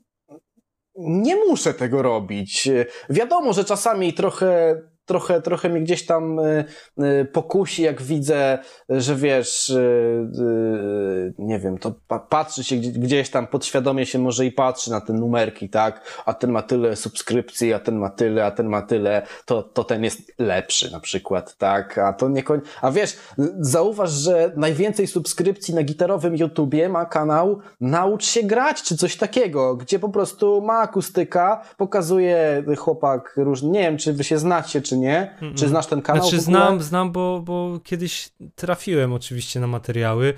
nie 0.95 1.35
muszę 1.35 1.73
tego 1.73 2.01
robić. 2.01 2.69
Wiadomo, 3.09 3.53
że 3.53 3.63
czasami 3.63 4.13
trochę 4.13 4.81
trochę, 5.05 5.41
trochę 5.41 5.69
mi 5.69 5.81
gdzieś 5.81 6.05
tam 6.05 6.39
y, 6.39 6.65
y, 6.99 7.25
pokusi, 7.25 7.81
jak 7.81 8.01
widzę, 8.01 8.59
że 8.89 9.15
wiesz, 9.15 9.69
y, 9.69 11.33
nie 11.37 11.59
wiem, 11.59 11.77
to 11.77 11.93
patrzy 12.29 12.63
się 12.63 12.75
gdzieś 12.75 13.29
tam, 13.29 13.47
podświadomie 13.47 14.05
się 14.05 14.19
może 14.19 14.45
i 14.45 14.51
patrzy 14.51 14.91
na 14.91 15.01
te 15.01 15.13
numerki, 15.13 15.69
tak? 15.69 16.23
A 16.25 16.33
ten 16.33 16.51
ma 16.51 16.61
tyle 16.61 16.95
subskrypcji, 16.95 17.73
a 17.73 17.79
ten 17.79 17.97
ma 17.97 18.09
tyle, 18.09 18.45
a 18.45 18.51
ten 18.51 18.67
ma 18.67 18.81
tyle, 18.81 19.21
to, 19.45 19.63
to 19.63 19.83
ten 19.83 20.03
jest 20.03 20.31
lepszy 20.39 20.91
na 20.91 20.99
przykład, 20.99 21.57
tak? 21.57 21.97
A 21.97 22.13
to 22.13 22.29
nie 22.29 22.43
koń... 22.43 22.61
A 22.81 22.91
wiesz, 22.91 23.17
zauważ, 23.59 24.11
że 24.11 24.51
najwięcej 24.55 25.07
subskrypcji 25.07 25.73
na 25.73 25.83
gitarowym 25.83 26.35
YouTubie 26.35 26.89
ma 26.89 27.05
kanał 27.05 27.59
Naucz 27.81 28.25
się 28.25 28.43
grać, 28.43 28.83
czy 28.83 28.97
coś 28.97 29.17
takiego, 29.17 29.75
gdzie 29.75 29.99
po 29.99 30.09
prostu 30.09 30.61
ma 30.61 30.79
akustyka, 30.79 31.61
pokazuje 31.77 32.63
chłopak 32.77 33.33
różny, 33.37 33.69
nie 33.69 33.79
wiem, 33.79 33.97
czy 33.97 34.13
wy 34.13 34.23
się 34.23 34.37
znacie, 34.37 34.81
czy 34.81 34.92
czy 34.93 34.99
nie? 34.99 35.37
Mm 35.41 35.53
-mm. 35.53 35.57
Czy 35.57 35.67
znasz 35.67 35.87
ten 35.87 36.01
kanał? 36.01 36.21
Znaczy 36.21 36.41
znam, 36.41 36.81
znam, 36.81 37.11
bo, 37.11 37.41
bo 37.45 37.79
kiedyś 37.83 38.29
trafiłem 38.55 39.13
oczywiście 39.13 39.59
na 39.59 39.67
materiały 39.67 40.33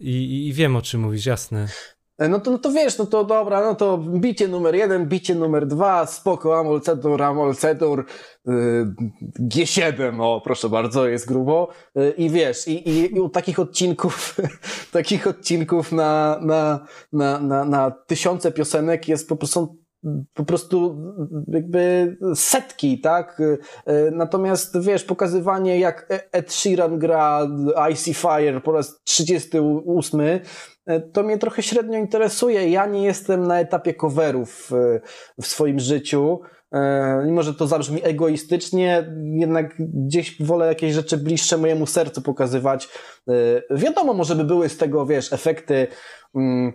i, 0.00 0.46
i 0.48 0.52
wiem 0.52 0.76
o 0.76 0.82
czym 0.82 1.00
mówisz, 1.00 1.26
jasne. 1.26 1.68
E, 2.18 2.28
no 2.28 2.40
to, 2.40 2.50
no 2.50 2.58
to 2.58 2.72
wiesz, 2.72 2.98
no 2.98 3.06
to 3.06 3.24
dobra, 3.24 3.60
no 3.60 3.74
to 3.74 3.98
bicie 3.98 4.48
numer 4.48 4.74
jeden, 4.74 5.06
bicie 5.06 5.34
numer 5.34 5.66
dwa, 5.66 6.06
spoko, 6.06 6.58
Amol 6.58 6.80
Cetur, 6.80 7.22
Amol 7.22 7.54
Cetur, 7.54 8.06
yy, 8.46 8.94
G7, 9.40 10.22
o 10.22 10.40
proszę 10.44 10.68
bardzo, 10.68 11.08
jest 11.08 11.28
grubo. 11.28 11.68
Yy, 11.94 12.10
I 12.10 12.30
wiesz, 12.30 12.68
i, 12.68 12.88
i, 12.88 13.16
i 13.16 13.20
u 13.20 13.28
takich 13.28 13.58
odcinków, 13.58 14.36
takich 14.92 15.26
odcinków 15.26 15.92
na, 15.92 16.38
na, 16.42 16.86
na, 17.12 17.40
na, 17.40 17.64
na 17.64 17.90
tysiące 17.90 18.52
piosenek 18.52 19.08
jest 19.08 19.28
po 19.28 19.36
prostu 19.36 19.83
po 20.34 20.44
prostu 20.44 20.96
jakby 21.48 22.16
setki, 22.34 23.00
tak? 23.00 23.42
E, 23.86 24.10
natomiast 24.10 24.80
wiesz, 24.80 25.04
pokazywanie 25.04 25.78
jak 25.78 26.06
e- 26.10 26.32
Ed 26.32 26.52
Sheeran 26.52 26.98
gra 26.98 27.48
Icy 27.92 28.14
Fire 28.14 28.60
po 28.60 28.72
raz 28.72 29.02
38, 29.04 30.20
e, 30.86 31.00
to 31.00 31.22
mnie 31.22 31.38
trochę 31.38 31.62
średnio 31.62 31.98
interesuje. 31.98 32.70
Ja 32.70 32.86
nie 32.86 33.04
jestem 33.04 33.46
na 33.46 33.60
etapie 33.60 33.94
coverów 33.94 34.70
w 35.42 35.46
swoim 35.46 35.80
życiu. 35.80 36.40
Mimo, 37.24 37.42
że 37.42 37.54
to 37.54 37.66
zabrzmi 37.66 38.00
egoistycznie, 38.04 39.14
jednak 39.22 39.74
gdzieś 39.78 40.42
wolę 40.42 40.66
jakieś 40.66 40.94
rzeczy 40.94 41.16
bliższe 41.16 41.58
mojemu 41.58 41.86
sercu 41.86 42.22
pokazywać. 42.22 42.88
Wiadomo, 43.70 44.14
może 44.14 44.36
by 44.36 44.44
były 44.44 44.68
z 44.68 44.76
tego, 44.76 45.06
wiesz, 45.06 45.32
efekty 45.32 45.86
mm, 46.34 46.72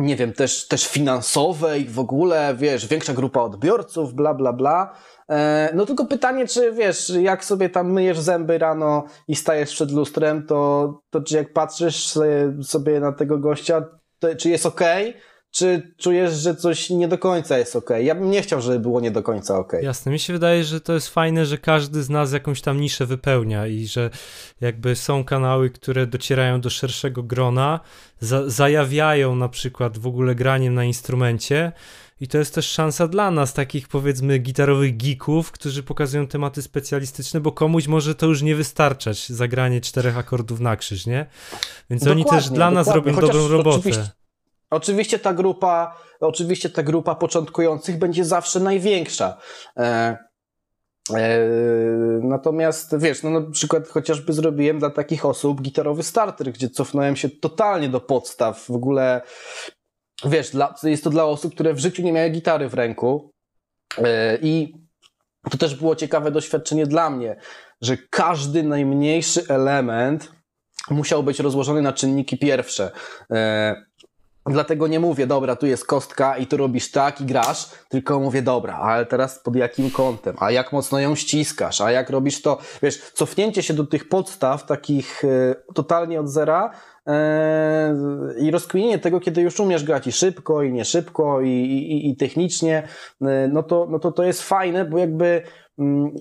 nie 0.00 0.16
wiem, 0.16 0.32
też, 0.32 0.68
też 0.68 0.88
finansowe 0.88 1.78
i 1.78 1.84
w 1.84 1.98
ogóle, 1.98 2.54
wiesz, 2.58 2.86
większa 2.86 3.12
grupa 3.12 3.40
odbiorców, 3.40 4.14
bla, 4.14 4.34
bla, 4.34 4.52
bla. 4.52 4.94
E, 5.30 5.70
no 5.74 5.86
tylko 5.86 6.04
pytanie, 6.04 6.46
czy 6.46 6.72
wiesz, 6.72 7.12
jak 7.20 7.44
sobie 7.44 7.68
tam 7.68 7.92
myjesz 7.92 8.18
zęby 8.18 8.58
rano 8.58 9.04
i 9.28 9.36
stajesz 9.36 9.74
przed 9.74 9.90
lustrem, 9.90 10.46
to, 10.46 11.00
to 11.10 11.20
czy 11.20 11.36
jak 11.36 11.52
patrzysz 11.52 12.14
sobie 12.62 13.00
na 13.00 13.12
tego 13.12 13.38
gościa, 13.38 13.84
to, 14.18 14.36
czy 14.36 14.50
jest 14.50 14.66
ok, 14.66 14.80
czy 15.50 15.94
czujesz, 15.98 16.34
że 16.34 16.54
coś 16.54 16.90
nie 16.90 17.08
do 17.08 17.18
końca 17.18 17.58
jest 17.58 17.76
ok? 17.76 17.90
Ja 18.02 18.14
bym 18.14 18.30
nie 18.30 18.42
chciał, 18.42 18.60
żeby 18.60 18.80
było 18.80 19.00
nie 19.00 19.10
do 19.10 19.22
końca 19.22 19.58
ok. 19.58 19.72
Jasne, 19.82 20.12
mi 20.12 20.18
się 20.18 20.32
wydaje, 20.32 20.64
że 20.64 20.80
to 20.80 20.92
jest 20.92 21.08
fajne, 21.08 21.46
że 21.46 21.58
każdy 21.58 22.02
z 22.02 22.10
nas 22.10 22.32
jakąś 22.32 22.60
tam 22.60 22.80
niszę 22.80 23.06
wypełnia 23.06 23.66
i 23.66 23.86
że 23.86 24.10
jakby 24.60 24.96
są 24.96 25.24
kanały, 25.24 25.70
które 25.70 26.06
docierają 26.06 26.60
do 26.60 26.70
szerszego 26.70 27.22
grona, 27.22 27.80
za 28.20 28.50
zajawiają 28.50 29.34
na 29.34 29.48
przykład 29.48 29.98
w 29.98 30.06
ogóle 30.06 30.34
graniem 30.34 30.74
na 30.74 30.84
instrumencie. 30.84 31.72
I 32.20 32.28
to 32.28 32.38
jest 32.38 32.54
też 32.54 32.66
szansa 32.66 33.08
dla 33.08 33.30
nas, 33.30 33.54
takich 33.54 33.88
powiedzmy 33.88 34.38
gitarowych 34.38 34.96
geeków, 34.96 35.52
którzy 35.52 35.82
pokazują 35.82 36.26
tematy 36.26 36.62
specjalistyczne, 36.62 37.40
bo 37.40 37.52
komuś 37.52 37.86
może 37.86 38.14
to 38.14 38.26
już 38.26 38.42
nie 38.42 38.56
wystarczać, 38.56 39.28
zagranie 39.28 39.80
czterech 39.80 40.18
akordów 40.18 40.60
na 40.60 40.76
krzyż, 40.76 41.06
nie? 41.06 41.26
Więc 41.90 42.02
dokładnie, 42.02 42.24
oni 42.24 42.30
też 42.30 42.50
dla 42.50 42.70
nas 42.70 42.88
robią 42.88 43.14
Chociaż 43.14 43.30
dobrą 43.30 43.48
robotę. 43.48 43.78
Oczywiście 43.78 44.19
Oczywiście 44.70 45.18
ta 45.18 45.34
grupa, 45.34 45.96
oczywiście 46.20 46.70
ta 46.70 46.82
grupa 46.82 47.14
początkujących 47.14 47.98
będzie 47.98 48.24
zawsze 48.24 48.60
największa. 48.60 49.38
E, 49.76 50.16
e, 51.14 51.38
natomiast 52.22 52.98
wiesz, 52.98 53.22
no 53.22 53.30
na 53.30 53.50
przykład 53.50 53.88
chociażby 53.88 54.32
zrobiłem 54.32 54.78
dla 54.78 54.90
takich 54.90 55.26
osób 55.26 55.62
gitarowy 55.62 56.02
starter, 56.02 56.52
gdzie 56.52 56.70
cofnąłem 56.70 57.16
się 57.16 57.28
totalnie 57.28 57.88
do 57.88 58.00
podstaw. 58.00 58.64
W 58.64 58.70
ogóle 58.70 59.20
wiesz, 60.24 60.50
dla, 60.50 60.74
jest 60.82 61.04
to 61.04 61.10
dla 61.10 61.24
osób, 61.24 61.54
które 61.54 61.74
w 61.74 61.78
życiu 61.78 62.02
nie 62.02 62.12
miały 62.12 62.30
gitary 62.30 62.68
w 62.68 62.74
ręku. 62.74 63.30
E, 63.98 64.38
I 64.42 64.74
to 65.50 65.58
też 65.58 65.74
było 65.74 65.96
ciekawe 65.96 66.30
doświadczenie 66.30 66.86
dla 66.86 67.10
mnie, 67.10 67.36
że 67.80 67.96
każdy 68.10 68.62
najmniejszy 68.62 69.44
element 69.48 70.32
musiał 70.90 71.22
być 71.22 71.40
rozłożony 71.40 71.82
na 71.82 71.92
czynniki 71.92 72.38
pierwsze. 72.38 72.90
Dlatego 74.50 74.86
nie 74.86 75.00
mówię, 75.00 75.26
dobra, 75.26 75.56
tu 75.56 75.66
jest 75.66 75.86
kostka 75.86 76.36
i 76.36 76.46
tu 76.46 76.56
robisz 76.56 76.90
tak 76.90 77.20
i 77.20 77.24
grasz, 77.24 77.70
tylko 77.88 78.20
mówię, 78.20 78.42
dobra, 78.42 78.74
ale 78.74 79.06
teraz 79.06 79.38
pod 79.38 79.56
jakim 79.56 79.90
kątem, 79.90 80.36
a 80.38 80.50
jak 80.50 80.72
mocno 80.72 81.00
ją 81.00 81.14
ściskasz, 81.14 81.80
a 81.80 81.90
jak 81.90 82.10
robisz 82.10 82.42
to, 82.42 82.58
wiesz, 82.82 83.10
cofnięcie 83.14 83.62
się 83.62 83.74
do 83.74 83.86
tych 83.86 84.08
podstaw, 84.08 84.66
takich 84.66 85.24
y, 85.24 85.54
totalnie 85.74 86.20
od 86.20 86.28
zera, 86.28 86.70
e, 87.06 87.94
i 88.38 88.50
rozkminienie 88.50 88.98
tego, 88.98 89.20
kiedy 89.20 89.40
już 89.40 89.60
umiesz 89.60 89.84
grać 89.84 90.06
i 90.06 90.12
szybko, 90.12 90.62
i 90.62 90.72
nie 90.72 90.84
szybko, 90.84 91.40
i, 91.40 91.48
i, 91.48 92.10
i 92.10 92.16
technicznie, 92.16 92.82
e, 93.22 93.48
no 93.48 93.62
to, 93.62 93.86
no 93.90 93.98
to 93.98 94.12
to 94.12 94.22
jest 94.22 94.42
fajne, 94.42 94.84
bo 94.84 94.98
jakby 94.98 95.42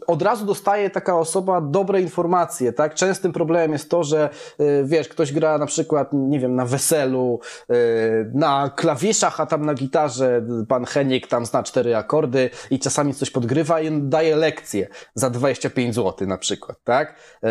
od 0.07 0.21
razu 0.21 0.45
dostaje 0.45 0.89
taka 0.89 1.17
osoba 1.17 1.61
dobre 1.61 2.01
informacje, 2.01 2.73
tak? 2.73 2.93
Częstym 2.93 3.31
problemem 3.31 3.71
jest 3.71 3.89
to, 3.89 4.03
że 4.03 4.29
y, 4.59 4.83
wiesz, 4.85 5.07
ktoś 5.07 5.33
gra 5.33 5.57
na 5.57 5.65
przykład, 5.65 6.09
nie 6.13 6.39
wiem, 6.39 6.55
na 6.55 6.65
weselu, 6.65 7.39
y, 7.71 8.31
na 8.33 8.71
klawiszach, 8.75 9.39
a 9.39 9.45
tam 9.45 9.65
na 9.65 9.73
gitarze 9.73 10.41
pan 10.67 10.85
Heniek 10.85 11.27
tam 11.27 11.45
zna 11.45 11.63
cztery 11.63 11.95
akordy 11.95 12.49
i 12.71 12.79
czasami 12.79 13.13
coś 13.13 13.29
podgrywa 13.29 13.81
i 13.81 14.01
daje 14.01 14.35
lekcję 14.35 14.87
za 15.15 15.29
25 15.29 15.95
zł 15.95 16.27
na 16.27 16.37
przykład, 16.37 16.77
tak? 16.83 17.15
Y, 17.43 17.47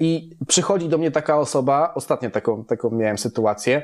I 0.00 0.30
przychodzi 0.48 0.88
do 0.88 0.98
mnie 0.98 1.10
taka 1.10 1.38
osoba, 1.38 1.92
ostatnio 1.94 2.30
taką, 2.30 2.64
taką 2.64 2.90
miałem 2.90 3.18
sytuację, 3.18 3.82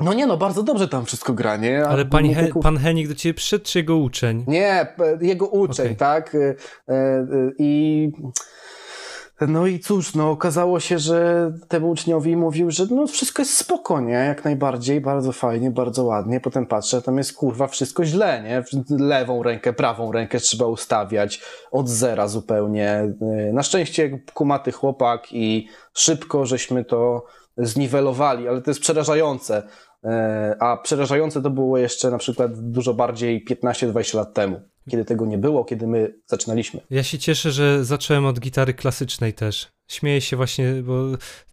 no 0.00 0.14
nie, 0.14 0.26
no 0.26 0.36
bardzo 0.36 0.62
dobrze 0.62 0.88
tam 0.88 1.04
wszystko 1.04 1.32
gra, 1.32 1.56
nie? 1.56 1.84
A 1.84 1.88
Ale 1.88 2.04
pani 2.04 2.34
He 2.34 2.48
pan 2.62 2.78
Henik 2.78 3.08
do 3.08 3.14
ciebie 3.14 3.34
przyszedł, 3.34 3.64
czy 3.64 3.78
jego 3.78 3.96
uczeń? 3.96 4.44
Nie, 4.48 4.86
jego 5.20 5.46
uczeń, 5.46 5.86
okay. 5.86 5.96
tak? 5.96 6.34
Y, 6.34 6.38
y, 6.38 6.94
y, 6.94 7.54
I... 7.58 8.12
No 9.40 9.66
i 9.66 9.80
cóż, 9.80 10.14
no 10.14 10.30
okazało 10.30 10.80
się, 10.80 10.98
że 10.98 11.52
temu 11.68 11.90
uczniowi 11.90 12.36
mówił, 12.36 12.70
że 12.70 12.86
no 12.90 13.06
wszystko 13.06 13.42
jest 13.42 13.56
spoko, 13.56 14.00
nie? 14.00 14.12
Jak 14.12 14.44
najbardziej, 14.44 15.00
bardzo 15.00 15.32
fajnie, 15.32 15.70
bardzo 15.70 16.04
ładnie. 16.04 16.40
Potem 16.40 16.66
patrzę, 16.66 17.02
tam 17.02 17.18
jest 17.18 17.32
kurwa 17.32 17.66
wszystko 17.66 18.04
źle, 18.04 18.42
nie? 18.42 18.64
Lewą 18.98 19.42
rękę, 19.42 19.72
prawą 19.72 20.12
rękę 20.12 20.40
trzeba 20.40 20.66
ustawiać 20.66 21.42
od 21.70 21.88
zera 21.88 22.28
zupełnie. 22.28 23.14
Na 23.52 23.62
szczęście 23.62 24.18
kumaty 24.34 24.72
chłopak 24.72 25.32
i 25.32 25.68
szybko 25.94 26.46
żeśmy 26.46 26.84
to 26.84 27.24
zniwelowali, 27.56 28.48
ale 28.48 28.62
to 28.62 28.70
jest 28.70 28.80
przerażające. 28.80 29.62
E, 30.04 30.56
a 30.60 30.76
przerażające 30.76 31.42
to 31.42 31.50
było 31.50 31.78
jeszcze 31.78 32.10
na 32.10 32.18
przykład 32.18 32.70
dużo 32.70 32.94
bardziej 32.94 33.44
15-20 33.44 34.16
lat 34.16 34.34
temu, 34.34 34.60
kiedy 34.90 35.04
tego 35.04 35.26
nie 35.26 35.38
było, 35.38 35.64
kiedy 35.64 35.86
my 35.86 36.14
zaczynaliśmy. 36.26 36.80
Ja 36.90 37.02
się 37.02 37.18
cieszę, 37.18 37.52
że 37.52 37.84
zacząłem 37.84 38.26
od 38.26 38.40
gitary 38.40 38.74
klasycznej 38.74 39.34
też. 39.34 39.68
Śmieję 39.90 40.20
się 40.20 40.36
właśnie, 40.36 40.74
bo 40.82 41.04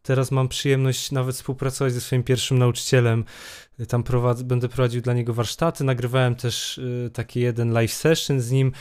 teraz 0.02 0.32
mam 0.32 0.48
przyjemność 0.48 1.12
nawet 1.12 1.36
współpracować 1.36 1.94
ze 1.94 2.02
swoim 2.02 2.24
pierwszym 2.24 2.60
nauczycielem. 2.60 3.26
Tam 3.88 4.04
prowad 4.04 4.44
będę 4.44 4.70
prowadził 4.70 5.02
dla 5.02 5.14
niego 5.14 5.34
warsztaty. 5.34 5.84
Nagrywałem 5.84 6.36
też 6.36 6.78
y, 6.78 7.10
taki 7.14 7.40
jeden 7.40 7.72
live 7.72 7.94
session 7.94 8.42
z 8.42 8.52
nim 8.52 8.72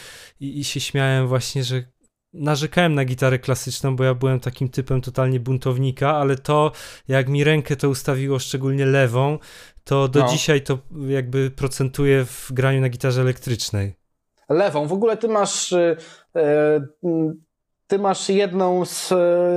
i, 0.40 0.58
i 0.58 0.64
się 0.64 0.80
śmiałem 0.80 1.28
właśnie, 1.28 1.64
że 1.64 1.84
narzekałem 2.32 2.94
na 2.94 3.04
gitarę 3.04 3.38
klasyczną, 3.38 3.96
bo 3.96 4.04
ja 4.04 4.14
byłem 4.14 4.40
takim 4.40 4.68
typem 4.68 5.00
totalnie 5.00 5.40
buntownika, 5.40 6.16
ale 6.16 6.36
to, 6.36 6.72
jak 7.08 7.28
mi 7.28 7.44
rękę 7.44 7.76
to 7.76 7.88
ustawiło, 7.88 8.38
szczególnie 8.38 8.86
lewą, 8.86 9.38
to 9.84 10.08
do 10.08 10.20
no. 10.20 10.28
dzisiaj 10.28 10.62
to 10.62 10.78
jakby 11.08 11.50
procentuje 11.50 12.24
w 12.24 12.52
graniu 12.52 12.80
na 12.80 12.88
gitarze 12.88 13.20
elektrycznej. 13.20 13.99
Lewą. 14.50 14.86
W 14.86 14.92
ogóle 14.92 15.16
ty 15.16 15.28
masz. 15.28 15.74
Yy, 16.34 16.88
ty 17.86 17.98
masz 17.98 18.28
jedną 18.28 18.84
z 18.84 19.12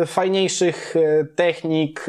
fajniejszych 0.10 0.96
technik. 1.36 2.06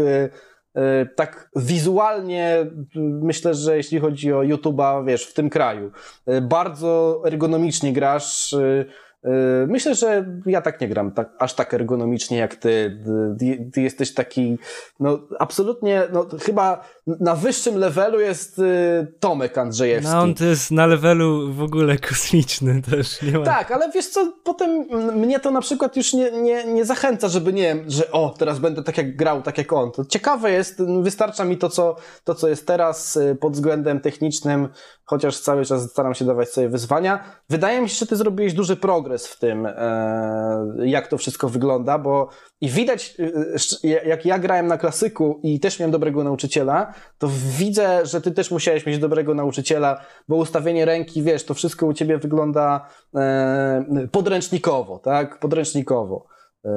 Tak 1.16 1.50
wizualnie 1.56 2.66
myślę, 2.96 3.54
że 3.54 3.76
jeśli 3.76 4.00
chodzi 4.00 4.32
o 4.32 4.40
YouTube'a, 4.40 5.06
wiesz, 5.06 5.26
w 5.26 5.34
tym 5.34 5.50
kraju. 5.50 5.90
Bardzo 6.42 7.22
ergonomicznie 7.26 7.92
grasz 7.92 8.56
myślę, 9.68 9.94
że 9.94 10.26
ja 10.46 10.60
tak 10.60 10.80
nie 10.80 10.88
gram 10.88 11.12
tak, 11.12 11.30
aż 11.38 11.54
tak 11.54 11.74
ergonomicznie 11.74 12.38
jak 12.38 12.56
ty. 12.56 13.00
ty. 13.38 13.70
ty. 13.72 13.80
jesteś 13.80 14.14
taki, 14.14 14.58
no 15.00 15.18
absolutnie, 15.38 16.02
no 16.12 16.26
chyba 16.40 16.84
na 17.06 17.36
wyższym 17.36 17.78
levelu 17.78 18.20
jest 18.20 18.58
y, 18.58 19.12
Tomek 19.20 19.58
Andrzejewski. 19.58 20.12
No 20.12 20.20
on 20.20 20.34
to 20.34 20.44
jest 20.44 20.70
na 20.70 20.86
levelu 20.86 21.52
w 21.52 21.62
ogóle 21.62 21.98
kosmiczny 21.98 22.82
też. 22.82 23.22
Nie 23.22 23.38
ma... 23.38 23.44
Tak, 23.44 23.70
ale 23.70 23.90
wiesz 23.90 24.08
co, 24.08 24.32
potem 24.44 24.70
mnie 25.16 25.40
to 25.40 25.50
na 25.50 25.60
przykład 25.60 25.96
już 25.96 26.12
nie, 26.12 26.30
nie, 26.30 26.64
nie 26.64 26.84
zachęca, 26.84 27.28
żeby 27.28 27.52
nie 27.52 27.62
wiem, 27.62 27.84
że 27.86 28.10
o, 28.10 28.34
teraz 28.38 28.58
będę 28.58 28.82
tak 28.82 28.98
jak 28.98 29.16
grał, 29.16 29.42
tak 29.42 29.58
jak 29.58 29.72
on. 29.72 29.92
To 29.92 30.04
ciekawe 30.04 30.50
jest, 30.50 30.82
wystarcza 31.02 31.44
mi 31.44 31.58
to, 31.58 31.68
co, 31.68 31.96
to, 32.24 32.34
co 32.34 32.48
jest 32.48 32.66
teraz 32.66 33.16
y, 33.16 33.36
pod 33.40 33.52
względem 33.52 34.00
technicznym, 34.00 34.68
chociaż 35.04 35.38
cały 35.38 35.64
czas 35.64 35.90
staram 35.90 36.14
się 36.14 36.24
dawać 36.24 36.48
sobie 36.48 36.68
wyzwania. 36.68 37.24
Wydaje 37.50 37.80
mi 37.80 37.88
się, 37.88 37.96
że 37.96 38.06
ty 38.06 38.16
zrobiłeś 38.16 38.54
duży 38.54 38.76
progres 38.76 39.13
w 39.18 39.38
tym, 39.38 39.66
e, 39.66 40.74
jak 40.84 41.08
to 41.08 41.18
wszystko 41.18 41.48
wygląda, 41.48 41.98
bo 41.98 42.28
i 42.60 42.68
widać, 42.68 43.16
y, 43.84 43.88
jak 44.06 44.26
ja 44.26 44.38
grałem 44.38 44.66
na 44.66 44.78
klasyku 44.78 45.40
i 45.42 45.60
też 45.60 45.78
miałem 45.78 45.90
dobrego 45.90 46.24
nauczyciela, 46.24 46.94
to 47.18 47.28
widzę, 47.58 48.06
że 48.06 48.20
ty 48.20 48.30
też 48.30 48.50
musiałeś 48.50 48.86
mieć 48.86 48.98
dobrego 48.98 49.34
nauczyciela, 49.34 50.00
bo 50.28 50.36
ustawienie 50.36 50.84
ręki, 50.84 51.22
wiesz, 51.22 51.44
to 51.44 51.54
wszystko 51.54 51.86
u 51.86 51.92
ciebie 51.92 52.18
wygląda 52.18 52.88
e, 53.16 54.08
podręcznikowo, 54.12 54.98
tak? 54.98 55.38
Podręcznikowo. 55.38 56.26
E, 56.64 56.70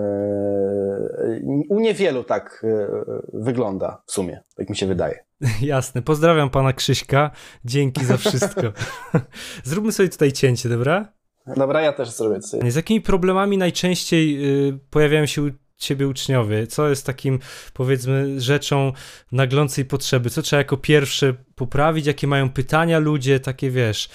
u 1.70 1.80
niewielu 1.80 2.24
tak 2.24 2.66
wygląda 3.34 4.02
w 4.06 4.12
sumie, 4.12 4.44
tak 4.56 4.70
mi 4.70 4.76
się 4.76 4.86
wydaje. 4.86 5.28
Jasne. 5.62 6.02
Pozdrawiam 6.02 6.50
pana 6.50 6.74
Krzyśka. 6.74 7.32
Dzięki 7.66 8.06
za 8.06 8.18
wszystko. 8.18 8.62
Zróbmy 9.64 9.92
sobie 9.92 10.10
tutaj 10.10 10.32
cięcie, 10.32 10.70
dobra? 10.70 11.14
Dobra, 11.56 11.82
ja 11.82 11.94
też 11.94 12.10
zrobię 12.10 12.42
sobie. 12.42 12.72
Z 12.72 12.76
jakimi 12.76 13.02
problemami 13.02 13.58
najczęściej 13.58 14.46
y, 14.70 14.80
pojawiają 14.90 15.26
się 15.26 15.44
u 15.44 15.50
ciebie 15.78 16.08
uczniowie? 16.08 16.68
Co 16.68 16.90
jest 16.90 17.06
takim, 17.06 17.40
powiedzmy, 17.74 18.42
rzeczą 18.42 18.94
naglącej 19.32 19.86
potrzeby? 19.86 20.30
Co 20.30 20.42
trzeba 20.42 20.58
jako 20.58 20.78
pierwsze 20.78 21.34
poprawić? 21.56 22.06
Jakie 22.06 22.28
mają 22.28 22.50
pytania 22.50 23.00
ludzie? 23.00 23.40
Takie, 23.40 23.72
wiesz, 23.72 24.10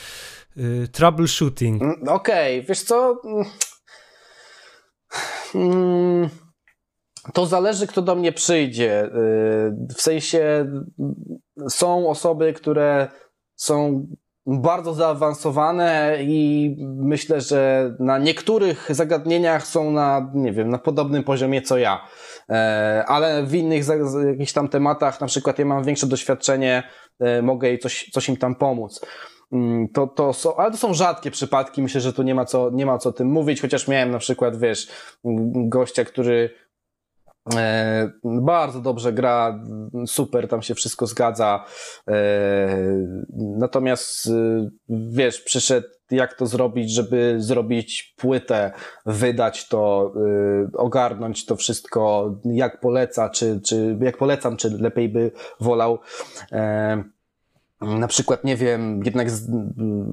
y, 0.56 0.88
troubleshooting. 0.92 1.82
Mm, 1.82 2.08
okej, 2.08 2.56
okay. 2.58 2.68
wiesz 2.68 2.82
co... 2.82 3.22
Mm, 5.54 6.28
to 7.32 7.46
zależy, 7.46 7.86
kto 7.86 8.02
do 8.02 8.14
mnie 8.14 8.32
przyjdzie. 8.32 9.04
Y, 9.04 9.10
w 9.96 10.02
sensie 10.02 10.66
są 11.68 12.08
osoby, 12.08 12.52
które 12.52 13.08
są 13.56 14.06
bardzo 14.46 14.94
zaawansowane 14.94 16.16
i 16.20 16.76
myślę, 16.96 17.40
że 17.40 17.94
na 17.98 18.18
niektórych 18.18 18.88
zagadnieniach 18.90 19.66
są 19.66 19.90
na, 19.90 20.30
nie 20.34 20.52
wiem, 20.52 20.68
na 20.68 20.78
podobnym 20.78 21.24
poziomie 21.24 21.62
co 21.62 21.78
ja. 21.78 22.06
E, 22.50 23.04
ale 23.06 23.42
w 23.42 23.54
innych 23.54 23.84
jakichś 24.26 24.52
tam 24.52 24.68
tematach, 24.68 25.20
na 25.20 25.26
przykład 25.26 25.58
ja 25.58 25.64
mam 25.64 25.84
większe 25.84 26.06
doświadczenie, 26.06 26.82
e, 27.20 27.42
mogę 27.42 27.78
coś, 27.78 28.10
coś 28.12 28.28
im 28.28 28.36
tam 28.36 28.54
pomóc. 28.54 29.00
Mm, 29.52 29.88
to, 29.88 30.06
to 30.06 30.32
są, 30.32 30.56
ale 30.56 30.70
to 30.70 30.76
są 30.76 30.94
rzadkie 30.94 31.30
przypadki, 31.30 31.82
myślę, 31.82 32.00
że 32.00 32.12
tu 32.12 32.22
nie 32.22 32.34
ma 32.34 32.44
co, 32.44 32.70
nie 32.70 32.86
ma 32.86 32.98
co 32.98 33.08
o 33.08 33.12
tym 33.12 33.28
mówić, 33.28 33.60
chociaż 33.60 33.88
miałem 33.88 34.10
na 34.10 34.18
przykład, 34.18 34.56
wiesz, 34.56 34.88
gościa, 35.54 36.04
który 36.04 36.50
bardzo 38.24 38.80
dobrze 38.80 39.12
gra, 39.12 39.64
super, 40.06 40.48
tam 40.48 40.62
się 40.62 40.74
wszystko 40.74 41.06
zgadza. 41.06 41.64
E, 42.08 42.14
natomiast 43.38 44.26
e, 44.26 44.30
wiesz, 44.88 45.40
przyszedł 45.40 45.86
jak 46.10 46.34
to 46.34 46.46
zrobić, 46.46 46.94
żeby 46.94 47.34
zrobić 47.38 48.14
płytę, 48.16 48.72
wydać 49.06 49.68
to, 49.68 50.12
ogarnąć 50.74 51.46
to 51.46 51.56
wszystko, 51.56 52.34
jak 52.44 52.80
poleca, 52.80 53.30
czy, 53.30 53.60
czy 53.60 53.98
jak 54.00 54.18
polecam, 54.18 54.56
czy 54.56 54.70
lepiej 54.70 55.08
by 55.08 55.30
wolał 55.60 55.98
na 57.82 58.08
przykład, 58.08 58.44
nie 58.44 58.56
wiem, 58.56 59.02
jednak 59.04 59.28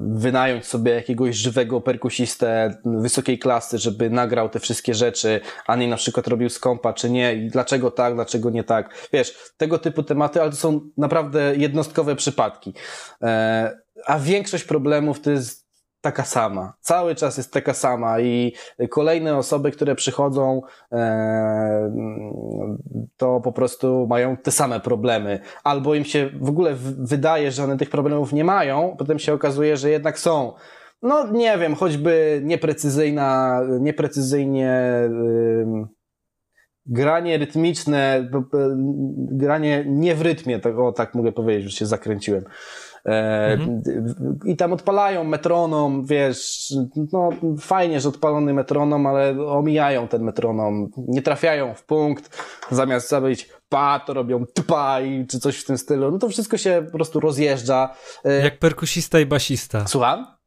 wynająć 0.01 0.65
sobie 0.65 0.91
jakiegoś 0.91 1.35
żywego 1.35 1.81
perkusistę 1.81 2.77
wysokiej 2.85 3.39
klasy, 3.39 3.77
żeby 3.77 4.09
nagrał 4.09 4.49
te 4.49 4.59
wszystkie 4.59 4.93
rzeczy, 4.93 5.41
a 5.67 5.75
nie 5.75 5.87
na 5.87 5.95
przykład 5.95 6.27
robił 6.27 6.49
skąpa, 6.49 6.93
czy 6.93 7.09
nie, 7.09 7.33
i 7.35 7.47
dlaczego 7.49 7.91
tak, 7.91 8.15
dlaczego 8.15 8.49
nie 8.49 8.63
tak. 8.63 9.09
Wiesz, 9.13 9.35
tego 9.57 9.77
typu 9.79 10.03
tematy, 10.03 10.41
ale 10.41 10.49
to 10.49 10.55
są 10.55 10.81
naprawdę 10.97 11.55
jednostkowe 11.55 12.15
przypadki. 12.15 12.73
E, 13.21 13.77
a 14.05 14.19
większość 14.19 14.63
problemów 14.63 15.21
to 15.21 15.31
jest 15.31 15.68
taka 16.01 16.23
sama. 16.23 16.73
Cały 16.79 17.15
czas 17.15 17.37
jest 17.37 17.53
taka 17.53 17.73
sama 17.73 18.19
i 18.19 18.53
kolejne 18.89 19.37
osoby, 19.37 19.71
które 19.71 19.95
przychodzą, 19.95 20.61
e, 20.91 21.91
to 23.17 23.41
po 23.41 23.51
prostu 23.51 24.07
mają 24.09 24.37
te 24.37 24.51
same 24.51 24.79
problemy. 24.79 25.39
Albo 25.63 25.95
im 25.95 26.05
się 26.05 26.29
w 26.41 26.49
ogóle 26.49 26.75
wydaje, 26.97 27.51
że 27.51 27.63
one 27.63 27.77
tych 27.77 27.89
problemów 27.89 28.33
nie 28.33 28.43
mają, 28.43 28.95
potem 28.97 29.19
się 29.19 29.33
okazuje, 29.33 29.77
że 29.77 29.89
jednak 29.89 30.19
są. 30.19 30.53
No 31.01 31.31
nie 31.31 31.57
wiem, 31.57 31.75
choćby 31.75 32.41
nieprecyzyjna, 32.43 33.61
nieprecyzyjnie 33.79 34.73
granie 36.85 37.37
rytmiczne, 37.37 38.29
granie 39.15 39.85
nie 39.87 40.15
w 40.15 40.21
rytmie, 40.21 40.59
tego 40.59 40.91
tak 40.91 41.15
mogę 41.15 41.31
powiedzieć, 41.31 41.71
że 41.71 41.77
się 41.77 41.85
zakręciłem. 41.85 42.43
E, 43.05 43.53
mhm. 43.53 43.81
I 44.45 44.55
tam 44.55 44.73
odpalają 44.73 45.23
metronom, 45.23 46.05
wiesz, 46.05 46.73
no 47.13 47.29
fajnie, 47.59 47.99
że 47.99 48.09
odpalony 48.09 48.53
metronom, 48.53 49.05
ale 49.05 49.47
omijają 49.47 50.07
ten 50.07 50.23
metronom, 50.23 50.89
nie 51.07 51.21
trafiają 51.21 51.73
w 51.73 51.83
punkt, 51.83 52.43
zamiast 52.71 53.09
zabić 53.09 53.49
pa, 53.69 53.99
to 53.99 54.13
robią 54.13 54.45
tpa 54.45 55.01
i 55.01 55.27
czy 55.27 55.39
coś 55.39 55.59
w 55.59 55.65
tym 55.65 55.77
stylu. 55.77 56.11
No 56.11 56.19
to 56.19 56.29
wszystko 56.29 56.57
się 56.57 56.83
po 56.85 56.91
prostu 56.91 57.19
rozjeżdża. 57.19 57.95
E, 58.25 58.43
Jak 58.43 58.59
perkusista 58.59 59.19
i 59.19 59.25
basista. 59.25 59.87
Słucham? 59.87 60.38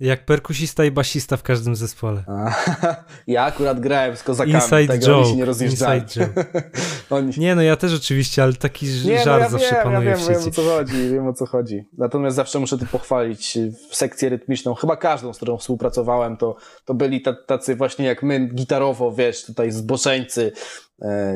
Jak 0.00 0.24
perkusista 0.24 0.84
i 0.84 0.90
basista 0.90 1.36
w 1.36 1.42
każdym 1.42 1.76
zespole. 1.76 2.24
ja 3.26 3.44
akurat 3.44 3.80
grałem 3.80 4.16
z 4.16 4.22
kozakami, 4.22 4.54
Inside 4.54 4.86
tego 4.86 5.06
joke. 5.06 5.18
oni 5.18 5.30
się 5.30 5.36
nie 5.36 5.44
rozjeżdżali. 5.44 6.02
oni... 7.10 7.32
Nie, 7.36 7.54
no 7.54 7.62
ja 7.62 7.76
też 7.76 7.94
oczywiście, 7.94 8.42
ale 8.42 8.52
taki 8.52 8.86
nie, 8.86 9.24
żart 9.24 9.26
no 9.26 9.38
ja 9.38 9.48
zawsze 9.48 9.74
wiem, 9.74 9.82
panuje 9.82 10.10
ja 10.10 10.16
wiem, 10.16 10.26
w 10.26 10.28
wiem 10.28 10.48
o 10.48 10.50
co 10.50 10.62
chodzi, 10.62 11.10
wiem 11.10 11.28
o 11.28 11.32
co 11.32 11.46
chodzi. 11.46 11.84
Natomiast 11.98 12.36
zawsze 12.36 12.58
muszę 12.58 12.78
tu 12.78 12.86
pochwalić 12.86 13.58
sekcję 13.90 14.28
rytmiczną, 14.28 14.74
chyba 14.74 14.96
każdą, 14.96 15.32
z 15.32 15.36
którą 15.36 15.58
współpracowałem, 15.58 16.36
to, 16.36 16.56
to 16.84 16.94
byli 16.94 17.22
tacy 17.46 17.76
właśnie 17.76 18.06
jak 18.06 18.22
my, 18.22 18.48
gitarowo, 18.54 19.12
wiesz, 19.12 19.44
tutaj 19.44 19.70
zboczeńcy, 19.70 20.52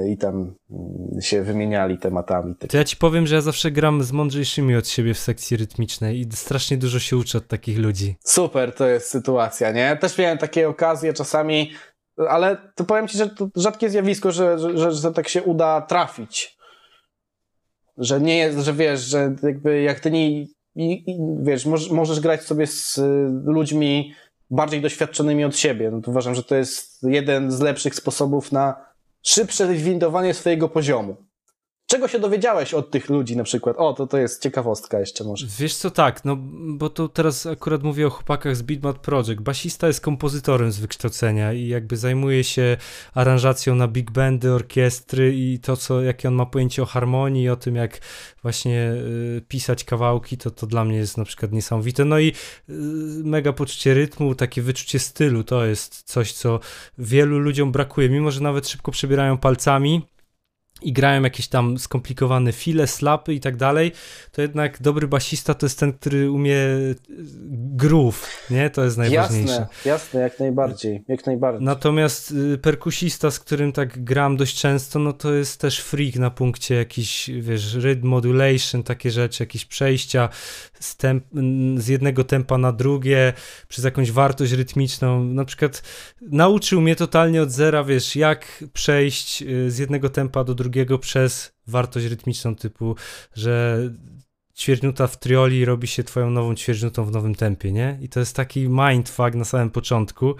i 0.08 0.16
tam 0.16 0.54
mm, 0.70 1.20
się 1.20 1.42
wymieniali 1.42 1.98
tematami. 1.98 2.54
To 2.54 2.76
ja 2.76 2.84
ci 2.84 2.96
powiem, 2.96 3.26
że 3.26 3.34
ja 3.34 3.40
zawsze 3.40 3.70
gram 3.70 4.02
z 4.02 4.12
mądrzejszymi 4.12 4.76
od 4.76 4.88
siebie 4.88 5.14
w 5.14 5.18
sekcji 5.18 5.56
rytmicznej 5.56 6.20
i 6.20 6.26
strasznie 6.32 6.76
dużo 6.76 6.98
się 6.98 7.16
uczę 7.16 7.38
od 7.38 7.46
takich 7.46 7.78
ludzi. 7.78 8.16
Super 8.24 8.74
to 8.74 8.86
jest 8.86 9.10
sytuacja, 9.10 9.72
nie? 9.72 9.96
Też 9.96 10.18
miałem 10.18 10.38
takie 10.38 10.68
okazje 10.68 11.12
czasami, 11.12 11.72
ale 12.28 12.56
to 12.74 12.84
powiem 12.84 13.08
ci, 13.08 13.18
że 13.18 13.28
to 13.28 13.48
rzadkie 13.56 13.90
zjawisko, 13.90 14.32
że, 14.32 14.58
że, 14.58 14.78
że, 14.78 14.92
że 14.92 15.12
tak 15.12 15.28
się 15.28 15.42
uda 15.42 15.80
trafić. 15.80 16.56
Że 17.98 18.20
nie 18.20 18.38
jest, 18.38 18.58
że 18.58 18.72
wiesz, 18.72 19.00
że 19.00 19.34
jakby 19.42 19.82
jak 19.82 20.00
ty 20.00 20.10
nie, 20.10 20.30
i, 20.30 20.48
i, 20.76 21.18
wiesz, 21.42 21.66
możesz, 21.66 21.90
możesz 21.90 22.20
grać 22.20 22.42
sobie 22.42 22.66
z 22.66 23.00
ludźmi 23.44 24.14
bardziej 24.50 24.80
doświadczonymi 24.80 25.44
od 25.44 25.56
siebie. 25.56 25.90
No 25.90 26.00
to 26.00 26.10
uważam, 26.10 26.34
że 26.34 26.42
to 26.42 26.54
jest 26.54 27.02
jeden 27.02 27.50
z 27.50 27.60
lepszych 27.60 27.94
sposobów 27.94 28.52
na 28.52 28.89
szybsze 29.22 29.66
windowanie 29.82 30.34
swojego 30.34 30.68
poziomu. 30.68 31.29
Czego 31.90 32.08
się 32.08 32.18
dowiedziałeś 32.18 32.74
od 32.74 32.90
tych 32.90 33.08
ludzi 33.08 33.36
na 33.36 33.44
przykład? 33.44 33.76
O, 33.78 33.92
to 33.92 34.06
to 34.06 34.18
jest 34.18 34.42
ciekawostka 34.42 35.00
jeszcze 35.00 35.24
może. 35.24 35.46
Wiesz 35.58 35.74
co, 35.74 35.90
tak, 35.90 36.24
no 36.24 36.36
bo 36.78 36.90
tu 36.90 37.08
teraz 37.08 37.46
akurat 37.46 37.82
mówię 37.82 38.06
o 38.06 38.10
chłopakach 38.10 38.56
z 38.56 38.62
Beatmat 38.62 38.98
Project. 38.98 39.40
Basista 39.40 39.86
jest 39.86 40.00
kompozytorem 40.00 40.72
z 40.72 40.78
wykształcenia 40.78 41.52
i 41.52 41.68
jakby 41.68 41.96
zajmuje 41.96 42.44
się 42.44 42.76
aranżacją 43.14 43.74
na 43.74 43.88
big 43.88 44.10
bandy, 44.10 44.52
orkiestry 44.52 45.34
i 45.36 45.58
to, 45.58 45.76
co, 45.76 46.02
jakie 46.02 46.28
on 46.28 46.34
ma 46.34 46.46
pojęcie 46.46 46.82
o 46.82 46.86
harmonii, 46.86 47.48
o 47.48 47.56
tym, 47.56 47.76
jak 47.76 47.98
właśnie 48.42 48.92
y, 48.92 49.42
pisać 49.48 49.84
kawałki, 49.84 50.38
to 50.38 50.50
to 50.50 50.66
dla 50.66 50.84
mnie 50.84 50.96
jest 50.96 51.18
na 51.18 51.24
przykład 51.24 51.52
niesamowite. 51.52 52.04
No 52.04 52.18
i 52.18 52.28
y, 52.28 52.32
mega 53.24 53.52
poczucie 53.52 53.94
rytmu, 53.94 54.34
takie 54.34 54.62
wyczucie 54.62 54.98
stylu, 54.98 55.44
to 55.44 55.64
jest 55.64 56.02
coś, 56.02 56.32
co 56.32 56.60
wielu 56.98 57.38
ludziom 57.38 57.72
brakuje, 57.72 58.08
mimo 58.08 58.30
że 58.30 58.40
nawet 58.40 58.68
szybko 58.68 58.92
przebierają 58.92 59.38
palcami, 59.38 60.02
i 60.82 60.92
grają 60.92 61.22
jakieś 61.22 61.48
tam 61.48 61.78
skomplikowane 61.78 62.52
file, 62.52 62.86
slapy 62.86 63.34
i 63.34 63.40
tak 63.40 63.56
dalej, 63.56 63.92
to 64.32 64.42
jednak 64.42 64.82
dobry 64.82 65.08
basista 65.08 65.54
to 65.54 65.66
jest 65.66 65.78
ten, 65.78 65.92
który 65.92 66.30
umie 66.30 66.56
e, 66.56 66.94
groove, 67.50 68.26
nie? 68.50 68.70
To 68.70 68.84
jest 68.84 68.96
najważniejsze. 68.96 69.52
Jasne, 69.52 69.90
jasne, 69.90 70.20
jak 70.20 70.38
najbardziej, 70.38 71.04
jak 71.08 71.26
najbardziej. 71.26 71.64
Natomiast 71.64 72.30
y, 72.30 72.58
perkusista, 72.58 73.30
z 73.30 73.40
którym 73.40 73.72
tak 73.72 74.04
gram 74.04 74.36
dość 74.36 74.60
często, 74.60 74.98
no 74.98 75.12
to 75.12 75.32
jest 75.32 75.60
też 75.60 75.80
freak 75.80 76.16
na 76.16 76.30
punkcie 76.30 76.74
jakiś, 76.74 77.30
wiesz, 77.40 77.74
rhythm 77.74 78.06
modulation, 78.06 78.82
takie 78.82 79.10
rzeczy, 79.10 79.42
jakieś 79.42 79.64
przejścia 79.64 80.28
z, 80.80 80.96
temp, 80.96 81.24
z 81.76 81.88
jednego 81.88 82.24
tempa 82.24 82.58
na 82.58 82.72
drugie, 82.72 83.32
przez 83.68 83.84
jakąś 83.84 84.12
wartość 84.12 84.52
rytmiczną. 84.52 85.24
Na 85.24 85.44
przykład 85.44 85.82
nauczył 86.22 86.80
mnie 86.80 86.96
totalnie 86.96 87.42
od 87.42 87.50
zera, 87.50 87.84
wiesz, 87.84 88.16
jak 88.16 88.64
przejść 88.72 89.42
y, 89.42 89.70
z 89.70 89.78
jednego 89.78 90.08
tempa 90.08 90.44
do 90.44 90.54
drugiego 90.54 90.69
drugiego 90.70 90.98
przez 90.98 91.52
wartość 91.66 92.06
rytmiczną 92.06 92.54
typu, 92.54 92.96
że 93.34 93.82
ćwierćnuta 94.56 95.06
w 95.06 95.18
trioli 95.18 95.64
robi 95.64 95.86
się 95.86 96.04
twoją 96.04 96.30
nową 96.30 96.54
ćwierćnutą 96.54 97.04
w 97.04 97.12
nowym 97.12 97.34
tempie, 97.34 97.72
nie? 97.72 97.98
I 98.00 98.08
to 98.08 98.20
jest 98.20 98.36
taki 98.36 98.68
mindfuck 98.68 99.34
na 99.34 99.44
samym 99.44 99.70
początku, 99.70 100.34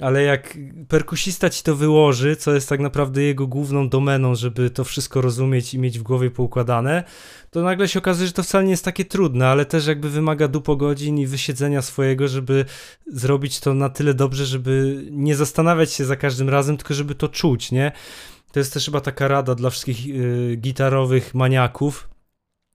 ale 0.00 0.22
jak 0.22 0.58
perkusista 0.88 1.50
ci 1.50 1.62
to 1.62 1.76
wyłoży, 1.76 2.36
co 2.36 2.54
jest 2.54 2.68
tak 2.68 2.80
naprawdę 2.80 3.22
jego 3.22 3.46
główną 3.46 3.88
domeną, 3.88 4.34
żeby 4.34 4.70
to 4.70 4.84
wszystko 4.84 5.20
rozumieć 5.20 5.74
i 5.74 5.78
mieć 5.78 5.98
w 5.98 6.02
głowie 6.02 6.30
poukładane, 6.30 7.04
to 7.50 7.62
nagle 7.62 7.88
się 7.88 7.98
okazuje, 7.98 8.26
że 8.26 8.32
to 8.32 8.42
wcale 8.42 8.64
nie 8.64 8.70
jest 8.70 8.84
takie 8.84 9.04
trudne, 9.04 9.48
ale 9.48 9.64
też 9.64 9.86
jakby 9.86 10.10
wymaga 10.10 10.48
dupo 10.48 10.76
godzin 10.76 11.18
i 11.18 11.26
wysiedzenia 11.26 11.82
swojego, 11.82 12.28
żeby 12.28 12.64
zrobić 13.06 13.60
to 13.60 13.74
na 13.74 13.88
tyle 13.88 14.14
dobrze, 14.14 14.46
żeby 14.46 15.04
nie 15.10 15.36
zastanawiać 15.36 15.92
się 15.92 16.04
za 16.04 16.16
każdym 16.16 16.48
razem, 16.48 16.76
tylko 16.76 16.94
żeby 16.94 17.14
to 17.14 17.28
czuć, 17.28 17.72
nie? 17.72 17.92
To 18.54 18.60
jest 18.60 18.72
też 18.74 18.84
chyba 18.84 19.00
taka 19.00 19.28
rada 19.28 19.54
dla 19.54 19.70
wszystkich 19.70 20.06
yy, 20.06 20.56
gitarowych 20.56 21.34
maniaków, 21.34 22.08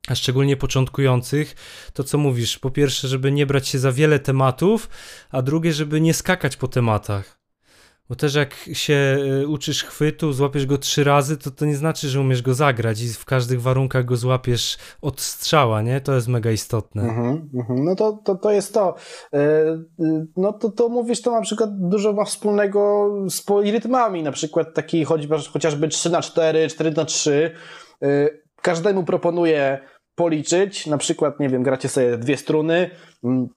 a 0.08 0.16
szczególnie 0.16 0.58
początkujących, 0.58 1.56
to 1.94 2.04
co 2.04 2.18
mówisz, 2.18 2.60
po 2.60 2.72
pierwsze, 2.72 3.08
żeby 3.08 3.32
nie 3.32 3.46
brać 3.46 3.68
się 3.68 3.80
za 3.80 3.92
wiele 3.92 4.20
tematów, 4.20 4.90
a 5.30 5.42
drugie, 5.42 5.74
żeby 5.74 6.02
nie 6.02 6.14
skakać 6.14 6.58
po 6.58 6.68
tematach. 6.68 7.39
Bo 8.10 8.16
też 8.16 8.36
jak 8.36 8.54
się 8.74 9.18
y, 9.42 9.48
uczysz 9.48 9.84
chwytu, 9.84 10.34
złapiesz 10.34 10.66
go 10.66 10.78
trzy 10.78 11.04
razy, 11.04 11.38
to 11.38 11.52
to 11.52 11.66
nie 11.66 11.76
znaczy, 11.76 12.10
że 12.10 12.22
umiesz 12.22 12.42
go 12.42 12.54
zagrać 12.54 13.02
i 13.02 13.14
w 13.14 13.26
każdych 13.26 13.62
warunkach 13.62 14.06
go 14.06 14.18
złapiesz 14.18 14.78
od 15.02 15.22
strzała, 15.22 15.82
nie? 15.82 16.02
To 16.02 16.16
jest 16.16 16.28
mega 16.28 16.52
istotne. 16.52 17.02
Mhm, 17.02 17.50
mhm. 17.54 17.84
No 17.84 17.96
to, 17.96 18.20
to, 18.26 18.36
to 18.36 18.52
jest 18.52 18.74
to. 18.74 18.96
E, 19.34 19.40
y, 20.00 20.28
no 20.38 20.54
to, 20.54 20.70
to 20.70 20.90
mówisz, 20.90 21.22
to 21.22 21.32
na 21.32 21.42
przykład 21.42 21.70
dużo 21.90 22.14
ma 22.14 22.26
wspólnego 22.26 23.10
z 23.30 23.42
polirytmami, 23.42 24.24
na 24.24 24.32
przykład 24.32 24.74
taki 24.74 25.06
chociażby 25.54 25.88
3 25.88 26.10
na 26.10 26.22
4 26.22 26.68
4 26.68 26.92
na 26.92 27.06
3 27.06 27.52
e, 28.04 28.30
Każdemu 28.62 29.04
proponuję 29.04 29.80
policzyć, 30.16 30.88
na 30.88 30.98
przykład, 30.98 31.40
nie 31.40 31.50
wiem, 31.50 31.64
gracie 31.64 31.90
sobie 31.90 32.18
dwie 32.18 32.38
struny, 32.38 32.90
mm, 33.24 33.48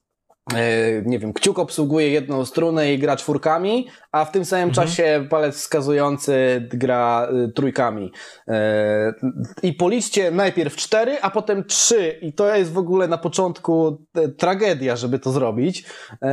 nie 1.05 1.19
wiem, 1.19 1.33
kciuk 1.33 1.59
obsługuje 1.59 2.09
jedną 2.09 2.45
strunę 2.45 2.93
i 2.93 2.99
gra 2.99 3.17
czwórkami, 3.17 3.89
a 4.13 4.25
w 4.25 4.33
tym 4.33 4.45
samym 4.45 4.69
mhm. 4.69 4.87
czasie 4.87 5.27
palec 5.31 5.57
wskazujący 5.57 6.69
gra 6.73 7.29
y, 7.49 7.53
trójkami. 7.53 8.13
E, 8.49 9.15
I 9.63 9.73
policzcie 9.73 10.31
najpierw 10.31 10.77
cztery, 10.77 11.21
a 11.23 11.31
potem 11.31 11.65
trzy. 11.65 12.19
I 12.23 12.33
to 12.33 12.55
jest 12.55 12.73
w 12.73 12.79
ogóle 12.79 13.09
na 13.09 13.19
początku 13.19 13.99
e, 14.15 14.29
tragedia, 14.29 14.97
żeby 14.97 15.19
to 15.19 15.33
zrobić. 15.33 15.85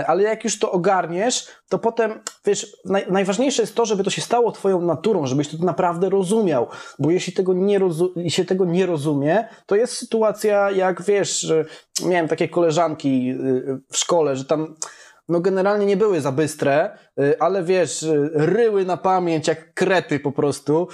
Ale 0.08 0.24
jak 0.24 0.44
już 0.44 0.60
to 0.60 0.72
ogarniesz, 0.72 1.48
to 1.70 1.80
potem, 1.80 2.20
wiesz, 2.46 2.78
naj, 2.86 3.06
najważniejsze 3.10 3.62
jest 3.62 3.76
to, 3.76 3.86
żeby 3.86 4.04
to 4.04 4.10
się 4.10 4.22
stało 4.22 4.52
twoją 4.52 4.82
naturą, 4.82 5.26
żebyś 5.26 5.48
to 5.48 5.58
naprawdę 5.66 6.10
rozumiał. 6.10 6.68
Bo 7.00 7.12
jeśli 7.12 7.34
tego 7.34 7.54
nie, 7.54 7.80
rozu 7.80 8.14
jeśli 8.16 8.46
tego 8.46 8.66
nie 8.66 8.86
rozumie, 8.86 9.48
to 9.66 9.76
jest 9.76 9.94
sytuacja 9.94 10.72
jak, 10.72 11.02
wiesz, 11.02 11.54
miałem 12.06 12.28
takie 12.28 12.50
koleżanki 12.50 13.32
y, 13.32 13.82
w 13.92 13.98
szkole, 13.98 14.36
że 14.36 14.46
tam 14.46 14.76
no 15.30 15.40
generalnie 15.40 15.86
nie 15.86 15.98
były 15.98 16.22
za 16.22 16.32
bystre, 16.32 16.98
y, 17.20 17.40
ale 17.40 17.64
wiesz, 17.64 18.04
y, 18.04 18.30
ryły 18.34 18.86
na 18.86 18.98
pamięć 18.98 19.48
jak 19.48 19.74
krety 19.74 20.20
po 20.20 20.32
prostu 20.32 20.88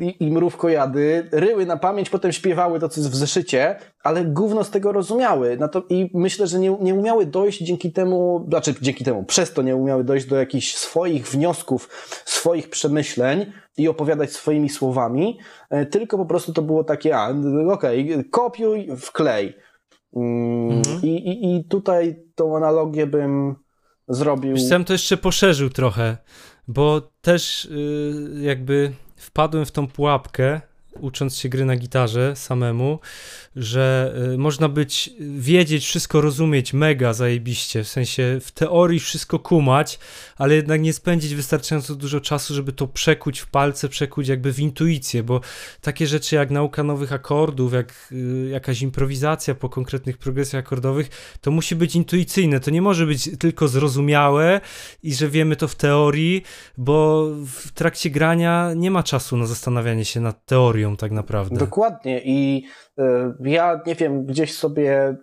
i, 0.00 0.16
i 0.20 0.32
mrówkojady, 0.32 1.28
ryły 1.32 1.66
na 1.66 1.76
pamięć, 1.76 2.10
potem 2.10 2.32
śpiewały 2.32 2.80
to, 2.80 2.88
co 2.88 3.00
jest 3.00 3.12
w 3.12 3.16
zeszycie, 3.16 3.76
ale 4.02 4.24
gówno 4.24 4.64
z 4.64 4.70
tego 4.70 4.92
rozumiały. 4.92 5.56
No 5.60 5.68
to, 5.68 5.82
I 5.88 6.10
myślę, 6.14 6.46
że 6.46 6.58
nie, 6.58 6.76
nie 6.80 6.94
umiały 6.94 7.26
dojść 7.26 7.58
dzięki 7.58 7.92
temu, 7.92 8.46
znaczy 8.48 8.74
dzięki 8.80 9.04
temu, 9.04 9.24
przez 9.24 9.52
to 9.52 9.62
nie 9.62 9.76
umiały 9.76 10.04
dojść 10.04 10.26
do 10.26 10.36
jakichś 10.36 10.74
swoich 10.74 11.28
wniosków, 11.28 11.88
swoich 12.24 12.70
przemyśleń 12.70 13.52
i 13.76 13.88
opowiadać 13.88 14.32
swoimi 14.32 14.68
słowami, 14.68 15.38
tylko 15.90 16.18
po 16.18 16.26
prostu 16.26 16.52
to 16.52 16.62
było 16.62 16.84
takie, 16.84 17.16
a 17.16 17.34
okej, 17.70 18.12
okay, 18.12 18.24
kopiuj, 18.24 18.88
wklej. 18.96 19.56
Mhm. 20.16 21.02
I, 21.02 21.08
i, 21.08 21.56
I 21.56 21.64
tutaj 21.64 22.27
tą 22.38 22.56
analogię 22.56 23.06
bym 23.06 23.54
zrobił. 24.08 24.54
Wiesz, 24.54 24.68
to 24.84 24.92
jeszcze 24.92 25.16
poszerzył 25.16 25.70
trochę, 25.70 26.16
bo 26.68 27.00
też 27.20 27.68
yy, 27.70 28.42
jakby 28.42 28.92
wpadłem 29.16 29.64
w 29.64 29.72
tą 29.72 29.86
pułapkę 29.86 30.60
ucząc 31.00 31.36
się 31.36 31.48
gry 31.48 31.64
na 31.64 31.76
gitarze 31.76 32.36
samemu, 32.36 32.98
że 33.58 34.14
y, 34.34 34.38
można 34.38 34.68
być, 34.68 35.10
wiedzieć, 35.20 35.84
wszystko 35.84 36.20
rozumieć 36.20 36.72
mega 36.72 37.12
zajebiście, 37.12 37.84
w 37.84 37.88
sensie 37.88 38.38
w 38.40 38.50
teorii 38.50 39.00
wszystko 39.00 39.38
kumać, 39.38 39.98
ale 40.36 40.54
jednak 40.54 40.80
nie 40.80 40.92
spędzić 40.92 41.34
wystarczająco 41.34 41.94
dużo 41.94 42.20
czasu, 42.20 42.54
żeby 42.54 42.72
to 42.72 42.86
przekuć 42.86 43.40
w 43.40 43.50
palce, 43.50 43.88
przekuć 43.88 44.28
jakby 44.28 44.52
w 44.52 44.60
intuicję, 44.60 45.22
bo 45.22 45.40
takie 45.80 46.06
rzeczy 46.06 46.36
jak 46.36 46.50
nauka 46.50 46.82
nowych 46.82 47.12
akordów, 47.12 47.72
jak 47.72 48.12
y, 48.12 48.48
jakaś 48.52 48.82
improwizacja 48.82 49.54
po 49.54 49.68
konkretnych 49.68 50.18
progresjach 50.18 50.64
akordowych, 50.64 51.36
to 51.40 51.50
musi 51.50 51.76
być 51.76 51.96
intuicyjne, 51.96 52.60
to 52.60 52.70
nie 52.70 52.82
może 52.82 53.06
być 53.06 53.30
tylko 53.38 53.68
zrozumiałe 53.68 54.60
i 55.02 55.14
że 55.14 55.28
wiemy 55.28 55.56
to 55.56 55.68
w 55.68 55.74
teorii, 55.74 56.42
bo 56.76 57.26
w 57.46 57.72
trakcie 57.72 58.10
grania 58.10 58.72
nie 58.76 58.90
ma 58.90 59.02
czasu 59.02 59.36
na 59.36 59.46
zastanawianie 59.46 60.04
się 60.04 60.20
nad 60.20 60.46
teorią 60.46 60.96
tak 60.96 61.12
naprawdę. 61.12 61.56
Dokładnie 61.56 62.20
i 62.24 62.64
y, 62.98 63.02
ja 63.48 63.80
nie 63.86 63.94
wiem, 63.94 64.26
gdzieś 64.26 64.54
sobie 64.54 65.08
y, 65.10 65.16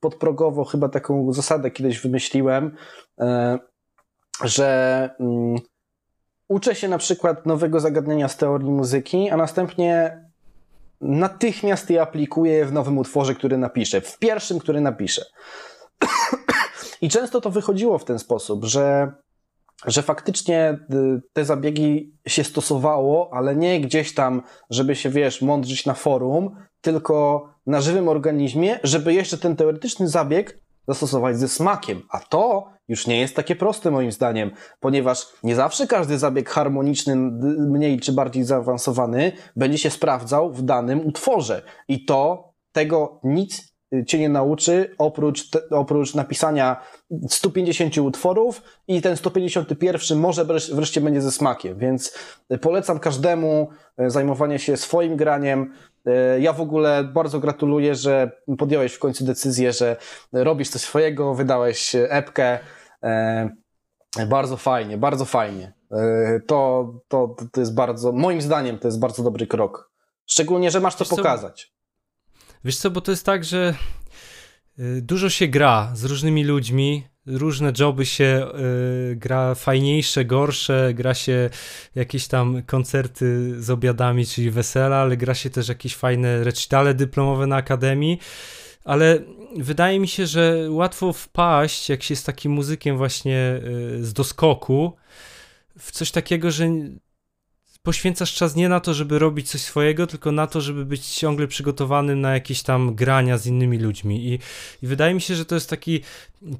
podprogowo 0.00 0.64
chyba 0.64 0.88
taką 0.88 1.32
zasadę 1.32 1.70
kiedyś 1.70 2.00
wymyśliłem, 2.00 2.76
y, 3.20 3.24
że 4.44 5.10
mm, 5.20 5.56
uczę 6.48 6.74
się 6.74 6.88
na 6.88 6.98
przykład 6.98 7.46
nowego 7.46 7.80
zagadnienia 7.80 8.28
z 8.28 8.36
teorii 8.36 8.70
muzyki, 8.70 9.30
a 9.30 9.36
następnie 9.36 10.20
natychmiast 11.00 11.90
je 11.90 12.02
aplikuję 12.02 12.66
w 12.66 12.72
nowym 12.72 12.98
utworze, 12.98 13.34
który 13.34 13.58
napiszę, 13.58 14.00
w 14.00 14.18
pierwszym, 14.18 14.58
który 14.58 14.80
napiszę. 14.80 15.24
I 17.02 17.08
często 17.08 17.40
to 17.40 17.50
wychodziło 17.50 17.98
w 17.98 18.04
ten 18.04 18.18
sposób, 18.18 18.64
że 18.64 19.12
że 19.86 20.02
faktycznie 20.02 20.78
y, 20.94 21.22
te 21.32 21.44
zabiegi 21.44 22.12
się 22.26 22.44
stosowało, 22.44 23.30
ale 23.32 23.56
nie 23.56 23.80
gdzieś 23.80 24.14
tam, 24.14 24.42
żeby 24.70 24.96
się, 24.96 25.10
wiesz, 25.10 25.42
mądrzyć 25.42 25.86
na 25.86 25.94
forum, 25.94 26.56
tylko 26.80 27.48
na 27.66 27.80
żywym 27.80 28.08
organizmie, 28.08 28.78
żeby 28.82 29.14
jeszcze 29.14 29.38
ten 29.38 29.56
teoretyczny 29.56 30.08
zabieg 30.08 30.58
zastosować 30.88 31.38
ze 31.38 31.48
smakiem. 31.48 32.02
A 32.10 32.18
to 32.18 32.68
już 32.88 33.06
nie 33.06 33.20
jest 33.20 33.36
takie 33.36 33.56
proste 33.56 33.90
moim 33.90 34.12
zdaniem, 34.12 34.50
ponieważ 34.80 35.26
nie 35.42 35.54
zawsze 35.54 35.86
każdy 35.86 36.18
zabieg 36.18 36.50
harmoniczny, 36.50 37.16
mniej 37.58 38.00
czy 38.00 38.12
bardziej 38.12 38.44
zaawansowany, 38.44 39.32
będzie 39.56 39.78
się 39.78 39.90
sprawdzał 39.90 40.52
w 40.52 40.62
danym 40.62 41.06
utworze. 41.06 41.62
I 41.88 42.04
to 42.04 42.52
tego 42.72 43.20
nic 43.24 43.73
cię 44.06 44.18
nie 44.18 44.28
nauczy, 44.28 44.94
oprócz, 44.98 45.50
te, 45.50 45.60
oprócz 45.70 46.14
napisania 46.14 46.76
150 47.28 47.98
utworów 47.98 48.62
i 48.88 49.02
ten 49.02 49.16
151 49.16 50.18
może 50.18 50.44
wreszcie 50.72 51.00
będzie 51.00 51.20
ze 51.20 51.32
smakiem, 51.32 51.78
więc 51.78 52.18
polecam 52.60 52.98
każdemu 52.98 53.68
e, 53.96 54.10
zajmowanie 54.10 54.58
się 54.58 54.76
swoim 54.76 55.16
graniem. 55.16 55.72
Ja 56.40 56.52
w 56.52 56.60
ogóle 56.60 57.04
bardzo 57.04 57.40
gratuluję, 57.40 57.94
że 57.94 58.30
podjąłeś 58.58 58.92
w 58.92 58.98
końcu 58.98 59.24
decyzję, 59.24 59.72
że 59.72 59.96
robisz 60.32 60.68
coś 60.68 60.80
swojego, 60.80 61.34
wydałeś 61.34 61.92
epkę. 61.94 62.58
Bardzo 64.28 64.56
fajnie, 64.56 64.98
bardzo 64.98 65.24
fajnie. 65.24 65.72
To, 66.46 66.92
to, 67.08 67.36
to 67.52 67.60
jest 67.60 67.74
bardzo, 67.74 68.12
moim 68.12 68.40
zdaniem, 68.40 68.78
to 68.78 68.88
jest 68.88 69.00
bardzo 69.00 69.22
dobry 69.22 69.46
krok. 69.46 69.90
Szczególnie, 70.26 70.70
że 70.70 70.80
masz 70.80 70.96
to 70.96 71.04
pokazać. 71.04 71.74
Wiesz 72.64 72.76
co, 72.76 72.90
bo 72.90 73.00
to 73.00 73.10
jest 73.10 73.26
tak, 73.26 73.44
że 73.44 73.74
y, 74.78 75.02
dużo 75.02 75.30
się 75.30 75.48
gra 75.48 75.92
z 75.94 76.04
różnymi 76.04 76.44
ludźmi, 76.44 77.04
różne 77.26 77.72
joby 77.78 78.06
się 78.06 78.46
y, 79.12 79.16
gra 79.16 79.54
fajniejsze, 79.54 80.24
gorsze, 80.24 80.94
gra 80.94 81.14
się 81.14 81.50
jakieś 81.94 82.26
tam 82.26 82.62
koncerty 82.62 83.54
z 83.62 83.70
obiadami, 83.70 84.26
czyli 84.26 84.50
wesela, 84.50 84.96
ale 84.96 85.16
gra 85.16 85.34
się 85.34 85.50
też 85.50 85.68
jakieś 85.68 85.96
fajne 85.96 86.44
recitale 86.44 86.94
dyplomowe 86.94 87.46
na 87.46 87.56
akademii, 87.56 88.18
ale 88.84 89.18
wydaje 89.56 90.00
mi 90.00 90.08
się, 90.08 90.26
że 90.26 90.66
łatwo 90.70 91.12
wpaść, 91.12 91.88
jak 91.88 92.02
się 92.02 92.12
jest 92.12 92.26
takim 92.26 92.52
muzykiem 92.52 92.96
właśnie 92.96 93.60
y, 93.98 94.04
z 94.04 94.12
doskoku, 94.12 94.92
w 95.78 95.90
coś 95.90 96.10
takiego, 96.10 96.50
że 96.50 96.68
poświęcasz 97.84 98.34
czas 98.34 98.56
nie 98.56 98.68
na 98.68 98.80
to, 98.80 98.94
żeby 98.94 99.18
robić 99.18 99.50
coś 99.50 99.60
swojego, 99.60 100.06
tylko 100.06 100.32
na 100.32 100.46
to, 100.46 100.60
żeby 100.60 100.84
być 100.84 101.06
ciągle 101.06 101.46
przygotowanym 101.46 102.20
na 102.20 102.34
jakieś 102.34 102.62
tam 102.62 102.94
grania 102.94 103.38
z 103.38 103.46
innymi 103.46 103.78
ludźmi. 103.78 104.26
I, 104.26 104.38
I, 104.82 104.86
wydaje 104.86 105.14
mi 105.14 105.20
się, 105.20 105.34
że 105.34 105.44
to 105.44 105.54
jest 105.54 105.70
taki 105.70 106.00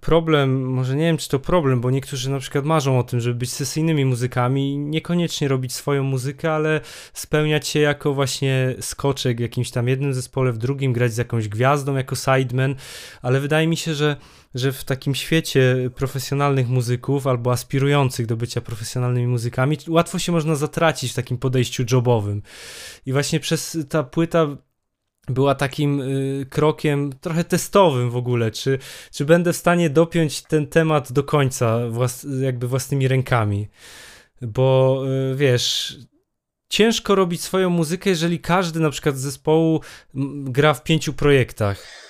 problem, 0.01 0.71
może 0.71 0.97
nie 0.97 1.05
wiem, 1.05 1.17
czy 1.17 1.29
to 1.29 1.39
problem, 1.39 1.81
bo 1.81 1.91
niektórzy 1.91 2.31
na 2.31 2.39
przykład 2.39 2.65
marzą 2.65 2.99
o 2.99 3.03
tym, 3.03 3.21
żeby 3.21 3.39
być 3.39 3.53
sesyjnymi 3.53 4.05
muzykami 4.05 4.73
i 4.73 4.79
niekoniecznie 4.79 5.49
robić 5.49 5.73
swoją 5.73 6.03
muzykę, 6.03 6.53
ale 6.53 6.81
spełniać 7.15 7.69
się 7.69 7.81
jako 7.81 8.15
właśnie 8.15 8.75
skoczek 8.81 9.37
w 9.37 9.41
jakimś 9.41 9.71
tam 9.71 9.89
jednym 9.89 10.15
zespole, 10.15 10.53
w 10.53 10.59
drugim, 10.59 10.93
grać 10.93 11.13
z 11.13 11.19
jakąś 11.19 11.49
gwiazdą 11.49 11.97
jako 11.97 12.17
sideman, 12.17 12.75
ale 13.23 13.41
wydaje 13.41 13.67
mi 13.67 13.77
się, 13.77 13.95
że 13.95 14.17
że 14.55 14.73
w 14.73 14.85
takim 14.85 15.15
świecie 15.15 15.91
profesjonalnych 15.95 16.69
muzyków 16.69 17.27
albo 17.27 17.53
aspirujących 17.53 18.27
do 18.27 18.37
bycia 18.37 18.61
profesjonalnymi 18.61 19.27
muzykami 19.27 19.79
łatwo 19.89 20.19
się 20.19 20.33
można 20.33 20.55
zatracić 20.55 21.13
w 21.13 21.15
takim 21.15 21.39
podejściu 21.39 21.85
jobowym. 21.93 22.43
I 23.07 23.13
właśnie 23.13 23.41
przez 23.41 23.79
ta 23.89 24.03
płyta 24.03 24.57
była 25.29 25.55
takim 25.55 26.01
y, 26.01 26.47
krokiem 26.51 27.13
trochę 27.21 27.45
testowym 27.45 28.11
w 28.11 28.17
ogóle, 28.17 28.51
czy, 28.51 28.79
czy 29.13 29.25
będę 29.25 29.53
w 29.53 29.57
stanie 29.57 29.91
dopiąć 29.91 30.43
ten 30.43 30.67
temat 30.67 31.13
do 31.13 31.25
końca 31.25 31.89
włas, 31.89 32.27
jakby 32.41 32.69
własnymi 32.69 33.09
rękami. 33.09 33.69
Bo 34.43 35.03
y, 35.33 35.37
wiesz, 35.37 35.99
ciężko 36.69 37.15
robić 37.15 37.43
swoją 37.43 37.71
muzykę, 37.71 38.11
jeżeli 38.11 38.41
każdy 38.41 38.81
na 38.81 38.91
przykład 38.91 39.17
z 39.17 39.21
zespołu 39.21 39.81
gra 40.45 40.75
w 40.75 40.83
pięciu 40.83 41.13
projektach. 41.13 42.04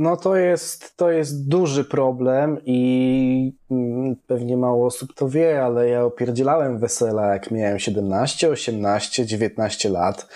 No 0.00 0.16
to 0.16 0.36
jest, 0.36 0.96
to 0.96 1.10
jest 1.10 1.48
duży 1.48 1.84
problem 1.84 2.58
i 2.64 3.52
mm, 3.70 4.16
pewnie 4.26 4.56
mało 4.56 4.86
osób 4.86 5.14
to 5.14 5.28
wie, 5.28 5.64
ale 5.64 5.88
ja 5.88 6.04
opierdzielałem 6.04 6.78
wesela 6.78 7.26
jak 7.26 7.50
miałem 7.50 7.78
17, 7.78 8.50
18, 8.50 9.26
19 9.26 9.88
lat. 9.88 10.28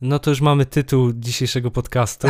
No 0.00 0.18
to 0.18 0.30
już 0.30 0.40
mamy 0.40 0.66
tytuł 0.66 1.12
dzisiejszego 1.12 1.70
podcastu. 1.70 2.28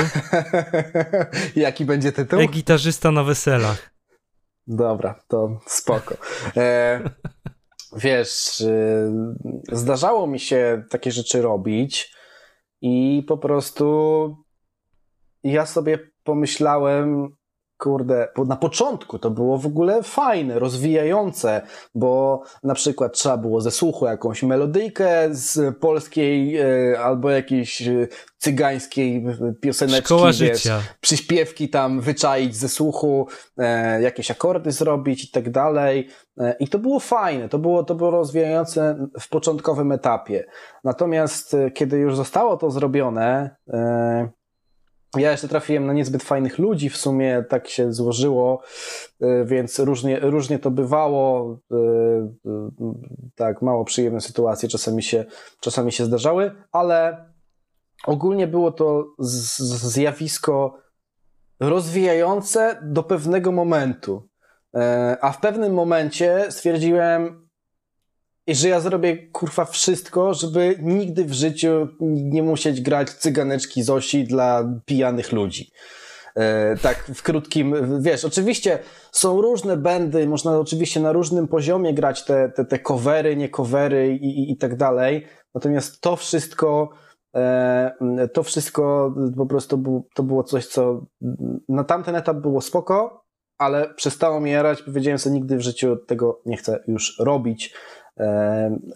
Jaki 1.56 1.84
będzie 1.84 2.12
tytuł? 2.12 2.40
E-gitarzysta 2.40 3.10
na 3.10 3.24
weselach. 3.24 3.90
Dobra, 4.66 5.20
to 5.28 5.60
spoko. 5.66 6.16
E, 6.56 7.00
wiesz, 8.04 8.60
y, 8.60 9.12
zdarzało 9.72 10.26
mi 10.26 10.40
się 10.40 10.84
takie 10.90 11.12
rzeczy 11.12 11.42
robić 11.42 12.14
i 12.80 13.24
po 13.28 13.38
prostu 13.38 14.36
ja 15.44 15.66
sobie 15.66 16.13
pomyślałem, 16.24 17.28
kurde, 17.78 18.28
na 18.46 18.56
początku 18.56 19.18
to 19.18 19.30
było 19.30 19.58
w 19.58 19.66
ogóle 19.66 20.02
fajne, 20.02 20.58
rozwijające, 20.58 21.62
bo 21.94 22.42
na 22.62 22.74
przykład 22.74 23.12
trzeba 23.12 23.36
było 23.36 23.60
ze 23.60 23.70
słuchu 23.70 24.06
jakąś 24.06 24.42
melodyjkę 24.42 25.28
z 25.30 25.78
polskiej 25.78 26.56
e, 26.56 27.00
albo 27.00 27.30
jakiejś 27.30 27.82
e, 27.82 28.08
cygańskiej 28.38 29.24
pioseneczki, 29.60 30.04
Szkoła 30.04 30.26
wiesz, 30.26 30.36
życia. 30.36 30.80
przyśpiewki 31.00 31.68
tam 31.68 32.00
wyczaić 32.00 32.56
ze 32.56 32.68
słuchu, 32.68 33.28
e, 33.58 34.02
jakieś 34.02 34.30
akordy 34.30 34.72
zrobić 34.72 35.24
i 35.24 35.30
tak 35.30 35.50
dalej. 35.50 36.08
E, 36.40 36.56
I 36.60 36.68
to 36.68 36.78
było 36.78 37.00
fajne, 37.00 37.48
to 37.48 37.58
było, 37.58 37.84
to 37.84 37.94
było 37.94 38.10
rozwijające 38.10 39.08
w 39.20 39.28
początkowym 39.28 39.92
etapie. 39.92 40.44
Natomiast 40.84 41.56
kiedy 41.74 41.98
już 41.98 42.16
zostało 42.16 42.56
to 42.56 42.70
zrobione, 42.70 43.56
ja 45.18 45.30
jeszcze 45.30 45.48
trafiłem 45.48 45.86
na 45.86 45.92
niezbyt 45.92 46.22
fajnych 46.22 46.58
ludzi, 46.58 46.90
w 46.90 46.96
sumie 46.96 47.44
tak 47.48 47.68
się 47.68 47.92
złożyło, 47.92 48.62
y, 49.22 49.44
więc 49.44 49.78
różnie, 49.78 50.20
różnie 50.20 50.58
to 50.58 50.70
bywało. 50.70 51.52
Y, 51.72 51.76
y, 51.76 53.30
tak, 53.34 53.62
mało 53.62 53.84
przyjemne 53.84 54.20
sytuacje 54.20 54.68
czasami 54.68 55.02
się, 55.02 55.24
czasami 55.60 55.92
się 55.92 56.04
zdarzały, 56.04 56.52
ale 56.72 57.24
ogólnie 58.06 58.46
było 58.46 58.72
to 58.72 59.04
zjawisko 59.18 60.78
rozwijające 61.60 62.78
do 62.82 63.02
pewnego 63.02 63.52
momentu. 63.52 64.28
E, 64.74 65.16
a 65.20 65.32
w 65.32 65.40
pewnym 65.40 65.74
momencie 65.74 66.46
stwierdziłem, 66.50 67.43
i 68.46 68.54
że 68.54 68.68
ja 68.68 68.80
zrobię 68.80 69.28
kurwa 69.28 69.64
wszystko, 69.64 70.34
żeby 70.34 70.76
nigdy 70.82 71.24
w 71.24 71.32
życiu 71.32 71.88
nie 72.00 72.42
musieć 72.42 72.80
grać 72.80 73.10
cyganeczki 73.10 73.82
Zosi 73.82 74.24
dla 74.24 74.80
pijanych 74.84 75.32
ludzi. 75.32 75.70
E, 76.36 76.76
tak 76.76 77.04
w 77.14 77.22
krótkim, 77.22 77.74
wiesz, 78.02 78.24
oczywiście 78.24 78.78
są 79.12 79.42
różne 79.42 79.76
bendy, 79.76 80.26
można 80.26 80.58
oczywiście 80.58 81.00
na 81.00 81.12
różnym 81.12 81.48
poziomie 81.48 81.94
grać 81.94 82.24
te, 82.24 82.48
te, 82.48 82.64
te 82.64 82.78
covery, 82.78 83.36
nie 83.36 83.48
covery 83.48 84.18
i, 84.20 84.26
i, 84.26 84.52
i 84.52 84.56
tak 84.56 84.76
dalej, 84.76 85.26
natomiast 85.54 86.00
to 86.00 86.16
wszystko 86.16 86.90
e, 87.36 88.28
to 88.32 88.42
wszystko 88.42 89.14
po 89.36 89.46
prostu 89.46 89.78
był, 89.78 90.08
to 90.14 90.22
było 90.22 90.44
coś, 90.44 90.66
co 90.66 91.06
na 91.68 91.84
tamten 91.84 92.14
etap 92.14 92.36
było 92.36 92.60
spoko, 92.60 93.24
ale 93.58 93.94
przestało 93.94 94.40
mi 94.40 94.50
jarać, 94.50 94.82
powiedziałem 94.82 95.18
sobie 95.18 95.34
nigdy 95.34 95.56
w 95.56 95.60
życiu 95.60 95.96
tego 95.96 96.42
nie 96.46 96.56
chcę 96.56 96.84
już 96.88 97.18
robić, 97.20 97.74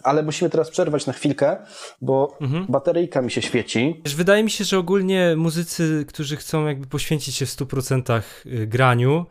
Ale 0.03 0.23
musimy 0.23 0.49
teraz 0.49 0.69
przerwać 0.69 1.05
na 1.05 1.13
chwilkę, 1.13 1.57
bo 2.01 2.37
mhm. 2.41 2.65
bateryjka 2.69 3.21
mi 3.21 3.31
się 3.31 3.41
świeci. 3.41 4.01
Wydaje 4.15 4.43
mi 4.43 4.51
się, 4.51 4.63
że 4.63 4.77
ogólnie 4.77 5.33
muzycy, 5.37 6.05
którzy 6.07 6.35
chcą 6.35 6.67
jakby 6.67 6.87
poświęcić 6.87 7.35
się 7.35 7.45
w 7.45 7.49
100% 7.49 8.21
y, 8.45 8.67
graniu, 8.67 9.25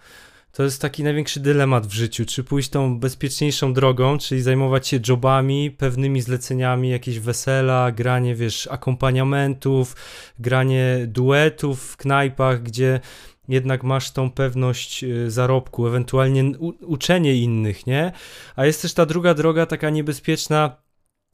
to 0.53 0.63
jest 0.63 0.83
taki 0.83 1.05
największy 1.05 1.41
dylemat 1.41 1.87
w 1.87 1.93
życiu, 1.93 2.27
czy 2.27 2.45
pójść 2.45 2.69
tą 2.69 3.01
bezpieczniejszą 3.01 3.73
drogą, 3.73 4.19
czyli 4.19 4.43
zajmować 4.43 4.89
się 4.89 5.01
jobami, 5.09 5.71
pewnymi 5.71 6.21
zleceniami, 6.21 6.91
jakieś 6.91 7.19
wesela, 7.21 7.93
granie, 7.93 8.35
wiesz, 8.35 8.69
akompaniamentów, 8.71 9.97
granie 10.39 10.99
duetów 11.07 11.83
w 11.83 11.97
knajpach, 11.97 12.63
gdzie 12.63 13.01
jednak 13.49 13.85
masz 13.85 14.11
tą 14.11 14.31
pewność 14.31 15.05
y, 15.05 15.31
zarobku, 15.31 15.87
ewentualnie 15.87 16.53
uczenie 16.81 17.37
innych, 17.37 17.87
nie? 17.87 18.13
A 18.57 18.67
jest 18.67 18.83
też 18.83 18.95
ta 18.95 19.07
druga 19.07 19.35
droga, 19.35 19.67
taka 19.67 19.91
niebezpieczna, 19.91 20.77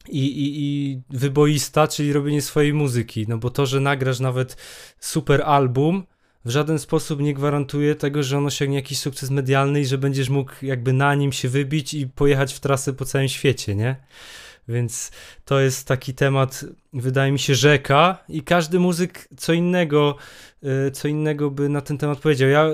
i, 0.08 0.18
i, 0.18 0.64
i 0.64 1.02
wyboista, 1.10 1.88
czyli 1.88 2.12
robienie 2.12 2.42
swojej 2.42 2.72
muzyki. 2.74 3.26
No 3.28 3.38
bo 3.38 3.50
to, 3.50 3.66
że 3.66 3.80
nagrasz 3.80 4.20
nawet 4.20 4.56
super 5.00 5.42
album, 5.42 6.06
w 6.44 6.50
żaden 6.50 6.78
sposób 6.78 7.20
nie 7.20 7.34
gwarantuje 7.34 7.94
tego, 7.94 8.22
że 8.22 8.38
on 8.38 8.46
osiągnie 8.46 8.76
jakiś 8.76 8.98
sukces 8.98 9.30
medialny 9.30 9.80
i 9.80 9.86
że 9.86 9.98
będziesz 9.98 10.28
mógł 10.28 10.52
jakby 10.62 10.92
na 10.92 11.14
nim 11.14 11.32
się 11.32 11.48
wybić 11.48 11.94
i 11.94 12.06
pojechać 12.06 12.54
w 12.54 12.60
trasę 12.60 12.92
po 12.92 13.04
całym 13.04 13.28
świecie, 13.28 13.74
nie? 13.74 13.96
Więc 14.68 15.10
to 15.44 15.60
jest 15.60 15.88
taki 15.88 16.14
temat, 16.14 16.64
wydaje 16.92 17.32
mi 17.32 17.38
się, 17.38 17.54
rzeka 17.54 18.24
i 18.28 18.42
każdy 18.42 18.78
muzyk 18.78 19.28
co 19.36 19.52
innego, 19.52 20.16
y, 20.86 20.90
co 20.90 21.08
innego 21.08 21.50
by 21.50 21.68
na 21.68 21.80
ten 21.80 21.98
temat 21.98 22.18
powiedział. 22.18 22.48
Ja 22.48 22.66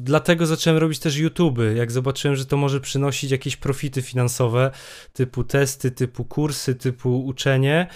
dlatego 0.00 0.46
zacząłem 0.46 0.78
robić 0.78 0.98
też 0.98 1.16
YouTube, 1.16 1.58
jak 1.76 1.92
zobaczyłem, 1.92 2.36
że 2.36 2.46
to 2.46 2.56
może 2.56 2.80
przynosić 2.80 3.30
jakieś 3.30 3.56
profity 3.56 4.02
finansowe, 4.02 4.70
typu 5.12 5.44
testy, 5.44 5.90
typu 5.90 6.24
kursy, 6.24 6.74
typu 6.74 7.26
uczenie, 7.26 7.86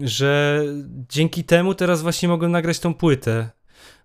że 0.00 0.62
dzięki 1.08 1.44
temu 1.44 1.74
teraz 1.74 2.02
właśnie 2.02 2.28
mogłem 2.28 2.52
nagrać 2.52 2.78
tą 2.78 2.94
płytę 2.94 3.50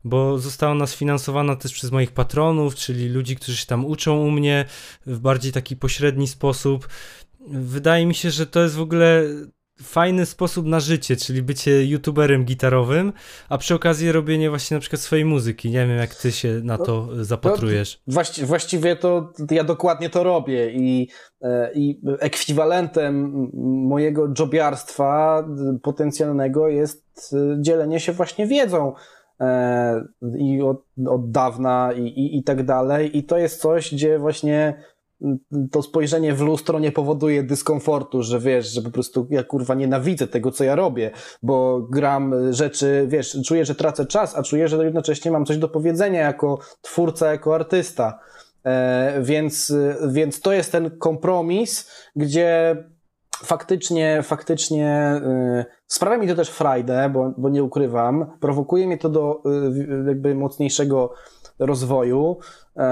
bo 0.04 0.38
została 0.38 0.72
ona 0.72 0.88
sfinansowana 0.88 1.56
też 1.56 1.74
przez 1.74 1.92
moich 1.92 2.12
patronów, 2.12 2.76
czyli 2.76 3.10
ludzi, 3.10 3.36
którzy 3.36 3.58
się 3.58 3.66
tam 3.66 3.86
uczą 3.86 4.18
u 4.18 4.32
mnie 4.32 4.66
w 5.06 5.20
bardziej 5.20 5.52
taki 5.52 5.76
pośredni 5.76 6.28
sposób. 6.28 6.88
Wydaje 7.48 8.06
mi 8.06 8.16
się, 8.16 8.32
że 8.32 8.48
to 8.48 8.64
jest 8.64 8.76
w 8.76 8.82
ogóle 8.82 9.24
fajny 9.82 10.26
sposób 10.26 10.66
na 10.66 10.80
życie, 10.80 11.16
czyli 11.16 11.42
bycie 11.42 11.86
youtuberem 11.86 12.46
gitarowym, 12.46 13.14
a 13.50 13.58
przy 13.58 13.76
okazji 13.76 14.12
robienie 14.12 14.50
właśnie 14.50 14.76
na 14.76 14.82
przykład 14.82 15.02
swojej 15.02 15.26
muzyki. 15.26 15.70
Nie 15.70 15.88
wiem, 15.88 15.98
jak 15.98 16.16
ty 16.16 16.32
się 16.32 16.62
na 16.64 16.78
to 16.78 17.08
no, 17.12 17.24
zapatrujesz. 17.24 18.02
No, 18.08 18.14
właści 18.14 18.46
właściwie 18.46 18.96
to 18.96 19.34
ja 19.52 19.64
dokładnie 19.64 20.10
to 20.10 20.24
robię 20.24 20.72
i, 20.72 21.10
e, 21.42 21.72
i 21.74 22.02
ekwiwalentem 22.20 23.34
mojego 23.88 24.34
jobiarstwa 24.40 25.44
potencjalnego 25.82 26.68
jest 26.68 27.34
e, 27.34 27.62
dzielenie 27.62 28.00
się 28.00 28.12
właśnie 28.12 28.48
wiedzą 28.48 28.94
E, 29.42 30.04
i 30.38 30.62
od, 30.62 30.84
od 31.08 31.32
dawna 31.32 31.92
i, 31.96 32.02
i, 32.02 32.38
i 32.38 32.44
tak 32.44 32.66
dalej. 32.66 33.18
I 33.18 33.24
to 33.24 33.38
jest 33.38 33.62
coś, 33.62 33.94
gdzie 33.94 34.20
właśnie 34.20 34.84
to 35.72 35.81
spojrzenie 35.81 36.34
w 36.34 36.41
lustro 36.41 36.80
nie 36.80 36.91
powoduje 36.91 37.43
dyskomfortu, 37.43 38.23
że 38.23 38.39
wiesz, 38.39 38.73
że 38.73 38.81
po 38.81 38.91
prostu 38.91 39.27
ja 39.30 39.43
kurwa 39.43 39.76
nienawidzę 39.76 40.27
tego, 40.27 40.52
co 40.52 40.64
ja 40.64 40.76
robię, 40.76 41.11
bo 41.43 41.81
gram 41.89 42.53
rzeczy, 42.53 43.06
wiesz, 43.07 43.38
czuję, 43.45 43.65
że 43.65 43.76
tracę 43.76 44.06
czas, 44.06 44.35
a 44.35 44.43
czuję, 44.43 44.68
że 44.68 44.85
jednocześnie 44.85 45.31
mam 45.31 45.45
coś 45.45 45.57
do 45.57 45.69
powiedzenia 45.69 46.22
jako 46.22 46.60
twórca, 46.81 47.31
jako 47.31 47.56
artysta. 47.56 48.19
E, 48.65 49.22
więc, 49.22 49.73
więc 50.07 50.41
to 50.41 50.53
jest 50.53 50.72
ten 50.72 50.98
kompromis, 50.98 51.91
gdzie 52.15 52.76
faktycznie, 53.43 54.23
faktycznie 54.23 55.22
yy, 55.56 55.65
sprawia 55.88 56.18
mi 56.18 56.27
to 56.27 56.35
też 56.35 56.49
frajdę, 56.49 57.10
bo, 57.14 57.34
bo 57.38 57.49
nie 57.49 57.64
ukrywam, 57.64 58.26
prowokuje 58.39 58.88
mnie 58.88 58.98
to 58.98 59.10
do 59.10 59.41
yy, 59.45 60.03
jakby 60.07 60.35
mocniejszego 60.35 61.14
rozwoju. 61.60 62.38
Yy, 62.76 62.84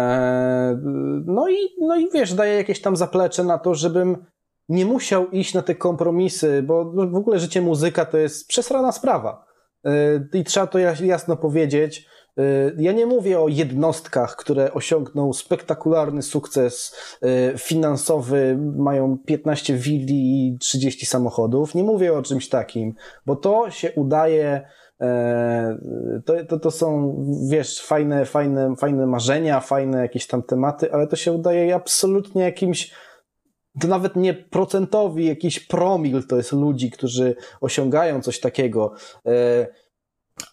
no, 1.25 1.49
i, 1.49 1.57
no 1.81 1.97
i 1.97 2.09
wiesz, 2.13 2.33
daje 2.33 2.55
jakieś 2.55 2.81
tam 2.81 2.95
zaplecze 2.95 3.43
na 3.43 3.57
to, 3.57 3.75
żebym 3.75 4.25
nie 4.69 4.85
musiał 4.85 5.29
iść 5.29 5.53
na 5.53 5.61
te 5.61 5.75
kompromisy, 5.75 6.63
bo 6.63 6.85
w 6.85 7.15
ogóle 7.15 7.39
życie 7.39 7.61
muzyka 7.61 8.05
to 8.05 8.17
jest 8.17 8.47
przesrana 8.47 8.91
sprawa. 8.91 9.45
Yy, 9.83 9.91
I 10.33 10.43
trzeba 10.43 10.67
to 10.67 10.79
jasno 11.01 11.37
powiedzieć. 11.37 12.07
Y, 12.39 12.75
ja 12.77 12.91
nie 12.91 13.05
mówię 13.05 13.39
o 13.39 13.47
jednostkach, 13.47 14.35
które 14.35 14.73
osiągną 14.73 15.33
spektakularny 15.33 16.21
sukces 16.21 16.95
finansowy, 17.57 18.57
mają 18.77 19.17
15 19.25 19.75
willi 19.75 20.47
i 20.47 20.57
30 20.57 21.05
samochodów. 21.05 21.75
Nie 21.75 21.83
mówię 21.83 22.13
o 22.13 22.21
czymś 22.21 22.49
takim, 22.49 22.93
bo 23.25 23.35
to 23.35 23.71
się 23.71 23.91
udaje. 23.91 24.69
E, 25.01 25.77
to, 26.25 26.33
to, 26.45 26.59
to 26.59 26.71
są, 26.71 27.15
wiesz, 27.49 27.81
fajne, 27.81 28.25
fajne, 28.25 28.75
fajne 28.75 29.07
marzenia, 29.07 29.59
fajne 29.59 30.01
jakieś 30.01 30.27
tam 30.27 30.43
tematy, 30.43 30.93
ale 30.93 31.07
to 31.07 31.15
się 31.15 31.31
udaje 31.31 31.75
absolutnie 31.75 32.41
jakimś 32.41 32.91
to 33.79 33.87
nawet 33.87 34.15
nie 34.15 34.33
procentowi, 34.33 35.25
jakiś 35.25 35.59
promil 35.59 36.27
to 36.27 36.37
jest 36.37 36.51
ludzi, 36.51 36.91
którzy 36.91 37.35
osiągają 37.61 38.21
coś 38.21 38.39
takiego. 38.39 38.93
E, 39.25 39.67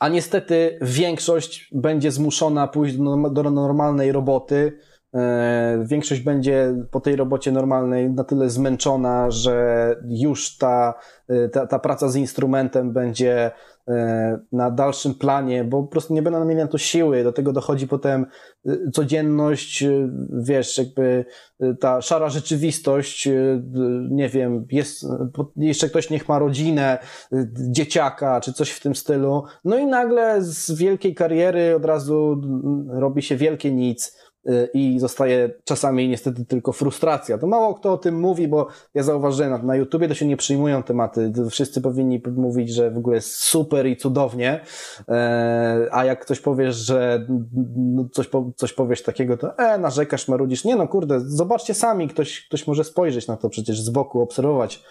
a 0.00 0.08
niestety 0.08 0.78
większość 0.82 1.68
będzie 1.72 2.10
zmuszona 2.10 2.68
pójść 2.68 2.96
do, 2.96 3.16
do 3.30 3.50
normalnej 3.50 4.12
roboty. 4.12 4.78
E, 5.16 5.84
większość 5.84 6.20
będzie 6.20 6.74
po 6.90 7.00
tej 7.00 7.16
robocie 7.16 7.52
normalnej 7.52 8.10
na 8.10 8.24
tyle 8.24 8.50
zmęczona, 8.50 9.30
że 9.30 9.96
już 10.08 10.56
ta, 10.56 10.94
e, 11.28 11.48
ta, 11.48 11.66
ta 11.66 11.78
praca 11.78 12.08
z 12.08 12.16
instrumentem 12.16 12.92
będzie 12.92 13.50
E, 13.88 14.38
na 14.52 14.70
dalszym 14.70 15.14
planie, 15.14 15.64
bo 15.64 15.82
po 15.82 15.88
prostu 15.88 16.14
nie 16.14 16.22
będą 16.22 16.44
mieli 16.44 16.60
na 16.60 16.66
to 16.66 16.78
siły. 16.78 17.24
Do 17.24 17.32
tego 17.32 17.52
dochodzi 17.52 17.88
potem 17.88 18.26
codzienność, 18.92 19.84
wiesz, 20.32 20.78
jakby 20.78 21.24
ta 21.80 22.02
szara 22.02 22.28
rzeczywistość, 22.28 23.28
nie 24.10 24.28
wiem, 24.28 24.66
jest, 24.70 25.06
jeszcze 25.56 25.88
ktoś 25.88 26.10
niech 26.10 26.28
ma 26.28 26.38
rodzinę, 26.38 26.98
dzieciaka, 27.70 28.40
czy 28.40 28.52
coś 28.52 28.70
w 28.70 28.80
tym 28.80 28.94
stylu. 28.94 29.44
No 29.64 29.78
i 29.78 29.86
nagle 29.86 30.42
z 30.42 30.72
wielkiej 30.72 31.14
kariery 31.14 31.76
od 31.76 31.84
razu 31.84 32.42
robi 32.88 33.22
się 33.22 33.36
wielkie 33.36 33.72
nic 33.72 34.16
i 34.74 35.00
zostaje 35.00 35.50
czasami 35.64 36.08
niestety 36.08 36.44
tylko 36.44 36.72
frustracja. 36.72 37.38
To 37.38 37.46
mało 37.46 37.74
kto 37.74 37.92
o 37.92 37.98
tym 37.98 38.20
mówi, 38.20 38.48
bo 38.48 38.68
ja 38.94 39.02
zauważyłem 39.02 39.66
na, 39.66 39.76
YouTubie 39.76 40.08
to 40.08 40.14
się 40.14 40.26
nie 40.26 40.36
przyjmują 40.36 40.82
tematy. 40.82 41.32
Wszyscy 41.50 41.80
powinni 41.80 42.22
mówić, 42.36 42.70
że 42.70 42.90
w 42.90 42.98
ogóle 42.98 43.16
jest 43.16 43.36
super 43.36 43.86
i 43.86 43.96
cudownie, 43.96 44.60
e, 45.08 45.88
a 45.92 46.04
jak 46.04 46.20
ktoś 46.20 46.40
powiesz, 46.40 46.76
że 46.76 47.26
coś, 48.12 48.30
coś 48.56 48.72
powiesz 48.72 49.02
takiego, 49.02 49.36
to 49.36 49.58
e, 49.58 49.78
narzekasz, 49.78 50.28
marudzisz. 50.28 50.64
Nie 50.64 50.76
no, 50.76 50.88
kurde, 50.88 51.20
zobaczcie 51.20 51.74
sami, 51.74 52.08
ktoś, 52.08 52.46
ktoś 52.46 52.66
może 52.66 52.84
spojrzeć 52.84 53.26
na 53.26 53.36
to 53.36 53.48
przecież 53.48 53.80
z 53.80 53.90
boku, 53.90 54.20
obserwować, 54.20 54.82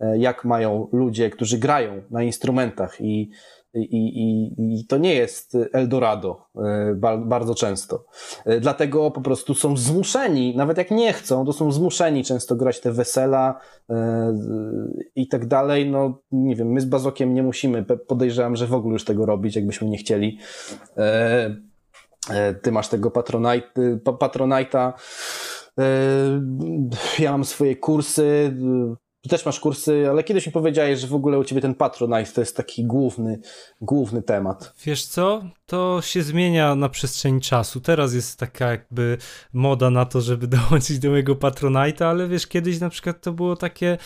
e, 0.00 0.18
jak 0.18 0.44
mają 0.44 0.88
ludzie, 0.92 1.30
którzy 1.30 1.58
grają 1.58 2.02
na 2.10 2.22
instrumentach 2.22 3.00
i 3.00 3.30
i, 3.74 3.96
i, 3.96 4.54
I, 4.80 4.86
to 4.86 4.98
nie 4.98 5.14
jest 5.14 5.56
Eldorado 5.72 6.46
e, 6.56 6.94
bardzo 7.18 7.54
często. 7.54 8.04
E, 8.44 8.60
dlatego 8.60 9.10
po 9.10 9.20
prostu 9.20 9.54
są 9.54 9.76
zmuszeni, 9.76 10.56
nawet 10.56 10.78
jak 10.78 10.90
nie 10.90 11.12
chcą, 11.12 11.44
to 11.44 11.52
są 11.52 11.72
zmuszeni 11.72 12.24
często 12.24 12.56
grać 12.56 12.80
te 12.80 12.92
wesela 12.92 13.60
e, 13.90 14.34
i 15.16 15.28
tak 15.28 15.46
dalej. 15.46 15.90
No 15.90 16.18
nie 16.32 16.56
wiem, 16.56 16.68
my 16.72 16.80
z 16.80 16.84
Bazokiem 16.84 17.34
nie 17.34 17.42
musimy, 17.42 17.84
podejrzewam, 17.84 18.56
że 18.56 18.66
w 18.66 18.74
ogóle 18.74 18.92
już 18.92 19.04
tego 19.04 19.26
robić, 19.26 19.56
jakbyśmy 19.56 19.88
nie 19.88 19.98
chcieli. 19.98 20.38
Ty 22.62 22.72
masz 22.72 22.88
tego 22.88 23.10
Patronite'a. 23.10 24.92
Ja 27.18 27.32
mam 27.32 27.44
swoje 27.44 27.76
kursy, 27.76 28.54
ty 29.22 29.28
też 29.28 29.46
masz 29.46 29.60
kursy, 29.60 30.06
ale 30.10 30.24
kiedyś 30.24 30.46
mi 30.46 30.52
powiedziałeś, 30.52 31.00
że 31.00 31.06
w 31.06 31.14
ogóle 31.14 31.38
u 31.38 31.44
ciebie 31.44 31.60
ten 31.60 31.74
Patronite 31.74 32.32
to 32.32 32.40
jest 32.40 32.56
taki 32.56 32.84
główny, 32.84 33.40
główny 33.80 34.22
temat. 34.22 34.74
Wiesz 34.84 35.04
co? 35.04 35.44
To 35.66 36.00
się 36.02 36.22
zmienia 36.22 36.74
na 36.74 36.88
przestrzeni 36.88 37.40
czasu. 37.40 37.80
Teraz 37.80 38.14
jest 38.14 38.38
taka 38.38 38.70
jakby 38.70 39.18
moda 39.52 39.90
na 39.90 40.04
to, 40.04 40.20
żeby 40.20 40.46
dołączyć 40.56 40.98
do 40.98 41.10
mojego 41.10 41.34
Patronite'a, 41.34 42.04
ale 42.04 42.28
wiesz, 42.28 42.46
kiedyś 42.46 42.80
na 42.80 42.88
przykład 42.90 43.20
to 43.20 43.32
było 43.32 43.56
takie 43.56 43.98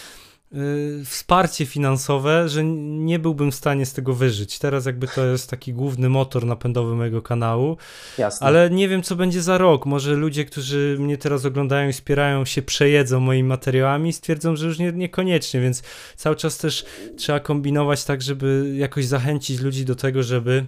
wsparcie 1.04 1.66
finansowe, 1.66 2.48
że 2.48 2.64
nie 2.64 3.18
byłbym 3.18 3.50
w 3.52 3.54
stanie 3.54 3.86
z 3.86 3.92
tego 3.92 4.14
wyżyć. 4.14 4.58
Teraz 4.58 4.86
jakby 4.86 5.08
to 5.08 5.26
jest 5.26 5.50
taki 5.50 5.72
główny 5.72 6.08
motor 6.08 6.46
napędowy 6.46 6.94
mojego 6.94 7.22
kanału. 7.22 7.76
Jasne. 8.18 8.46
Ale 8.46 8.70
nie 8.70 8.88
wiem, 8.88 9.02
co 9.02 9.16
będzie 9.16 9.42
za 9.42 9.58
rok. 9.58 9.86
Może 9.86 10.14
ludzie, 10.14 10.44
którzy 10.44 10.96
mnie 11.00 11.18
teraz 11.18 11.44
oglądają 11.44 11.88
i 11.88 11.92
wspierają, 11.92 12.44
się 12.44 12.62
przejedzą 12.62 13.20
moimi 13.20 13.48
materiałami 13.48 14.10
i 14.10 14.12
stwierdzą, 14.12 14.56
że 14.56 14.66
już 14.66 14.78
nie, 14.78 14.92
niekoniecznie, 14.92 15.60
więc 15.60 15.82
cały 16.16 16.36
czas 16.36 16.58
też 16.58 16.84
trzeba 17.16 17.40
kombinować 17.40 18.04
tak, 18.04 18.22
żeby 18.22 18.74
jakoś 18.76 19.06
zachęcić 19.06 19.60
ludzi 19.60 19.84
do 19.84 19.94
tego, 19.94 20.22
żeby 20.22 20.66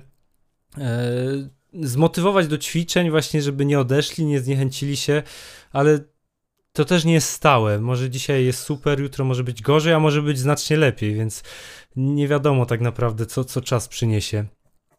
e, 0.78 1.12
zmotywować 1.74 2.46
do 2.46 2.58
ćwiczeń 2.58 3.10
właśnie, 3.10 3.42
żeby 3.42 3.64
nie 3.64 3.80
odeszli, 3.80 4.24
nie 4.24 4.40
zniechęcili 4.40 4.96
się, 4.96 5.22
ale 5.72 5.98
to 6.78 6.84
też 6.84 7.04
nie 7.04 7.12
jest 7.12 7.30
stałe. 7.30 7.78
Może 7.78 8.10
dzisiaj 8.10 8.44
jest 8.44 8.60
super, 8.60 9.00
jutro 9.00 9.24
może 9.24 9.44
być 9.44 9.62
gorzej, 9.62 9.92
a 9.92 10.00
może 10.00 10.22
być 10.22 10.38
znacznie 10.38 10.76
lepiej, 10.76 11.14
więc 11.14 11.42
nie 11.96 12.28
wiadomo 12.28 12.66
tak 12.66 12.80
naprawdę, 12.80 13.26
co, 13.26 13.44
co 13.44 13.60
czas 13.60 13.88
przyniesie. 13.88 14.44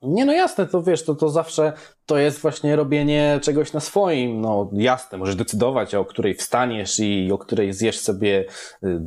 Nie, 0.02 0.26
no 0.26 0.34
jasne, 0.34 0.68
to 0.68 0.84
wiesz, 0.84 1.06
to, 1.06 1.16
to 1.16 1.30
zawsze 1.30 1.74
to 2.06 2.18
jest 2.18 2.40
właśnie 2.40 2.76
robienie 2.76 3.40
czegoś 3.44 3.74
na 3.74 3.80
swoim. 3.80 4.42
No 4.42 4.70
jasne, 4.74 5.18
możesz 5.18 5.36
decydować, 5.36 5.96
o 5.96 6.06
której 6.06 6.34
wstaniesz 6.36 7.00
i 7.00 7.32
o 7.32 7.38
której 7.38 7.74
zjesz 7.74 8.00
sobie 8.00 8.46
y, 8.84 9.02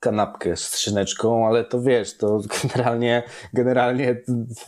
kanapkę 0.00 0.56
z 0.56 0.78
szyneczką, 0.78 1.46
ale 1.46 1.64
to 1.64 1.82
wiesz, 1.82 2.16
to 2.16 2.40
generalnie, 2.62 3.22
generalnie 3.54 4.16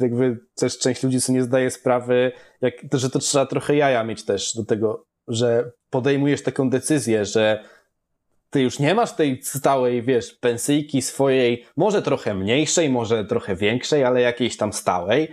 jakby 0.01 0.39
też 0.55 0.79
część 0.79 1.03
ludzi 1.03 1.21
sobie 1.21 1.39
nie 1.39 1.45
zdaje 1.45 1.71
sprawy, 1.71 2.33
jak, 2.61 2.75
że 2.93 3.11
to 3.11 3.19
trzeba 3.19 3.47
trochę 3.47 3.77
jaja 3.77 4.05
mieć 4.05 4.25
też 4.25 4.55
do 4.57 4.65
tego, 4.65 5.08
że 5.29 5.71
podejmujesz 5.91 6.43
taką 6.43 6.71
decyzję, 6.71 7.25
że 7.25 7.65
ty 8.51 8.63
już 8.63 8.79
nie 8.79 8.95
masz 8.95 9.13
tej 9.13 9.43
stałej, 9.43 10.03
wiesz, 10.03 10.35
pensyjki 10.35 11.03
swojej, 11.03 11.67
może 11.77 12.03
trochę 12.03 12.35
mniejszej, 12.35 12.91
może 12.91 13.25
trochę 13.25 13.57
większej, 13.57 14.05
ale 14.05 14.21
jakiejś 14.21 14.57
tam 14.57 14.73
stałej 14.73 15.29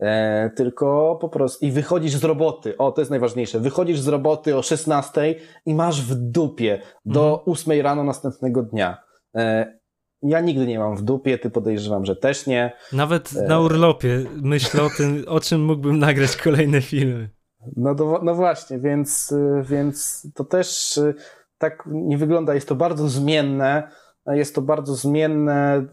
E, 0.00 0.50
tylko 0.56 1.18
po 1.20 1.28
prostu 1.28 1.66
i 1.66 1.70
wychodzisz 1.70 2.12
z 2.12 2.24
roboty. 2.24 2.76
O, 2.76 2.92
to 2.92 3.00
jest 3.00 3.10
najważniejsze. 3.10 3.60
Wychodzisz 3.60 4.00
z 4.00 4.08
roboty 4.08 4.56
o 4.56 4.62
16 4.62 5.34
i 5.66 5.74
masz 5.74 6.02
w 6.02 6.14
dupie 6.14 6.82
do 7.04 7.28
mhm. 7.28 7.52
8 7.52 7.80
rano 7.80 8.04
następnego 8.04 8.62
dnia. 8.62 8.96
E, 9.36 9.76
ja 10.22 10.40
nigdy 10.40 10.66
nie 10.66 10.78
mam 10.78 10.96
w 10.96 11.02
dupie, 11.02 11.38
ty 11.38 11.50
podejrzewam, 11.50 12.04
że 12.04 12.16
też 12.16 12.46
nie. 12.46 12.72
Nawet 12.92 13.30
e... 13.36 13.48
na 13.48 13.60
urlopie 13.60 14.24
myślę 14.42 14.82
o 14.82 14.88
tym, 14.96 15.24
o 15.26 15.40
czym 15.40 15.64
mógłbym 15.64 15.98
nagrać 15.98 16.36
kolejne 16.36 16.80
filmy. 16.80 17.35
No, 17.76 17.94
do, 17.94 18.20
no 18.22 18.34
właśnie, 18.34 18.78
więc, 18.78 19.34
więc 19.62 20.26
to 20.34 20.44
też 20.44 20.98
e, 20.98 21.14
tak 21.58 21.82
nie 21.86 22.18
wygląda. 22.18 22.54
Jest 22.54 22.68
to 22.68 22.74
bardzo 22.74 23.08
zmienne 23.08 23.88
jest 24.34 24.54
to 24.54 24.62
bardzo 24.62 24.94
zmienne 24.94 25.86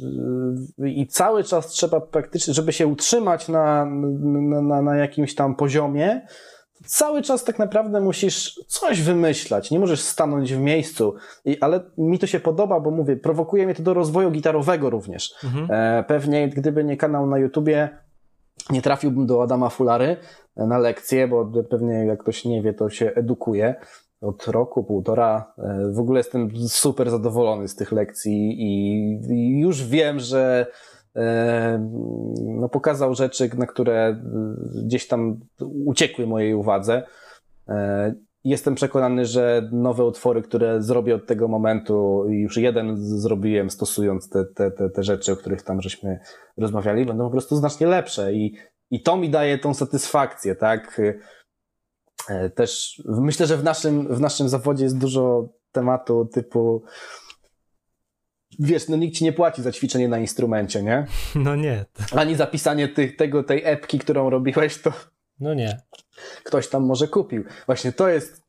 y, 0.00 0.84
y, 0.84 0.90
i 0.90 1.06
cały 1.06 1.44
czas 1.44 1.66
trzeba 1.66 2.00
praktycznie, 2.00 2.54
żeby 2.54 2.72
się 2.72 2.86
utrzymać 2.86 3.48
na, 3.48 3.86
na, 4.62 4.82
na 4.82 4.96
jakimś 4.96 5.34
tam 5.34 5.54
poziomie, 5.54 6.26
cały 6.86 7.22
czas 7.22 7.44
tak 7.44 7.58
naprawdę 7.58 8.00
musisz 8.00 8.60
coś 8.66 9.02
wymyślać, 9.02 9.70
nie 9.70 9.78
możesz 9.78 10.00
stanąć 10.00 10.54
w 10.54 10.58
miejscu, 10.58 11.14
I, 11.44 11.60
ale 11.60 11.80
mi 11.98 12.18
to 12.18 12.26
się 12.26 12.40
podoba, 12.40 12.80
bo 12.80 12.90
mówię, 12.90 13.16
prowokuje 13.16 13.64
mnie 13.64 13.74
to 13.74 13.82
do 13.82 13.94
rozwoju 13.94 14.30
gitarowego 14.30 14.90
również. 14.90 15.34
Mhm. 15.44 15.66
E, 15.70 16.04
pewnie 16.04 16.48
gdyby 16.48 16.84
nie 16.84 16.96
kanał 16.96 17.26
na 17.26 17.38
YouTubie, 17.38 17.88
nie 18.70 18.82
trafiłbym 18.82 19.26
do 19.26 19.42
Adama 19.42 19.68
Fulary 19.68 20.16
na 20.56 20.78
lekcję, 20.78 21.28
bo 21.28 21.52
pewnie 21.70 21.94
jak 21.94 22.22
ktoś 22.22 22.44
nie 22.44 22.62
wie, 22.62 22.74
to 22.74 22.90
się 22.90 23.12
edukuje 23.14 23.74
od 24.20 24.48
roku, 24.48 24.84
półtora. 24.84 25.52
E, 25.58 25.92
w 25.92 25.98
ogóle 25.98 26.20
jestem 26.20 26.50
super 26.68 27.10
zadowolony 27.10 27.68
z 27.68 27.76
tych 27.76 27.92
lekcji 27.92 28.56
i, 28.58 29.60
już 29.60 29.86
wiem, 29.86 30.18
że 30.18 30.66
e, 31.16 31.88
no, 32.44 32.68
pokazał 32.68 33.14
rzeczy, 33.14 33.50
na 33.56 33.66
które 33.66 34.20
gdzieś 34.84 35.08
tam 35.08 35.40
uciekły 35.84 36.26
mojej 36.26 36.54
uwadze. 36.54 37.02
Jestem 38.44 38.74
przekonany, 38.74 39.26
że 39.26 39.68
nowe 39.72 40.04
utwory, 40.04 40.42
które 40.42 40.82
zrobię 40.82 41.14
od 41.14 41.26
tego 41.26 41.48
momentu, 41.48 42.24
już 42.28 42.56
jeden 42.56 42.96
zrobiłem 42.96 43.70
stosując 43.70 44.28
te, 44.28 44.44
te, 44.44 44.70
te, 44.70 44.90
te 44.90 45.02
rzeczy, 45.02 45.32
o 45.32 45.36
których 45.36 45.62
tam 45.62 45.82
żeśmy 45.82 46.18
rozmawiali, 46.56 47.06
będą 47.06 47.24
po 47.24 47.30
prostu 47.30 47.56
znacznie 47.56 47.86
lepsze 47.86 48.32
i, 48.32 48.54
i 48.90 49.02
to 49.02 49.16
mi 49.16 49.30
daje 49.30 49.58
tą 49.58 49.74
satysfakcję, 49.74 50.54
tak? 50.54 51.00
E, 52.28 52.50
też 52.50 53.02
myślę, 53.06 53.46
że 53.46 53.56
w 53.56 53.64
naszym, 53.64 54.14
w 54.14 54.20
naszym 54.20 54.48
zawodzie 54.48 54.84
jest 54.84 54.98
dużo 54.98 55.48
tematu 55.72 56.28
typu 56.32 56.82
wiesz, 58.58 58.88
no 58.88 58.96
nikt 58.96 59.16
ci 59.16 59.24
nie 59.24 59.32
płaci 59.32 59.62
za 59.62 59.72
ćwiczenie 59.72 60.08
na 60.08 60.18
instrumencie, 60.18 60.82
nie? 60.82 61.06
No 61.34 61.56
nie. 61.56 61.84
Ani 62.16 62.34
zapisanie 62.34 62.88
tych, 62.88 63.16
tego, 63.16 63.42
tej 63.42 63.62
epki, 63.64 63.98
którą 63.98 64.30
robiłeś, 64.30 64.78
to 64.82 64.92
no 65.40 65.54
nie. 65.54 65.80
Ktoś 66.44 66.68
tam 66.68 66.82
może 66.82 67.08
kupił. 67.08 67.44
Właśnie 67.66 67.92
to 67.92 68.08
jest, 68.08 68.42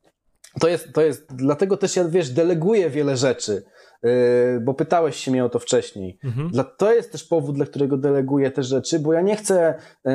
to 0.60 0.68
jest, 0.68 0.92
to 0.92 1.02
jest, 1.02 1.26
dlatego 1.34 1.76
też 1.76 1.96
ja, 1.96 2.04
wiesz, 2.04 2.30
deleguję 2.30 2.90
wiele 2.90 3.16
rzeczy. 3.16 3.62
Yy, 4.02 4.60
bo 4.64 4.74
pytałeś 4.74 5.16
się 5.16 5.30
mnie 5.30 5.44
o 5.44 5.48
to 5.48 5.58
wcześniej. 5.58 6.18
Mhm. 6.24 6.50
To 6.78 6.92
jest 6.92 7.12
też 7.12 7.24
powód, 7.24 7.56
dla 7.56 7.66
którego 7.66 7.96
deleguję 7.96 8.50
te 8.50 8.62
rzeczy, 8.62 8.98
bo 8.98 9.12
ja 9.12 9.20
nie 9.20 9.36
chcę 9.36 9.74
yy, 10.04 10.12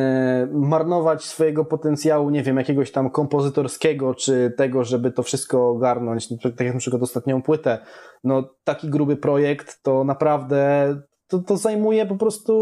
marnować 0.52 1.24
swojego 1.24 1.66
potencjału, 1.66 2.30
nie 2.30 2.44
wiem, 2.44 2.58
jakiegoś 2.58 2.92
tam 2.92 3.10
kompozytorskiego, 3.10 4.16
czy 4.16 4.54
tego, 4.58 4.84
żeby 4.84 5.12
to 5.12 5.24
wszystko 5.24 5.70
ogarnąć, 5.70 6.28
tak 6.28 6.60
jak 6.60 6.74
na 6.74 6.80
przykład 6.80 7.04
ostatnią 7.04 7.42
płytę. 7.42 7.80
No, 8.24 8.56
taki 8.64 8.90
gruby 8.90 9.18
projekt 9.18 9.84
to 9.84 10.04
naprawdę 10.04 10.96
to, 11.32 11.40
to 11.40 11.58
zajmuje 11.58 12.06
po 12.06 12.16
prostu 12.16 12.54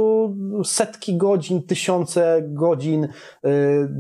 setki 0.64 1.18
godzin, 1.18 1.64
tysiące 1.64 2.42
godzin, 2.48 3.08
yy, 3.44 3.52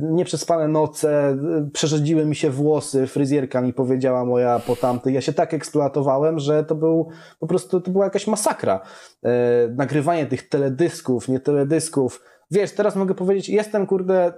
nieprzespane 0.01 0.67
noce, 0.67 1.37
przerzedziły 1.73 2.25
mi 2.25 2.35
się 2.35 2.49
włosy, 2.49 3.07
fryzjerka 3.07 3.61
mi 3.61 3.73
powiedziała 3.73 4.25
moja 4.25 4.59
po 4.59 4.75
tamtej. 4.75 5.13
Ja 5.13 5.21
się 5.21 5.33
tak 5.33 5.53
eksploatowałem, 5.53 6.39
że 6.39 6.63
to 6.63 6.75
był 6.75 7.09
po 7.39 7.47
prostu, 7.47 7.81
to 7.81 7.91
była 7.91 8.05
jakaś 8.05 8.27
masakra. 8.27 8.81
Yy, 9.23 9.31
nagrywanie 9.75 10.25
tych 10.25 10.49
teledysków, 10.49 11.27
nie 11.27 11.39
teledysków. 11.39 12.21
Wiesz, 12.51 12.71
teraz 12.71 12.95
mogę 12.95 13.15
powiedzieć, 13.15 13.49
jestem 13.49 13.87
kurde, 13.87 14.33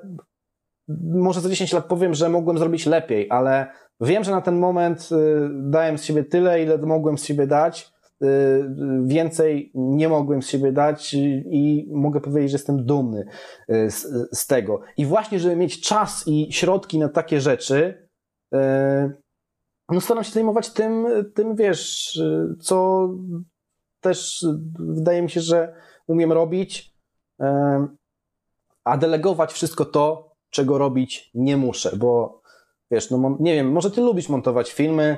może 1.14 1.41
za 1.41 1.49
10 1.49 1.74
lat 1.74 1.86
powiem, 1.86 2.14
że 2.14 2.30
mogłem 2.30 2.58
zrobić 2.58 2.86
lepiej, 2.86 3.28
ale 3.30 3.68
wiem, 4.02 4.24
że 4.24 4.32
na 4.32 4.41
ten 4.41 4.60
moment 4.60 5.12
yy, 5.12 5.49
dałem 5.53 5.98
z 5.98 6.03
siebie 6.03 6.24
tyle, 6.24 6.64
ile 6.64 6.78
mogłem 6.78 7.18
z 7.18 7.24
siebie 7.24 7.48
dać 7.48 7.90
Y, 7.90 7.90
więcej 9.03 9.72
nie 9.76 10.10
mogłem 10.10 10.41
z 10.41 10.49
siebie 10.49 10.72
dać 10.72 11.14
i 11.14 11.88
mogę 11.91 12.22
powiedzieć, 12.22 12.52
że 12.52 12.56
jestem 12.56 12.85
dumny 12.85 13.26
y, 13.69 13.91
z, 13.91 14.30
z 14.39 14.48
tego. 14.48 14.81
I 14.98 15.06
właśnie, 15.06 15.39
żeby 15.39 15.56
mieć 15.56 15.81
czas 15.81 16.23
i 16.27 16.53
środki 16.53 16.99
na 16.99 17.10
takie 17.10 17.41
rzeczy, 17.41 18.07
y, 18.53 18.57
no 19.89 20.02
staram 20.02 20.23
się 20.23 20.31
zajmować 20.31 20.69
tym, 20.69 21.07
tym 21.35 21.56
wiesz, 21.56 22.19
co 22.61 23.10
też 24.02 24.45
wydaje 24.80 25.22
mi 25.22 25.30
się, 25.30 25.41
że 25.41 25.76
umiem 26.07 26.31
robić, 26.31 26.95
a 28.84 28.98
delegować 28.98 29.53
wszystko 29.53 29.85
to, 29.85 30.35
czego 30.49 30.77
robić 30.77 31.31
nie 31.34 31.57
muszę, 31.57 31.95
bo 31.98 32.41
wiesz, 32.91 33.11
no 33.11 33.38
nie 33.39 33.53
wiem, 33.53 33.72
może 33.72 33.91
ty 33.91 34.02
lubisz 34.02 34.30
montować 34.30 34.72
filmy, 34.72 35.18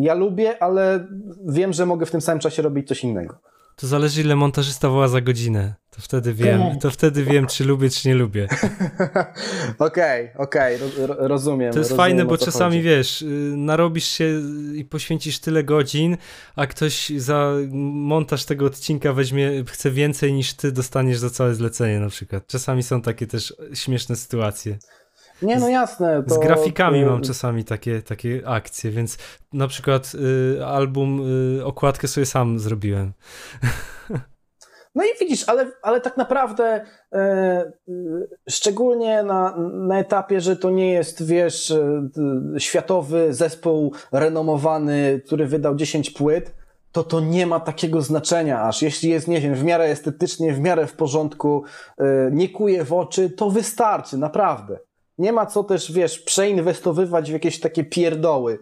ja 0.00 0.14
lubię, 0.14 0.62
ale 0.62 1.06
wiem, 1.46 1.72
że 1.72 1.86
mogę 1.86 2.06
w 2.06 2.10
tym 2.10 2.20
samym 2.20 2.40
czasie 2.40 2.62
robić 2.62 2.88
coś 2.88 3.04
innego. 3.04 3.38
To 3.76 3.86
zależy, 3.86 4.20
ile 4.20 4.36
montażysta 4.36 4.88
woła 4.88 5.08
za 5.08 5.20
godzinę. 5.20 5.74
To 5.90 6.00
wtedy 6.00 6.34
wiem, 6.34 6.78
to 6.80 6.90
wtedy 6.90 7.24
wiem, 7.24 7.46
czy 7.46 7.64
lubię, 7.64 7.90
czy 7.90 8.08
nie 8.08 8.14
lubię. 8.14 8.48
Okej, 9.78 10.30
okej, 10.36 10.76
okay, 10.76 11.04
okay, 11.04 11.28
rozumiem. 11.28 11.72
To 11.72 11.78
jest 11.78 11.90
rozumiem, 11.90 11.96
fajne, 11.96 12.24
bo 12.24 12.38
czasami 12.38 12.76
chodzi. 12.76 12.88
wiesz, 12.88 13.22
y, 13.22 13.26
narobisz 13.56 14.04
się 14.04 14.40
i 14.74 14.84
poświęcisz 14.84 15.38
tyle 15.38 15.64
godzin, 15.64 16.16
a 16.56 16.66
ktoś 16.66 17.08
za 17.08 17.52
montaż 17.92 18.44
tego 18.44 18.66
odcinka 18.66 19.12
weźmie, 19.12 19.64
chce 19.68 19.90
więcej 19.90 20.32
niż 20.32 20.54
ty 20.54 20.72
dostaniesz 20.72 21.18
za 21.18 21.30
całe 21.30 21.54
zlecenie 21.54 22.00
na 22.00 22.08
przykład. 22.08 22.46
Czasami 22.46 22.82
są 22.82 23.02
takie 23.02 23.26
też 23.26 23.56
śmieszne 23.74 24.16
sytuacje. 24.16 24.78
Nie, 25.42 25.58
no 25.58 25.68
jasne. 25.68 26.22
To... 26.22 26.34
Z 26.34 26.38
grafikami 26.38 27.04
mam 27.04 27.22
czasami 27.22 27.64
takie, 27.64 28.02
takie 28.02 28.42
akcje, 28.46 28.90
więc 28.90 29.18
na 29.52 29.68
przykład 29.68 30.12
y, 30.14 30.64
album, 30.64 31.20
y, 31.58 31.64
okładkę 31.64 32.08
sobie 32.08 32.26
sam 32.26 32.58
zrobiłem. 32.58 33.12
No 34.94 35.04
i 35.04 35.08
widzisz, 35.20 35.48
ale, 35.48 35.70
ale 35.82 36.00
tak 36.00 36.16
naprawdę 36.16 36.64
e, 36.64 37.16
e, 37.18 37.72
szczególnie 38.48 39.22
na, 39.22 39.56
na 39.72 39.98
etapie, 39.98 40.40
że 40.40 40.56
to 40.56 40.70
nie 40.70 40.92
jest, 40.92 41.26
wiesz, 41.26 41.70
e, 41.70 42.08
światowy 42.58 43.34
zespół 43.34 43.92
renomowany, 44.12 45.20
który 45.26 45.46
wydał 45.46 45.76
10 45.76 46.10
płyt, 46.10 46.54
to 46.92 47.04
to 47.04 47.20
nie 47.20 47.46
ma 47.46 47.60
takiego 47.60 48.02
znaczenia 48.02 48.62
aż. 48.62 48.82
Jeśli 48.82 49.10
jest, 49.10 49.28
nie 49.28 49.40
wiem, 49.40 49.54
w 49.54 49.64
miarę 49.64 49.84
estetycznie, 49.84 50.52
w 50.52 50.60
miarę 50.60 50.86
w 50.86 50.92
porządku, 50.92 51.64
e, 51.98 52.04
nie 52.32 52.48
kuje 52.48 52.84
w 52.84 52.92
oczy, 52.92 53.30
to 53.30 53.50
wystarczy, 53.50 54.18
naprawdę. 54.18 54.78
Nie 55.18 55.32
ma 55.32 55.46
co 55.46 55.64
też, 55.64 55.92
wiesz, 55.92 56.18
przeinwestowywać 56.18 57.30
w 57.30 57.32
jakieś 57.32 57.60
takie 57.60 57.84
pierdoły. 57.84 58.58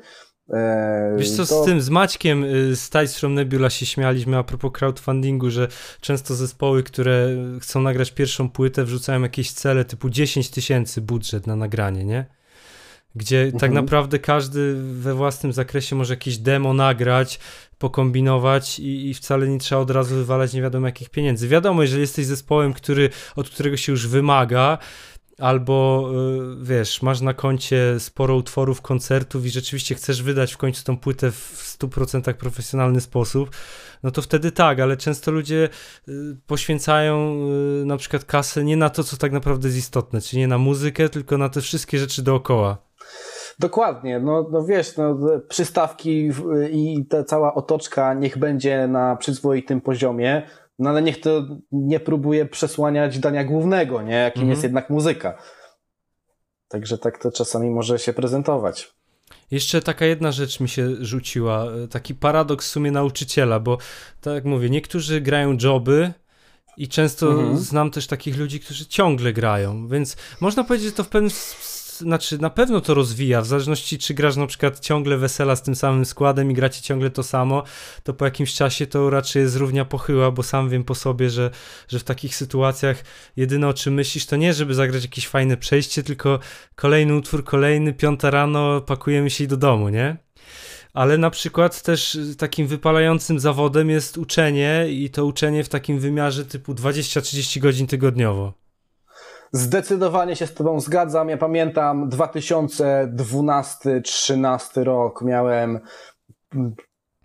Eee, 0.52 1.18
Wiesz 1.18 1.30
co, 1.30 1.46
to... 1.46 1.62
z 1.62 1.64
tym, 1.64 1.80
z 1.80 1.90
Maćkiem 1.90 2.44
y, 2.44 2.76
z 2.76 2.90
Tides 2.90 3.18
from 3.18 3.34
Nebula 3.34 3.70
się 3.70 3.86
śmialiśmy 3.86 4.38
a 4.38 4.42
propos 4.42 4.72
crowdfundingu, 4.72 5.50
że 5.50 5.68
często 6.00 6.34
zespoły, 6.34 6.82
które 6.82 7.28
chcą 7.60 7.80
nagrać 7.82 8.10
pierwszą 8.10 8.50
płytę, 8.50 8.84
wrzucają 8.84 9.22
jakieś 9.22 9.52
cele 9.52 9.84
typu 9.84 10.10
10 10.10 10.50
tysięcy 10.50 11.00
budżet 11.00 11.46
na 11.46 11.56
nagranie, 11.56 12.04
nie? 12.04 12.26
Gdzie 13.14 13.44
tak 13.44 13.54
mhm. 13.54 13.60
tak 13.60 13.72
naprawdę 13.72 14.18
każdy 14.18 14.74
we 14.74 15.14
własnym 15.14 15.52
zakresie 15.52 15.96
może 15.96 16.12
jakieś 16.12 16.38
demo 16.38 16.74
nagrać, 16.74 17.38
pokombinować 17.78 18.78
i, 18.78 19.10
i, 19.10 19.14
wcale 19.14 19.48
nie 19.48 19.58
trzeba 19.58 19.80
od 19.80 19.90
razu 19.90 20.14
wywalać 20.14 20.52
nie 20.52 20.62
wiadomo 20.62 20.86
jakich 20.86 21.10
pieniędzy. 21.10 21.48
Wiadomo, 21.48 21.82
jeżeli 21.82 22.00
jesteś 22.00 22.26
zespołem, 22.26 22.72
który, 22.72 23.10
od 23.36 23.48
którego 23.48 23.76
się 23.76 23.92
już 23.92 24.06
wymaga, 24.06 24.78
albo 25.42 26.08
y, 26.62 26.64
wiesz, 26.64 27.02
masz 27.02 27.20
na 27.20 27.34
koncie 27.34 28.00
sporo 28.00 28.36
utworów, 28.36 28.82
koncertów 28.82 29.46
i 29.46 29.50
rzeczywiście 29.50 29.94
chcesz 29.94 30.22
wydać 30.22 30.52
w 30.52 30.56
końcu 30.56 30.84
tą 30.84 30.96
płytę 30.96 31.30
w 31.30 31.76
100% 31.80 32.34
profesjonalny 32.34 33.00
sposób, 33.00 33.50
no 34.02 34.10
to 34.10 34.22
wtedy 34.22 34.52
tak, 34.52 34.80
ale 34.80 34.96
często 34.96 35.30
ludzie 35.30 35.68
y, 36.08 36.12
poświęcają 36.46 37.36
y, 37.82 37.84
na 37.84 37.96
przykład 37.96 38.24
kasę 38.24 38.64
nie 38.64 38.76
na 38.76 38.90
to, 38.90 39.04
co 39.04 39.16
tak 39.16 39.32
naprawdę 39.32 39.68
jest 39.68 39.78
istotne, 39.78 40.20
czyli 40.20 40.40
nie 40.40 40.48
na 40.48 40.58
muzykę, 40.58 41.08
tylko 41.08 41.38
na 41.38 41.48
te 41.48 41.60
wszystkie 41.60 41.98
rzeczy 41.98 42.22
dookoła. 42.22 42.78
Dokładnie, 43.58 44.20
no, 44.20 44.48
no 44.52 44.64
wiesz, 44.64 44.96
no, 44.96 45.18
przystawki 45.48 46.30
i 46.72 47.06
ta 47.10 47.24
cała 47.24 47.54
otoczka 47.54 48.14
niech 48.14 48.38
będzie 48.38 48.88
na 48.88 49.16
przyzwoitym 49.16 49.80
poziomie, 49.80 50.42
no 50.82 50.90
ale 50.90 51.02
niech 51.02 51.20
to 51.20 51.46
nie 51.72 52.00
próbuje 52.00 52.46
przesłaniać 52.46 53.18
dania 53.18 53.44
głównego, 53.44 54.02
nie? 54.02 54.14
Jakim 54.14 54.42
mhm. 54.42 54.50
jest 54.50 54.62
jednak 54.62 54.90
muzyka. 54.90 55.38
Także 56.68 56.98
tak 56.98 57.18
to 57.18 57.32
czasami 57.32 57.70
może 57.70 57.98
się 57.98 58.12
prezentować. 58.12 58.92
Jeszcze 59.50 59.82
taka 59.82 60.06
jedna 60.06 60.32
rzecz 60.32 60.60
mi 60.60 60.68
się 60.68 61.04
rzuciła, 61.04 61.66
taki 61.90 62.14
paradoks 62.14 62.66
w 62.66 62.70
sumie 62.70 62.90
nauczyciela, 62.90 63.60
bo 63.60 63.78
tak 64.20 64.34
jak 64.34 64.44
mówię, 64.44 64.70
niektórzy 64.70 65.20
grają 65.20 65.56
joby 65.62 66.12
i 66.76 66.88
często 66.88 67.30
mhm. 67.30 67.58
znam 67.58 67.90
też 67.90 68.06
takich 68.06 68.38
ludzi, 68.38 68.60
którzy 68.60 68.86
ciągle 68.86 69.32
grają, 69.32 69.88
więc 69.88 70.16
można 70.40 70.64
powiedzieć, 70.64 70.88
że 70.88 70.94
to 70.94 71.04
w 71.04 71.08
pewnym 71.08 71.30
znaczy 71.98 72.38
na 72.38 72.50
pewno 72.50 72.80
to 72.80 72.94
rozwija, 72.94 73.40
w 73.40 73.46
zależności 73.46 73.98
czy 73.98 74.14
grasz 74.14 74.36
na 74.36 74.46
przykład 74.46 74.80
ciągle 74.80 75.18
wesela 75.18 75.56
z 75.56 75.62
tym 75.62 75.76
samym 75.76 76.04
składem 76.04 76.50
i 76.50 76.54
gracie 76.54 76.82
ciągle 76.82 77.10
to 77.10 77.22
samo, 77.22 77.62
to 78.02 78.14
po 78.14 78.24
jakimś 78.24 78.54
czasie 78.54 78.86
to 78.86 79.10
raczej 79.10 79.42
jest 79.42 79.56
równia 79.56 79.84
pochyła, 79.84 80.30
bo 80.30 80.42
sam 80.42 80.68
wiem 80.68 80.84
po 80.84 80.94
sobie, 80.94 81.30
że, 81.30 81.50
że 81.88 81.98
w 81.98 82.04
takich 82.04 82.36
sytuacjach 82.36 83.04
jedyne 83.36 83.68
o 83.68 83.74
czym 83.74 83.94
myślisz 83.94 84.26
to 84.26 84.36
nie, 84.36 84.54
żeby 84.54 84.74
zagrać 84.74 85.02
jakieś 85.02 85.28
fajne 85.28 85.56
przejście, 85.56 86.02
tylko 86.02 86.38
kolejny 86.74 87.16
utwór, 87.16 87.44
kolejny, 87.44 87.92
piąta 87.92 88.30
rano, 88.30 88.80
pakujemy 88.80 89.30
się 89.30 89.44
i 89.44 89.48
do 89.48 89.56
domu, 89.56 89.88
nie? 89.88 90.16
ale 90.92 91.18
na 91.18 91.30
przykład 91.30 91.82
też 91.82 92.18
takim 92.38 92.66
wypalającym 92.66 93.40
zawodem 93.40 93.90
jest 93.90 94.18
uczenie 94.18 94.86
i 94.90 95.10
to 95.10 95.26
uczenie 95.26 95.64
w 95.64 95.68
takim 95.68 95.98
wymiarze 95.98 96.44
typu 96.44 96.74
20-30 96.74 97.60
godzin 97.60 97.86
tygodniowo. 97.86 98.61
Zdecydowanie 99.52 100.36
się 100.36 100.46
z 100.46 100.54
Tobą 100.54 100.80
zgadzam. 100.80 101.28
Ja 101.28 101.36
pamiętam 101.36 102.10
2012-13 102.10 104.82
rok. 104.82 105.22
Miałem 105.22 105.80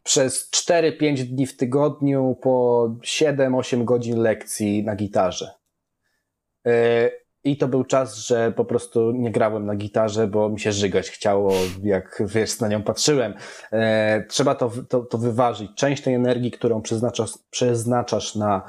przez 0.04 0.52
4-5 0.52 1.24
dni 1.24 1.48
w 1.48 1.58
tygodniu 1.58 2.38
po 2.42 2.90
7-8 3.02 3.84
godzin 3.84 4.20
lekcji 4.20 4.84
na 4.84 4.96
gitarze. 4.96 5.52
E, 6.66 7.12
I 7.44 7.58
to 7.58 7.68
był 7.68 7.84
czas, 7.84 8.16
że 8.16 8.52
po 8.52 8.66
prostu 8.66 9.12
nie 9.12 9.32
grałem 9.32 9.66
na 9.66 9.76
gitarze, 9.76 10.28
bo 10.28 10.50
mi 10.50 10.60
się 10.60 10.72
żygać 10.72 11.10
chciało, 11.10 11.54
jak 11.84 12.24
wiesz, 12.26 12.60
na 12.60 12.68
nią 12.68 12.84
patrzyłem. 12.84 13.34
E, 13.72 14.26
trzeba 14.30 14.56
to, 14.56 14.72
to, 14.90 15.00
to 15.00 15.18
wyważyć. 15.18 15.72
Część 15.76 16.04
tej 16.04 16.14
energii, 16.14 16.52
którą 16.52 16.82
przeznaczasz, 16.82 17.32
przeznaczasz 17.50 18.36
na 18.36 18.62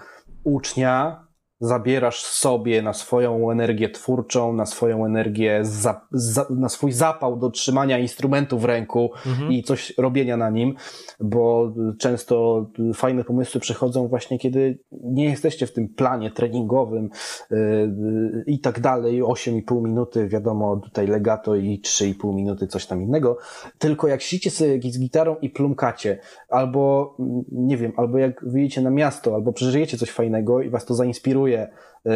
ucznia, 0.45 1.28
zabierasz 1.61 2.23
sobie 2.23 2.83
na 2.83 2.93
swoją 2.93 3.51
energię 3.51 3.91
twórczą, 3.91 4.53
na 4.53 4.67
swoją 4.67 5.05
energię, 5.07 5.61
za, 5.63 6.01
za, 6.13 6.47
na 6.51 6.69
swój 6.69 6.93
zapał 6.93 7.37
do 7.37 7.51
trzymania 7.51 7.99
instrumentu 7.99 8.59
w 8.59 8.65
ręku 8.65 9.11
mhm. 9.27 9.53
i 9.53 9.63
coś 9.63 9.93
robienia 9.99 10.37
na 10.37 10.51
nim, 10.51 10.75
bo 11.21 11.73
często 11.99 12.67
fajne 12.95 13.25
pomysły 13.25 13.61
przychodzą 13.61 14.09
właśnie, 14.09 14.39
kiedy 14.39 14.79
nie 14.93 15.25
jesteście 15.25 15.67
w 15.67 15.73
tym 15.73 15.89
planie 15.89 16.31
treningowym 16.31 17.11
yy, 17.51 18.45
i 18.47 18.61
tak 18.61 18.81
dalej, 18.81 19.23
8,5 19.23 19.83
minuty, 19.83 20.29
wiadomo, 20.29 20.77
tutaj 20.77 21.07
legato 21.07 21.57
i 21.57 21.81
3,5 21.85 22.35
minuty, 22.35 22.67
coś 22.67 22.87
tam 22.87 23.03
innego, 23.03 23.39
tylko 23.79 24.09
jak 24.09 24.23
siedzicie 24.23 24.51
sobie 24.51 24.93
z 24.93 24.99
gitarą 24.99 25.37
i 25.43 25.51
plumkacie, 25.51 26.19
albo 26.49 27.17
nie 27.53 27.77
wiem, 27.77 27.93
albo 27.97 28.19
jak 28.19 28.45
wyjdziecie 28.45 28.81
na 28.81 28.91
miasto, 28.91 29.35
albo 29.35 29.53
przeżyjecie 29.53 29.97
coś 29.97 30.11
fajnego 30.11 30.63
i 30.63 30.71
was 30.71 30.85
to 30.85 30.95
zainspiruje, 30.95 31.48
yy, 31.51 32.13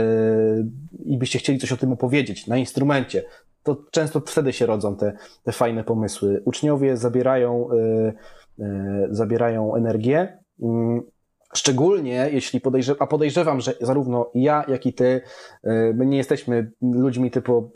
i 1.05 1.19
byście 1.19 1.39
chcieli 1.39 1.59
coś 1.59 1.73
o 1.73 1.77
tym 1.77 1.93
opowiedzieć 1.93 2.47
na 2.47 2.57
instrumencie, 2.57 3.23
to 3.63 3.85
często 3.91 4.21
wtedy 4.21 4.53
się 4.53 4.67
rodzą 4.67 4.97
te, 4.97 5.13
te 5.43 5.53
fajne 5.53 5.85
pomysły. 5.85 6.43
Uczniowie 6.45 6.97
zabierają, 6.97 7.69
yy, 7.73 8.13
yy, 8.59 9.09
zabierają 9.11 9.75
energię. 9.75 10.39
Mm, 10.63 11.03
szczególnie 11.55 12.29
jeśli 12.33 12.61
podejrzewam, 12.61 13.03
a 13.03 13.07
podejrzewam, 13.07 13.61
że 13.61 13.75
zarówno 13.81 14.31
ja, 14.35 14.65
jak 14.69 14.87
i 14.87 14.93
ty, 14.93 15.21
my 15.95 16.07
nie 16.07 16.17
jesteśmy 16.17 16.73
ludźmi 16.83 17.31
typu 17.31 17.73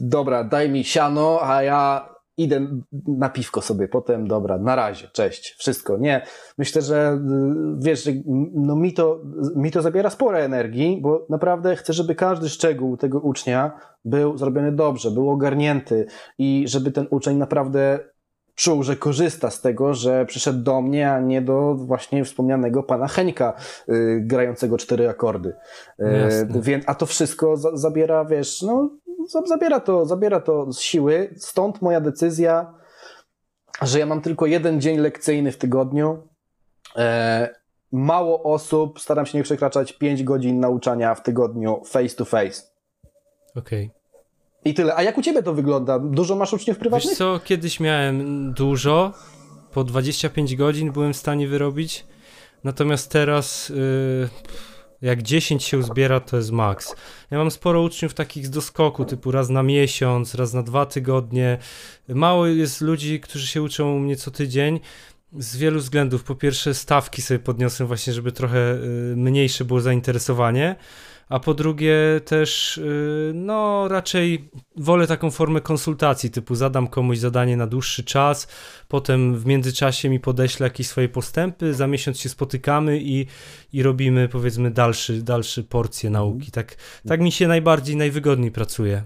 dobra, 0.00 0.44
daj 0.44 0.70
mi 0.70 0.84
siano, 0.84 1.38
a 1.42 1.62
ja 1.62 2.08
idę 2.36 2.66
na 3.06 3.28
piwko 3.28 3.62
sobie 3.62 3.88
potem, 3.88 4.28
dobra, 4.28 4.58
na 4.58 4.76
razie, 4.76 5.08
cześć, 5.12 5.56
wszystko. 5.58 5.96
Nie, 5.96 6.26
myślę, 6.58 6.82
że 6.82 7.12
y, 7.12 7.84
wiesz, 7.84 8.08
no 8.54 8.76
mi 8.76 8.92
to, 8.92 9.20
mi 9.56 9.70
to 9.70 9.82
zabiera 9.82 10.10
sporo 10.10 10.38
energii, 10.38 10.98
bo 11.02 11.26
naprawdę 11.30 11.76
chcę, 11.76 11.92
żeby 11.92 12.14
każdy 12.14 12.48
szczegół 12.48 12.96
tego 12.96 13.20
ucznia 13.20 13.72
był 14.04 14.38
zrobiony 14.38 14.72
dobrze, 14.72 15.10
był 15.10 15.30
ogarnięty 15.30 16.06
i 16.38 16.64
żeby 16.68 16.92
ten 16.92 17.06
uczeń 17.10 17.36
naprawdę 17.36 17.98
czuł, 18.56 18.82
że 18.82 18.96
korzysta 18.96 19.50
z 19.50 19.60
tego, 19.60 19.94
że 19.94 20.26
przyszedł 20.26 20.62
do 20.62 20.82
mnie, 20.82 21.12
a 21.12 21.20
nie 21.20 21.42
do 21.42 21.74
właśnie 21.74 22.24
wspomnianego 22.24 22.82
pana 22.82 23.08
Heńka, 23.08 23.54
y, 23.88 24.20
grającego 24.24 24.78
cztery 24.78 25.08
akordy. 25.08 25.52
Y, 26.00 26.60
więc, 26.60 26.84
a 26.86 26.94
to 26.94 27.06
wszystko 27.06 27.56
za, 27.56 27.76
zabiera, 27.76 28.24
wiesz, 28.24 28.62
no, 28.62 28.90
zabiera 29.46 29.80
to, 29.80 30.06
zabiera 30.06 30.40
to 30.40 30.72
z 30.72 30.80
siły. 30.80 31.34
Stąd 31.36 31.82
moja 31.82 32.00
decyzja, 32.00 32.74
że 33.82 33.98
ja 33.98 34.06
mam 34.06 34.20
tylko 34.20 34.46
jeden 34.46 34.80
dzień 34.80 34.98
lekcyjny 34.98 35.52
w 35.52 35.58
tygodniu. 35.58 36.28
E, 36.96 37.48
mało 37.92 38.42
osób, 38.42 39.00
staram 39.00 39.26
się 39.26 39.38
nie 39.38 39.44
przekraczać 39.44 39.92
5 39.92 40.22
godzin 40.22 40.60
nauczania 40.60 41.14
w 41.14 41.22
tygodniu 41.22 41.82
face 41.84 42.16
to 42.16 42.24
face. 42.24 42.62
Okej. 43.56 43.84
Okay. 43.84 43.90
I 44.64 44.74
tyle. 44.74 44.96
A 44.96 45.02
jak 45.02 45.18
u 45.18 45.22
ciebie 45.22 45.42
to 45.42 45.54
wygląda? 45.54 45.98
Dużo 45.98 46.36
masz 46.36 46.52
uczniów 46.52 46.78
prywatnych? 46.78 47.08
Wiesz 47.10 47.18
co, 47.18 47.40
kiedyś 47.44 47.80
miałem 47.80 48.52
dużo, 48.52 49.12
po 49.72 49.84
25 49.84 50.56
godzin 50.56 50.92
byłem 50.92 51.12
w 51.12 51.16
stanie 51.16 51.48
wyrobić, 51.48 52.06
natomiast 52.64 53.12
teraz... 53.12 53.68
Yy 53.68 54.28
jak 55.02 55.22
10 55.22 55.64
się 55.64 55.78
uzbiera, 55.78 56.20
to 56.20 56.36
jest 56.36 56.50
maks. 56.50 56.94
Ja 57.30 57.38
mam 57.38 57.50
sporo 57.50 57.82
uczniów 57.82 58.14
takich 58.14 58.46
z 58.46 58.50
doskoku, 58.50 59.04
typu 59.04 59.30
raz 59.30 59.48
na 59.48 59.62
miesiąc, 59.62 60.34
raz 60.34 60.54
na 60.54 60.62
dwa 60.62 60.86
tygodnie. 60.86 61.58
Mało 62.08 62.46
jest 62.46 62.80
ludzi, 62.80 63.20
którzy 63.20 63.46
się 63.46 63.62
uczą 63.62 63.96
u 63.96 63.98
mnie 63.98 64.16
co 64.16 64.30
tydzień. 64.30 64.80
Z 65.38 65.56
wielu 65.56 65.80
względów. 65.80 66.24
Po 66.24 66.34
pierwsze, 66.34 66.74
stawki 66.74 67.22
sobie 67.22 67.38
podniosłem, 67.38 67.86
właśnie, 67.86 68.12
żeby 68.12 68.32
trochę 68.32 68.74
y, 68.74 69.16
mniejsze 69.16 69.64
było 69.64 69.80
zainteresowanie 69.80 70.76
a 71.28 71.40
po 71.40 71.54
drugie 71.54 71.96
też, 72.24 72.78
y, 72.78 73.32
no 73.34 73.88
raczej 73.88 74.50
wolę 74.76 75.06
taką 75.06 75.30
formę 75.30 75.60
konsultacji, 75.60 76.30
typu 76.30 76.54
zadam 76.54 76.88
komuś 76.88 77.18
zadanie 77.18 77.56
na 77.56 77.66
dłuższy 77.66 78.04
czas, 78.04 78.48
potem 78.88 79.34
w 79.34 79.46
międzyczasie 79.46 80.08
mi 80.08 80.20
podeślę 80.20 80.66
jakieś 80.66 80.86
swoje 80.86 81.08
postępy, 81.08 81.74
za 81.74 81.86
miesiąc 81.86 82.20
się 82.20 82.28
spotykamy 82.28 82.98
i, 83.00 83.26
i 83.72 83.82
robimy 83.82 84.28
powiedzmy 84.28 84.70
dalszy, 84.70 85.22
dalszy 85.22 85.64
porcje 85.64 86.10
nauki. 86.10 86.50
Tak, 86.50 86.76
tak 87.08 87.20
mi 87.20 87.32
się 87.32 87.48
najbardziej, 87.48 87.96
najwygodniej 87.96 88.50
pracuje. 88.50 89.02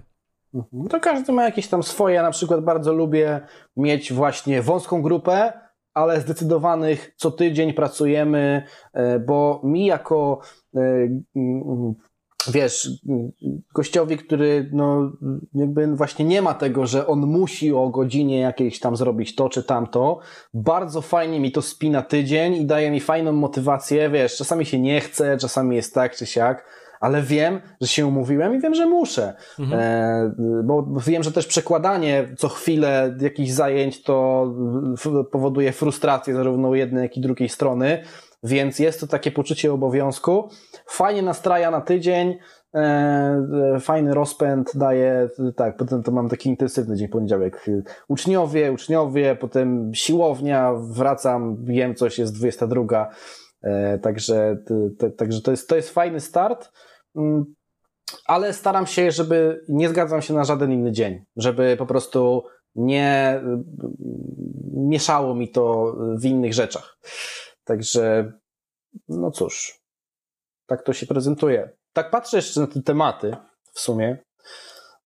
Mhm. 0.55 0.89
To 0.89 1.01
każdy 1.01 1.33
ma 1.33 1.45
jakieś 1.45 1.69
tam 1.69 1.83
swoje. 1.83 2.15
Ja 2.15 2.23
na 2.23 2.31
przykład 2.31 2.65
bardzo 2.65 2.93
lubię 2.93 3.41
mieć 3.77 4.13
właśnie 4.13 4.63
wąską 4.63 5.03
grupę, 5.03 5.53
ale 5.95 6.21
zdecydowanych 6.21 7.15
co 7.17 7.31
tydzień 7.31 7.73
pracujemy, 7.73 8.63
e, 8.93 9.19
bo 9.19 9.61
mi 9.65 9.87
jako 9.87 10.41
e, 10.77 10.81
wiesz, 12.49 12.91
gościowi, 13.75 14.17
który 14.17 14.71
no, 14.73 15.13
jakby 15.55 15.97
właśnie 15.97 16.25
nie 16.25 16.43
ma 16.43 16.55
tego, 16.55 16.87
że 16.87 17.07
on 17.07 17.21
musi 17.21 17.73
o 17.73 17.89
godzinie 17.89 18.41
jakiejś 18.41 18.81
tam 18.81 18.97
zrobić 18.97 19.35
to 19.35 19.49
czy 19.49 19.63
tamto, 19.63 20.19
bardzo 20.55 21.01
fajnie 21.01 21.41
mi 21.41 21.53
to 21.53 21.63
spina 21.63 22.03
tydzień 22.03 22.55
i 22.55 22.67
daje 22.67 22.91
mi 22.91 23.01
fajną 23.01 23.33
motywację, 23.33 24.11
wiesz, 24.11 24.37
czasami 24.37 24.67
się 24.67 24.79
nie 24.79 25.01
chce, 25.01 25.37
czasami 25.37 25.77
jest 25.77 25.95
tak 25.95 26.17
czy 26.17 26.27
siak, 26.27 26.65
ale 27.01 27.23
wiem, 27.23 27.61
że 27.81 27.89
się 27.89 28.07
umówiłem 28.07 28.55
i 28.55 28.61
wiem, 28.61 28.75
że 28.75 28.87
muszę. 28.87 29.35
Mhm. 29.59 29.81
E, 29.81 30.63
bo 30.65 30.87
wiem, 31.07 31.23
że 31.23 31.33
też 31.33 31.47
przekładanie 31.47 32.29
co 32.39 32.49
chwilę 32.49 33.17
jakichś 33.21 33.51
zajęć 33.51 34.03
to 34.03 34.47
powoduje 35.33 35.73
frustrację 35.73 36.35
zarówno 36.35 36.75
jednej, 36.75 37.03
jak 37.03 37.17
i 37.17 37.21
drugiej 37.21 37.49
strony, 37.49 38.03
więc 38.43 38.79
jest 38.79 39.01
to 39.01 39.07
takie 39.07 39.31
poczucie 39.31 39.73
obowiązku. 39.73 40.49
Fajnie 40.87 41.23
nastraja 41.23 41.71
na 41.71 41.81
tydzień, 41.81 42.39
e, 42.75 42.79
e, 43.75 43.81
fajny 43.81 44.15
rozpęd 44.15 44.73
daje, 44.75 45.29
tak, 45.57 45.77
potem 45.77 46.03
to 46.03 46.13
mam 46.13 46.29
taki 46.29 46.49
intensywny 46.49 46.97
dzień 46.97 47.09
poniedziałek. 47.09 47.67
Uczniowie, 48.09 48.73
uczniowie, 48.73 49.37
potem 49.37 49.95
siłownia, 49.95 50.75
wracam, 50.75 51.65
wiem 51.65 51.95
coś, 51.95 52.19
jest 52.19 52.35
22, 52.35 53.11
e, 53.63 53.99
także, 53.99 54.57
także 55.17 55.41
to, 55.41 55.51
jest, 55.51 55.69
to 55.69 55.77
jest 55.77 55.91
fajny 55.91 56.21
start. 56.21 56.73
Mm, 57.17 57.45
ale 58.27 58.53
staram 58.53 58.87
się, 58.87 59.11
żeby 59.11 59.65
nie 59.69 59.89
zgadzam 59.89 60.23
się 60.23 60.35
na 60.35 60.45
żaden 60.45 60.73
inny 60.73 60.93
dzień, 60.93 61.25
żeby 61.37 61.77
po 61.79 61.87
prostu 61.87 62.43
nie 62.75 63.41
mieszało 64.75 65.35
mi 65.35 65.49
to 65.49 65.97
w 66.21 66.25
innych 66.25 66.55
rzeczach. 66.55 66.99
Także, 67.71 68.33
no 69.09 69.31
cóż, 69.31 69.81
tak 70.67 70.83
to 70.83 70.93
się 70.93 71.07
prezentuje. 71.07 71.71
Tak 71.93 72.11
patrzę 72.11 72.37
jeszcze 72.37 72.61
na 72.61 72.67
te 72.67 72.83
tematy 72.83 73.37
w 73.73 73.81
sumie. 73.81 74.19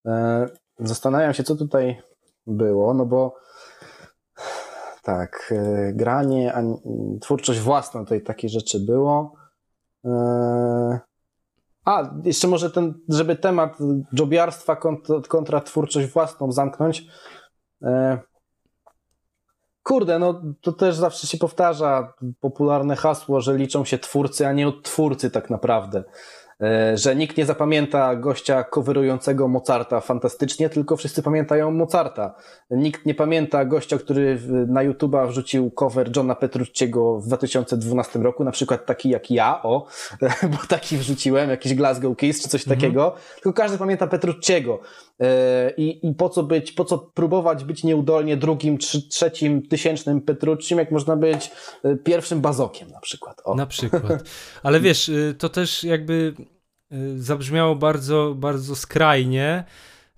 E, 0.07 0.47
zastanawiam 0.79 1.35
się, 1.35 1.43
co 1.45 1.57
tutaj 1.57 2.03
było, 2.47 2.95
no 2.95 3.07
bo 3.07 3.37
tak, 5.03 5.53
e, 5.57 5.93
granie, 5.93 6.55
twórczość 7.21 7.61
własna, 7.61 8.01
tutaj 8.01 8.23
takie 8.23 8.49
rzeczy 8.49 8.81
było. 8.81 9.35
E, 10.05 11.01
a, 11.85 12.15
jeszcze 12.25 12.49
może 12.49 12.71
ten, 12.71 12.95
żeby 13.09 13.37
temat 13.37 13.79
jobiarstwa 14.13 14.77
kontra, 14.77 15.17
kontra 15.29 15.61
twórczość 15.61 16.09
własną 16.09 16.53
zamknąć. 16.53 17.07
Kurde, 19.85 20.19
no 20.19 20.43
to 20.61 20.73
też 20.73 20.95
zawsze 20.95 21.27
się 21.27 21.39
powtarza 21.39 22.13
popularne 22.41 22.97
hasło, 22.97 23.41
że 23.41 23.57
liczą 23.57 23.85
się 23.85 23.99
twórcy, 23.99 24.47
a 24.47 24.53
nie 24.53 24.69
odtwórcy 24.69 25.31
tak 25.31 25.51
naprawdę. 25.51 26.05
E, 26.61 26.99
że 26.99 27.17
nikt 27.17 27.37
nie 27.37 27.47
zapamięta 27.47 28.17
gościa 28.17 28.65
coverującego 28.65 29.49
Mozarta 29.49 30.01
fantastycznie, 30.01 30.69
tylko 30.69 30.97
wszyscy 30.97 31.23
pamiętają 31.23 31.71
Mozarta. 31.71 32.35
Nikt 32.71 33.07
nie 33.07 33.15
pamięta 33.15 33.65
gościa, 33.65 33.99
który 33.99 34.39
na 34.69 34.85
YouTube'a 34.85 35.29
wrzucił 35.29 35.71
cover 35.71 36.17
Johna 36.17 36.35
Petrucciego 36.35 37.21
w 37.21 37.27
2012 37.27 38.19
roku, 38.19 38.45
na 38.45 38.51
przykład 38.51 38.87
taki 38.87 39.09
jak 39.09 39.31
ja, 39.31 39.63
o, 39.63 39.87
bo 40.53 40.59
taki 40.69 40.97
wrzuciłem, 40.97 41.51
jakiś 41.51 41.75
Glasgow 41.75 42.17
Kiss 42.17 42.43
czy 42.43 42.49
coś 42.49 42.63
mhm. 42.63 42.81
takiego, 42.81 43.15
tylko 43.35 43.53
każdy 43.53 43.79
pamięta 43.79 44.07
Petrucciego. 44.07 44.81
E, 45.21 45.73
I, 45.77 46.09
I 46.09 46.15
po 46.15 46.29
co 46.29 46.43
być, 46.43 46.73
po 46.73 46.85
co 46.85 46.99
próbować 46.99 47.65
być 47.65 47.85
nieudolnie 47.85 48.37
drugim, 48.37 48.79
trzy, 48.79 49.09
trzecim, 49.09 49.69
tysięcznym 49.69 50.21
Petruccim, 50.21 50.79
jak 50.79 50.91
można 50.91 51.17
być 51.17 51.51
e, 51.85 51.97
pierwszym 51.97 52.41
bazokiem 52.41 52.91
na 52.91 53.01
przykład. 53.01 53.43
O. 53.45 53.55
Na 53.55 53.67
przykład. 53.67 54.23
Ale 54.63 54.81
wiesz, 54.81 55.09
y, 55.09 55.35
to 55.39 55.49
też 55.49 55.85
jakby 55.85 56.35
zabrzmiało 57.17 57.77
bardzo, 57.77 58.35
bardzo 58.39 58.77
skrajnie, 58.77 59.65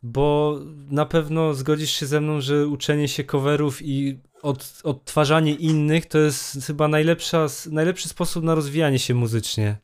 bo 0.03 0.59
na 0.91 1.07
pewno 1.07 1.55
zgodzisz 1.55 1.91
się 1.91 2.07
ze 2.07 2.21
mną, 2.21 2.41
że 2.41 2.67
uczenie 2.67 3.09
się 3.09 3.25
coverów 3.25 3.83
i 3.83 4.21
od, 4.43 4.81
odtwarzanie 4.85 5.55
innych 5.55 6.07
to 6.07 6.19
jest 6.19 6.67
chyba 6.67 6.89
najlepsza, 6.89 7.47
najlepszy 7.71 8.09
sposób 8.09 8.45
na 8.45 8.55
rozwijanie 8.55 8.99
się 8.99 9.15
muzycznie. 9.15 9.77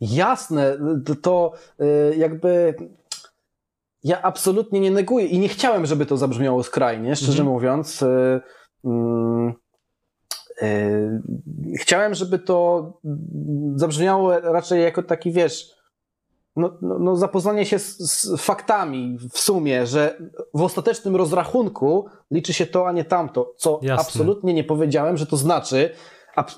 Jasne, 0.00 0.78
to 1.22 1.52
y, 1.80 2.16
jakby 2.16 2.74
ja 4.04 4.22
absolutnie 4.22 4.80
nie 4.80 4.90
neguję 4.90 5.26
i 5.26 5.38
nie 5.38 5.48
chciałem, 5.48 5.86
żeby 5.86 6.06
to 6.06 6.16
zabrzmiało 6.16 6.62
skrajnie, 6.62 7.16
szczerze 7.16 7.42
mhm. 7.42 7.48
mówiąc. 7.48 8.02
Y, 8.02 8.40
mm, 8.84 9.52
y, 10.62 11.22
chciałem, 11.78 12.14
żeby 12.14 12.38
to 12.38 12.92
zabrzmiało 13.74 14.40
raczej 14.40 14.82
jako 14.82 15.02
taki, 15.02 15.32
wiesz, 15.32 15.73
no, 16.56 16.78
no, 16.82 16.98
no 16.98 17.16
zapoznanie 17.16 17.66
się 17.66 17.78
z, 17.78 17.98
z, 17.98 18.40
faktami 18.40 19.18
w 19.32 19.38
sumie, 19.38 19.86
że 19.86 20.18
w 20.54 20.62
ostatecznym 20.62 21.16
rozrachunku 21.16 22.06
liczy 22.30 22.52
się 22.52 22.66
to, 22.66 22.88
a 22.88 22.92
nie 22.92 23.04
tamto, 23.04 23.54
co 23.56 23.80
Jasne. 23.82 24.06
absolutnie 24.06 24.54
nie 24.54 24.64
powiedziałem, 24.64 25.16
że 25.16 25.26
to 25.26 25.36
znaczy, 25.36 25.90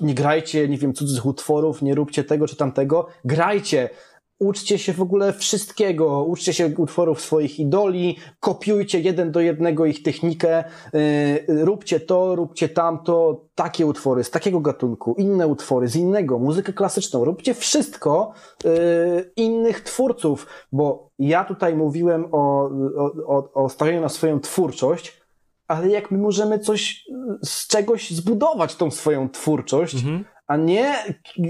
nie 0.01 0.13
grajcie, 0.13 0.67
nie 0.67 0.77
wiem, 0.77 0.93
cudzych 0.93 1.25
utworów, 1.25 1.81
nie 1.81 1.95
róbcie 1.95 2.23
tego 2.23 2.47
czy 2.47 2.55
tamtego, 2.55 3.07
grajcie, 3.25 3.89
Uczcie 4.39 4.79
się 4.79 4.93
w 4.93 5.01
ogóle 5.01 5.33
wszystkiego, 5.33 6.23
uczcie 6.23 6.53
się 6.53 6.73
utworów 6.77 7.21
swoich 7.21 7.59
idoli, 7.59 8.17
kopiujcie 8.39 8.99
jeden 8.99 9.31
do 9.31 9.39
jednego 9.39 9.85
ich 9.85 10.03
technikę, 10.03 10.63
yy, 10.93 11.65
róbcie 11.65 11.99
to, 11.99 12.35
róbcie 12.35 12.69
tamto, 12.69 13.45
takie 13.55 13.85
utwory 13.85 14.23
z 14.23 14.31
takiego 14.31 14.59
gatunku, 14.59 15.15
inne 15.17 15.47
utwory 15.47 15.87
z 15.87 15.95
innego, 15.95 16.39
muzykę 16.39 16.73
klasyczną, 16.73 17.25
róbcie 17.25 17.53
wszystko 17.53 18.33
yy, 18.63 18.71
innych 19.35 19.81
twórców, 19.81 20.47
bo 20.71 21.09
ja 21.19 21.45
tutaj 21.45 21.75
mówiłem 21.75 22.25
o, 22.31 22.69
o, 23.27 23.51
o 23.53 23.69
stawianiu 23.69 24.01
na 24.01 24.09
swoją 24.09 24.39
twórczość, 24.39 25.21
ale 25.67 25.89
jak 25.89 26.11
my 26.11 26.17
możemy 26.17 26.59
coś 26.59 27.05
z 27.43 27.67
czegoś 27.67 28.11
zbudować 28.11 28.75
tą 28.75 28.91
swoją 28.91 29.29
twórczość, 29.29 29.95
mhm 29.95 30.25
a 30.47 30.57
nie, 30.57 30.95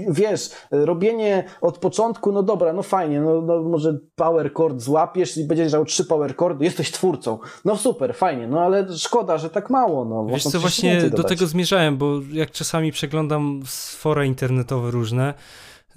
wiesz, 0.08 0.50
robienie 0.70 1.44
od 1.60 1.78
początku, 1.78 2.32
no 2.32 2.42
dobra, 2.42 2.72
no 2.72 2.82
fajnie, 2.82 3.20
no, 3.20 3.40
no 3.40 3.62
może 3.62 3.98
power 4.16 4.52
chord 4.52 4.80
złapiesz 4.80 5.36
i 5.36 5.44
będziesz 5.44 5.72
miał 5.72 5.84
trzy 5.84 6.04
power 6.04 6.36
chordy, 6.36 6.64
jesteś 6.64 6.90
twórcą. 6.90 7.38
No 7.64 7.76
super, 7.76 8.14
fajnie, 8.14 8.46
no 8.46 8.60
ale 8.60 8.86
szkoda, 8.96 9.38
że 9.38 9.50
tak 9.50 9.70
mało. 9.70 10.04
No, 10.04 10.26
wiesz 10.26 10.44
co, 10.44 10.60
właśnie 10.60 11.02
do 11.10 11.24
tego 11.24 11.46
zmierzałem, 11.46 11.96
bo 11.96 12.20
jak 12.32 12.50
czasami 12.50 12.92
przeglądam 12.92 13.62
fora 13.96 14.24
internetowe 14.24 14.90
różne, 14.90 15.34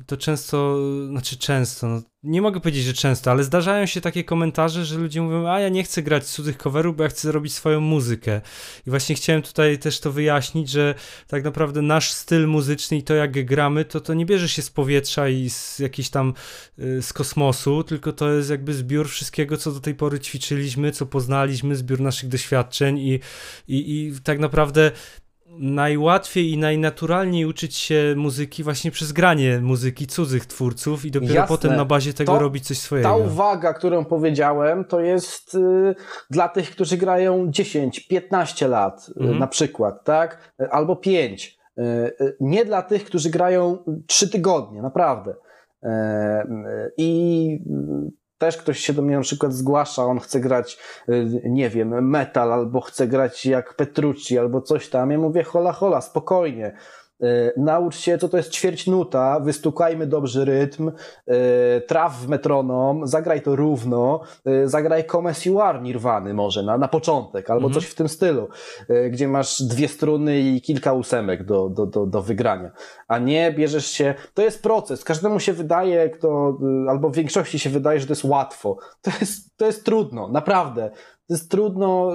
to 0.06 0.18
często, 0.18 0.78
znaczy 1.10 1.38
często, 1.38 1.88
no, 1.88 2.02
nie 2.24 2.42
mogę 2.42 2.60
powiedzieć, 2.60 2.84
że 2.84 2.94
często, 2.94 3.32
ale 3.32 3.44
zdarzają 3.44 3.86
się 3.86 4.02
takie 4.02 4.24
komentarze, 4.24 4.86
że 4.86 4.98
ludzie 4.98 5.22
mówią, 5.22 5.48
a 5.48 5.60
ja 5.60 5.70
nie 5.70 5.84
chcę 5.84 6.02
grać 6.04 6.26
cudzych 6.26 6.58
coverów, 6.58 6.98
bo 6.98 7.04
ja 7.04 7.10
chcę 7.10 7.32
robić 7.32 7.54
swoją 7.54 7.80
muzykę. 7.80 8.42
I 8.88 8.90
właśnie 8.90 9.16
chciałem 9.16 9.42
tutaj 9.42 9.80
też 9.80 10.00
to 10.00 10.12
wyjaśnić, 10.12 10.70
że 10.70 10.96
tak 11.28 11.44
naprawdę 11.44 11.82
nasz 11.82 12.12
styl 12.12 12.48
muzyczny 12.48 12.98
i 12.98 13.04
to 13.04 13.14
jak 13.14 13.46
gramy, 13.46 13.86
to 13.86 14.00
to 14.00 14.14
nie 14.14 14.26
bierze 14.26 14.50
się 14.50 14.62
z 14.62 14.70
powietrza 14.70 15.30
i 15.30 15.50
z 15.50 15.80
jakiejś 15.80 16.10
tam, 16.10 16.34
y, 16.80 17.02
z 17.02 17.14
kosmosu, 17.14 17.84
tylko 17.84 18.14
to 18.14 18.32
jest 18.32 18.50
jakby 18.50 18.74
zbiór 18.74 19.10
wszystkiego, 19.10 19.58
co 19.58 19.72
do 19.72 19.80
tej 19.80 19.96
pory 19.96 20.20
ćwiczyliśmy, 20.20 20.92
co 20.92 21.06
poznaliśmy, 21.06 21.76
zbiór 21.76 22.00
naszych 22.00 22.30
doświadczeń 22.30 23.00
i, 23.00 23.20
i, 23.68 24.08
i 24.08 24.14
tak 24.24 24.40
naprawdę 24.40 24.92
najłatwiej 25.60 26.52
i 26.52 26.58
najnaturalniej 26.58 27.46
uczyć 27.46 27.76
się 27.76 28.14
muzyki 28.18 28.64
właśnie 28.64 28.92
przez 28.92 29.12
granie 29.12 29.60
muzyki 29.62 30.08
cudzych 30.08 30.46
twórców 30.46 31.06
i 31.06 31.12
dopiero 31.12 31.34
Jasne. 31.34 31.48
potem 31.48 31.76
na 31.76 31.86
bazie 31.86 32.14
tego 32.14 32.34
to, 32.34 32.40
robić 32.40 32.68
coś 32.68 32.78
swojego. 32.78 33.10
Ta 33.10 33.16
uwaga, 33.16 33.74
którą 33.74 34.06
powiedziałem, 34.06 34.86
to 34.86 35.00
jest 35.00 35.56
y, 35.56 35.96
dla 36.30 36.50
tych, 36.50 36.72
którzy 36.72 36.98
grają 36.98 37.52
10, 37.52 38.08
15 38.08 38.68
lat 38.68 39.10
y, 39.10 39.20
mhm. 39.20 39.40
na 39.40 39.48
przykład, 39.48 40.04
tak? 40.04 40.54
Albo 40.72 40.96
5. 40.96 41.58
Y, 41.78 41.82
y, 41.82 42.38
nie 42.40 42.66
dla 42.66 42.82
tych, 42.82 43.06
którzy 43.06 43.30
grają 43.30 43.78
3 44.08 44.30
tygodnie, 44.30 44.82
naprawdę. 44.82 45.32
Y, 45.84 45.88
I 46.98 47.60
też 48.42 48.58
ktoś 48.58 48.80
się 48.80 48.94
do 48.94 49.02
mnie 49.02 49.16
na 49.16 49.22
przykład 49.22 49.54
zgłasza, 49.54 50.06
on 50.06 50.20
chce 50.20 50.40
grać, 50.40 50.78
y, 51.10 51.42
nie 51.46 51.70
wiem, 51.70 52.10
metal, 52.10 52.54
albo 52.54 52.82
chce 52.82 53.08
grać 53.08 53.46
jak 53.46 53.74
Petrucci, 53.74 54.38
albo 54.38 54.62
coś 54.62 54.90
tam. 54.90 55.12
Ja 55.12 55.18
mówię, 55.18 55.44
hola, 55.44 55.72
hola, 55.72 56.02
spokojnie. 56.02 56.78
E, 57.22 57.54
naucz 57.58 57.96
się, 57.96 58.18
co 58.18 58.30
to 58.30 58.38
jest 58.38 58.50
ćwierć 58.50 58.88
nuta, 58.88 59.40
wystukajmy 59.40 60.08
dobrze 60.08 60.46
rytm, 60.46 60.92
e, 61.28 61.82
traf 61.82 62.22
w 62.22 62.28
metronom, 62.28 63.08
zagraj 63.08 63.42
to 63.42 63.56
równo, 63.56 64.22
e, 64.46 64.68
zagraj 64.68 65.06
Come 65.08 65.34
You 65.46 65.60
Are 65.60 65.82
Nirwany 65.82 66.34
może 66.34 66.64
na, 66.64 66.78
na 66.78 66.88
początek, 66.88 67.50
albo 67.50 67.68
mhm. 67.68 67.74
coś 67.74 67.90
w 67.90 67.96
tym 67.96 68.10
stylu, 68.10 68.48
gdzie 69.10 69.28
masz 69.28 69.62
dwie 69.62 69.88
struny 69.88 70.40
i 70.40 70.62
kilka 70.62 70.94
ósemek 70.94 71.46
do, 71.46 71.70
do, 71.70 71.86
do, 71.86 72.06
do 72.06 72.22
wygrania, 72.22 72.72
a 73.08 73.20
nie 73.20 73.52
bierzesz 73.52 73.88
się, 73.88 74.16
to 74.34 74.42
jest 74.42 74.64
proces, 74.64 75.04
każdemu 75.04 75.40
się 75.40 75.54
wydaje, 75.54 76.10
kto, 76.10 76.58
albo 76.90 77.10
w 77.10 77.16
większości 77.16 77.60
się 77.60 77.70
wydaje, 77.70 78.00
że 78.00 78.08
to 78.08 78.12
jest 78.12 78.24
łatwo, 78.24 78.78
to 79.02 79.12
jest, 79.22 79.58
to 79.58 79.66
jest 79.66 79.86
trudno, 79.86 80.28
naprawdę, 80.28 80.92
to 81.28 81.34
jest 81.34 81.52
trudno 81.52 82.12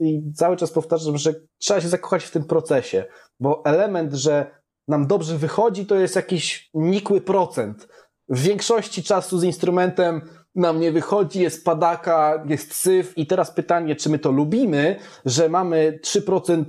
i 0.00 0.32
cały 0.34 0.56
czas 0.56 0.70
powtarzam, 0.70 1.18
że 1.18 1.34
trzeba 1.58 1.80
się 1.80 1.88
zakochać 1.88 2.24
w 2.24 2.30
tym 2.30 2.44
procesie, 2.44 3.04
bo 3.40 3.62
element, 3.64 4.14
że 4.14 4.60
nam 4.88 5.06
dobrze 5.06 5.38
wychodzi, 5.38 5.86
to 5.86 5.94
jest 5.94 6.16
jakiś 6.16 6.70
nikły 6.74 7.20
procent. 7.20 7.88
W 8.28 8.40
większości 8.40 9.02
czasu 9.02 9.38
z 9.38 9.44
instrumentem 9.44 10.28
nam 10.56 10.80
nie 10.80 10.92
wychodzi, 10.92 11.40
jest 11.40 11.64
padaka, 11.64 12.44
jest 12.48 12.74
syf 12.74 13.18
i 13.18 13.26
teraz 13.26 13.50
pytanie, 13.50 13.96
czy 13.96 14.10
my 14.10 14.18
to 14.18 14.32
lubimy, 14.32 14.96
że 15.24 15.48
mamy 15.48 15.98
3% 16.02 16.64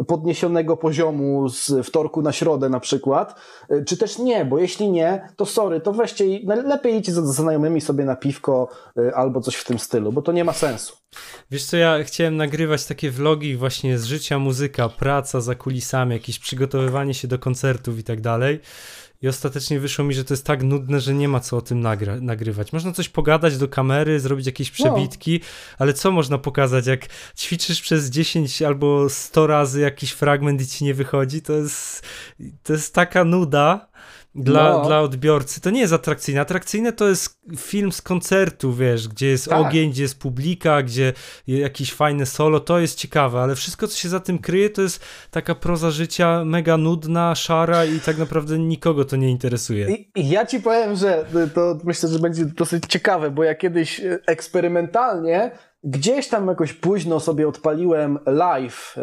y, 0.00 0.04
podniesionego 0.04 0.76
poziomu 0.76 1.48
z 1.48 1.86
wtorku 1.86 2.22
na 2.22 2.32
środę 2.32 2.68
na 2.68 2.80
przykład, 2.80 3.40
y, 3.70 3.84
czy 3.84 3.96
też 3.96 4.18
nie, 4.18 4.44
bo 4.44 4.58
jeśli 4.58 4.90
nie, 4.90 5.28
to 5.36 5.46
sorry, 5.46 5.80
to 5.80 5.92
weźcie 5.92 6.24
lepiej 6.44 6.96
idźcie 6.96 7.12
z 7.12 7.16
znajomymi 7.16 7.80
sobie 7.80 8.04
na 8.04 8.16
piwko 8.16 8.68
y, 8.98 9.14
albo 9.14 9.40
coś 9.40 9.54
w 9.54 9.64
tym 9.64 9.78
stylu, 9.78 10.12
bo 10.12 10.22
to 10.22 10.32
nie 10.32 10.44
ma 10.44 10.52
sensu. 10.52 10.96
Wiesz 11.50 11.64
co, 11.64 11.76
ja 11.76 12.04
chciałem 12.04 12.36
nagrywać 12.36 12.86
takie 12.86 13.10
vlogi 13.10 13.56
właśnie 13.56 13.98
z 13.98 14.04
życia 14.04 14.38
muzyka, 14.38 14.88
praca 14.88 15.40
za 15.40 15.54
kulisami, 15.54 16.12
jakieś 16.12 16.38
przygotowywanie 16.38 17.14
się 17.14 17.28
do 17.28 17.38
koncertów 17.38 17.98
i 17.98 18.04
tak 18.04 18.20
dalej. 18.20 18.60
I 19.26 19.28
ostatecznie 19.28 19.80
wyszło 19.80 20.04
mi, 20.04 20.14
że 20.14 20.24
to 20.24 20.34
jest 20.34 20.46
tak 20.46 20.62
nudne, 20.62 21.00
że 21.00 21.14
nie 21.14 21.28
ma 21.28 21.40
co 21.40 21.56
o 21.56 21.60
tym 21.60 21.82
nagra- 21.82 22.22
nagrywać. 22.22 22.72
Można 22.72 22.92
coś 22.92 23.08
pogadać 23.08 23.58
do 23.58 23.68
kamery, 23.68 24.20
zrobić 24.20 24.46
jakieś 24.46 24.78
no. 24.78 24.84
przebitki, 24.84 25.40
no. 25.42 25.76
ale 25.78 25.92
co 25.92 26.12
można 26.12 26.38
pokazać? 26.38 26.86
Jak 26.86 27.06
ćwiczysz 27.36 27.80
przez 27.80 28.10
10 28.10 28.62
albo 28.62 29.08
100 29.08 29.46
razy 29.46 29.80
jakiś 29.80 30.10
fragment 30.10 30.62
i 30.62 30.66
ci 30.66 30.84
nie 30.84 30.94
wychodzi, 30.94 31.42
to 31.42 31.52
jest, 31.52 32.02
to 32.62 32.72
jest 32.72 32.94
taka 32.94 33.24
nuda 33.24 33.88
dla, 34.36 34.72
no. 34.72 34.84
dla 34.84 35.00
odbiorcy. 35.00 35.60
To 35.60 35.70
nie 35.70 35.80
jest 35.80 35.92
atrakcyjne. 35.92 36.40
Atrakcyjne 36.40 36.92
to 36.92 37.08
jest 37.08 37.40
film 37.56 37.92
z 37.92 38.02
koncertu, 38.02 38.72
wiesz, 38.72 39.08
gdzie 39.08 39.26
jest 39.26 39.48
tak. 39.48 39.66
ogień, 39.66 39.90
gdzie 39.90 40.02
jest 40.02 40.20
publika, 40.20 40.82
gdzie 40.82 41.12
jakieś 41.46 41.94
fajne 41.94 42.26
solo, 42.26 42.60
to 42.60 42.78
jest 42.78 42.98
ciekawe, 42.98 43.40
ale 43.40 43.54
wszystko, 43.54 43.88
co 43.88 43.98
się 43.98 44.08
za 44.08 44.20
tym 44.20 44.38
kryje, 44.38 44.70
to 44.70 44.82
jest 44.82 45.04
taka 45.30 45.54
proza 45.54 45.90
życia 45.90 46.44
mega 46.44 46.76
nudna, 46.76 47.34
szara 47.34 47.84
i 47.84 48.00
tak 48.00 48.18
naprawdę 48.18 48.58
nikogo 48.58 49.04
to 49.04 49.16
nie 49.16 49.30
interesuje. 49.30 49.90
I, 49.90 50.10
i 50.20 50.28
ja 50.28 50.46
ci 50.46 50.60
powiem, 50.60 50.96
że 50.96 51.26
to 51.54 51.78
myślę, 51.84 52.08
że 52.08 52.18
będzie 52.18 52.44
dosyć 52.44 52.84
ciekawe, 52.88 53.30
bo 53.30 53.44
ja 53.44 53.54
kiedyś 53.54 54.00
e, 54.00 54.18
eksperymentalnie 54.26 55.50
gdzieś 55.84 56.28
tam 56.28 56.48
jakoś 56.48 56.72
późno 56.72 57.20
sobie 57.20 57.48
odpaliłem 57.48 58.18
live 58.26 58.94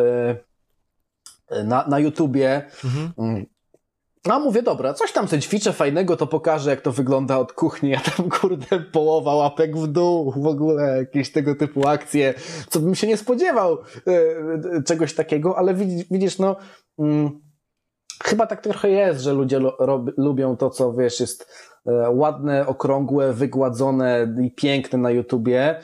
e, 1.50 1.64
na, 1.64 1.88
na 1.88 2.00
YouTubie. 2.00 2.66
Mhm. 2.84 3.46
A 4.30 4.40
mówię, 4.40 4.64
dobra, 4.64 4.94
coś 4.94 5.12
tam 5.12 5.28
sobie 5.28 5.42
ćwiczę 5.42 5.74
fajnego, 5.74 6.18
to 6.18 6.28
pokażę, 6.28 6.70
jak 6.70 6.82
to 6.82 6.92
wygląda 6.92 7.38
od 7.38 7.54
kuchni, 7.54 7.96
a 7.96 8.00
tam, 8.00 8.30
kurde, 8.40 8.80
połowa 8.80 9.36
łapek 9.36 9.78
w 9.78 9.88
dół, 9.88 10.34
w 10.38 10.48
ogóle 10.48 10.98
jakieś 10.98 11.32
tego 11.32 11.56
typu 11.56 11.88
akcje, 11.88 12.34
co 12.70 12.80
bym 12.80 12.96
się 12.96 13.08
nie 13.08 13.18
spodziewał 13.18 13.78
e, 14.08 14.84
czegoś 14.84 15.16
takiego, 15.16 15.58
ale 15.58 15.74
widzisz, 16.12 16.40
no, 16.40 16.56
mm, 17.00 17.42
chyba 18.24 18.48
tak 18.48 18.62
trochę 18.62 18.90
jest, 18.90 19.22
że 19.22 19.34
ludzie 19.34 19.60
lubią 20.18 20.58
to, 20.58 20.70
co, 20.70 20.94
wiesz, 20.94 21.20
jest 21.20 21.48
e, 21.86 22.10
ładne, 22.10 22.68
okrągłe, 22.68 23.34
wygładzone 23.34 24.36
i 24.44 24.52
piękne 24.52 25.00
na 25.00 25.12
YouTubie, 25.12 25.80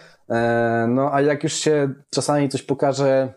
no, 0.88 1.14
a 1.14 1.22
jak 1.22 1.44
już 1.44 1.54
się 1.54 1.94
czasami 2.10 2.50
coś 2.50 2.64
pokaże 2.64 3.34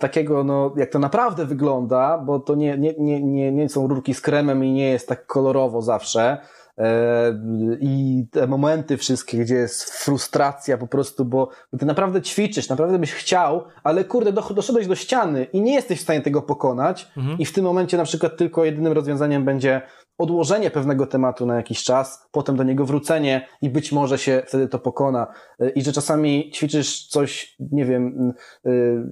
takiego, 0.00 0.44
no, 0.44 0.74
jak 0.76 0.90
to 0.90 0.98
naprawdę 0.98 1.44
wygląda, 1.44 2.18
bo 2.18 2.40
to 2.40 2.54
nie, 2.54 2.78
nie, 2.78 2.94
nie, 2.98 3.22
nie, 3.22 3.52
nie 3.52 3.68
są 3.68 3.88
rurki 3.88 4.14
z 4.14 4.20
kremem 4.20 4.64
i 4.64 4.72
nie 4.72 4.88
jest 4.88 5.08
tak 5.08 5.26
kolorowo 5.26 5.82
zawsze. 5.82 6.38
E, 6.78 7.40
I 7.80 8.24
te 8.30 8.46
momenty 8.46 8.96
wszystkie, 8.96 9.38
gdzie 9.38 9.54
jest 9.54 9.90
frustracja 9.90 10.78
po 10.78 10.86
prostu, 10.86 11.24
bo 11.24 11.48
ty 11.78 11.86
naprawdę 11.86 12.22
ćwiczysz, 12.22 12.68
naprawdę 12.68 12.98
byś 12.98 13.12
chciał, 13.12 13.64
ale 13.82 14.04
kurde, 14.04 14.32
doszedłeś 14.32 14.86
do 14.86 14.94
ściany 14.94 15.44
i 15.44 15.60
nie 15.60 15.74
jesteś 15.74 15.98
w 15.98 16.02
stanie 16.02 16.20
tego 16.20 16.42
pokonać, 16.42 17.08
mhm. 17.16 17.38
i 17.38 17.44
w 17.44 17.52
tym 17.52 17.64
momencie 17.64 17.96
na 17.96 18.04
przykład 18.04 18.36
tylko 18.36 18.64
jedynym 18.64 18.92
rozwiązaniem 18.92 19.44
będzie 19.44 19.82
odłożenie 20.18 20.70
pewnego 20.70 21.06
tematu 21.06 21.46
na 21.46 21.56
jakiś 21.56 21.84
czas, 21.84 22.28
potem 22.32 22.56
do 22.56 22.62
niego 22.62 22.84
wrócenie 22.84 23.46
i 23.62 23.70
być 23.70 23.92
może 23.92 24.18
się 24.18 24.42
wtedy 24.46 24.68
to 24.68 24.78
pokona. 24.78 25.26
Y, 25.62 25.70
I 25.70 25.82
że 25.82 25.92
czasami 25.92 26.50
ćwiczysz 26.54 27.06
coś, 27.06 27.56
nie 27.72 27.84
wiem, 27.84 28.32
y, 28.66 29.02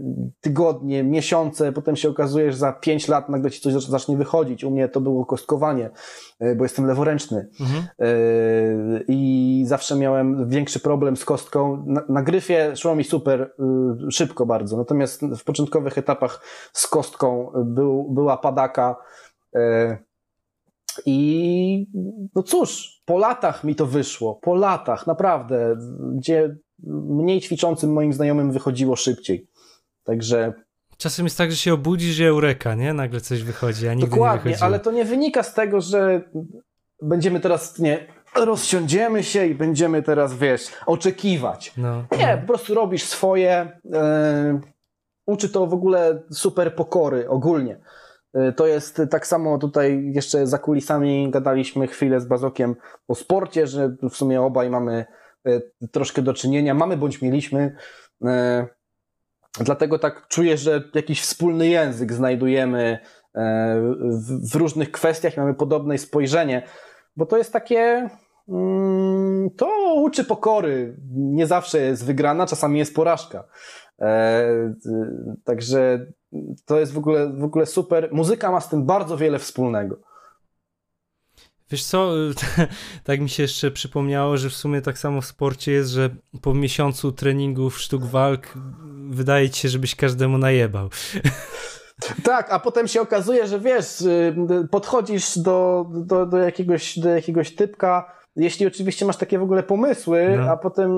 tygodnie, 0.41 1.05
miesiące, 1.05 1.73
potem 1.73 1.97
się 1.97 2.09
okazuje, 2.09 2.53
że 2.53 2.59
za 2.59 2.73
pięć 2.73 3.09
lat 3.09 3.29
nagle 3.29 3.51
ci 3.51 3.61
coś 3.61 3.85
zacznie 3.85 4.17
wychodzić. 4.17 4.65
U 4.65 4.71
mnie 4.71 4.89
to 4.89 5.01
było 5.01 5.27
kostkowanie, 5.27 5.91
y, 6.43 6.57
bo 6.57 6.65
jestem 6.65 6.87
leworęczny. 6.87 7.49
Mhm. 7.61 7.85
I 9.09 9.65
zawsze 9.67 9.97
miałem 9.97 10.49
większy 10.49 10.81
problem 10.81 11.17
z 11.17 11.25
kostką. 11.25 11.85
Na, 12.09 12.23
gryfie 12.23 12.77
szło 12.77 12.95
mi 12.95 13.05
super 13.05 13.55
szybko 14.11 14.47
bardzo, 14.47 14.77
natomiast 14.77 15.23
w 15.39 15.45
początkowych 15.45 15.99
etapach 15.99 16.41
z 16.73 16.87
kostką 16.87 17.53
był, 17.65 18.11
była 18.11 18.37
padaka, 18.37 18.97
i 21.07 21.87
no 22.35 22.43
cóż, 22.43 23.01
po 23.05 23.19
latach 23.19 23.65
mi 23.65 23.75
to 23.75 23.87
wyszło, 23.87 24.35
po 24.35 24.55
latach, 24.55 25.07
naprawdę, 25.07 25.77
gdzie 26.17 26.57
mniej 27.09 27.41
ćwiczącym 27.41 27.93
moim 27.93 28.13
znajomym 28.13 28.53
wychodziło 28.53 28.97
szybciej. 28.97 29.49
Także. 30.05 30.53
Czasem 30.97 31.27
jest 31.27 31.39
tak, 31.39 31.51
że 31.51 31.57
się 31.57 31.75
obudzisz, 31.75 32.15
że 32.15 32.27
eureka, 32.27 32.75
nie? 32.75 32.93
Nagle 32.93 33.21
coś 33.21 33.43
wychodzi, 33.43 33.89
a 33.89 33.95
nigdy 33.95 34.11
Dokładnie, 34.11 34.51
nie 34.51 34.63
ale 34.63 34.81
to 34.81 34.91
nie 34.93 35.05
wynika 35.05 35.43
z 35.43 35.55
tego, 35.55 35.81
że 35.81 36.21
będziemy 37.03 37.41
teraz, 37.41 37.79
nie, 37.79 38.07
rozsiądziemy 38.37 39.23
się 39.23 39.47
i 39.47 39.55
będziemy 39.55 40.03
teraz, 40.03 40.35
wiesz, 40.35 40.73
oczekiwać. 40.87 41.73
No. 41.77 42.05
Nie, 42.19 42.39
po 42.41 42.47
prostu 42.47 42.75
robisz 42.75 43.05
swoje. 43.05 43.81
Yy, 43.85 44.61
uczy 45.27 45.49
to 45.49 45.67
w 45.67 45.75
ogóle 45.75 46.23
super 46.31 46.75
pokory 46.75 47.29
ogólnie. 47.29 47.81
Y, 48.35 48.53
to 48.53 48.67
jest 48.67 49.03
tak 49.11 49.27
samo 49.27 49.59
tutaj 49.59 50.11
jeszcze 50.15 50.47
za 50.47 50.59
kulisami 50.59 51.31
gadaliśmy 51.31 51.87
chwilę 51.87 52.21
z 52.21 52.27
Bazokiem 52.27 52.77
o 53.09 53.15
sporcie, 53.15 53.67
że 53.67 53.97
w 54.11 54.17
sumie 54.17 54.43
obaj 54.43 54.71
mamy 54.71 55.05
y, 55.49 55.63
troszkę 55.93 56.23
do 56.23 56.35
czynienia, 56.35 56.75
mamy 56.75 56.97
bądź 56.97 57.23
mieliśmy. 57.23 57.77
Y, 58.23 58.27
dlatego 59.61 59.99
tak 59.99 60.29
czuję, 60.29 60.57
że 60.57 60.83
jakiś 60.95 61.23
wspólny 61.23 61.69
język 61.69 62.13
znajdujemy 62.13 62.99
w 64.53 64.55
różnych 64.55 64.91
kwestiach, 64.91 65.37
mamy 65.37 65.55
podobne 65.55 65.99
spojrzenie, 65.99 66.63
bo 67.17 67.27
to 67.27 67.39
jest 67.39 67.53
takie. 67.53 68.09
Mm, 68.49 69.51
to 69.57 69.95
uczy 69.95 70.25
pokory. 70.25 70.97
Nie 71.15 71.47
zawsze 71.47 71.81
jest 71.81 72.05
wygrana, 72.05 72.47
czasami 72.47 72.79
jest 72.79 72.95
porażka. 72.95 73.45
Także 75.45 76.07
to 76.65 76.79
jest 76.81 76.93
w 76.93 76.99
ogóle, 76.99 77.33
w 77.33 77.45
ogóle 77.45 77.67
super. 77.67 78.09
Muzyka 78.13 78.51
ma 78.51 78.61
z 78.61 78.69
tym 78.69 78.87
bardzo 78.87 79.17
wiele 79.17 79.39
wspólnego. 79.39 79.97
Wiesz 81.71 81.85
co, 81.85 82.13
tak 83.05 83.21
mi 83.21 83.29
się 83.29 83.43
jeszcze 83.43 83.71
przypomniało, 83.71 84.37
że 84.37 84.51
w 84.51 84.55
sumie 84.55 84.83
tak 84.83 84.99
samo 84.99 85.21
w 85.21 85.27
sporcie 85.27 85.73
jest, 85.73 85.91
że 85.91 86.11
po 86.43 86.55
miesiącu 86.55 87.13
treningów 87.13 87.81
sztuk 87.81 88.05
walk 88.05 88.55
wydaje 89.11 89.51
ci 89.51 89.61
się, 89.61 89.69
żebyś 89.69 89.95
każdemu 89.95 90.39
najebał. 90.39 90.89
Tak, 92.23 92.51
a 92.51 92.61
potem 92.61 92.89
się 92.89 93.01
okazuje, 93.01 93.47
że 93.47 93.61
wiesz, 93.61 94.01
y, 94.01 94.35
podchodzisz 94.71 95.39
do, 95.39 95.87
do, 95.95 96.27
do, 96.27 96.37
jakiegoś, 96.37 96.99
do 96.99 97.09
jakiegoś 97.09 97.55
typka, 97.55 98.13
jeśli 98.37 98.67
oczywiście 98.67 99.07
masz 99.07 99.17
takie 99.17 99.39
w 99.39 99.43
ogóle 99.43 99.63
pomysły, 99.63 100.35
no. 100.37 100.51
a 100.51 100.57
potem 100.57 100.91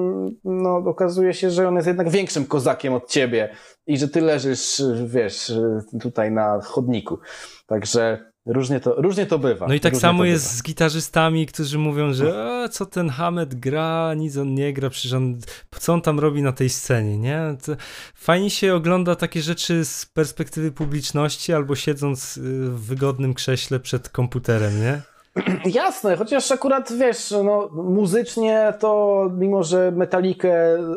no, 0.44 0.76
okazuje 0.76 1.34
się, 1.34 1.50
że 1.50 1.68
on 1.68 1.74
jest 1.74 1.86
jednak 1.86 2.10
większym 2.10 2.46
kozakiem 2.46 2.94
od 2.94 3.10
ciebie 3.10 3.48
i 3.86 3.98
że 3.98 4.08
ty 4.08 4.20
leżysz, 4.20 4.82
wiesz, 5.06 5.52
tutaj 6.00 6.30
na 6.30 6.60
chodniku. 6.60 7.18
Także 7.66 8.30
różnie 8.46 8.80
to, 8.80 8.94
różnie 9.02 9.26
to 9.26 9.38
bywa. 9.38 9.66
No 9.68 9.74
i 9.74 9.80
tak 9.80 9.96
samo 9.96 10.24
jest 10.24 10.44
bywa. 10.44 10.56
z 10.56 10.62
gitarzystami, 10.62 11.46
którzy 11.46 11.78
mówią, 11.78 12.12
że 12.12 12.68
co 12.70 12.86
ten 12.86 13.08
Hamed 13.08 13.54
gra, 13.54 14.14
nic 14.16 14.36
on 14.36 14.54
nie 14.54 14.72
gra, 14.72 14.90
przecież 14.90 15.12
on, 15.12 15.38
co 15.78 15.92
on 15.92 16.02
tam 16.02 16.20
robi 16.20 16.42
na 16.42 16.52
tej 16.52 16.68
scenie, 16.68 17.18
nie? 17.18 17.56
To 17.64 17.72
fajnie 18.14 18.50
się 18.50 18.74
ogląda 18.74 19.16
takie 19.16 19.42
rzeczy 19.42 19.84
z 19.84 20.06
perspektywy 20.06 20.72
publiczności 20.72 21.52
albo 21.52 21.74
siedząc 21.74 22.36
y, 22.36 22.40
w 22.70 22.80
wygodnym 22.80 23.34
krześle 23.34 23.80
przed 23.80 24.08
komputerem, 24.08 24.80
nie? 24.80 25.02
Jasne, 25.74 26.16
chociaż 26.16 26.52
akurat 26.52 26.92
wiesz, 26.92 27.34
no, 27.44 27.68
muzycznie 27.72 28.72
to 28.80 29.22
mimo, 29.38 29.62
że 29.62 29.92
metalikę 29.92 30.52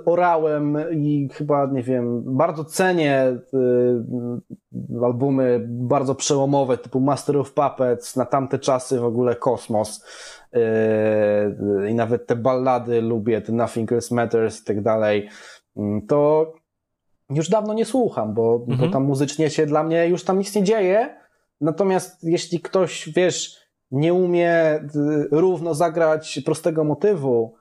orałem 0.05 0.77
i 0.91 1.29
chyba, 1.33 1.65
nie 1.65 1.83
wiem, 1.83 2.23
bardzo 2.25 2.65
cenię 2.65 3.37
y, 3.53 5.05
albumy 5.05 5.65
bardzo 5.67 6.15
przełomowe 6.15 6.77
typu 6.77 6.99
Master 6.99 7.37
of 7.37 7.53
Puppets, 7.53 8.15
na 8.15 8.25
tamte 8.25 8.59
czasy 8.59 8.99
w 8.99 9.05
ogóle 9.05 9.35
kosmos 9.35 10.05
y, 10.55 10.59
i 11.89 11.95
nawet 11.95 12.27
te 12.27 12.35
ballady 12.35 13.01
lubię, 13.01 13.41
te 13.41 13.51
Nothing 13.51 13.91
Else 13.91 14.15
Matters 14.15 14.61
i 14.61 14.65
tak 14.65 14.81
dalej, 14.81 15.29
mm, 15.77 16.07
to 16.07 16.53
już 17.29 17.49
dawno 17.49 17.73
nie 17.73 17.85
słucham, 17.85 18.33
bo, 18.33 18.65
mhm. 18.69 18.77
bo 18.79 18.93
tam 18.93 19.03
muzycznie 19.03 19.49
się 19.49 19.65
dla 19.65 19.83
mnie 19.83 20.07
już 20.07 20.23
tam 20.23 20.37
nic 20.37 20.55
nie 20.55 20.63
dzieje, 20.63 21.17
natomiast 21.61 22.23
jeśli 22.23 22.59
ktoś, 22.59 23.09
wiesz, 23.15 23.60
nie 23.91 24.13
umie 24.13 24.75
y, 24.75 25.27
równo 25.31 25.73
zagrać 25.75 26.39
prostego 26.45 26.83
motywu, 26.83 27.55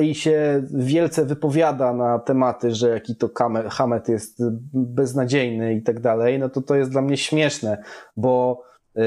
i 0.00 0.14
się 0.14 0.62
wielce 0.70 1.24
wypowiada 1.24 1.92
na 1.92 2.18
tematy, 2.18 2.74
że 2.74 2.88
jaki 2.88 3.16
to 3.16 3.30
Hamet 3.70 4.08
jest 4.08 4.42
beznadziejny 4.72 5.74
i 5.74 5.82
tak 5.82 6.00
dalej, 6.00 6.38
no 6.38 6.48
to 6.48 6.62
to 6.62 6.74
jest 6.74 6.90
dla 6.90 7.02
mnie 7.02 7.16
śmieszne, 7.16 7.82
bo 8.16 8.62
yy, 8.94 9.04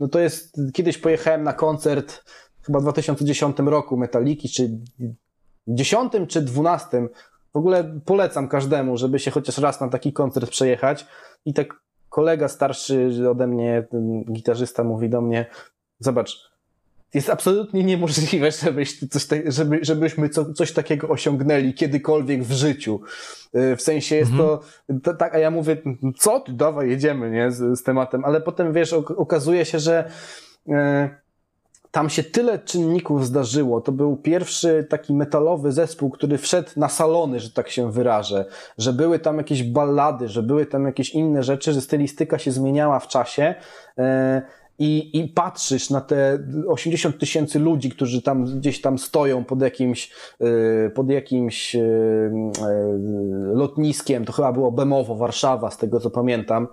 no 0.00 0.08
to 0.08 0.18
jest, 0.18 0.60
kiedyś 0.72 0.98
pojechałem 0.98 1.42
na 1.42 1.52
koncert 1.52 2.24
chyba 2.62 2.78
w 2.78 2.82
2010 2.82 3.58
roku 3.58 3.96
Metaliki, 3.96 4.48
czy 4.48 4.70
10 5.68 6.12
czy 6.28 6.42
12, 6.42 7.08
w 7.54 7.56
ogóle 7.56 8.00
polecam 8.04 8.48
każdemu, 8.48 8.96
żeby 8.96 9.18
się 9.18 9.30
chociaż 9.30 9.58
raz 9.58 9.80
na 9.80 9.88
taki 9.88 10.12
koncert 10.12 10.50
przejechać 10.50 11.06
i 11.44 11.54
tak 11.54 11.74
kolega 12.18 12.48
starszy 12.48 13.30
ode 13.30 13.46
mnie, 13.46 13.86
gitarzysta 14.32 14.84
mówi 14.84 15.08
do 15.08 15.20
mnie, 15.20 15.46
zobacz, 15.98 16.50
jest 17.14 17.30
absolutnie 17.30 17.84
niemożliwe, 17.84 18.50
żebyś 18.64 18.98
coś 18.98 19.26
żeby, 19.46 19.78
żebyśmy 19.82 20.28
co, 20.28 20.52
coś 20.52 20.72
takiego 20.72 21.08
osiągnęli 21.08 21.74
kiedykolwiek 21.74 22.44
w 22.44 22.52
życiu. 22.52 23.00
Y, 23.56 23.76
w 23.76 23.82
sensie 23.82 24.16
jest 24.16 24.30
mhm. 24.30 24.58
to, 25.00 25.14
tak, 25.14 25.34
a 25.34 25.38
ja 25.38 25.50
mówię, 25.50 25.76
co 26.18 26.40
ty, 26.40 26.52
dawaj, 26.52 26.90
jedziemy, 26.90 27.30
nie, 27.30 27.50
z, 27.50 27.78
z 27.78 27.82
tematem, 27.82 28.24
ale 28.24 28.40
potem, 28.40 28.72
wiesz, 28.72 28.92
okazuje 28.92 29.64
się, 29.64 29.78
że 29.78 30.10
yy, 30.66 30.74
tam 31.90 32.10
się 32.10 32.22
tyle 32.22 32.58
czynników 32.58 33.26
zdarzyło. 33.26 33.80
To 33.80 33.92
był 33.92 34.16
pierwszy 34.16 34.86
taki 34.90 35.14
metalowy 35.14 35.72
zespół, 35.72 36.10
który 36.10 36.38
wszedł 36.38 36.68
na 36.76 36.88
salony, 36.88 37.40
że 37.40 37.50
tak 37.50 37.70
się 37.70 37.92
wyrażę, 37.92 38.44
że 38.78 38.92
były 38.92 39.18
tam 39.18 39.38
jakieś 39.38 39.62
ballady, 39.62 40.28
że 40.28 40.42
były 40.42 40.66
tam 40.66 40.86
jakieś 40.86 41.10
inne 41.10 41.42
rzeczy, 41.42 41.72
że 41.72 41.80
stylistyka 41.80 42.38
się 42.38 42.52
zmieniała 42.52 42.98
w 42.98 43.08
czasie. 43.08 43.54
E, 43.98 44.42
i, 44.78 45.18
i 45.18 45.28
patrzysz 45.28 45.90
na 45.90 46.00
te 46.00 46.38
80 46.68 47.18
tysięcy 47.18 47.58
ludzi, 47.58 47.90
którzy 47.90 48.22
tam 48.22 48.44
gdzieś 48.44 48.80
tam 48.80 48.98
stoją 48.98 49.44
pod 49.44 49.62
jakimś, 49.62 50.10
y, 50.40 50.90
pod 50.94 51.10
jakimś 51.10 51.74
y, 51.74 52.30
lotniskiem, 53.52 54.24
to 54.24 54.32
chyba 54.32 54.52
było 54.52 54.72
Bemowo, 54.72 55.14
Warszawa, 55.14 55.70
z 55.70 55.78
tego 55.78 56.00
co 56.00 56.10
pamiętam, 56.10 56.64
e, 56.64 56.68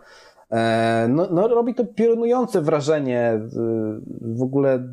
no, 1.10 1.27
no 1.32 1.48
robi 1.48 1.73
to 1.73 1.86
piorunujące 1.86 2.61
wrażenie 2.61 3.40
w 4.22 4.41
ogóle 4.41 4.84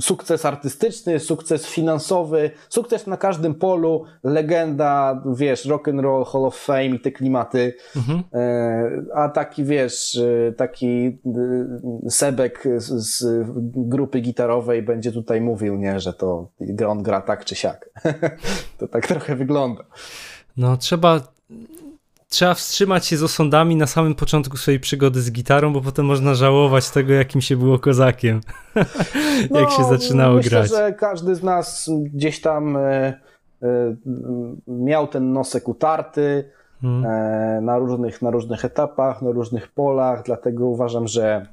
sukces 0.00 0.44
artystyczny, 0.44 1.20
sukces 1.20 1.66
finansowy, 1.66 2.50
sukces 2.68 3.06
na 3.06 3.16
każdym 3.16 3.54
polu, 3.54 4.04
legenda, 4.24 5.22
wiesz, 5.36 5.66
rock 5.66 5.88
and 5.88 6.00
roll, 6.00 6.24
Hall 6.24 6.44
of 6.44 6.56
Fame 6.56 6.86
i 6.86 7.00
te 7.00 7.12
klimaty. 7.12 7.74
Mhm. 7.96 8.22
E, 8.32 8.90
a 9.14 9.28
taki, 9.28 9.64
wiesz, 9.64 10.16
e, 10.16 10.52
taki 10.52 11.18
e, 12.06 12.10
Sebek 12.10 12.68
z, 12.76 13.24
grupy 13.62 14.20
gitarowej 14.20 14.82
będzie 14.82 15.12
tutaj 15.12 15.40
mówił, 15.40 15.76
nie, 15.76 16.00
że 16.00 16.12
to 16.12 16.48
on 16.88 17.02
gra 17.02 17.20
tak 17.20 17.44
czy 17.44 17.54
siak. 17.54 17.90
to 18.78 18.88
tak 18.88 19.06
trochę 19.06 19.36
wygląda. 19.36 19.84
No, 20.56 20.76
trzeba 20.76 21.20
trzeba 22.34 22.54
wstrzymać 22.54 23.06
się 23.06 23.16
z 23.16 23.22
osądami 23.22 23.76
na 23.76 23.86
samym 23.86 24.14
początku 24.14 24.56
swojej 24.56 24.80
przygody 24.80 25.22
z 25.22 25.32
gitarą, 25.32 25.72
bo 25.72 25.80
potem 25.80 26.06
można 26.06 26.34
żałować 26.34 26.90
tego, 26.90 27.12
jakim 27.12 27.40
się 27.40 27.56
było 27.56 27.78
kozakiem, 27.78 28.40
no, 29.50 29.60
jak 29.60 29.70
się 29.70 29.84
zaczynało 29.84 30.36
myślę, 30.36 30.50
grać. 30.50 30.62
Myślę, 30.62 30.86
że 30.86 30.92
każdy 30.92 31.34
z 31.34 31.42
nas 31.42 31.90
gdzieś 31.90 32.40
tam 32.40 32.76
e, 32.76 32.80
e, 32.82 33.96
miał 34.68 35.06
ten 35.06 35.32
nosek 35.32 35.68
utarty 35.68 36.50
hmm. 36.80 37.04
e, 37.04 37.60
na, 37.60 37.78
różnych, 37.78 38.22
na 38.22 38.30
różnych 38.30 38.64
etapach, 38.64 39.22
na 39.22 39.30
różnych 39.30 39.68
polach, 39.68 40.22
dlatego 40.24 40.66
uważam, 40.66 41.08
że 41.08 41.46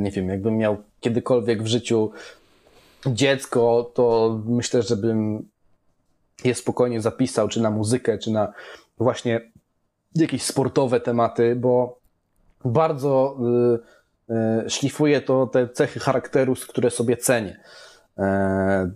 nie 0.00 0.10
wiem, 0.10 0.28
jakbym 0.28 0.56
miał 0.56 0.76
kiedykolwiek 1.00 1.62
w 1.62 1.66
życiu 1.66 2.10
dziecko, 3.06 3.90
to 3.94 4.38
myślę, 4.46 4.82
że 4.82 4.96
bym 4.96 5.48
je 6.44 6.54
spokojnie 6.54 7.00
zapisał, 7.00 7.48
czy 7.48 7.60
na 7.60 7.70
muzykę, 7.70 8.18
czy 8.18 8.30
na 8.30 8.52
właśnie 9.02 9.50
jakieś 10.14 10.42
sportowe 10.42 11.00
tematy, 11.00 11.56
bo 11.56 11.98
bardzo 12.64 13.38
y, 14.28 14.34
y, 14.66 14.70
szlifuje 14.70 15.20
to 15.20 15.46
te 15.46 15.68
cechy 15.68 16.00
charakteru, 16.00 16.54
które 16.68 16.90
sobie 16.90 17.16
cenię. 17.16 17.60
E, 18.18 18.90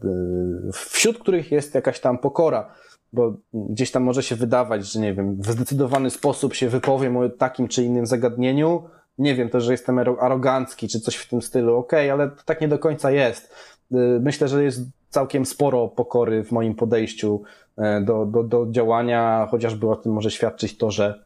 y, 0.69 0.73
wśród 0.73 1.19
których 1.19 1.53
jest 1.53 1.75
jakaś 1.75 2.01
tam 2.01 2.19
pokora, 2.19 2.75
bo 3.13 3.37
gdzieś 3.55 3.91
tam 3.91 4.03
może 4.03 4.23
się 4.23 4.37
wydawać, 4.37 4.87
że 4.87 5.01
nie 5.01 5.15
wiem, 5.15 5.37
w 5.43 5.51
zdecydowany 5.51 6.11
sposób 6.11 6.55
się 6.55 6.69
wypowiem 6.69 7.17
o 7.17 7.29
takim 7.29 7.69
czy 7.69 7.85
innym 7.85 8.07
zagadnieniu. 8.07 8.89
Nie 9.19 9.35
wiem 9.35 9.49
też, 9.49 9.65
że 9.65 9.73
jestem 9.73 9.99
arogancki 9.99 10.89
czy 10.89 11.01
coś 11.01 11.17
w 11.17 11.29
tym 11.29 11.43
stylu, 11.43 11.77
ok, 11.77 11.93
ale 12.13 12.31
tak 12.45 12.61
nie 12.61 12.69
do 12.69 12.79
końca 12.79 13.11
jest. 13.11 13.55
Myślę, 14.21 14.49
że 14.49 14.65
jest 14.65 14.81
całkiem 15.17 15.47
sporo 15.47 15.89
pokory 15.89 16.45
w 16.45 16.53
moim 16.53 16.75
podejściu 16.75 17.43
e, 17.79 18.01
do, 18.01 18.27
do, 18.27 18.43
do 18.43 18.67
działania, 18.71 19.49
chociażby 19.51 19.91
o 19.91 19.97
tym 19.97 20.13
może 20.13 20.31
świadczyć 20.31 20.79
to, 20.79 20.91
że, 20.91 21.25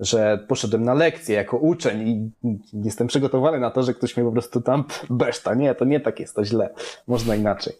że 0.00 0.44
poszedłem 0.48 0.84
na 0.84 0.94
lekcję 0.94 1.36
jako 1.36 1.56
uczeń 1.56 2.08
i 2.08 2.30
jestem 2.72 3.06
przygotowany 3.06 3.60
na 3.60 3.70
to, 3.70 3.82
że 3.82 3.94
ktoś 3.94 4.16
mnie 4.16 4.26
po 4.26 4.32
prostu 4.32 4.60
tam 4.60 4.84
beszta. 5.10 5.54
Nie, 5.54 5.74
to 5.74 5.84
nie 5.84 6.00
tak 6.00 6.20
jest, 6.20 6.36
to 6.36 6.44
źle. 6.44 6.74
Można 7.06 7.34
inaczej. 7.36 7.74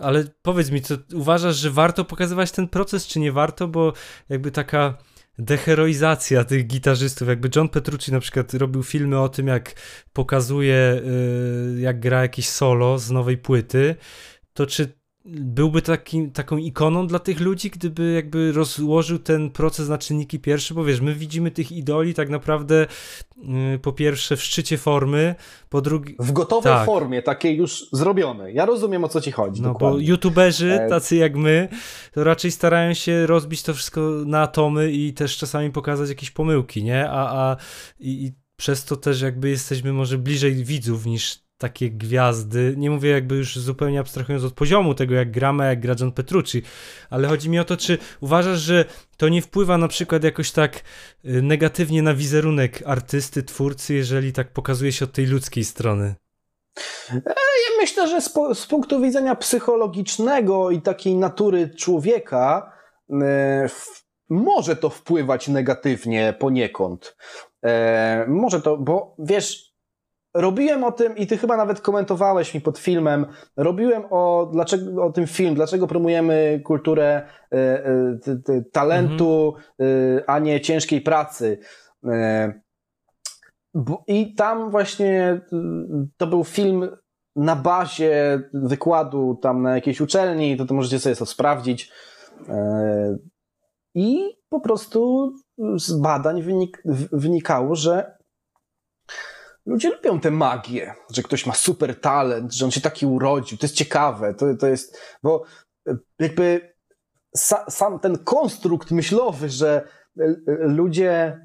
Ale 0.00 0.24
powiedz 0.42 0.70
mi, 0.70 0.80
co 0.82 0.94
uważasz, 1.14 1.56
że 1.56 1.70
warto 1.70 2.04
pokazywać 2.04 2.52
ten 2.52 2.68
proces, 2.68 3.06
czy 3.06 3.20
nie 3.20 3.32
warto? 3.32 3.68
Bo 3.68 3.92
jakby 4.28 4.50
taka 4.50 4.94
deheroizacja 5.38 6.44
tych 6.44 6.66
gitarzystów. 6.66 7.28
Jakby 7.28 7.50
John 7.56 7.68
Petrucci 7.68 8.12
na 8.12 8.20
przykład 8.20 8.54
robił 8.54 8.82
filmy 8.82 9.20
o 9.20 9.28
tym, 9.28 9.46
jak 9.46 9.72
pokazuje, 10.12 11.02
y, 11.76 11.80
jak 11.80 12.00
gra 12.00 12.22
jakieś 12.22 12.48
solo 12.48 12.98
z 12.98 13.10
nowej 13.10 13.38
płyty, 13.38 13.96
to 14.54 14.66
czy 14.66 15.04
byłby 15.24 15.82
taki, 15.82 16.30
taką 16.30 16.56
ikoną 16.56 17.06
dla 17.06 17.18
tych 17.18 17.40
ludzi, 17.40 17.70
gdyby 17.70 18.12
jakby 18.12 18.52
rozłożył 18.52 19.18
ten 19.18 19.50
proces 19.50 19.88
na 19.88 19.98
czynniki 19.98 20.38
pierwsze, 20.38 20.74
bo 20.74 20.84
wiesz, 20.84 21.00
my 21.00 21.14
widzimy 21.14 21.50
tych 21.50 21.72
idoli 21.72 22.14
tak 22.14 22.28
naprawdę 22.28 22.86
yy, 23.36 23.78
po 23.78 23.92
pierwsze 23.92 24.36
w 24.36 24.42
szczycie 24.42 24.78
formy, 24.78 25.34
po 25.68 25.80
drugie... 25.80 26.14
W 26.18 26.32
gotowej 26.32 26.72
tak. 26.72 26.86
formie, 26.86 27.22
takiej 27.22 27.56
już 27.56 27.86
zrobionej. 27.92 28.54
Ja 28.54 28.66
rozumiem, 28.66 29.04
o 29.04 29.08
co 29.08 29.20
ci 29.20 29.32
chodzi. 29.32 29.62
No 29.62 29.68
dokładnie. 29.72 29.98
bo 29.98 30.08
youtuberzy, 30.10 30.72
e, 30.72 30.88
tacy 30.88 31.16
jak 31.16 31.36
my, 31.36 31.68
to 32.12 32.24
raczej 32.24 32.50
starają 32.50 32.94
się 32.94 33.26
rozbić 33.26 33.62
to 33.62 33.74
wszystko 33.74 34.00
na 34.26 34.42
atomy 34.42 34.92
i 34.92 35.14
też 35.14 35.36
czasami 35.36 35.70
pokazać 35.70 36.08
jakieś 36.08 36.30
pomyłki, 36.30 36.84
nie? 36.84 37.10
A, 37.10 37.50
a 37.50 37.56
i, 38.00 38.24
i 38.24 38.32
przez 38.56 38.84
to 38.84 38.96
też 38.96 39.20
jakby 39.20 39.50
jesteśmy 39.50 39.92
może 39.92 40.18
bliżej 40.18 40.64
widzów 40.64 41.06
niż 41.06 41.43
takie 41.58 41.90
gwiazdy. 41.90 42.74
Nie 42.76 42.90
mówię 42.90 43.10
jakby 43.10 43.34
już 43.34 43.58
zupełnie 43.58 44.00
abstrahując 44.00 44.44
od 44.44 44.52
poziomu 44.52 44.94
tego, 44.94 45.14
jak 45.14 45.30
gramy, 45.30 45.64
jak 45.64 45.80
gra 45.80 45.94
John 46.00 46.12
Petrucci, 46.12 46.62
ale 47.10 47.28
chodzi 47.28 47.50
mi 47.50 47.58
o 47.58 47.64
to, 47.64 47.76
czy 47.76 47.98
uważasz, 48.20 48.60
że 48.60 48.84
to 49.16 49.28
nie 49.28 49.42
wpływa 49.42 49.78
na 49.78 49.88
przykład 49.88 50.24
jakoś 50.24 50.50
tak 50.50 50.76
y, 50.76 50.82
negatywnie 51.42 52.02
na 52.02 52.14
wizerunek 52.14 52.82
artysty, 52.86 53.42
twórcy, 53.42 53.94
jeżeli 53.94 54.32
tak 54.32 54.52
pokazuje 54.52 54.92
się 54.92 55.04
od 55.04 55.12
tej 55.12 55.26
ludzkiej 55.26 55.64
strony? 55.64 56.14
E, 57.10 57.34
ja 57.36 57.80
myślę, 57.80 58.08
że 58.08 58.20
z, 58.20 58.34
z 58.54 58.66
punktu 58.66 59.00
widzenia 59.00 59.34
psychologicznego 59.34 60.70
i 60.70 60.82
takiej 60.82 61.16
natury 61.16 61.70
człowieka, 61.78 62.72
e, 63.10 63.68
może 64.28 64.76
to 64.76 64.90
wpływać 64.90 65.48
negatywnie 65.48 66.34
poniekąd. 66.38 67.16
E, 67.64 68.24
może 68.28 68.62
to, 68.62 68.76
bo 68.76 69.16
wiesz, 69.18 69.73
robiłem 70.34 70.84
o 70.84 70.92
tym 70.92 71.16
i 71.16 71.26
ty 71.26 71.38
chyba 71.38 71.56
nawet 71.56 71.80
komentowałeś 71.80 72.54
mi 72.54 72.60
pod 72.60 72.78
filmem, 72.78 73.26
robiłem 73.56 74.02
o, 74.10 74.50
dlaczego, 74.52 75.04
o 75.04 75.12
tym 75.12 75.26
film, 75.26 75.54
dlaczego 75.54 75.86
promujemy 75.86 76.60
kulturę 76.64 77.22
y, 77.52 77.56
y, 78.48 78.64
talentu, 78.72 79.54
y, 79.80 80.24
a 80.26 80.38
nie 80.38 80.60
ciężkiej 80.60 81.00
pracy. 81.00 81.58
I 84.06 84.34
tam 84.34 84.70
właśnie 84.70 85.40
to 86.16 86.26
był 86.26 86.44
film 86.44 86.88
na 87.36 87.56
bazie 87.56 88.42
wykładu 88.54 89.38
tam 89.42 89.62
na 89.62 89.74
jakiejś 89.74 90.00
uczelni, 90.00 90.56
to, 90.56 90.64
to 90.64 90.74
możecie 90.74 90.98
sobie 90.98 91.16
to 91.16 91.26
sprawdzić. 91.26 91.92
I 93.94 94.36
po 94.48 94.60
prostu 94.60 95.32
z 95.76 95.92
badań 95.92 96.42
wynik, 96.42 96.82
wynikało, 97.12 97.74
że 97.74 98.13
Ludzie 99.66 99.90
lubią 99.90 100.20
tę 100.20 100.30
magię, 100.30 100.94
że 101.12 101.22
ktoś 101.22 101.46
ma 101.46 101.54
super 101.54 102.00
talent, 102.00 102.54
że 102.54 102.64
on 102.64 102.70
się 102.70 102.80
taki 102.80 103.06
urodził. 103.06 103.58
To 103.58 103.64
jest 103.64 103.76
ciekawe. 103.76 104.34
To, 104.34 104.46
to 104.54 104.66
jest, 104.66 104.98
bo 105.22 105.44
e, 105.88 105.96
jakby 106.18 106.74
sa, 107.36 107.70
sam 107.70 107.98
ten 107.98 108.18
konstrukt 108.18 108.90
myślowy, 108.90 109.48
że 109.48 109.88
e, 110.20 110.24
e, 110.24 110.34
ludzie, 110.46 111.40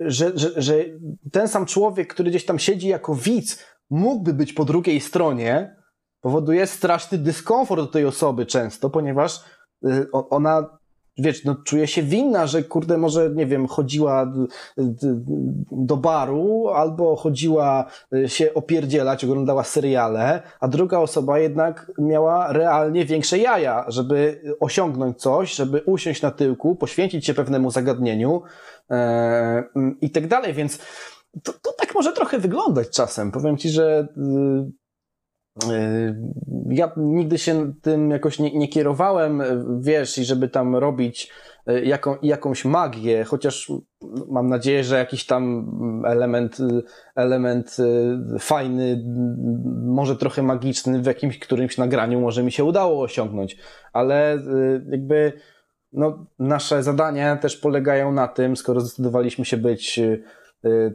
że, 0.00 0.32
że, 0.34 0.62
że 0.62 0.74
ten 1.32 1.48
sam 1.48 1.66
człowiek, 1.66 2.14
który 2.14 2.30
gdzieś 2.30 2.46
tam 2.46 2.58
siedzi 2.58 2.88
jako 2.88 3.14
widz, 3.14 3.64
mógłby 3.90 4.34
być 4.34 4.52
po 4.52 4.64
drugiej 4.64 5.00
stronie, 5.00 5.76
powoduje 6.20 6.66
straszny 6.66 7.18
dyskomfort 7.18 7.80
do 7.80 7.86
tej 7.86 8.04
osoby 8.04 8.46
często, 8.46 8.90
ponieważ 8.90 9.44
ona 10.12 10.78
wiesz, 11.18 11.44
no 11.44 11.54
czuje 11.54 11.86
się 11.86 12.02
winna, 12.02 12.46
że 12.46 12.62
kurde, 12.62 12.98
może, 12.98 13.30
nie 13.30 13.46
wiem, 13.46 13.66
chodziła 13.66 14.32
do 15.72 15.96
baru 15.96 16.68
albo 16.68 17.16
chodziła 17.16 17.86
y, 18.14 18.28
się 18.28 18.54
opierdzielać, 18.54 19.24
oglądała 19.24 19.64
seriale, 19.64 20.42
a 20.60 20.68
druga 20.68 20.98
osoba 20.98 21.38
jednak 21.38 21.92
miała 21.98 22.52
realnie 22.52 23.04
większe 23.04 23.38
jaja, 23.38 23.84
żeby 23.88 24.42
osiągnąć 24.60 25.20
coś, 25.20 25.54
żeby 25.54 25.82
usiąść 25.86 26.22
na 26.22 26.30
tyłku, 26.30 26.76
poświęcić 26.76 27.26
się 27.26 27.34
pewnemu 27.34 27.70
zagadnieniu 27.70 28.42
e, 28.90 29.64
i 30.00 30.10
tak 30.10 30.28
dalej, 30.28 30.52
więc 30.52 30.78
to, 31.42 31.52
to 31.52 31.72
tak 31.72 31.94
może 31.94 32.12
trochę 32.12 32.38
wyglądać 32.38 32.88
czasem. 32.90 33.32
Powiem 33.32 33.56
ci, 33.56 33.68
że 33.68 34.08
y, 34.16 34.79
ja 36.70 36.92
nigdy 36.96 37.38
się 37.38 37.72
tym 37.82 38.10
jakoś 38.10 38.38
nie, 38.38 38.58
nie, 38.58 38.68
kierowałem, 38.68 39.42
wiesz, 39.80 40.18
i 40.18 40.24
żeby 40.24 40.48
tam 40.48 40.76
robić 40.76 41.30
yy, 41.66 41.84
jaką, 41.84 42.16
jakąś 42.22 42.64
magię, 42.64 43.24
chociaż 43.24 43.72
mam 44.28 44.48
nadzieję, 44.48 44.84
że 44.84 44.98
jakiś 44.98 45.26
tam 45.26 45.70
element, 46.06 46.58
element 47.16 47.76
yy, 48.32 48.38
fajny, 48.38 49.04
może 49.84 50.16
trochę 50.16 50.42
magiczny 50.42 51.02
w 51.02 51.06
jakimś 51.06 51.38
którymś 51.38 51.78
nagraniu 51.78 52.20
może 52.20 52.42
mi 52.42 52.52
się 52.52 52.64
udało 52.64 53.02
osiągnąć, 53.02 53.56
ale 53.92 54.38
jakby 54.90 55.32
no, 55.92 56.26
nasze 56.38 56.82
zadania 56.82 57.36
też 57.36 57.56
polegają 57.56 58.12
na 58.12 58.28
tym, 58.28 58.56
skoro 58.56 58.80
zdecydowaliśmy 58.80 59.44
się 59.44 59.56
być 59.56 60.00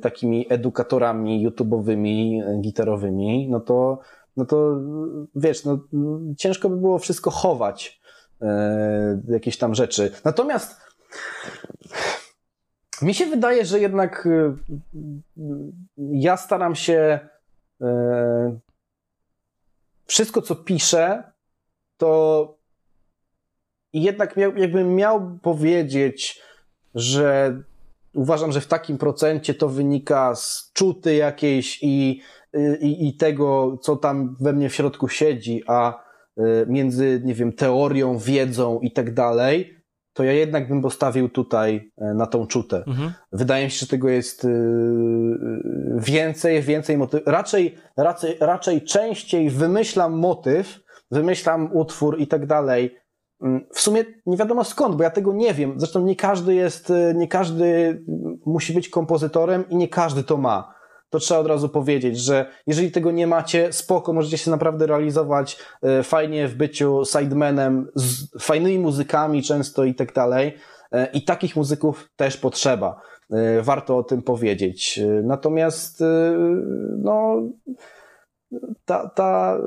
takimi 0.01 0.45
edukatorami 0.49 1.47
YouTube'owymi, 1.47 2.41
gitarowymi, 2.61 3.47
no 3.49 3.59
to 3.59 3.99
no 4.37 4.45
to 4.45 4.79
wiesz, 5.35 5.65
no, 5.65 5.79
ciężko 6.37 6.69
by 6.69 6.77
było 6.77 6.99
wszystko 6.99 7.31
chować, 7.31 8.01
e, 8.41 9.21
jakieś 9.27 9.57
tam 9.57 9.75
rzeczy. 9.75 10.11
Natomiast 10.23 10.81
mi 13.01 13.13
się 13.13 13.25
wydaje, 13.25 13.65
że 13.65 13.79
jednak 13.79 14.27
ja 15.97 16.37
staram 16.37 16.75
się 16.75 17.19
wszystko, 20.05 20.41
co 20.41 20.55
piszę, 20.55 21.23
to 21.97 22.57
jednak 23.93 24.37
miał, 24.37 24.57
jakbym 24.57 24.95
miał 24.95 25.39
powiedzieć, 25.41 26.41
że 26.95 27.61
uważam, 28.13 28.51
że 28.51 28.61
w 28.61 28.67
takim 28.67 28.97
procencie 28.97 29.53
to 29.53 29.69
wynika 29.69 30.35
z 30.35 30.71
czuty 30.73 31.15
jakiejś 31.15 31.79
i, 31.81 32.21
i, 32.81 33.07
i 33.07 33.17
tego, 33.17 33.77
co 33.81 33.95
tam 33.95 34.35
we 34.39 34.53
mnie 34.53 34.69
w 34.69 34.75
środku 34.75 35.07
siedzi, 35.07 35.63
a 35.67 36.03
y, 36.39 36.65
między, 36.67 37.21
nie 37.25 37.33
wiem, 37.33 37.53
teorią, 37.53 38.17
wiedzą 38.17 38.79
i 38.79 38.91
tak 38.91 39.13
dalej, 39.13 39.75
to 40.13 40.23
ja 40.23 40.31
jednak 40.31 40.67
bym 40.67 40.81
postawił 40.81 41.29
tutaj 41.29 41.91
e, 41.97 42.13
na 42.13 42.27
tą 42.27 42.47
czutę. 42.47 42.83
Mhm. 42.87 43.13
Wydaje 43.31 43.65
mi 43.65 43.71
się, 43.71 43.79
że 43.79 43.87
tego 43.87 44.09
jest 44.09 44.45
y, 44.45 44.47
y, 44.47 44.51
więcej, 45.97 46.61
więcej 46.61 46.97
motyw. 46.97 47.21
Raczej, 47.25 47.75
raczej, 47.97 48.37
raczej 48.39 48.81
częściej 48.81 49.49
wymyślam 49.49 50.13
motyw, 50.13 50.79
wymyślam 51.11 51.69
utwór 51.73 52.19
i 52.19 52.27
tak 52.27 52.45
dalej, 52.45 52.95
Mm, 53.41 53.65
w 53.73 53.81
sumie 53.81 54.03
nie 54.25 54.37
wiadomo 54.37 54.63
skąd, 54.63 54.95
bo 54.95 55.03
ja 55.03 55.09
tego 55.09 55.33
nie 55.33 55.53
wiem. 55.53 55.73
Zresztą 55.77 56.01
nie 56.01 56.15
każdy 56.15 56.55
jest, 56.55 56.89
y, 56.89 57.13
nie 57.15 57.27
każdy 57.27 58.01
musi 58.45 58.73
być 58.73 58.89
kompozytorem 58.89 59.69
i 59.69 59.75
nie 59.75 59.87
każdy 59.87 60.23
to 60.23 60.37
ma. 60.37 60.74
To 61.15 61.19
trzeba 61.19 61.39
od 61.39 61.47
razu 61.47 61.69
powiedzieć, 61.69 62.19
że 62.19 62.45
jeżeli 62.67 62.91
tego 62.91 63.11
nie 63.11 63.27
macie, 63.27 63.73
spoko, 63.73 64.13
możecie 64.13 64.37
się 64.37 64.51
naprawdę 64.51 64.87
realizować 64.87 65.57
y, 65.99 66.03
fajnie 66.03 66.47
w 66.47 66.55
byciu 66.55 67.01
sidemanem, 67.05 67.87
z 67.95 68.43
fajnymi 68.43 68.79
muzykami 68.79 69.43
często 69.43 69.83
i 69.83 69.95
tak 69.95 70.13
dalej. 70.13 70.47
Y, 70.93 71.05
I 71.13 71.25
takich 71.25 71.55
muzyków 71.55 72.09
też 72.15 72.37
potrzeba. 72.37 73.01
Warto 73.61 73.97
o 73.97 74.03
tym 74.03 74.21
powiedzieć. 74.21 74.99
Natomiast, 75.23 76.03
no, 76.97 77.41
ta, 78.85 79.09
ta 79.09 79.57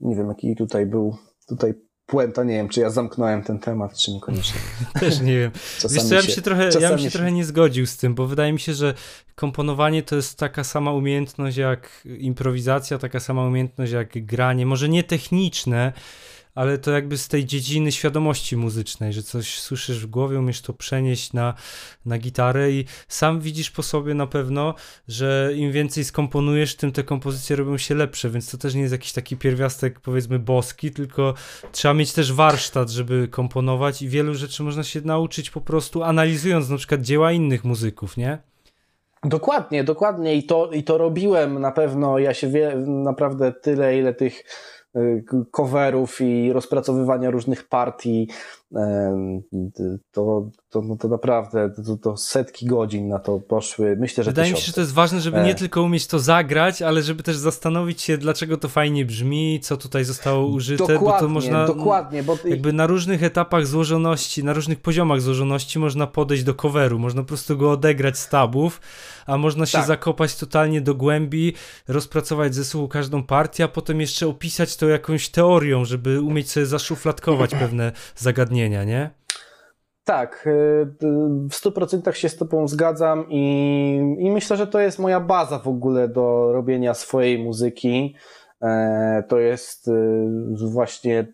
nie 0.00 0.16
wiem, 0.16 0.28
jaki 0.28 0.56
tutaj 0.56 0.86
był 0.86 1.16
tutaj 1.48 1.74
puenta, 2.10 2.44
nie 2.44 2.54
wiem, 2.54 2.68
czy 2.68 2.80
ja 2.80 2.90
zamknąłem 2.90 3.42
ten 3.42 3.58
temat, 3.58 3.98
czy 3.98 4.10
niekoniecznie. 4.10 4.60
Też 5.00 5.20
nie 5.20 5.38
wiem. 5.38 5.50
Wiesz 5.90 6.02
co, 6.02 6.14
ja 6.14 6.22
bym 6.22 6.30
się, 6.30 6.42
trochę, 6.42 6.70
ja 6.80 6.88
bym 6.88 6.98
się, 6.98 7.04
się 7.04 7.10
trochę 7.10 7.32
nie 7.32 7.44
zgodził 7.44 7.86
z 7.86 7.96
tym, 7.96 8.14
bo 8.14 8.26
wydaje 8.26 8.52
mi 8.52 8.60
się, 8.60 8.74
że 8.74 8.94
komponowanie 9.34 10.02
to 10.02 10.16
jest 10.16 10.38
taka 10.38 10.64
sama 10.64 10.92
umiejętność 10.92 11.56
jak 11.56 12.02
improwizacja, 12.18 12.98
taka 12.98 13.20
sama 13.20 13.46
umiejętność 13.46 13.92
jak 13.92 14.26
granie, 14.26 14.66
może 14.66 14.88
nie 14.88 15.04
techniczne, 15.04 15.92
ale 16.54 16.78
to 16.78 16.90
jakby 16.90 17.18
z 17.18 17.28
tej 17.28 17.44
dziedziny 17.44 17.92
świadomości 17.92 18.56
muzycznej, 18.56 19.12
że 19.12 19.22
coś 19.22 19.60
słyszysz 19.60 20.00
w 20.00 20.06
głowie, 20.06 20.38
umiesz 20.38 20.60
to 20.60 20.72
przenieść 20.72 21.32
na, 21.32 21.54
na 22.06 22.18
gitarę 22.18 22.70
i 22.70 22.84
sam 23.08 23.40
widzisz 23.40 23.70
po 23.70 23.82
sobie 23.82 24.14
na 24.14 24.26
pewno, 24.26 24.74
że 25.08 25.52
im 25.56 25.72
więcej 25.72 26.04
skomponujesz, 26.04 26.76
tym 26.76 26.92
te 26.92 27.02
kompozycje 27.04 27.56
robią 27.56 27.78
się 27.78 27.94
lepsze, 27.94 28.30
więc 28.30 28.50
to 28.50 28.58
też 28.58 28.74
nie 28.74 28.80
jest 28.80 28.92
jakiś 28.92 29.12
taki 29.12 29.36
pierwiastek 29.36 30.00
powiedzmy 30.00 30.38
boski, 30.38 30.90
tylko 30.90 31.34
trzeba 31.72 31.94
mieć 31.94 32.12
też 32.12 32.32
warsztat, 32.32 32.90
żeby 32.90 33.28
komponować 33.28 34.02
i 34.02 34.08
wielu 34.08 34.34
rzeczy 34.34 34.62
można 34.62 34.84
się 34.84 35.00
nauczyć 35.00 35.50
po 35.50 35.60
prostu 35.60 36.02
analizując 36.02 36.68
na 36.68 36.76
przykład 36.76 37.00
dzieła 37.00 37.32
innych 37.32 37.64
muzyków, 37.64 38.16
nie? 38.16 38.38
Dokładnie, 39.24 39.84
dokładnie 39.84 40.34
i 40.34 40.42
to, 40.42 40.70
i 40.72 40.82
to 40.82 40.98
robiłem 40.98 41.60
na 41.60 41.72
pewno. 41.72 42.18
Ja 42.18 42.34
się 42.34 42.48
wie, 42.48 42.76
naprawdę 42.86 43.52
tyle, 43.52 43.98
ile 43.98 44.14
tych 44.14 44.44
coverów 45.50 46.20
i 46.20 46.52
rozpracowywania 46.52 47.30
różnych 47.30 47.68
partii, 47.68 48.28
to, 50.12 50.50
to, 50.70 50.82
no 50.82 50.96
to 50.96 51.08
naprawdę 51.08 51.70
to, 51.86 51.96
to, 51.96 52.16
setki 52.16 52.66
godzin 52.66 53.08
na 53.08 53.18
to 53.18 53.38
poszły. 53.38 53.96
Myślę, 53.96 54.24
że 54.24 54.30
Wydaje 54.30 54.50
mi 54.50 54.56
się, 54.56 54.66
że 54.66 54.72
to 54.72 54.80
jest 54.80 54.92
ważne, 54.92 55.20
żeby 55.20 55.36
nie 55.36 55.50
e. 55.50 55.54
tylko 55.54 55.82
umieć 55.82 56.06
to 56.06 56.18
zagrać, 56.18 56.82
ale 56.82 57.02
żeby 57.02 57.22
też 57.22 57.36
zastanowić 57.36 58.02
się, 58.02 58.18
dlaczego 58.18 58.56
to 58.56 58.68
fajnie 58.68 59.04
brzmi, 59.04 59.60
co 59.62 59.76
tutaj 59.76 60.04
zostało 60.04 60.46
użyte, 60.46 60.86
dokładnie, 60.86 61.06
bo 61.06 61.18
to 61.20 61.28
można 61.28 61.66
dokładnie, 61.66 62.22
bo 62.22 62.38
jakby 62.44 62.72
na 62.72 62.86
różnych 62.86 63.22
etapach 63.22 63.66
złożoności, 63.66 64.44
na 64.44 64.52
różnych 64.52 64.80
poziomach 64.80 65.20
złożoności 65.20 65.78
można 65.78 66.06
podejść 66.06 66.44
do 66.44 66.54
coveru, 66.54 66.98
można 66.98 67.22
po 67.22 67.28
prostu 67.28 67.56
go 67.56 67.70
odegrać 67.70 68.18
z 68.18 68.28
tabów, 68.28 68.80
a 69.26 69.36
można 69.36 69.66
się 69.66 69.78
tak. 69.78 69.86
zakopać 69.86 70.36
totalnie 70.36 70.80
do 70.80 70.94
głębi, 70.94 71.54
rozpracować 71.88 72.54
ze 72.54 72.64
słuchu 72.64 72.88
każdą 72.88 73.22
partię, 73.22 73.64
a 73.64 73.68
potem 73.68 74.00
jeszcze 74.00 74.26
opisać 74.28 74.76
to 74.76 74.88
jakąś 74.88 75.28
teorią, 75.28 75.84
żeby 75.84 76.20
umieć 76.20 76.50
sobie 76.50 76.66
zaszufladkować 76.66 77.50
pewne 77.64 77.92
zagadnienia, 78.16 78.59
nie? 78.68 79.10
Tak, 80.04 80.46
y, 80.46 80.86
w 81.50 81.54
100% 81.54 82.12
się 82.12 82.28
z 82.28 82.36
Tobą 82.36 82.68
zgadzam 82.68 83.26
i, 83.28 84.16
i 84.18 84.30
myślę, 84.30 84.56
że 84.56 84.66
to 84.66 84.80
jest 84.80 84.98
moja 84.98 85.20
baza 85.20 85.58
w 85.58 85.68
ogóle 85.68 86.08
do 86.08 86.52
robienia 86.52 86.94
swojej 86.94 87.38
muzyki. 87.38 88.14
E, 88.62 89.24
to 89.28 89.38
jest 89.38 89.88
y, 89.88 89.92
właśnie 90.70 91.26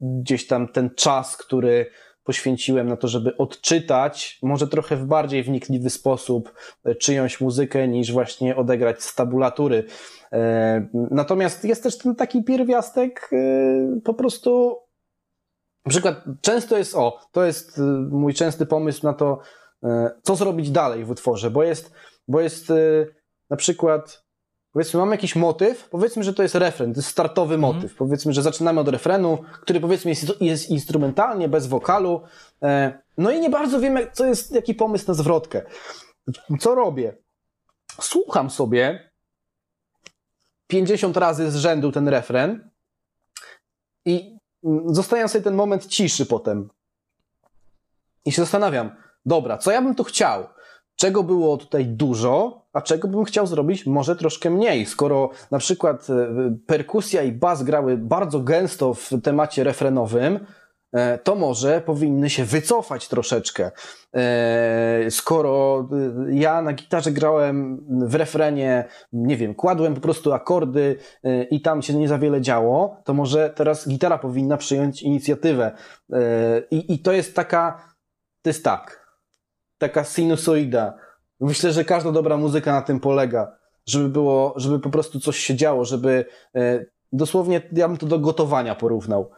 gdzieś 0.00 0.46
tam 0.46 0.68
ten 0.68 0.90
czas, 0.96 1.36
który 1.36 1.86
poświęciłem 2.24 2.88
na 2.88 2.96
to, 2.96 3.08
żeby 3.08 3.36
odczytać, 3.36 4.38
może 4.42 4.68
trochę 4.68 4.96
w 4.96 5.04
bardziej 5.04 5.42
wnikliwy 5.42 5.90
sposób, 5.90 6.54
e, 6.84 6.94
czyjąś 6.94 7.40
muzykę, 7.40 7.88
niż 7.88 8.12
właśnie 8.12 8.56
odegrać 8.56 9.02
z 9.02 9.14
tabulatury. 9.14 9.84
E, 10.32 10.88
natomiast 11.10 11.64
jest 11.64 11.82
też 11.82 11.98
ten 11.98 12.14
taki 12.14 12.44
pierwiastek 12.44 13.30
po 14.04 14.14
prostu 14.14 14.78
na 15.86 15.90
przykład 15.90 16.24
często 16.40 16.78
jest, 16.78 16.94
o, 16.94 17.20
to 17.32 17.44
jest 17.44 17.78
y, 17.78 17.82
mój 18.10 18.34
częsty 18.34 18.66
pomysł 18.66 19.06
na 19.06 19.12
to, 19.12 19.38
y, 19.84 19.88
co 20.22 20.36
zrobić 20.36 20.70
dalej 20.70 21.04
w 21.04 21.10
utworze, 21.10 21.50
bo 21.50 21.62
jest, 21.62 21.92
bo 22.28 22.40
jest 22.40 22.70
y, 22.70 23.14
na 23.50 23.56
przykład, 23.56 24.24
powiedzmy, 24.72 25.00
mamy 25.00 25.12
jakiś 25.12 25.36
motyw, 25.36 25.88
powiedzmy, 25.88 26.24
że 26.24 26.34
to 26.34 26.42
jest 26.42 26.54
refren, 26.54 26.94
to 26.94 26.98
jest 26.98 27.08
startowy 27.08 27.54
mm. 27.54 27.60
motyw, 27.60 27.94
powiedzmy, 27.94 28.32
że 28.32 28.42
zaczynamy 28.42 28.80
od 28.80 28.88
refrenu, 28.88 29.38
który 29.62 29.80
powiedzmy 29.80 30.10
jest, 30.10 30.40
jest 30.40 30.70
instrumentalnie, 30.70 31.48
bez 31.48 31.66
wokalu, 31.66 32.22
e, 32.62 32.98
no 33.18 33.30
i 33.30 33.40
nie 33.40 33.50
bardzo 33.50 33.80
wiemy, 33.80 34.10
co 34.12 34.26
jest, 34.26 34.54
jaki 34.54 34.74
pomysł 34.74 35.04
na 35.08 35.14
zwrotkę. 35.14 35.62
Co 36.60 36.74
robię? 36.74 37.16
Słucham 38.00 38.50
sobie 38.50 39.10
50 40.66 41.16
razy 41.16 41.50
z 41.50 41.56
rzędu 41.56 41.92
ten 41.92 42.08
refren 42.08 42.70
i 44.04 44.37
zostawiam 44.86 45.28
sobie 45.28 45.44
ten 45.44 45.54
moment 45.54 45.86
ciszy 45.86 46.26
potem 46.26 46.68
i 48.24 48.32
się 48.32 48.42
zastanawiam, 48.42 48.90
dobra, 49.26 49.58
co 49.58 49.70
ja 49.70 49.82
bym 49.82 49.94
tu 49.94 50.04
chciał? 50.04 50.46
Czego 50.96 51.22
było 51.22 51.56
tutaj 51.56 51.86
dużo, 51.86 52.62
a 52.72 52.82
czego 52.82 53.08
bym 53.08 53.24
chciał 53.24 53.46
zrobić 53.46 53.86
może 53.86 54.16
troszkę 54.16 54.50
mniej? 54.50 54.86
Skoro 54.86 55.30
na 55.50 55.58
przykład 55.58 56.10
e, 56.10 56.56
perkusja 56.66 57.22
i 57.22 57.32
bas 57.32 57.62
grały 57.62 57.96
bardzo 57.96 58.40
gęsto 58.40 58.94
w 58.94 59.10
temacie 59.22 59.64
refrenowym, 59.64 60.46
to 61.24 61.34
może 61.34 61.80
powinny 61.80 62.30
się 62.30 62.44
wycofać 62.44 63.08
troszeczkę. 63.08 63.70
E, 64.14 65.10
skoro 65.10 65.88
e, 66.28 66.34
ja 66.34 66.62
na 66.62 66.72
gitarze 66.72 67.10
grałem 67.10 67.86
w 68.08 68.14
refrenie, 68.14 68.84
nie 69.12 69.36
wiem, 69.36 69.54
kładłem 69.54 69.94
po 69.94 70.00
prostu 70.00 70.32
akordy 70.32 70.96
i 71.50 71.60
tam 71.60 71.82
się 71.82 71.94
nie 71.94 72.08
za 72.08 72.18
wiele 72.18 72.40
działo, 72.40 73.02
to 73.04 73.14
może 73.14 73.50
teraz 73.50 73.88
gitara 73.88 74.18
powinna 74.18 74.56
przyjąć 74.56 75.02
inicjatywę. 75.02 75.72
I, 76.70 76.94
i 76.94 76.98
to 76.98 77.12
jest 77.12 77.36
taka, 77.36 77.94
to 78.42 78.50
jest 78.50 78.64
tak, 78.64 79.16
taka 79.78 80.04
sinusoida. 80.04 80.94
Myślę, 81.40 81.72
że 81.72 81.84
każda 81.84 82.12
dobra 82.12 82.36
muzyka 82.36 82.72
na 82.72 82.82
tym 82.82 83.00
polega, 83.00 83.56
żeby 83.86 84.08
było, 84.08 84.54
żeby 84.56 84.80
po 84.80 84.90
prostu 84.90 85.20
coś 85.20 85.38
się 85.38 85.56
działo, 85.56 85.84
żeby 85.84 86.24
dosłownie, 87.12 87.62
ja 87.72 87.88
bym 87.88 87.96
to 87.96 88.06
do 88.06 88.18
gotowania 88.18 88.74
porównał 88.74 89.30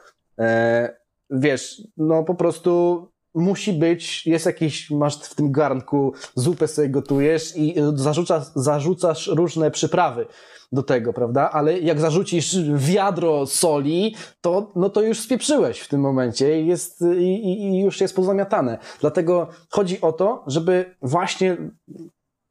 wiesz, 1.31 1.83
no 1.97 2.25
po 2.25 2.35
prostu 2.35 3.07
musi 3.35 3.73
być, 3.73 4.27
jest 4.27 4.47
jakiś, 4.47 4.91
masz 4.91 5.17
w 5.17 5.35
tym 5.35 5.53
garnku, 5.53 6.13
zupę 6.35 6.69
sobie 6.69 6.89
gotujesz 6.89 7.57
i 7.57 7.75
zarzucasz, 7.95 8.45
zarzucasz 8.55 9.27
różne 9.27 9.71
przyprawy 9.71 10.27
do 10.73 10.83
tego, 10.83 11.13
prawda? 11.13 11.51
Ale 11.51 11.79
jak 11.79 12.01
zarzucisz 12.01 12.57
wiadro 12.75 13.47
soli, 13.47 14.17
to, 14.41 14.73
no 14.77 14.91
to 14.91 15.03
już 15.03 15.21
spieprzyłeś 15.21 15.81
w 15.81 15.89
tym 15.89 16.01
momencie 16.01 16.61
i, 16.61 16.67
jest, 16.67 17.05
i, 17.19 17.63
i 17.63 17.81
już 17.81 18.01
jest 18.01 18.17
pozamiatane. 18.17 18.79
Dlatego 19.01 19.49
chodzi 19.69 20.01
o 20.01 20.13
to, 20.13 20.45
żeby 20.47 20.95
właśnie 21.03 21.57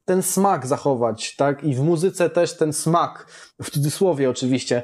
ten 0.05 0.23
smak 0.23 0.67
zachować, 0.67 1.35
tak? 1.35 1.63
I 1.63 1.75
w 1.75 1.81
muzyce 1.81 2.29
też 2.29 2.57
ten 2.57 2.73
smak, 2.73 3.27
w 3.61 3.71
cudzysłowie 3.71 4.29
oczywiście, 4.29 4.83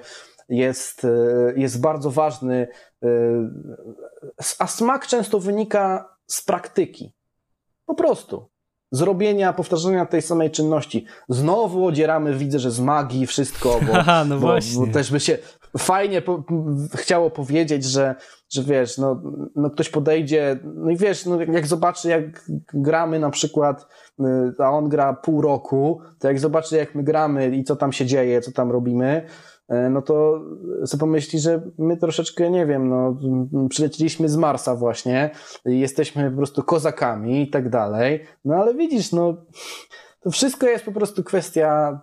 jest, 0.50 1.08
jest 1.56 1.82
bardzo 1.82 2.12
ważny, 2.12 2.68
a 4.60 4.68
smak 4.68 5.08
często 5.08 5.40
wynika 5.40 6.10
z 6.28 6.42
praktyki. 6.42 7.14
Po 7.86 7.96
prostu. 7.96 8.50
zrobienia, 8.92 9.54
powtarzania 9.54 10.06
tej 10.06 10.22
samej 10.22 10.52
czynności. 10.52 11.06
Znowu 11.30 11.86
odzieramy, 11.86 12.34
widzę, 12.34 12.60
że 12.60 12.72
z 12.72 12.80
magii 12.80 13.28
wszystko, 13.28 13.80
bo, 13.88 13.94
Aha, 14.00 14.26
no 14.26 14.40
bo, 14.40 14.56
bo 14.76 14.88
też 14.94 15.12
by 15.12 15.20
się 15.20 15.38
fajnie 15.78 16.22
po, 16.22 16.44
chciało 16.96 17.30
powiedzieć, 17.30 17.84
że, 17.84 18.16
że 18.50 18.64
wiesz, 18.64 18.98
no, 18.98 19.22
no 19.56 19.70
ktoś 19.70 19.90
podejdzie, 19.90 20.60
no 20.64 20.92
i 20.92 20.98
wiesz, 20.98 21.26
no 21.26 21.42
jak 21.42 21.68
zobaczy, 21.68 22.10
jak 22.10 22.46
gramy 22.74 23.20
na 23.20 23.30
przykład, 23.30 23.88
y, 24.20 24.24
a 24.60 24.70
on 24.70 24.90
gra 24.90 25.14
pół 25.14 25.42
roku, 25.42 26.02
to 26.20 26.28
jak 26.28 26.40
zobaczy, 26.40 26.78
jak 26.78 26.96
my 26.96 27.04
gramy 27.04 27.56
i 27.56 27.64
co 27.64 27.76
tam 27.76 27.94
się 27.94 28.06
dzieje, 28.06 28.42
co 28.42 28.52
tam 28.52 28.72
robimy, 28.72 29.26
y, 29.26 29.30
no 29.70 30.02
to 30.02 30.42
sobie 30.86 31.00
pomyśli, 31.00 31.40
że 31.40 31.62
my 31.78 31.98
troszeczkę, 31.98 32.50
nie 32.50 32.66
wiem, 32.66 32.90
no, 32.90 33.18
przylecieliśmy 33.70 34.30
z 34.30 34.38
Marsa 34.38 34.76
właśnie, 34.76 35.30
jesteśmy 35.66 36.32
po 36.32 36.38
prostu 36.38 36.64
kozakami 36.64 37.42
i 37.42 37.50
tak 37.50 37.70
dalej, 37.70 38.26
no 38.46 38.56
ale 38.56 38.76
widzisz, 38.76 39.12
no, 39.12 39.46
to 40.22 40.32
wszystko 40.32 40.68
jest 40.68 40.86
po 40.86 40.92
prostu 40.92 41.24
kwestia 41.24 42.02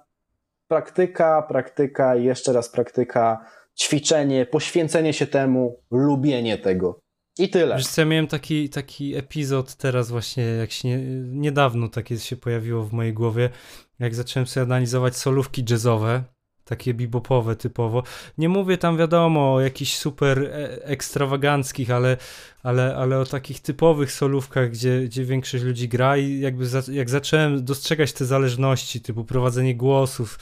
praktyka, 0.68 1.42
praktyka 1.42 2.16
i 2.16 2.24
jeszcze 2.24 2.52
raz 2.52 2.68
praktyka, 2.68 3.46
ćwiczenie, 3.80 4.46
poświęcenie 4.46 5.12
się 5.12 5.26
temu, 5.26 5.80
lubienie 5.90 6.58
tego. 6.58 7.00
I 7.38 7.50
tyle. 7.50 7.76
Wiesz 7.76 7.86
co, 7.86 8.00
ja 8.00 8.06
miałem 8.06 8.26
taki, 8.26 8.68
taki 8.68 9.16
epizod 9.16 9.74
teraz 9.74 10.10
właśnie, 10.10 10.44
jak 10.44 10.70
się 10.70 10.88
nie, 10.88 10.98
niedawno 11.24 11.88
takie 11.88 12.18
się 12.18 12.36
pojawiło 12.36 12.84
w 12.84 12.92
mojej 12.92 13.12
głowie, 13.12 13.50
jak 13.98 14.14
zacząłem 14.14 14.46
sobie 14.46 14.64
analizować 14.64 15.16
solówki 15.16 15.64
jazzowe, 15.70 16.24
takie 16.72 16.94
bebopowe 16.94 17.56
typowo. 17.56 18.02
Nie 18.38 18.48
mówię 18.48 18.78
tam 18.78 18.98
wiadomo 18.98 19.54
o 19.54 19.60
jakichś 19.60 19.96
super 19.96 20.38
e, 20.38 20.84
ekstrawaganckich, 20.84 21.90
ale, 21.90 22.16
ale, 22.62 22.96
ale 22.96 23.18
o 23.18 23.24
takich 23.24 23.60
typowych 23.60 24.12
solówkach, 24.12 24.70
gdzie, 24.70 25.00
gdzie 25.04 25.24
większość 25.24 25.64
ludzi 25.64 25.88
gra 25.88 26.16
i 26.16 26.40
jakby 26.40 26.66
za, 26.66 26.82
jak 26.92 27.10
zacząłem 27.10 27.64
dostrzegać 27.64 28.12
te 28.12 28.24
zależności, 28.24 29.00
typu 29.00 29.24
prowadzenie 29.24 29.76
głosów, 29.76 30.38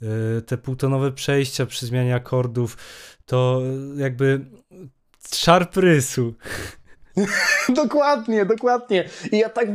yy, 0.00 0.42
te 0.46 0.58
półtonowe 0.58 1.12
przejścia 1.12 1.66
przy 1.66 1.86
zmianie 1.86 2.14
akordów, 2.14 2.76
to 3.26 3.62
jakby 3.96 4.40
szarp 5.34 5.76
rysu. 5.76 6.34
dokładnie, 7.82 8.46
dokładnie. 8.46 9.08
I 9.32 9.38
ja 9.38 9.48
tak 9.48 9.68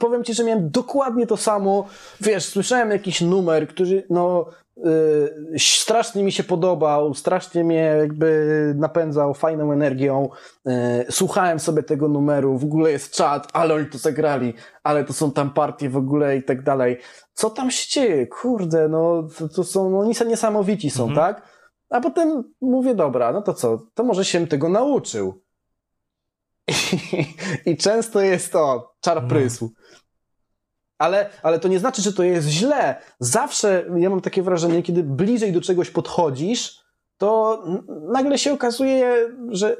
powiem 0.00 0.24
ci, 0.24 0.34
że 0.34 0.44
miałem 0.44 0.70
dokładnie 0.70 1.26
to 1.26 1.36
samo. 1.36 1.88
Wiesz, 2.20 2.44
słyszałem 2.44 2.90
jakiś 2.90 3.20
numer, 3.20 3.68
który 3.68 4.06
no 4.10 4.50
yy, 4.84 5.58
strasznie 5.58 6.24
mi 6.24 6.32
się 6.32 6.44
podobał, 6.44 7.14
strasznie 7.14 7.64
mnie 7.64 7.94
jakby 7.98 8.74
napędzał 8.76 9.34
fajną 9.34 9.72
energią. 9.72 10.28
Yy, 10.64 10.72
słuchałem 11.10 11.60
sobie 11.60 11.82
tego 11.82 12.08
numeru, 12.08 12.58
w 12.58 12.64
ogóle 12.64 12.90
jest 12.90 13.14
czat, 13.14 13.48
ale 13.52 13.74
oni 13.74 13.86
to 13.86 13.98
zagrali, 13.98 14.54
ale 14.82 15.04
to 15.04 15.12
są 15.12 15.32
tam 15.32 15.50
partie 15.50 15.90
w 15.90 15.96
ogóle 15.96 16.36
i 16.36 16.42
tak 16.42 16.62
dalej. 16.62 16.98
Co 17.34 17.50
tam 17.50 17.70
się 17.70 17.90
dzieje? 17.90 18.26
Kurde, 18.26 18.88
no 18.88 19.28
to, 19.38 19.48
to 19.48 19.64
są, 19.64 19.90
no, 19.90 19.98
oni 19.98 20.14
są 20.14 20.24
niesamowici 20.24 20.90
są, 20.90 21.08
mhm. 21.08 21.16
tak? 21.16 21.48
A 21.90 22.00
potem 22.00 22.44
mówię, 22.60 22.94
dobra, 22.94 23.32
no 23.32 23.42
to 23.42 23.54
co, 23.54 23.78
to 23.94 24.04
może 24.04 24.24
się 24.24 24.46
tego 24.46 24.68
nauczył. 24.68 25.42
I, 27.66 27.76
często 27.76 28.20
jest 28.20 28.52
to 28.52 28.94
czar 29.00 29.22
no. 29.22 29.28
prysł. 29.28 29.74
Ale, 30.98 31.30
ale 31.42 31.58
to 31.58 31.68
nie 31.68 31.78
znaczy, 31.78 32.02
że 32.02 32.12
to 32.12 32.22
jest 32.22 32.48
źle. 32.48 32.96
Zawsze 33.20 33.84
ja 33.96 34.10
mam 34.10 34.20
takie 34.20 34.42
wrażenie, 34.42 34.82
kiedy 34.82 35.02
bliżej 35.02 35.52
do 35.52 35.60
czegoś 35.60 35.90
podchodzisz, 35.90 36.88
to 37.18 37.62
nagle 38.12 38.38
się 38.38 38.52
okazuje, 38.52 39.28
że 39.48 39.76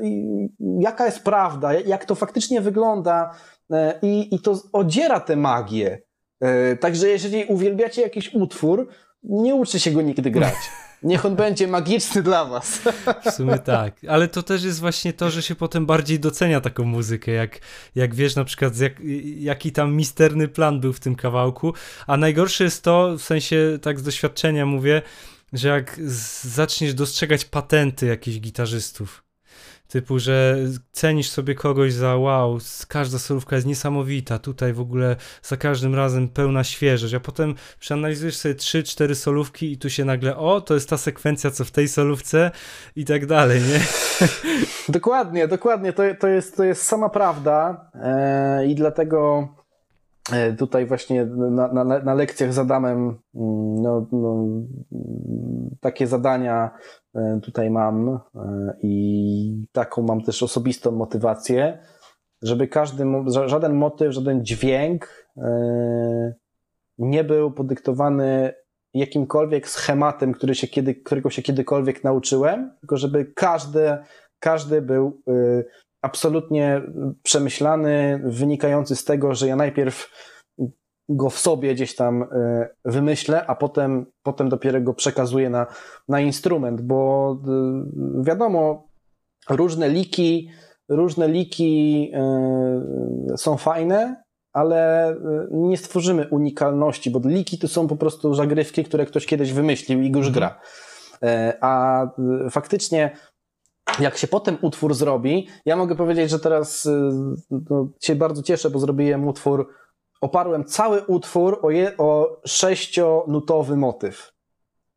jaka 0.80 1.06
jest 1.06 1.22
prawda, 1.22 1.74
jak 1.74 2.04
to 2.04 2.14
faktycznie 2.14 2.60
wygląda 2.60 3.34
e, 3.72 3.98
i, 4.02 4.34
i 4.34 4.40
to 4.40 4.58
odziera 4.72 5.20
tę 5.20 5.36
magię. 5.36 6.02
E, 6.40 6.76
także 6.76 7.08
jeżeli 7.08 7.44
uwielbiacie 7.44 8.02
jakiś 8.02 8.34
utwór, 8.34 8.88
nie 9.22 9.54
uczy 9.54 9.80
się 9.80 9.90
go 9.90 10.02
nigdy 10.02 10.30
grać. 10.30 10.54
Niech 11.02 11.26
on 11.26 11.36
będzie 11.36 11.68
magiczny 11.68 12.22
dla 12.22 12.44
was. 12.44 12.80
W 13.24 13.30
sumie 13.30 13.58
tak, 13.58 13.96
ale 14.08 14.28
to 14.28 14.42
też 14.42 14.64
jest 14.64 14.80
właśnie 14.80 15.12
to, 15.12 15.30
że 15.30 15.42
się 15.42 15.54
potem 15.54 15.86
bardziej 15.86 16.20
docenia 16.20 16.60
taką 16.60 16.84
muzykę, 16.84 17.32
jak, 17.32 17.58
jak 17.94 18.14
wiesz 18.14 18.36
na 18.36 18.44
przykład 18.44 18.78
jak, 18.78 18.92
jaki 19.36 19.72
tam 19.72 19.94
misterny 19.94 20.48
plan 20.48 20.80
był 20.80 20.92
w 20.92 21.00
tym 21.00 21.14
kawałku, 21.14 21.74
a 22.06 22.16
najgorsze 22.16 22.64
jest 22.64 22.84
to, 22.84 23.16
w 23.18 23.22
sensie 23.22 23.78
tak 23.82 23.98
z 23.98 24.02
doświadczenia 24.02 24.66
mówię, 24.66 25.02
że 25.52 25.68
jak 25.68 26.00
zaczniesz 26.42 26.94
dostrzegać 26.94 27.44
patenty 27.44 28.06
jakichś 28.06 28.38
gitarzystów, 28.38 29.27
Typu, 29.88 30.18
że 30.18 30.56
cenisz 30.92 31.30
sobie 31.30 31.54
kogoś 31.54 31.92
za 31.92 32.16
wow, 32.16 32.58
każda 32.88 33.18
solówka 33.18 33.56
jest 33.56 33.68
niesamowita, 33.68 34.38
tutaj 34.38 34.72
w 34.72 34.80
ogóle 34.80 35.16
za 35.42 35.56
każdym 35.56 35.94
razem 35.94 36.28
pełna 36.28 36.64
świeżość, 36.64 37.14
a 37.14 37.20
potem 37.20 37.54
przeanalizujesz 37.80 38.36
sobie 38.36 38.54
3-4 38.54 39.14
solówki 39.14 39.72
i 39.72 39.78
tu 39.78 39.90
się 39.90 40.04
nagle, 40.04 40.36
o, 40.36 40.60
to 40.60 40.74
jest 40.74 40.88
ta 40.88 40.96
sekwencja, 40.96 41.50
co 41.50 41.64
w 41.64 41.70
tej 41.70 41.88
solówce 41.88 42.50
i 42.96 43.04
tak 43.04 43.26
dalej, 43.26 43.60
nie? 43.62 43.80
Dokładnie, 44.88 45.48
dokładnie, 45.48 45.92
to, 45.92 46.02
to, 46.20 46.28
jest, 46.28 46.56
to 46.56 46.64
jest 46.64 46.82
sama 46.82 47.08
prawda 47.08 47.90
e, 47.94 48.66
i 48.66 48.74
dlatego 48.74 49.48
tutaj 50.58 50.86
właśnie 50.86 51.26
na, 51.26 51.72
na, 51.72 51.84
na 51.84 52.14
lekcjach 52.14 52.52
z 52.52 52.58
Adamem 52.58 52.98
mm, 52.98 53.82
no, 53.82 54.06
no, 54.12 54.46
takie 55.80 56.06
zadania 56.06 56.70
E, 57.18 57.40
tutaj 57.42 57.70
mam 57.70 58.08
e, 58.08 58.18
i 58.82 59.66
taką 59.72 60.02
mam 60.02 60.22
też 60.22 60.42
osobistą 60.42 60.90
motywację, 60.90 61.78
żeby 62.42 62.68
każdy, 62.68 63.04
żaden 63.46 63.74
motyw, 63.74 64.12
żaden 64.12 64.44
dźwięk 64.44 65.26
e, 65.36 66.34
nie 66.98 67.24
był 67.24 67.52
podyktowany 67.52 68.54
jakimkolwiek 68.94 69.68
schematem, 69.68 70.32
który 70.32 70.54
się 70.54 70.66
kiedy, 70.66 70.94
którego 70.94 71.30
się 71.30 71.42
kiedykolwiek 71.42 72.04
nauczyłem, 72.04 72.76
tylko 72.80 72.96
żeby 72.96 73.24
każdy, 73.24 73.96
każdy 74.38 74.82
był 74.82 75.22
absolutnie 76.08 76.82
przemyślany, 77.22 78.22
wynikający 78.24 78.96
z 78.96 79.04
tego, 79.04 79.34
że 79.34 79.46
ja 79.46 79.56
najpierw 79.56 80.10
go 81.08 81.30
w 81.30 81.38
sobie 81.38 81.74
gdzieś 81.74 81.94
tam 81.94 82.22
e, 82.22 82.68
wymyślę, 82.84 83.46
a 83.46 83.54
potem, 83.54 84.06
potem 84.22 84.48
dopiero 84.48 84.80
go 84.80 84.94
przekazuję 84.94 85.50
na, 85.50 85.66
na 86.08 86.20
instrument, 86.20 86.80
bo 86.80 87.32
e, 87.48 88.22
wiadomo, 88.22 88.88
różne 89.50 89.88
liki, 89.88 90.50
różne 90.88 91.28
liki 91.28 92.10
e, 92.14 93.36
są 93.36 93.56
fajne, 93.56 94.22
ale 94.52 95.14
nie 95.50 95.76
stworzymy 95.76 96.28
unikalności, 96.30 97.10
bo 97.10 97.20
liki 97.24 97.58
to 97.58 97.68
są 97.68 97.88
po 97.88 97.96
prostu 97.96 98.34
zagrywki, 98.34 98.84
które 98.84 99.06
ktoś 99.06 99.26
kiedyś 99.26 99.52
wymyślił 99.52 100.00
i 100.00 100.08
już 100.08 100.26
mhm. 100.26 100.34
gra. 100.34 100.60
A 101.60 102.06
faktycznie 102.50 103.10
jak 104.00 104.16
się 104.16 104.26
potem 104.26 104.58
utwór 104.62 104.94
zrobi, 104.94 105.48
ja 105.64 105.76
mogę 105.76 105.96
powiedzieć, 105.96 106.30
że 106.30 106.38
teraz 106.38 106.88
no, 107.50 107.88
się 108.00 108.14
bardzo 108.14 108.42
cieszę, 108.42 108.70
bo 108.70 108.78
zrobiłem 108.78 109.28
utwór 109.28 109.68
oparłem 110.20 110.64
cały 110.64 111.06
utwór 111.06 111.58
o, 111.62 111.70
je, 111.70 111.96
o 111.96 112.40
sześcionutowy 112.46 113.76
motyw. 113.76 114.32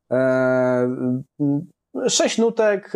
Eee, 0.10 0.90
sześć 2.07 2.38
nutek 2.38 2.94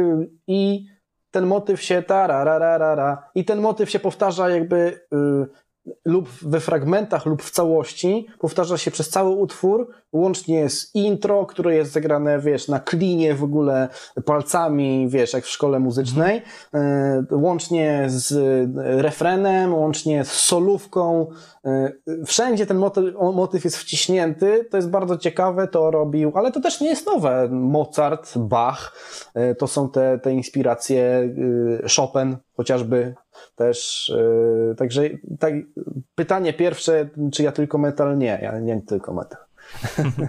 i 0.47 0.85
ten 1.31 1.45
motyw 1.45 1.81
się 1.81 2.03
tarararara 2.03 3.29
i 3.35 3.45
ten 3.45 3.61
motyw 3.61 3.89
się 3.89 3.99
powtarza 3.99 4.49
jakby 4.49 4.77
y, 4.77 5.64
lub 6.05 6.29
we 6.29 6.59
fragmentach, 6.59 7.25
lub 7.25 7.43
w 7.43 7.51
całości, 7.51 8.27
powtarza 8.39 8.77
się 8.77 8.91
przez 8.91 9.09
cały 9.09 9.29
utwór, 9.29 9.89
łącznie 10.13 10.69
z 10.69 10.95
intro, 10.95 11.45
które 11.45 11.75
jest 11.75 11.91
zagrane, 11.91 12.39
wiesz, 12.39 12.67
na 12.67 12.79
klinie 12.79 13.33
w 13.33 13.43
ogóle 13.43 13.89
palcami, 14.25 15.07
wiesz, 15.09 15.33
jak 15.33 15.43
w 15.43 15.49
szkole 15.49 15.79
muzycznej, 15.79 16.41
e, 16.73 17.23
łącznie 17.31 18.03
z 18.07 18.33
refrenem, 18.75 19.73
łącznie 19.73 20.25
z 20.25 20.31
solówką. 20.31 21.27
E, 21.65 21.91
wszędzie 22.25 22.65
ten 22.65 22.77
motyw, 22.77 23.05
motyw 23.33 23.63
jest 23.63 23.77
wciśnięty, 23.77 24.67
to 24.71 24.77
jest 24.77 24.89
bardzo 24.89 25.17
ciekawe, 25.17 25.67
to 25.67 25.91
robił, 25.91 26.31
ale 26.35 26.51
to 26.51 26.61
też 26.61 26.81
nie 26.81 26.89
jest 26.89 27.05
nowe. 27.05 27.47
Mozart, 27.51 28.37
Bach, 28.37 28.93
e, 29.33 29.55
to 29.55 29.67
są 29.67 29.89
te, 29.89 30.19
te 30.19 30.33
inspiracje, 30.33 31.29
Chopin 31.95 32.37
chociażby 32.57 33.15
też. 33.55 34.11
Także 34.77 35.01
tak, 35.39 35.53
pytanie 36.15 36.53
pierwsze, 36.53 37.09
czy 37.31 37.43
ja 37.43 37.51
tylko 37.51 37.77
metal? 37.77 38.17
Nie, 38.17 38.39
ja 38.41 38.59
nie 38.59 38.81
tylko 38.81 39.13
metal. 39.13 39.41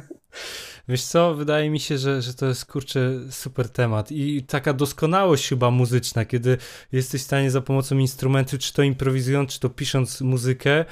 Wiesz 0.89 1.05
co, 1.05 1.35
wydaje 1.35 1.71
mi 1.71 1.81
się, 1.81 1.99
że, 1.99 2.23
że 2.23 2.35
to 2.35 2.47
jest 2.47 2.67
kurczę 2.67 3.11
super 3.31 3.69
temat 3.69 4.13
i 4.13 4.43
taka 4.43 4.73
doskonałość 4.73 5.49
chyba 5.49 5.71
muzyczna, 5.71 6.25
kiedy 6.25 6.59
jesteś 6.93 7.21
w 7.21 7.25
stanie 7.25 7.51
za 7.51 7.61
pomocą 7.61 7.99
instrumentu, 7.99 8.59
czy 8.59 8.73
to 8.73 8.83
improwizując, 8.83 9.53
czy 9.53 9.61
to 9.61 9.71
pisząc 9.71 10.21
muzykę, 10.21 10.85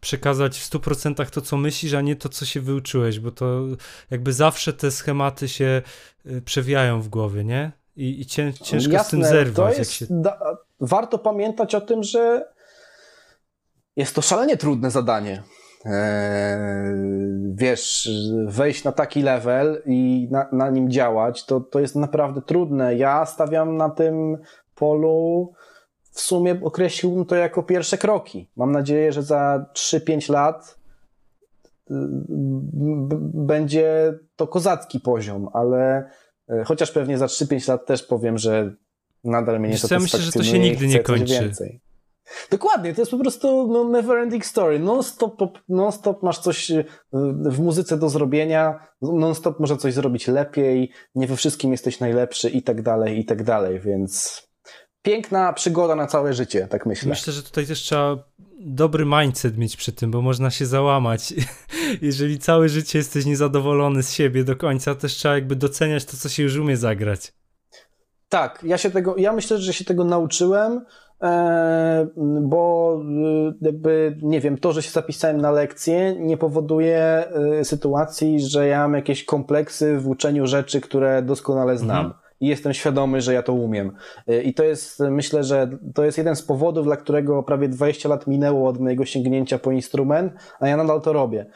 przekazać 0.00 0.58
w 0.58 0.70
100% 0.70 1.30
to, 1.30 1.40
co 1.40 1.56
myślisz, 1.56 1.94
a 1.94 2.00
nie 2.00 2.16
to, 2.16 2.28
co 2.28 2.44
się 2.44 2.60
wyuczyłeś, 2.60 3.20
bo 3.20 3.30
to 3.30 3.60
jakby 4.10 4.32
zawsze 4.32 4.72
te 4.72 4.90
schematy 4.90 5.48
się 5.48 5.82
y, 6.26 6.42
przewijają 6.42 7.02
w 7.02 7.08
głowie, 7.08 7.44
nie? 7.44 7.72
I, 7.96 8.20
i 8.20 8.26
cię, 8.26 8.52
ciężko 8.62 8.92
Jasne, 8.92 9.08
z 9.08 9.10
tym 9.10 9.24
zerwać. 9.24 9.78
Jest, 9.78 9.92
się... 9.92 10.06
da, 10.10 10.56
warto 10.80 11.18
pamiętać 11.18 11.74
o 11.74 11.80
tym, 11.80 12.02
że 12.02 12.52
jest 13.96 14.14
to 14.14 14.22
szalenie 14.22 14.56
trudne 14.56 14.90
zadanie. 14.90 15.42
e, 15.86 16.94
wiesz, 17.54 18.10
wejść 18.46 18.84
na 18.84 18.92
taki 18.92 19.22
level 19.22 19.82
i 19.86 20.28
na, 20.30 20.48
na 20.52 20.70
nim 20.70 20.90
działać, 20.90 21.46
to, 21.46 21.60
to 21.60 21.80
jest 21.80 21.96
naprawdę 21.96 22.42
trudne. 22.42 22.94
Ja 22.94 23.26
stawiam 23.26 23.76
na 23.76 23.90
tym 23.90 24.38
polu 24.74 25.52
w 26.10 26.20
sumie 26.20 26.60
określiłbym 26.64 27.24
to 27.24 27.36
jako 27.36 27.62
pierwsze 27.62 27.98
kroki. 27.98 28.50
Mam 28.56 28.72
nadzieję, 28.72 29.12
że 29.12 29.22
za 29.22 29.66
3-5 29.74 30.32
lat 30.32 30.78
y, 31.90 31.94
będzie 33.34 34.14
to 34.36 34.46
kozacki 34.46 35.00
poziom, 35.00 35.48
ale 35.52 36.10
y, 36.50 36.64
chociaż 36.64 36.92
pewnie 36.92 37.18
za 37.18 37.26
3-5 37.26 37.68
lat 37.68 37.86
też 37.86 38.02
powiem, 38.02 38.38
że 38.38 38.74
nadal 39.24 39.60
mnie 39.60 39.68
nie 39.68 39.78
to 39.78 40.00
Myślę, 40.00 40.20
że 40.20 40.32
to 40.32 40.42
się 40.42 40.58
nigdy 40.58 40.86
nie 40.86 41.00
kończy. 41.00 41.40
Więcej. 41.40 41.80
Dokładnie, 42.50 42.94
to 42.94 43.00
jest 43.00 43.10
po 43.10 43.18
prostu 43.18 43.68
no, 43.72 43.84
never 43.84 44.18
ending 44.18 44.46
story. 44.46 44.78
Non-stop, 44.78 45.58
non-stop 45.68 46.22
masz 46.22 46.38
coś 46.38 46.70
y, 46.70 46.84
w 47.50 47.60
muzyce 47.60 47.98
do 47.98 48.08
zrobienia, 48.08 48.88
non-stop 49.02 49.60
może 49.60 49.76
coś 49.76 49.94
zrobić 49.94 50.28
lepiej, 50.28 50.90
nie 51.14 51.26
we 51.26 51.36
wszystkim 51.36 51.72
jesteś 51.72 52.00
najlepszy 52.00 52.50
i 52.50 52.62
tak 52.62 52.82
dalej, 52.82 53.18
i 53.18 53.24
tak 53.24 53.42
dalej, 53.42 53.80
więc 53.80 54.42
piękna 55.02 55.52
przygoda 55.52 55.94
na 55.94 56.06
całe 56.06 56.34
życie, 56.34 56.68
tak 56.70 56.86
myślę. 56.86 57.08
Myślę, 57.08 57.32
że 57.32 57.42
tutaj 57.42 57.66
też 57.66 57.78
trzeba 57.78 58.16
dobry 58.60 59.04
mindset 59.04 59.58
mieć 59.58 59.76
przy 59.76 59.92
tym, 59.92 60.10
bo 60.10 60.22
można 60.22 60.50
się 60.50 60.66
załamać. 60.66 61.34
Jeżeli 62.02 62.38
całe 62.38 62.68
życie 62.68 62.98
jesteś 62.98 63.24
niezadowolony 63.24 64.02
z 64.02 64.12
siebie 64.12 64.44
do 64.44 64.56
końca, 64.56 64.94
też 64.94 65.14
trzeba 65.14 65.34
jakby 65.34 65.56
doceniać 65.56 66.04
to, 66.04 66.16
co 66.16 66.28
się 66.28 66.42
już 66.42 66.56
umie 66.56 66.76
zagrać. 66.76 67.32
Tak, 68.28 68.60
ja 68.62 68.78
się 68.78 68.90
tego, 68.90 69.16
ja 69.16 69.32
myślę, 69.32 69.58
że 69.58 69.72
się 69.72 69.84
tego 69.84 70.04
nauczyłem, 70.04 70.84
e, 71.22 72.06
bo 72.42 72.92
e, 73.48 73.52
jakby, 73.60 74.18
nie 74.22 74.40
wiem, 74.40 74.58
to, 74.58 74.72
że 74.72 74.82
się 74.82 74.90
zapisałem 74.90 75.36
na 75.36 75.50
lekcję 75.50 76.14
nie 76.18 76.36
powoduje 76.36 77.24
e, 77.60 77.64
sytuacji, 77.64 78.40
że 78.40 78.66
ja 78.66 78.78
mam 78.78 78.94
jakieś 78.94 79.24
kompleksy 79.24 79.98
w 79.98 80.08
uczeniu 80.08 80.46
rzeczy, 80.46 80.80
które 80.80 81.22
doskonale 81.22 81.78
znam. 81.78 82.06
Mhm 82.06 82.26
i 82.40 82.46
jestem 82.46 82.74
świadomy, 82.74 83.20
że 83.20 83.34
ja 83.34 83.42
to 83.42 83.52
umiem. 83.52 83.92
I 84.44 84.54
to 84.54 84.64
jest, 84.64 85.00
myślę, 85.00 85.44
że 85.44 85.70
to 85.94 86.04
jest 86.04 86.18
jeden 86.18 86.36
z 86.36 86.42
powodów, 86.42 86.84
dla 86.84 86.96
którego 86.96 87.42
prawie 87.42 87.68
20 87.68 88.08
lat 88.08 88.26
minęło 88.26 88.68
od 88.68 88.80
mojego 88.80 89.04
sięgnięcia 89.04 89.58
po 89.58 89.72
instrument, 89.72 90.32
a 90.60 90.68
ja 90.68 90.76
nadal 90.76 91.00
to 91.00 91.12
robię. 91.12 91.46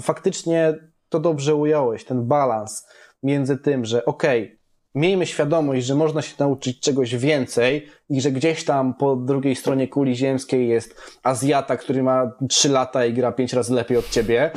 Faktycznie 0.00 0.74
to 1.08 1.20
dobrze 1.20 1.54
ująłeś, 1.54 2.04
ten 2.04 2.26
balans 2.26 2.88
między 3.22 3.58
tym, 3.58 3.84
że 3.84 4.04
okej, 4.04 4.44
okay, 4.44 4.56
miejmy 4.96 5.26
świadomość, 5.26 5.86
że 5.86 5.94
można 5.94 6.22
się 6.22 6.34
nauczyć 6.38 6.80
czegoś 6.80 7.16
więcej 7.16 7.86
i 8.10 8.20
że 8.20 8.30
gdzieś 8.30 8.64
tam 8.64 8.94
po 8.94 9.16
drugiej 9.16 9.56
stronie 9.56 9.88
kuli 9.88 10.16
ziemskiej 10.16 10.68
jest 10.68 11.18
Azjata, 11.22 11.76
który 11.76 12.02
ma 12.02 12.32
3 12.48 12.68
lata 12.68 13.04
i 13.04 13.12
gra 13.12 13.32
5 13.32 13.52
razy 13.52 13.74
lepiej 13.74 13.96
od 13.96 14.10
ciebie. 14.10 14.50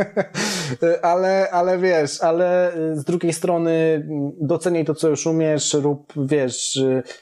ale, 1.02 1.50
ale 1.50 1.78
wiesz, 1.78 2.22
ale 2.22 2.72
z 2.94 3.04
drugiej 3.04 3.32
strony 3.32 4.06
doceniaj 4.40 4.84
to, 4.84 4.94
co 4.94 5.08
już 5.08 5.26
umiesz, 5.26 5.74
rób, 5.74 6.12
wiesz, 6.16 6.78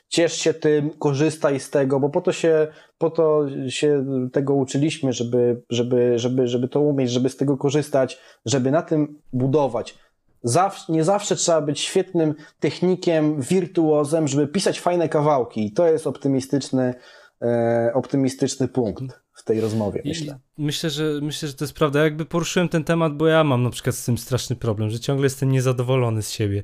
ciesz 0.08 0.32
się 0.32 0.54
tym, 0.54 0.90
korzystaj 0.90 1.60
z 1.60 1.70
tego, 1.70 2.00
bo 2.00 2.10
po 2.10 2.20
to 2.20 2.32
się, 2.32 2.66
po 2.98 3.10
to 3.10 3.46
się 3.68 4.04
tego 4.32 4.54
uczyliśmy, 4.54 5.12
żeby, 5.12 5.62
żeby, 5.70 6.18
żeby, 6.18 6.48
żeby 6.48 6.68
to 6.68 6.80
umieć, 6.80 7.10
żeby 7.10 7.28
z 7.28 7.36
tego 7.36 7.56
korzystać, 7.56 8.18
żeby 8.44 8.70
na 8.70 8.82
tym 8.82 9.18
budować 9.32 10.03
zawsze, 10.44 10.92
nie 10.92 11.04
zawsze 11.04 11.36
trzeba 11.36 11.60
być 11.60 11.80
świetnym 11.80 12.34
technikiem, 12.60 13.40
wirtuozem, 13.40 14.28
żeby 14.28 14.46
pisać 14.46 14.80
fajne 14.80 15.08
kawałki. 15.08 15.66
I 15.66 15.72
to 15.72 15.86
jest 15.86 16.06
optymistyczny, 16.06 16.94
e, 17.42 17.90
optymistyczny 17.94 18.68
punkt 18.68 19.20
w 19.32 19.44
tej 19.44 19.60
rozmowie, 19.60 20.02
myślę. 20.04 20.38
Myślę, 20.58 20.90
że 20.90 21.04
myślę, 21.22 21.48
że 21.48 21.54
to 21.54 21.64
jest 21.64 21.74
prawda. 21.74 22.04
Jakby 22.04 22.24
poruszyłem 22.24 22.68
ten 22.68 22.84
temat, 22.84 23.16
bo 23.16 23.26
ja 23.26 23.44
mam 23.44 23.62
na 23.62 23.70
przykład 23.70 23.96
z 23.96 24.04
tym 24.04 24.18
straszny 24.18 24.56
problem, 24.56 24.90
że 24.90 25.00
ciągle 25.00 25.26
jestem 25.26 25.52
niezadowolony 25.52 26.22
z 26.22 26.30
siebie. 26.30 26.62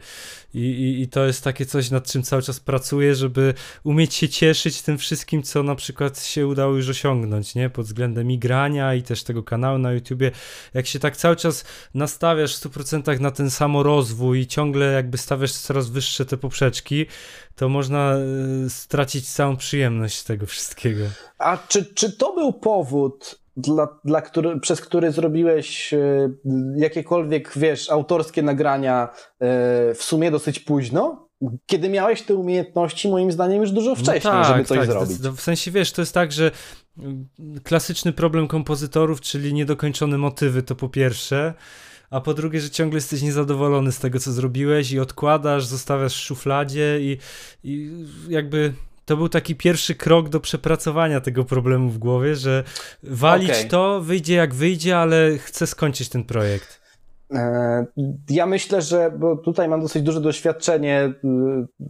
I, 0.54 0.58
i, 0.58 1.02
i 1.02 1.08
to 1.08 1.26
jest 1.26 1.44
takie 1.44 1.66
coś, 1.66 1.90
nad 1.90 2.06
czym 2.06 2.22
cały 2.22 2.42
czas 2.42 2.60
pracuję, 2.60 3.14
żeby 3.14 3.54
umieć 3.84 4.14
się 4.14 4.28
cieszyć 4.28 4.82
tym 4.82 4.98
wszystkim, 4.98 5.42
co 5.42 5.62
na 5.62 5.74
przykład 5.74 6.24
się 6.24 6.46
udało 6.46 6.76
już 6.76 6.88
osiągnąć, 6.88 7.54
nie? 7.54 7.70
Pod 7.70 7.86
względem 7.86 8.30
igrania 8.30 8.94
i 8.94 9.02
też 9.02 9.22
tego 9.22 9.42
kanału 9.42 9.78
na 9.78 9.92
YouTubie. 9.92 10.30
Jak 10.74 10.86
się 10.86 10.98
tak 10.98 11.16
cały 11.16 11.36
czas 11.36 11.64
nastawiasz 11.94 12.56
w 12.56 12.60
100% 12.60 13.20
na 13.20 13.30
ten 13.30 13.50
samorozwój 13.50 14.40
i 14.40 14.46
ciągle 14.46 14.92
jakby 14.92 15.18
stawiasz 15.18 15.52
coraz 15.52 15.88
wyższe 15.88 16.26
te 16.26 16.36
poprzeczki, 16.36 17.06
to 17.56 17.68
można 17.68 18.14
y, 18.66 18.70
stracić 18.70 19.30
całą 19.30 19.56
przyjemność 19.56 20.18
z 20.18 20.24
tego 20.24 20.46
wszystkiego. 20.46 21.04
A 21.38 21.58
czy, 21.68 21.84
czy 21.94 22.12
to 22.12 22.34
był 22.34 22.52
powód, 22.52 23.40
dla, 23.60 23.88
dla 24.04 24.22
który, 24.22 24.60
przez 24.60 24.80
który 24.80 25.12
zrobiłeś 25.12 25.94
y, 25.94 26.30
jakiekolwiek, 26.76 27.52
wiesz, 27.56 27.90
autorskie 27.90 28.42
nagrania 28.42 29.08
y, 29.08 29.94
w 29.94 30.02
sumie 30.02 30.30
dosyć 30.30 30.60
późno? 30.60 31.30
Kiedy 31.66 31.88
miałeś 31.88 32.22
te 32.22 32.34
umiejętności, 32.34 33.08
moim 33.08 33.32
zdaniem, 33.32 33.60
już 33.60 33.70
dużo 33.70 33.90
no 33.90 33.96
wcześniej, 33.96 34.34
no 34.34 34.42
tak, 34.42 34.46
żeby 34.46 34.64
coś 34.64 34.78
tak, 34.78 34.86
zrobić. 34.86 35.18
W 35.18 35.40
sensie, 35.40 35.70
wiesz, 35.70 35.92
to 35.92 36.02
jest 36.02 36.14
tak, 36.14 36.32
że 36.32 36.50
klasyczny 37.62 38.12
problem 38.12 38.48
kompozytorów, 38.48 39.20
czyli 39.20 39.54
niedokończone 39.54 40.18
motywy, 40.18 40.62
to 40.62 40.74
po 40.74 40.88
pierwsze 40.88 41.54
a 42.10 42.20
po 42.20 42.34
drugie, 42.34 42.60
że 42.60 42.70
ciągle 42.70 42.96
jesteś 42.96 43.22
niezadowolony 43.22 43.92
z 43.92 43.98
tego, 43.98 44.18
co 44.18 44.32
zrobiłeś 44.32 44.92
i 44.92 45.00
odkładasz, 45.00 45.66
zostawiasz 45.66 46.14
w 46.14 46.24
szufladzie 46.24 46.98
i, 47.00 47.18
i 47.64 47.90
jakby 48.28 48.72
to 49.10 49.16
był 49.16 49.28
taki 49.28 49.56
pierwszy 49.56 49.94
krok 49.94 50.28
do 50.28 50.40
przepracowania 50.40 51.20
tego 51.20 51.44
problemu 51.44 51.88
w 51.88 51.98
głowie, 51.98 52.36
że 52.36 52.64
walić 53.02 53.50
okay. 53.50 53.64
to, 53.64 54.00
wyjdzie 54.00 54.34
jak 54.34 54.54
wyjdzie, 54.54 54.98
ale 54.98 55.38
chcę 55.38 55.66
skończyć 55.66 56.08
ten 56.08 56.24
projekt. 56.24 56.80
E, 57.34 57.86
ja 58.30 58.46
myślę, 58.46 58.82
że 58.82 59.12
bo 59.18 59.36
tutaj 59.36 59.68
mam 59.68 59.80
dosyć 59.80 60.02
duże 60.02 60.20
doświadczenie, 60.20 61.12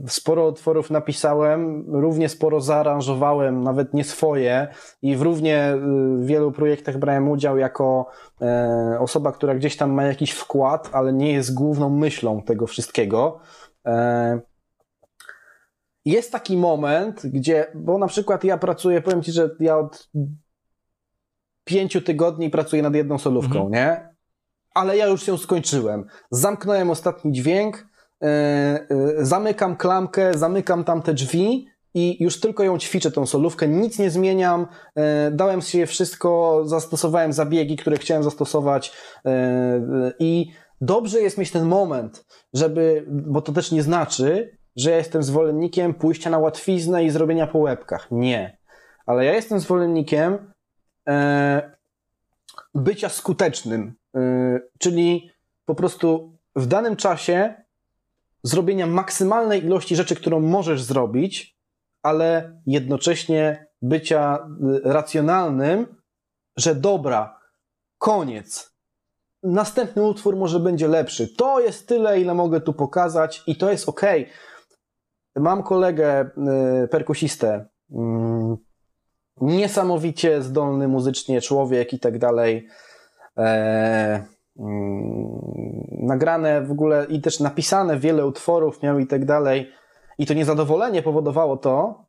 y, 0.05 0.09
sporo 0.09 0.49
utworów 0.49 0.91
napisałem, 0.91 1.85
równie 1.89 2.29
sporo 2.29 2.61
zaaranżowałem, 2.61 3.63
nawet 3.63 3.95
nie 3.95 4.05
swoje 4.05 4.69
i 5.03 5.17
w 5.17 5.23
równie 5.23 5.75
y, 5.75 6.27
wielu 6.27 6.53
projektach 6.53 6.99
brałem 6.99 7.29
udział 7.29 7.59
jako 7.59 8.07
e, 8.41 8.97
osoba, 9.01 9.33
która 9.33 9.55
gdzieś 9.55 9.77
tam 9.77 9.91
ma 9.91 10.03
jakiś 10.03 10.31
wkład, 10.31 10.91
ale 10.93 11.13
nie 11.13 11.33
jest 11.33 11.55
główną 11.55 11.91
myślą 11.91 12.43
tego 12.43 12.67
wszystkiego. 12.67 13.41
E, 16.11 16.13
jest 16.13 16.33
taki 16.33 16.57
moment, 16.57 17.27
gdzie, 17.27 17.67
bo 17.75 17.99
na 17.99 18.07
przykład 18.07 18.45
ja 18.45 18.59
pracuję, 18.59 19.03
powiem 19.03 19.23
Ci, 19.23 19.33
że 19.33 19.51
ja 19.61 19.79
od 19.79 20.11
pięciu 21.65 22.01
tygodni 22.01 22.51
pracuję 22.51 22.83
nad 22.83 22.95
jedną 22.95 23.19
solówką, 23.19 23.67
mhm. 23.67 23.73
nie? 23.73 24.11
ale 24.75 24.97
ja 24.97 25.07
już 25.07 25.29
ją 25.29 25.37
skończyłem. 25.37 26.05
Zamknąłem 26.31 26.91
ostatni 26.91 27.33
dźwięk, 27.33 27.87
yy, 28.21 28.29
yy, 28.91 29.25
zamykam 29.27 29.77
klamkę, 29.77 30.39
zamykam 30.39 30.85
tam 30.85 31.03
te 31.03 31.15
drzwi 31.15 31.67
i 31.95 32.25
już 32.25 32.41
tylko 32.41 32.65
ją 32.65 32.79
ćwiczę, 32.79 33.11
tą 33.11 33.27
solówkę, 33.27 33.69
nic 33.69 33.99
nie 33.99 34.11
zmieniam, 34.11 34.67
yy, 34.97 35.03
dałem 35.33 35.63
sobie 35.63 35.87
wszystko, 35.87 36.63
zastosowałem 36.65 37.33
zabiegi, 37.33 37.77
które 37.77 37.97
chciałem 37.97 38.23
zastosować 38.23 38.93
i 40.19 40.51
dobrze 40.81 41.21
jest 41.21 41.39
mieć 41.39 41.51
ten 41.51 41.65
moment, 41.65 42.25
żeby, 42.55 43.05
bo 43.09 43.43
to 43.43 43.53
też 43.53 43.73
nie 43.73 43.83
znaczy, 43.83 44.60
że 44.77 44.91
ja 44.91 44.97
jestem 44.97 45.23
zwolennikiem 45.23 45.95
pójścia 45.95 46.31
na 46.31 46.39
łatwiznę 46.39 47.05
i 47.05 47.11
zrobienia 47.11 47.47
po 47.47 47.59
łebkach. 47.59 48.09
Nie. 48.11 48.59
Ale 49.07 49.25
ja 49.25 49.35
jestem 49.35 49.61
zwolennikiem 49.61 50.53
bycia 52.75 53.09
skutecznym, 53.09 53.95
yy, 54.15 54.71
czyli 54.79 55.31
po 55.65 55.75
prostu 55.75 56.39
w 56.57 56.67
danym 56.67 56.97
czasie 56.97 57.55
zrobienia 58.43 58.87
maksymalnej 58.87 59.65
ilości 59.65 59.97
rzeczy, 59.97 60.17
którą 60.17 60.41
możesz 60.41 60.83
zrobić, 60.83 61.59
ale 62.03 62.61
jednocześnie 62.67 63.67
bycia 63.83 64.49
yy, 64.61 64.81
racjonalnym, 64.85 65.87
że 66.57 66.75
dobra, 66.75 67.41
koniec. 67.99 68.71
Następny 69.43 70.03
utwór 70.03 70.37
może 70.37 70.61
będzie 70.61 70.89
lepszy. 70.89 71.29
To 71.29 71.61
jest 71.61 71.89
tyle, 71.89 72.21
ile 72.21 72.35
mogę 72.35 72.61
tu 72.61 72.73
pokazać, 72.73 73.43
i 73.47 73.57
to 73.57 73.71
jest 73.71 73.89
ok. 73.89 74.03
Mam 75.37 75.63
kolegę, 75.63 76.31
yy, 76.81 76.89
perkusistę, 76.89 77.69
mm, 77.91 78.57
niesamowicie 79.41 80.43
zdolny 80.43 80.89
muzycznie 80.89 81.41
człowiek 81.41 81.93
i 81.93 81.99
tak 81.99 82.19
dalej. 82.19 82.69
E, 83.37 84.25
mm, 84.59 85.41
nagrane 86.03 86.63
w 86.63 86.71
ogóle 86.71 87.07
i 87.09 87.21
też 87.21 87.41
napisane 87.41 87.99
wiele 87.99 88.27
utworów 88.27 88.83
miał 88.83 88.99
i 88.99 89.07
tak 89.07 89.25
dalej. 89.25 89.73
I 90.19 90.27
to 90.27 90.35
niezadowolenie 90.35 91.03
powodowało 91.03 91.57
to, 91.57 92.05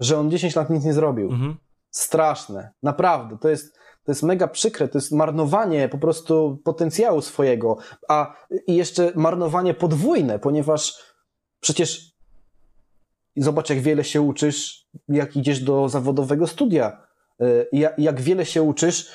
że 0.00 0.18
on 0.18 0.30
10 0.30 0.56
lat 0.56 0.70
nic 0.70 0.84
nie 0.84 0.92
zrobił. 0.92 1.30
Mhm. 1.30 1.56
Straszne, 1.90 2.72
naprawdę. 2.82 3.38
To 3.38 3.48
jest, 3.48 3.76
to 4.04 4.12
jest 4.12 4.22
mega 4.22 4.48
przykre, 4.48 4.88
to 4.88 4.98
jest 4.98 5.12
marnowanie 5.12 5.88
po 5.88 5.98
prostu 5.98 6.58
potencjału 6.64 7.20
swojego, 7.20 7.76
a 8.08 8.34
i 8.66 8.76
jeszcze 8.76 9.12
marnowanie 9.14 9.74
podwójne, 9.74 10.38
ponieważ 10.38 11.14
przecież 11.60 12.11
zobacz, 13.36 13.70
jak 13.70 13.80
wiele 13.80 14.04
się 14.04 14.20
uczysz, 14.20 14.86
jak 15.08 15.36
idziesz 15.36 15.60
do 15.60 15.88
zawodowego 15.88 16.46
studia 16.46 17.02
jak 17.98 18.20
wiele 18.20 18.46
się 18.46 18.62
uczysz 18.62 19.12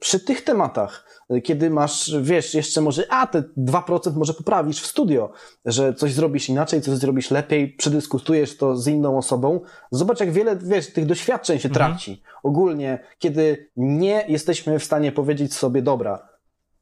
przy 0.00 0.20
tych 0.20 0.44
tematach 0.44 1.22
kiedy 1.40 1.70
masz, 1.70 2.16
wiesz, 2.22 2.54
jeszcze 2.54 2.80
może, 2.80 3.12
a 3.12 3.26
te 3.26 3.42
2% 3.58 4.16
może 4.16 4.34
poprawisz 4.34 4.80
w 4.80 4.86
studio, 4.86 5.32
że 5.64 5.94
coś 5.94 6.12
zrobisz 6.12 6.48
inaczej, 6.48 6.80
coś 6.80 6.94
zrobisz 6.94 7.30
lepiej, 7.30 7.72
przedyskutujesz 7.72 8.56
to 8.56 8.76
z 8.76 8.86
inną 8.86 9.18
osobą. 9.18 9.60
Zobacz, 9.90 10.20
jak 10.20 10.32
wiele, 10.32 10.56
wiesz, 10.56 10.92
tych 10.92 11.06
doświadczeń 11.06 11.58
się 11.58 11.68
mhm. 11.68 11.90
traci. 11.90 12.22
Ogólnie, 12.42 12.98
kiedy 13.18 13.70
nie 13.76 14.24
jesteśmy 14.28 14.78
w 14.78 14.84
stanie 14.84 15.12
powiedzieć 15.12 15.54
sobie, 15.54 15.82
dobra, 15.82 16.28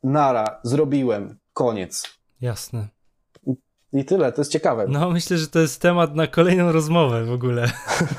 nara, 0.03 0.61
zrobiłem, 0.63 1.39
koniec. 1.53 2.19
Jasne. 2.41 2.89
I 3.93 4.05
tyle, 4.05 4.33
to 4.33 4.41
jest 4.41 4.53
ciekawe. 4.53 4.87
No, 4.89 5.11
myślę, 5.11 5.39
że 5.39 5.49
to 5.49 5.61
jest 5.61 5.81
temat 5.83 6.15
na 6.15 6.27
kolejną 6.27 6.73
rozmowę 6.73 7.25
w 7.25 7.33
ogóle. 7.33 7.71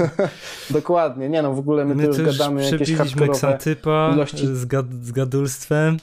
Dokładnie, 0.69 1.30
nie 1.30 1.41
no, 1.41 1.53
w 1.53 1.59
ogóle 1.59 1.85
my, 1.85 1.95
my 1.95 2.03
tu 2.03 2.22
już 2.22 2.38
gadamy 2.38 2.69
jakieś 2.72 2.95
ksantypa 3.32 4.11
ilości. 4.14 4.48
Z, 4.48 4.66
gad, 4.66 4.93
z 4.93 5.11
gadulstwem, 5.11 5.98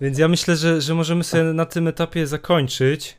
więc 0.00 0.18
ja 0.18 0.28
myślę, 0.28 0.56
że, 0.56 0.80
że 0.80 0.94
możemy 0.94 1.24
sobie 1.24 1.44
na 1.44 1.66
tym 1.66 1.88
etapie 1.88 2.26
zakończyć. 2.26 3.18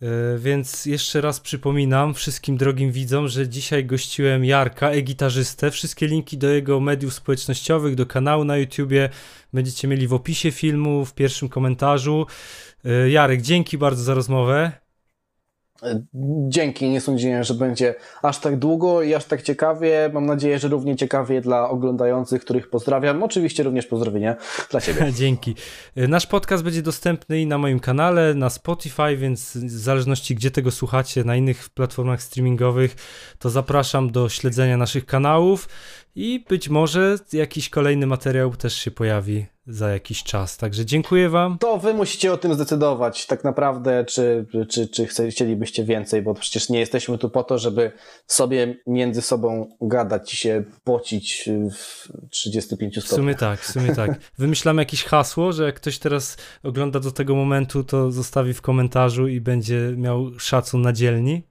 Yy, 0.00 0.38
więc 0.38 0.86
jeszcze 0.86 1.20
raz 1.20 1.40
przypominam 1.40 2.14
wszystkim 2.14 2.56
drogim 2.56 2.92
widzom, 2.92 3.28
że 3.28 3.48
dzisiaj 3.48 3.84
gościłem 3.84 4.44
Jarka, 4.44 4.90
e-gitarzystę. 4.90 5.70
Wszystkie 5.70 6.06
linki 6.06 6.38
do 6.38 6.48
jego 6.48 6.80
mediów 6.80 7.14
społecznościowych, 7.14 7.94
do 7.94 8.06
kanału 8.06 8.44
na 8.44 8.56
YouTubie 8.56 9.08
będziecie 9.52 9.88
mieli 9.88 10.08
w 10.08 10.14
opisie 10.14 10.50
filmu, 10.50 11.04
w 11.04 11.14
pierwszym 11.14 11.48
komentarzu. 11.48 12.26
Yy, 12.84 13.10
Jarek, 13.10 13.42
dzięki 13.42 13.78
bardzo 13.78 14.02
za 14.02 14.14
rozmowę. 14.14 14.85
Dzięki, 16.48 16.88
nie 16.88 17.00
sądziłem, 17.00 17.44
że 17.44 17.54
będzie 17.54 17.94
aż 18.22 18.38
tak 18.38 18.56
długo 18.56 19.02
i 19.02 19.14
aż 19.14 19.24
tak 19.24 19.42
ciekawie. 19.42 20.10
Mam 20.12 20.26
nadzieję, 20.26 20.58
że 20.58 20.68
równie 20.68 20.96
ciekawie 20.96 21.40
dla 21.40 21.68
oglądających, 21.68 22.42
których 22.42 22.70
pozdrawiam. 22.70 23.22
Oczywiście 23.22 23.62
również 23.62 23.86
pozdrowienia 23.86 24.36
dla 24.70 24.80
Ciebie. 24.80 25.12
Dzięki. 25.18 25.54
Nasz 25.96 26.26
podcast 26.26 26.64
będzie 26.64 26.82
dostępny 26.82 27.40
i 27.40 27.46
na 27.46 27.58
moim 27.58 27.80
kanale, 27.80 28.34
na 28.34 28.50
Spotify, 28.50 29.16
więc 29.16 29.56
w 29.56 29.70
zależności 29.70 30.34
gdzie 30.34 30.50
tego 30.50 30.70
słuchacie, 30.70 31.24
na 31.24 31.36
innych 31.36 31.68
platformach 31.68 32.22
streamingowych, 32.22 32.96
to 33.38 33.50
zapraszam 33.50 34.10
do 34.12 34.28
śledzenia 34.28 34.76
naszych 34.76 35.06
kanałów 35.06 35.68
i 36.16 36.44
być 36.48 36.68
może 36.68 37.18
jakiś 37.32 37.68
kolejny 37.68 38.06
materiał 38.06 38.56
też 38.56 38.74
się 38.74 38.90
pojawi 38.90 39.46
za 39.66 39.90
jakiś 39.90 40.22
czas. 40.22 40.56
Także 40.56 40.84
dziękuję 40.84 41.28
Wam. 41.28 41.58
To 41.58 41.78
Wy 41.78 41.94
musicie 41.94 42.32
o 42.32 42.36
tym 42.36 42.54
zdecydować, 42.54 43.26
tak 43.26 43.44
naprawdę, 43.44 44.04
czy, 44.04 44.46
czy, 44.68 44.88
czy 44.88 45.06
chcielibyście 45.06 45.84
więcej, 45.84 46.22
bo 46.22 46.34
przecież 46.34 46.68
nie 46.68 46.78
jesteśmy 46.78 47.18
tu 47.18 47.30
po 47.30 47.44
to, 47.44 47.58
żeby 47.58 47.92
sobie 48.26 48.76
między 48.86 49.22
sobą 49.22 49.76
gadać 49.80 50.34
i 50.34 50.36
się 50.36 50.64
pocić 50.84 51.50
w 51.72 52.08
35 52.30 52.92
stopniach. 52.94 53.12
W 53.12 53.14
sumie 53.14 53.34
tak, 53.34 53.60
w 53.60 53.72
sumie 53.72 53.94
tak. 53.94 54.20
Wymyślamy 54.38 54.82
jakieś 54.82 55.04
hasło, 55.04 55.52
że 55.52 55.64
jak 55.64 55.74
ktoś 55.74 55.98
teraz 55.98 56.36
ogląda 56.62 57.00
do 57.00 57.10
tego 57.10 57.34
momentu, 57.34 57.84
to 57.84 58.12
zostawi 58.12 58.54
w 58.54 58.62
komentarzu 58.62 59.28
i 59.28 59.40
będzie 59.40 59.94
miał 59.96 60.38
szacun 60.38 60.82
na 60.82 60.92
dzielni. 60.92 61.42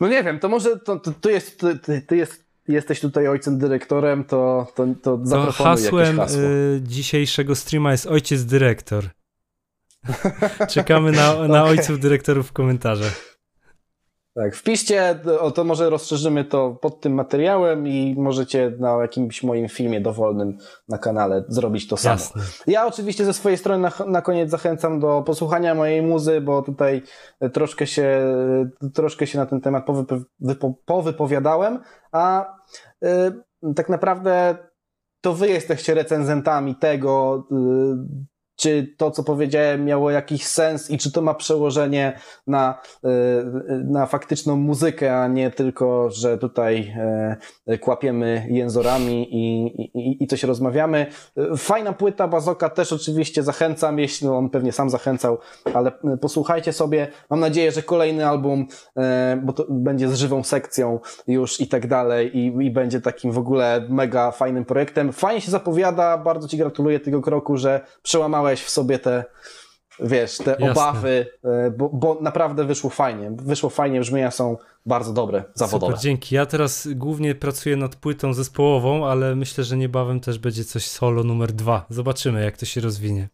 No 0.00 0.08
nie 0.08 0.22
wiem, 0.24 0.38
to 0.38 0.48
może 0.48 0.76
to, 0.76 1.00
to, 1.00 1.12
to 1.20 1.30
jest, 1.30 1.60
to, 1.60 1.68
to 2.06 2.14
jest 2.14 2.46
jesteś 2.68 3.00
tutaj 3.00 3.28
ojcem 3.28 3.58
dyrektorem, 3.58 4.24
to, 4.24 4.66
to, 4.74 4.86
to, 5.02 5.18
to 5.30 5.52
hasłem 5.52 6.16
hasło. 6.16 6.40
Y, 6.40 6.80
dzisiejszego 6.82 7.54
streama 7.54 7.92
jest 7.92 8.06
ojciec 8.06 8.44
dyrektor. 8.44 9.04
Czekamy 10.74 11.12
na, 11.12 11.34
na 11.34 11.62
okay. 11.62 11.62
ojców 11.62 12.00
dyrektorów 12.00 12.48
w 12.48 12.52
komentarzach. 12.52 13.35
Tak, 14.36 14.56
wpiszcie, 14.56 15.18
o, 15.40 15.50
to 15.50 15.64
może 15.64 15.90
rozszerzymy 15.90 16.44
to 16.44 16.70
pod 16.70 17.00
tym 17.00 17.14
materiałem 17.14 17.88
i 17.88 18.14
możecie 18.18 18.72
na 18.78 18.96
jakimś 19.02 19.42
moim 19.42 19.68
filmie 19.68 20.00
dowolnym 20.00 20.58
na 20.88 20.98
kanale 20.98 21.44
zrobić 21.48 21.88
to 21.88 21.96
samo. 21.96 22.12
Jasne. 22.12 22.42
Ja 22.66 22.86
oczywiście 22.86 23.24
ze 23.24 23.32
swojej 23.32 23.58
strony 23.58 23.82
na, 23.82 24.06
na 24.06 24.22
koniec 24.22 24.50
zachęcam 24.50 25.00
do 25.00 25.22
posłuchania 25.26 25.74
mojej 25.74 26.02
muzy, 26.02 26.40
bo 26.40 26.62
tutaj 26.62 27.02
troszkę 27.52 27.86
się, 27.86 28.34
troszkę 28.94 29.26
się 29.26 29.38
na 29.38 29.46
ten 29.46 29.60
temat 29.60 29.86
powypo, 29.86 30.16
wypo, 30.40 30.74
powypowiadałem, 30.84 31.78
a 32.12 32.54
y, 33.04 33.74
tak 33.74 33.88
naprawdę 33.88 34.56
to 35.20 35.32
wy 35.32 35.48
jesteście 35.48 35.94
recenzentami 35.94 36.74
tego, 36.74 37.44
y, 37.52 38.35
czy 38.56 38.94
to, 38.96 39.10
co 39.10 39.22
powiedziałem, 39.22 39.84
miało 39.84 40.10
jakiś 40.10 40.46
sens 40.46 40.90
i 40.90 40.98
czy 40.98 41.12
to 41.12 41.22
ma 41.22 41.34
przełożenie 41.34 42.18
na, 42.46 42.80
e, 43.04 43.08
na 43.84 44.06
faktyczną 44.06 44.56
muzykę, 44.56 45.18
a 45.18 45.28
nie 45.28 45.50
tylko, 45.50 46.10
że 46.10 46.38
tutaj 46.38 46.94
e, 47.66 47.78
kłapiemy 47.78 48.46
jęzorami 48.50 49.28
i, 49.30 49.66
i, 49.98 50.24
i 50.24 50.26
coś 50.26 50.42
rozmawiamy. 50.42 51.06
Fajna 51.56 51.92
płyta 51.92 52.28
Bazoka 52.28 52.68
też 52.68 52.92
oczywiście 52.92 53.42
zachęcam, 53.42 53.98
jeśli 53.98 54.28
on 54.28 54.50
pewnie 54.50 54.72
sam 54.72 54.90
zachęcał, 54.90 55.38
ale 55.74 55.92
posłuchajcie 56.20 56.72
sobie. 56.72 57.08
Mam 57.30 57.40
nadzieję, 57.40 57.72
że 57.72 57.82
kolejny 57.82 58.28
album, 58.28 58.66
e, 58.96 59.40
bo 59.44 59.52
to 59.52 59.66
będzie 59.68 60.08
z 60.08 60.14
żywą 60.14 60.42
sekcją 60.42 61.00
już 61.26 61.60
i 61.60 61.68
tak 61.68 61.86
dalej 61.86 62.36
i, 62.38 62.46
i 62.46 62.70
będzie 62.70 63.00
takim 63.00 63.32
w 63.32 63.38
ogóle 63.38 63.86
mega 63.88 64.30
fajnym 64.30 64.64
projektem. 64.64 65.12
Fajnie 65.12 65.40
się 65.40 65.50
zapowiada, 65.50 66.18
bardzo 66.18 66.48
Ci 66.48 66.56
gratuluję 66.56 67.00
tego 67.00 67.22
kroku, 67.22 67.56
że 67.56 67.80
przełamałeś 68.02 68.45
w 68.54 68.70
sobie 68.70 68.98
te, 68.98 69.24
wiesz, 70.00 70.38
te 70.38 70.50
Jasne. 70.50 70.70
obawy, 70.70 71.26
e, 71.44 71.70
bo, 71.70 71.88
bo, 71.88 72.18
naprawdę 72.20 72.64
wyszło 72.64 72.90
fajnie. 72.90 73.30
Wyszło 73.36 73.70
fajnie, 73.70 74.00
brzmienia 74.00 74.30
są 74.30 74.56
bardzo 74.86 75.12
dobre, 75.12 75.44
zawodowe. 75.54 75.92
Super, 75.92 76.02
dzięki. 76.02 76.34
Ja 76.34 76.46
teraz 76.46 76.88
głównie 76.94 77.34
pracuję 77.34 77.76
nad 77.76 77.96
płytą 77.96 78.34
zespołową, 78.34 79.06
ale 79.06 79.36
myślę, 79.36 79.64
że 79.64 79.76
niebawem 79.76 80.20
też 80.20 80.38
będzie 80.38 80.64
coś 80.64 80.86
solo 80.86 81.24
numer 81.24 81.52
dwa. 81.52 81.86
Zobaczymy, 81.90 82.44
jak 82.44 82.56
to 82.56 82.66
się 82.66 82.80
rozwinie. 82.80 83.28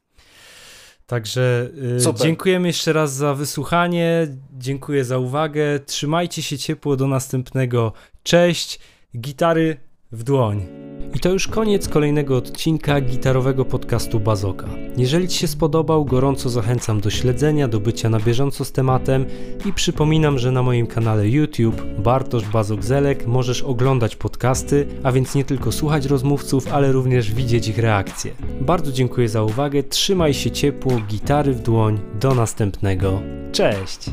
Także 1.07 1.70
y, 2.10 2.15
dziękujemy 2.15 2.68
jeszcze 2.68 2.92
raz 2.92 3.12
za 3.12 3.34
wysłuchanie, 3.34 4.26
dziękuję 4.52 5.05
za 5.05 5.18
uwagę, 5.18 5.81
trzymajcie 5.86 6.42
się 6.42 6.58
ciepło 6.58 6.97
do 6.97 7.07
następnego. 7.07 7.92
Cześć, 8.23 8.81
gitary 9.18 9.76
w 10.12 10.23
dłoń. 10.23 10.92
I 11.15 11.20
to 11.20 11.28
już 11.28 11.49
koniec 11.49 11.89
kolejnego 11.89 12.36
odcinka 12.36 13.00
gitarowego 13.00 13.65
podcastu 13.65 14.20
Bazoka. 14.20 14.66
Jeżeli 14.97 15.28
Ci 15.28 15.39
się 15.39 15.49
spodobał, 15.49 16.05
gorąco 16.05 16.50
zachęcam 16.50 17.00
do 17.00 17.10
śledzenia, 17.10 17.68
do 17.68 17.81
bycia 17.81 18.08
na 18.10 18.20
bieżąco 18.20 18.65
z 18.65 18.73
tematem 18.73 19.26
i 19.66 19.73
przypominam, 19.73 20.39
że 20.39 20.52
na 20.52 20.62
moim 20.62 20.86
kanale 20.86 21.28
YouTube 21.28 21.82
Bartosz 21.99 22.44
Bazok-Zelek 22.44 23.26
możesz 23.26 23.62
oglądać 23.62 24.16
podcasty, 24.16 24.86
a 25.02 25.12
więc 25.12 25.34
nie 25.34 25.44
tylko 25.44 25.73
słuchać 25.73 26.07
rozmówców, 26.07 26.73
ale 26.73 26.92
również 26.92 27.32
widzieć 27.32 27.68
ich 27.68 27.78
reakcje. 27.78 28.32
Bardzo 28.60 28.92
dziękuję 28.92 29.28
za 29.28 29.42
uwagę, 29.42 29.82
trzymaj 29.82 30.34
się 30.34 30.50
ciepło, 30.50 30.92
gitary 31.08 31.52
w 31.52 31.62
dłoń, 31.62 32.00
do 32.20 32.34
następnego. 32.34 33.23
Cześć! 33.52 34.10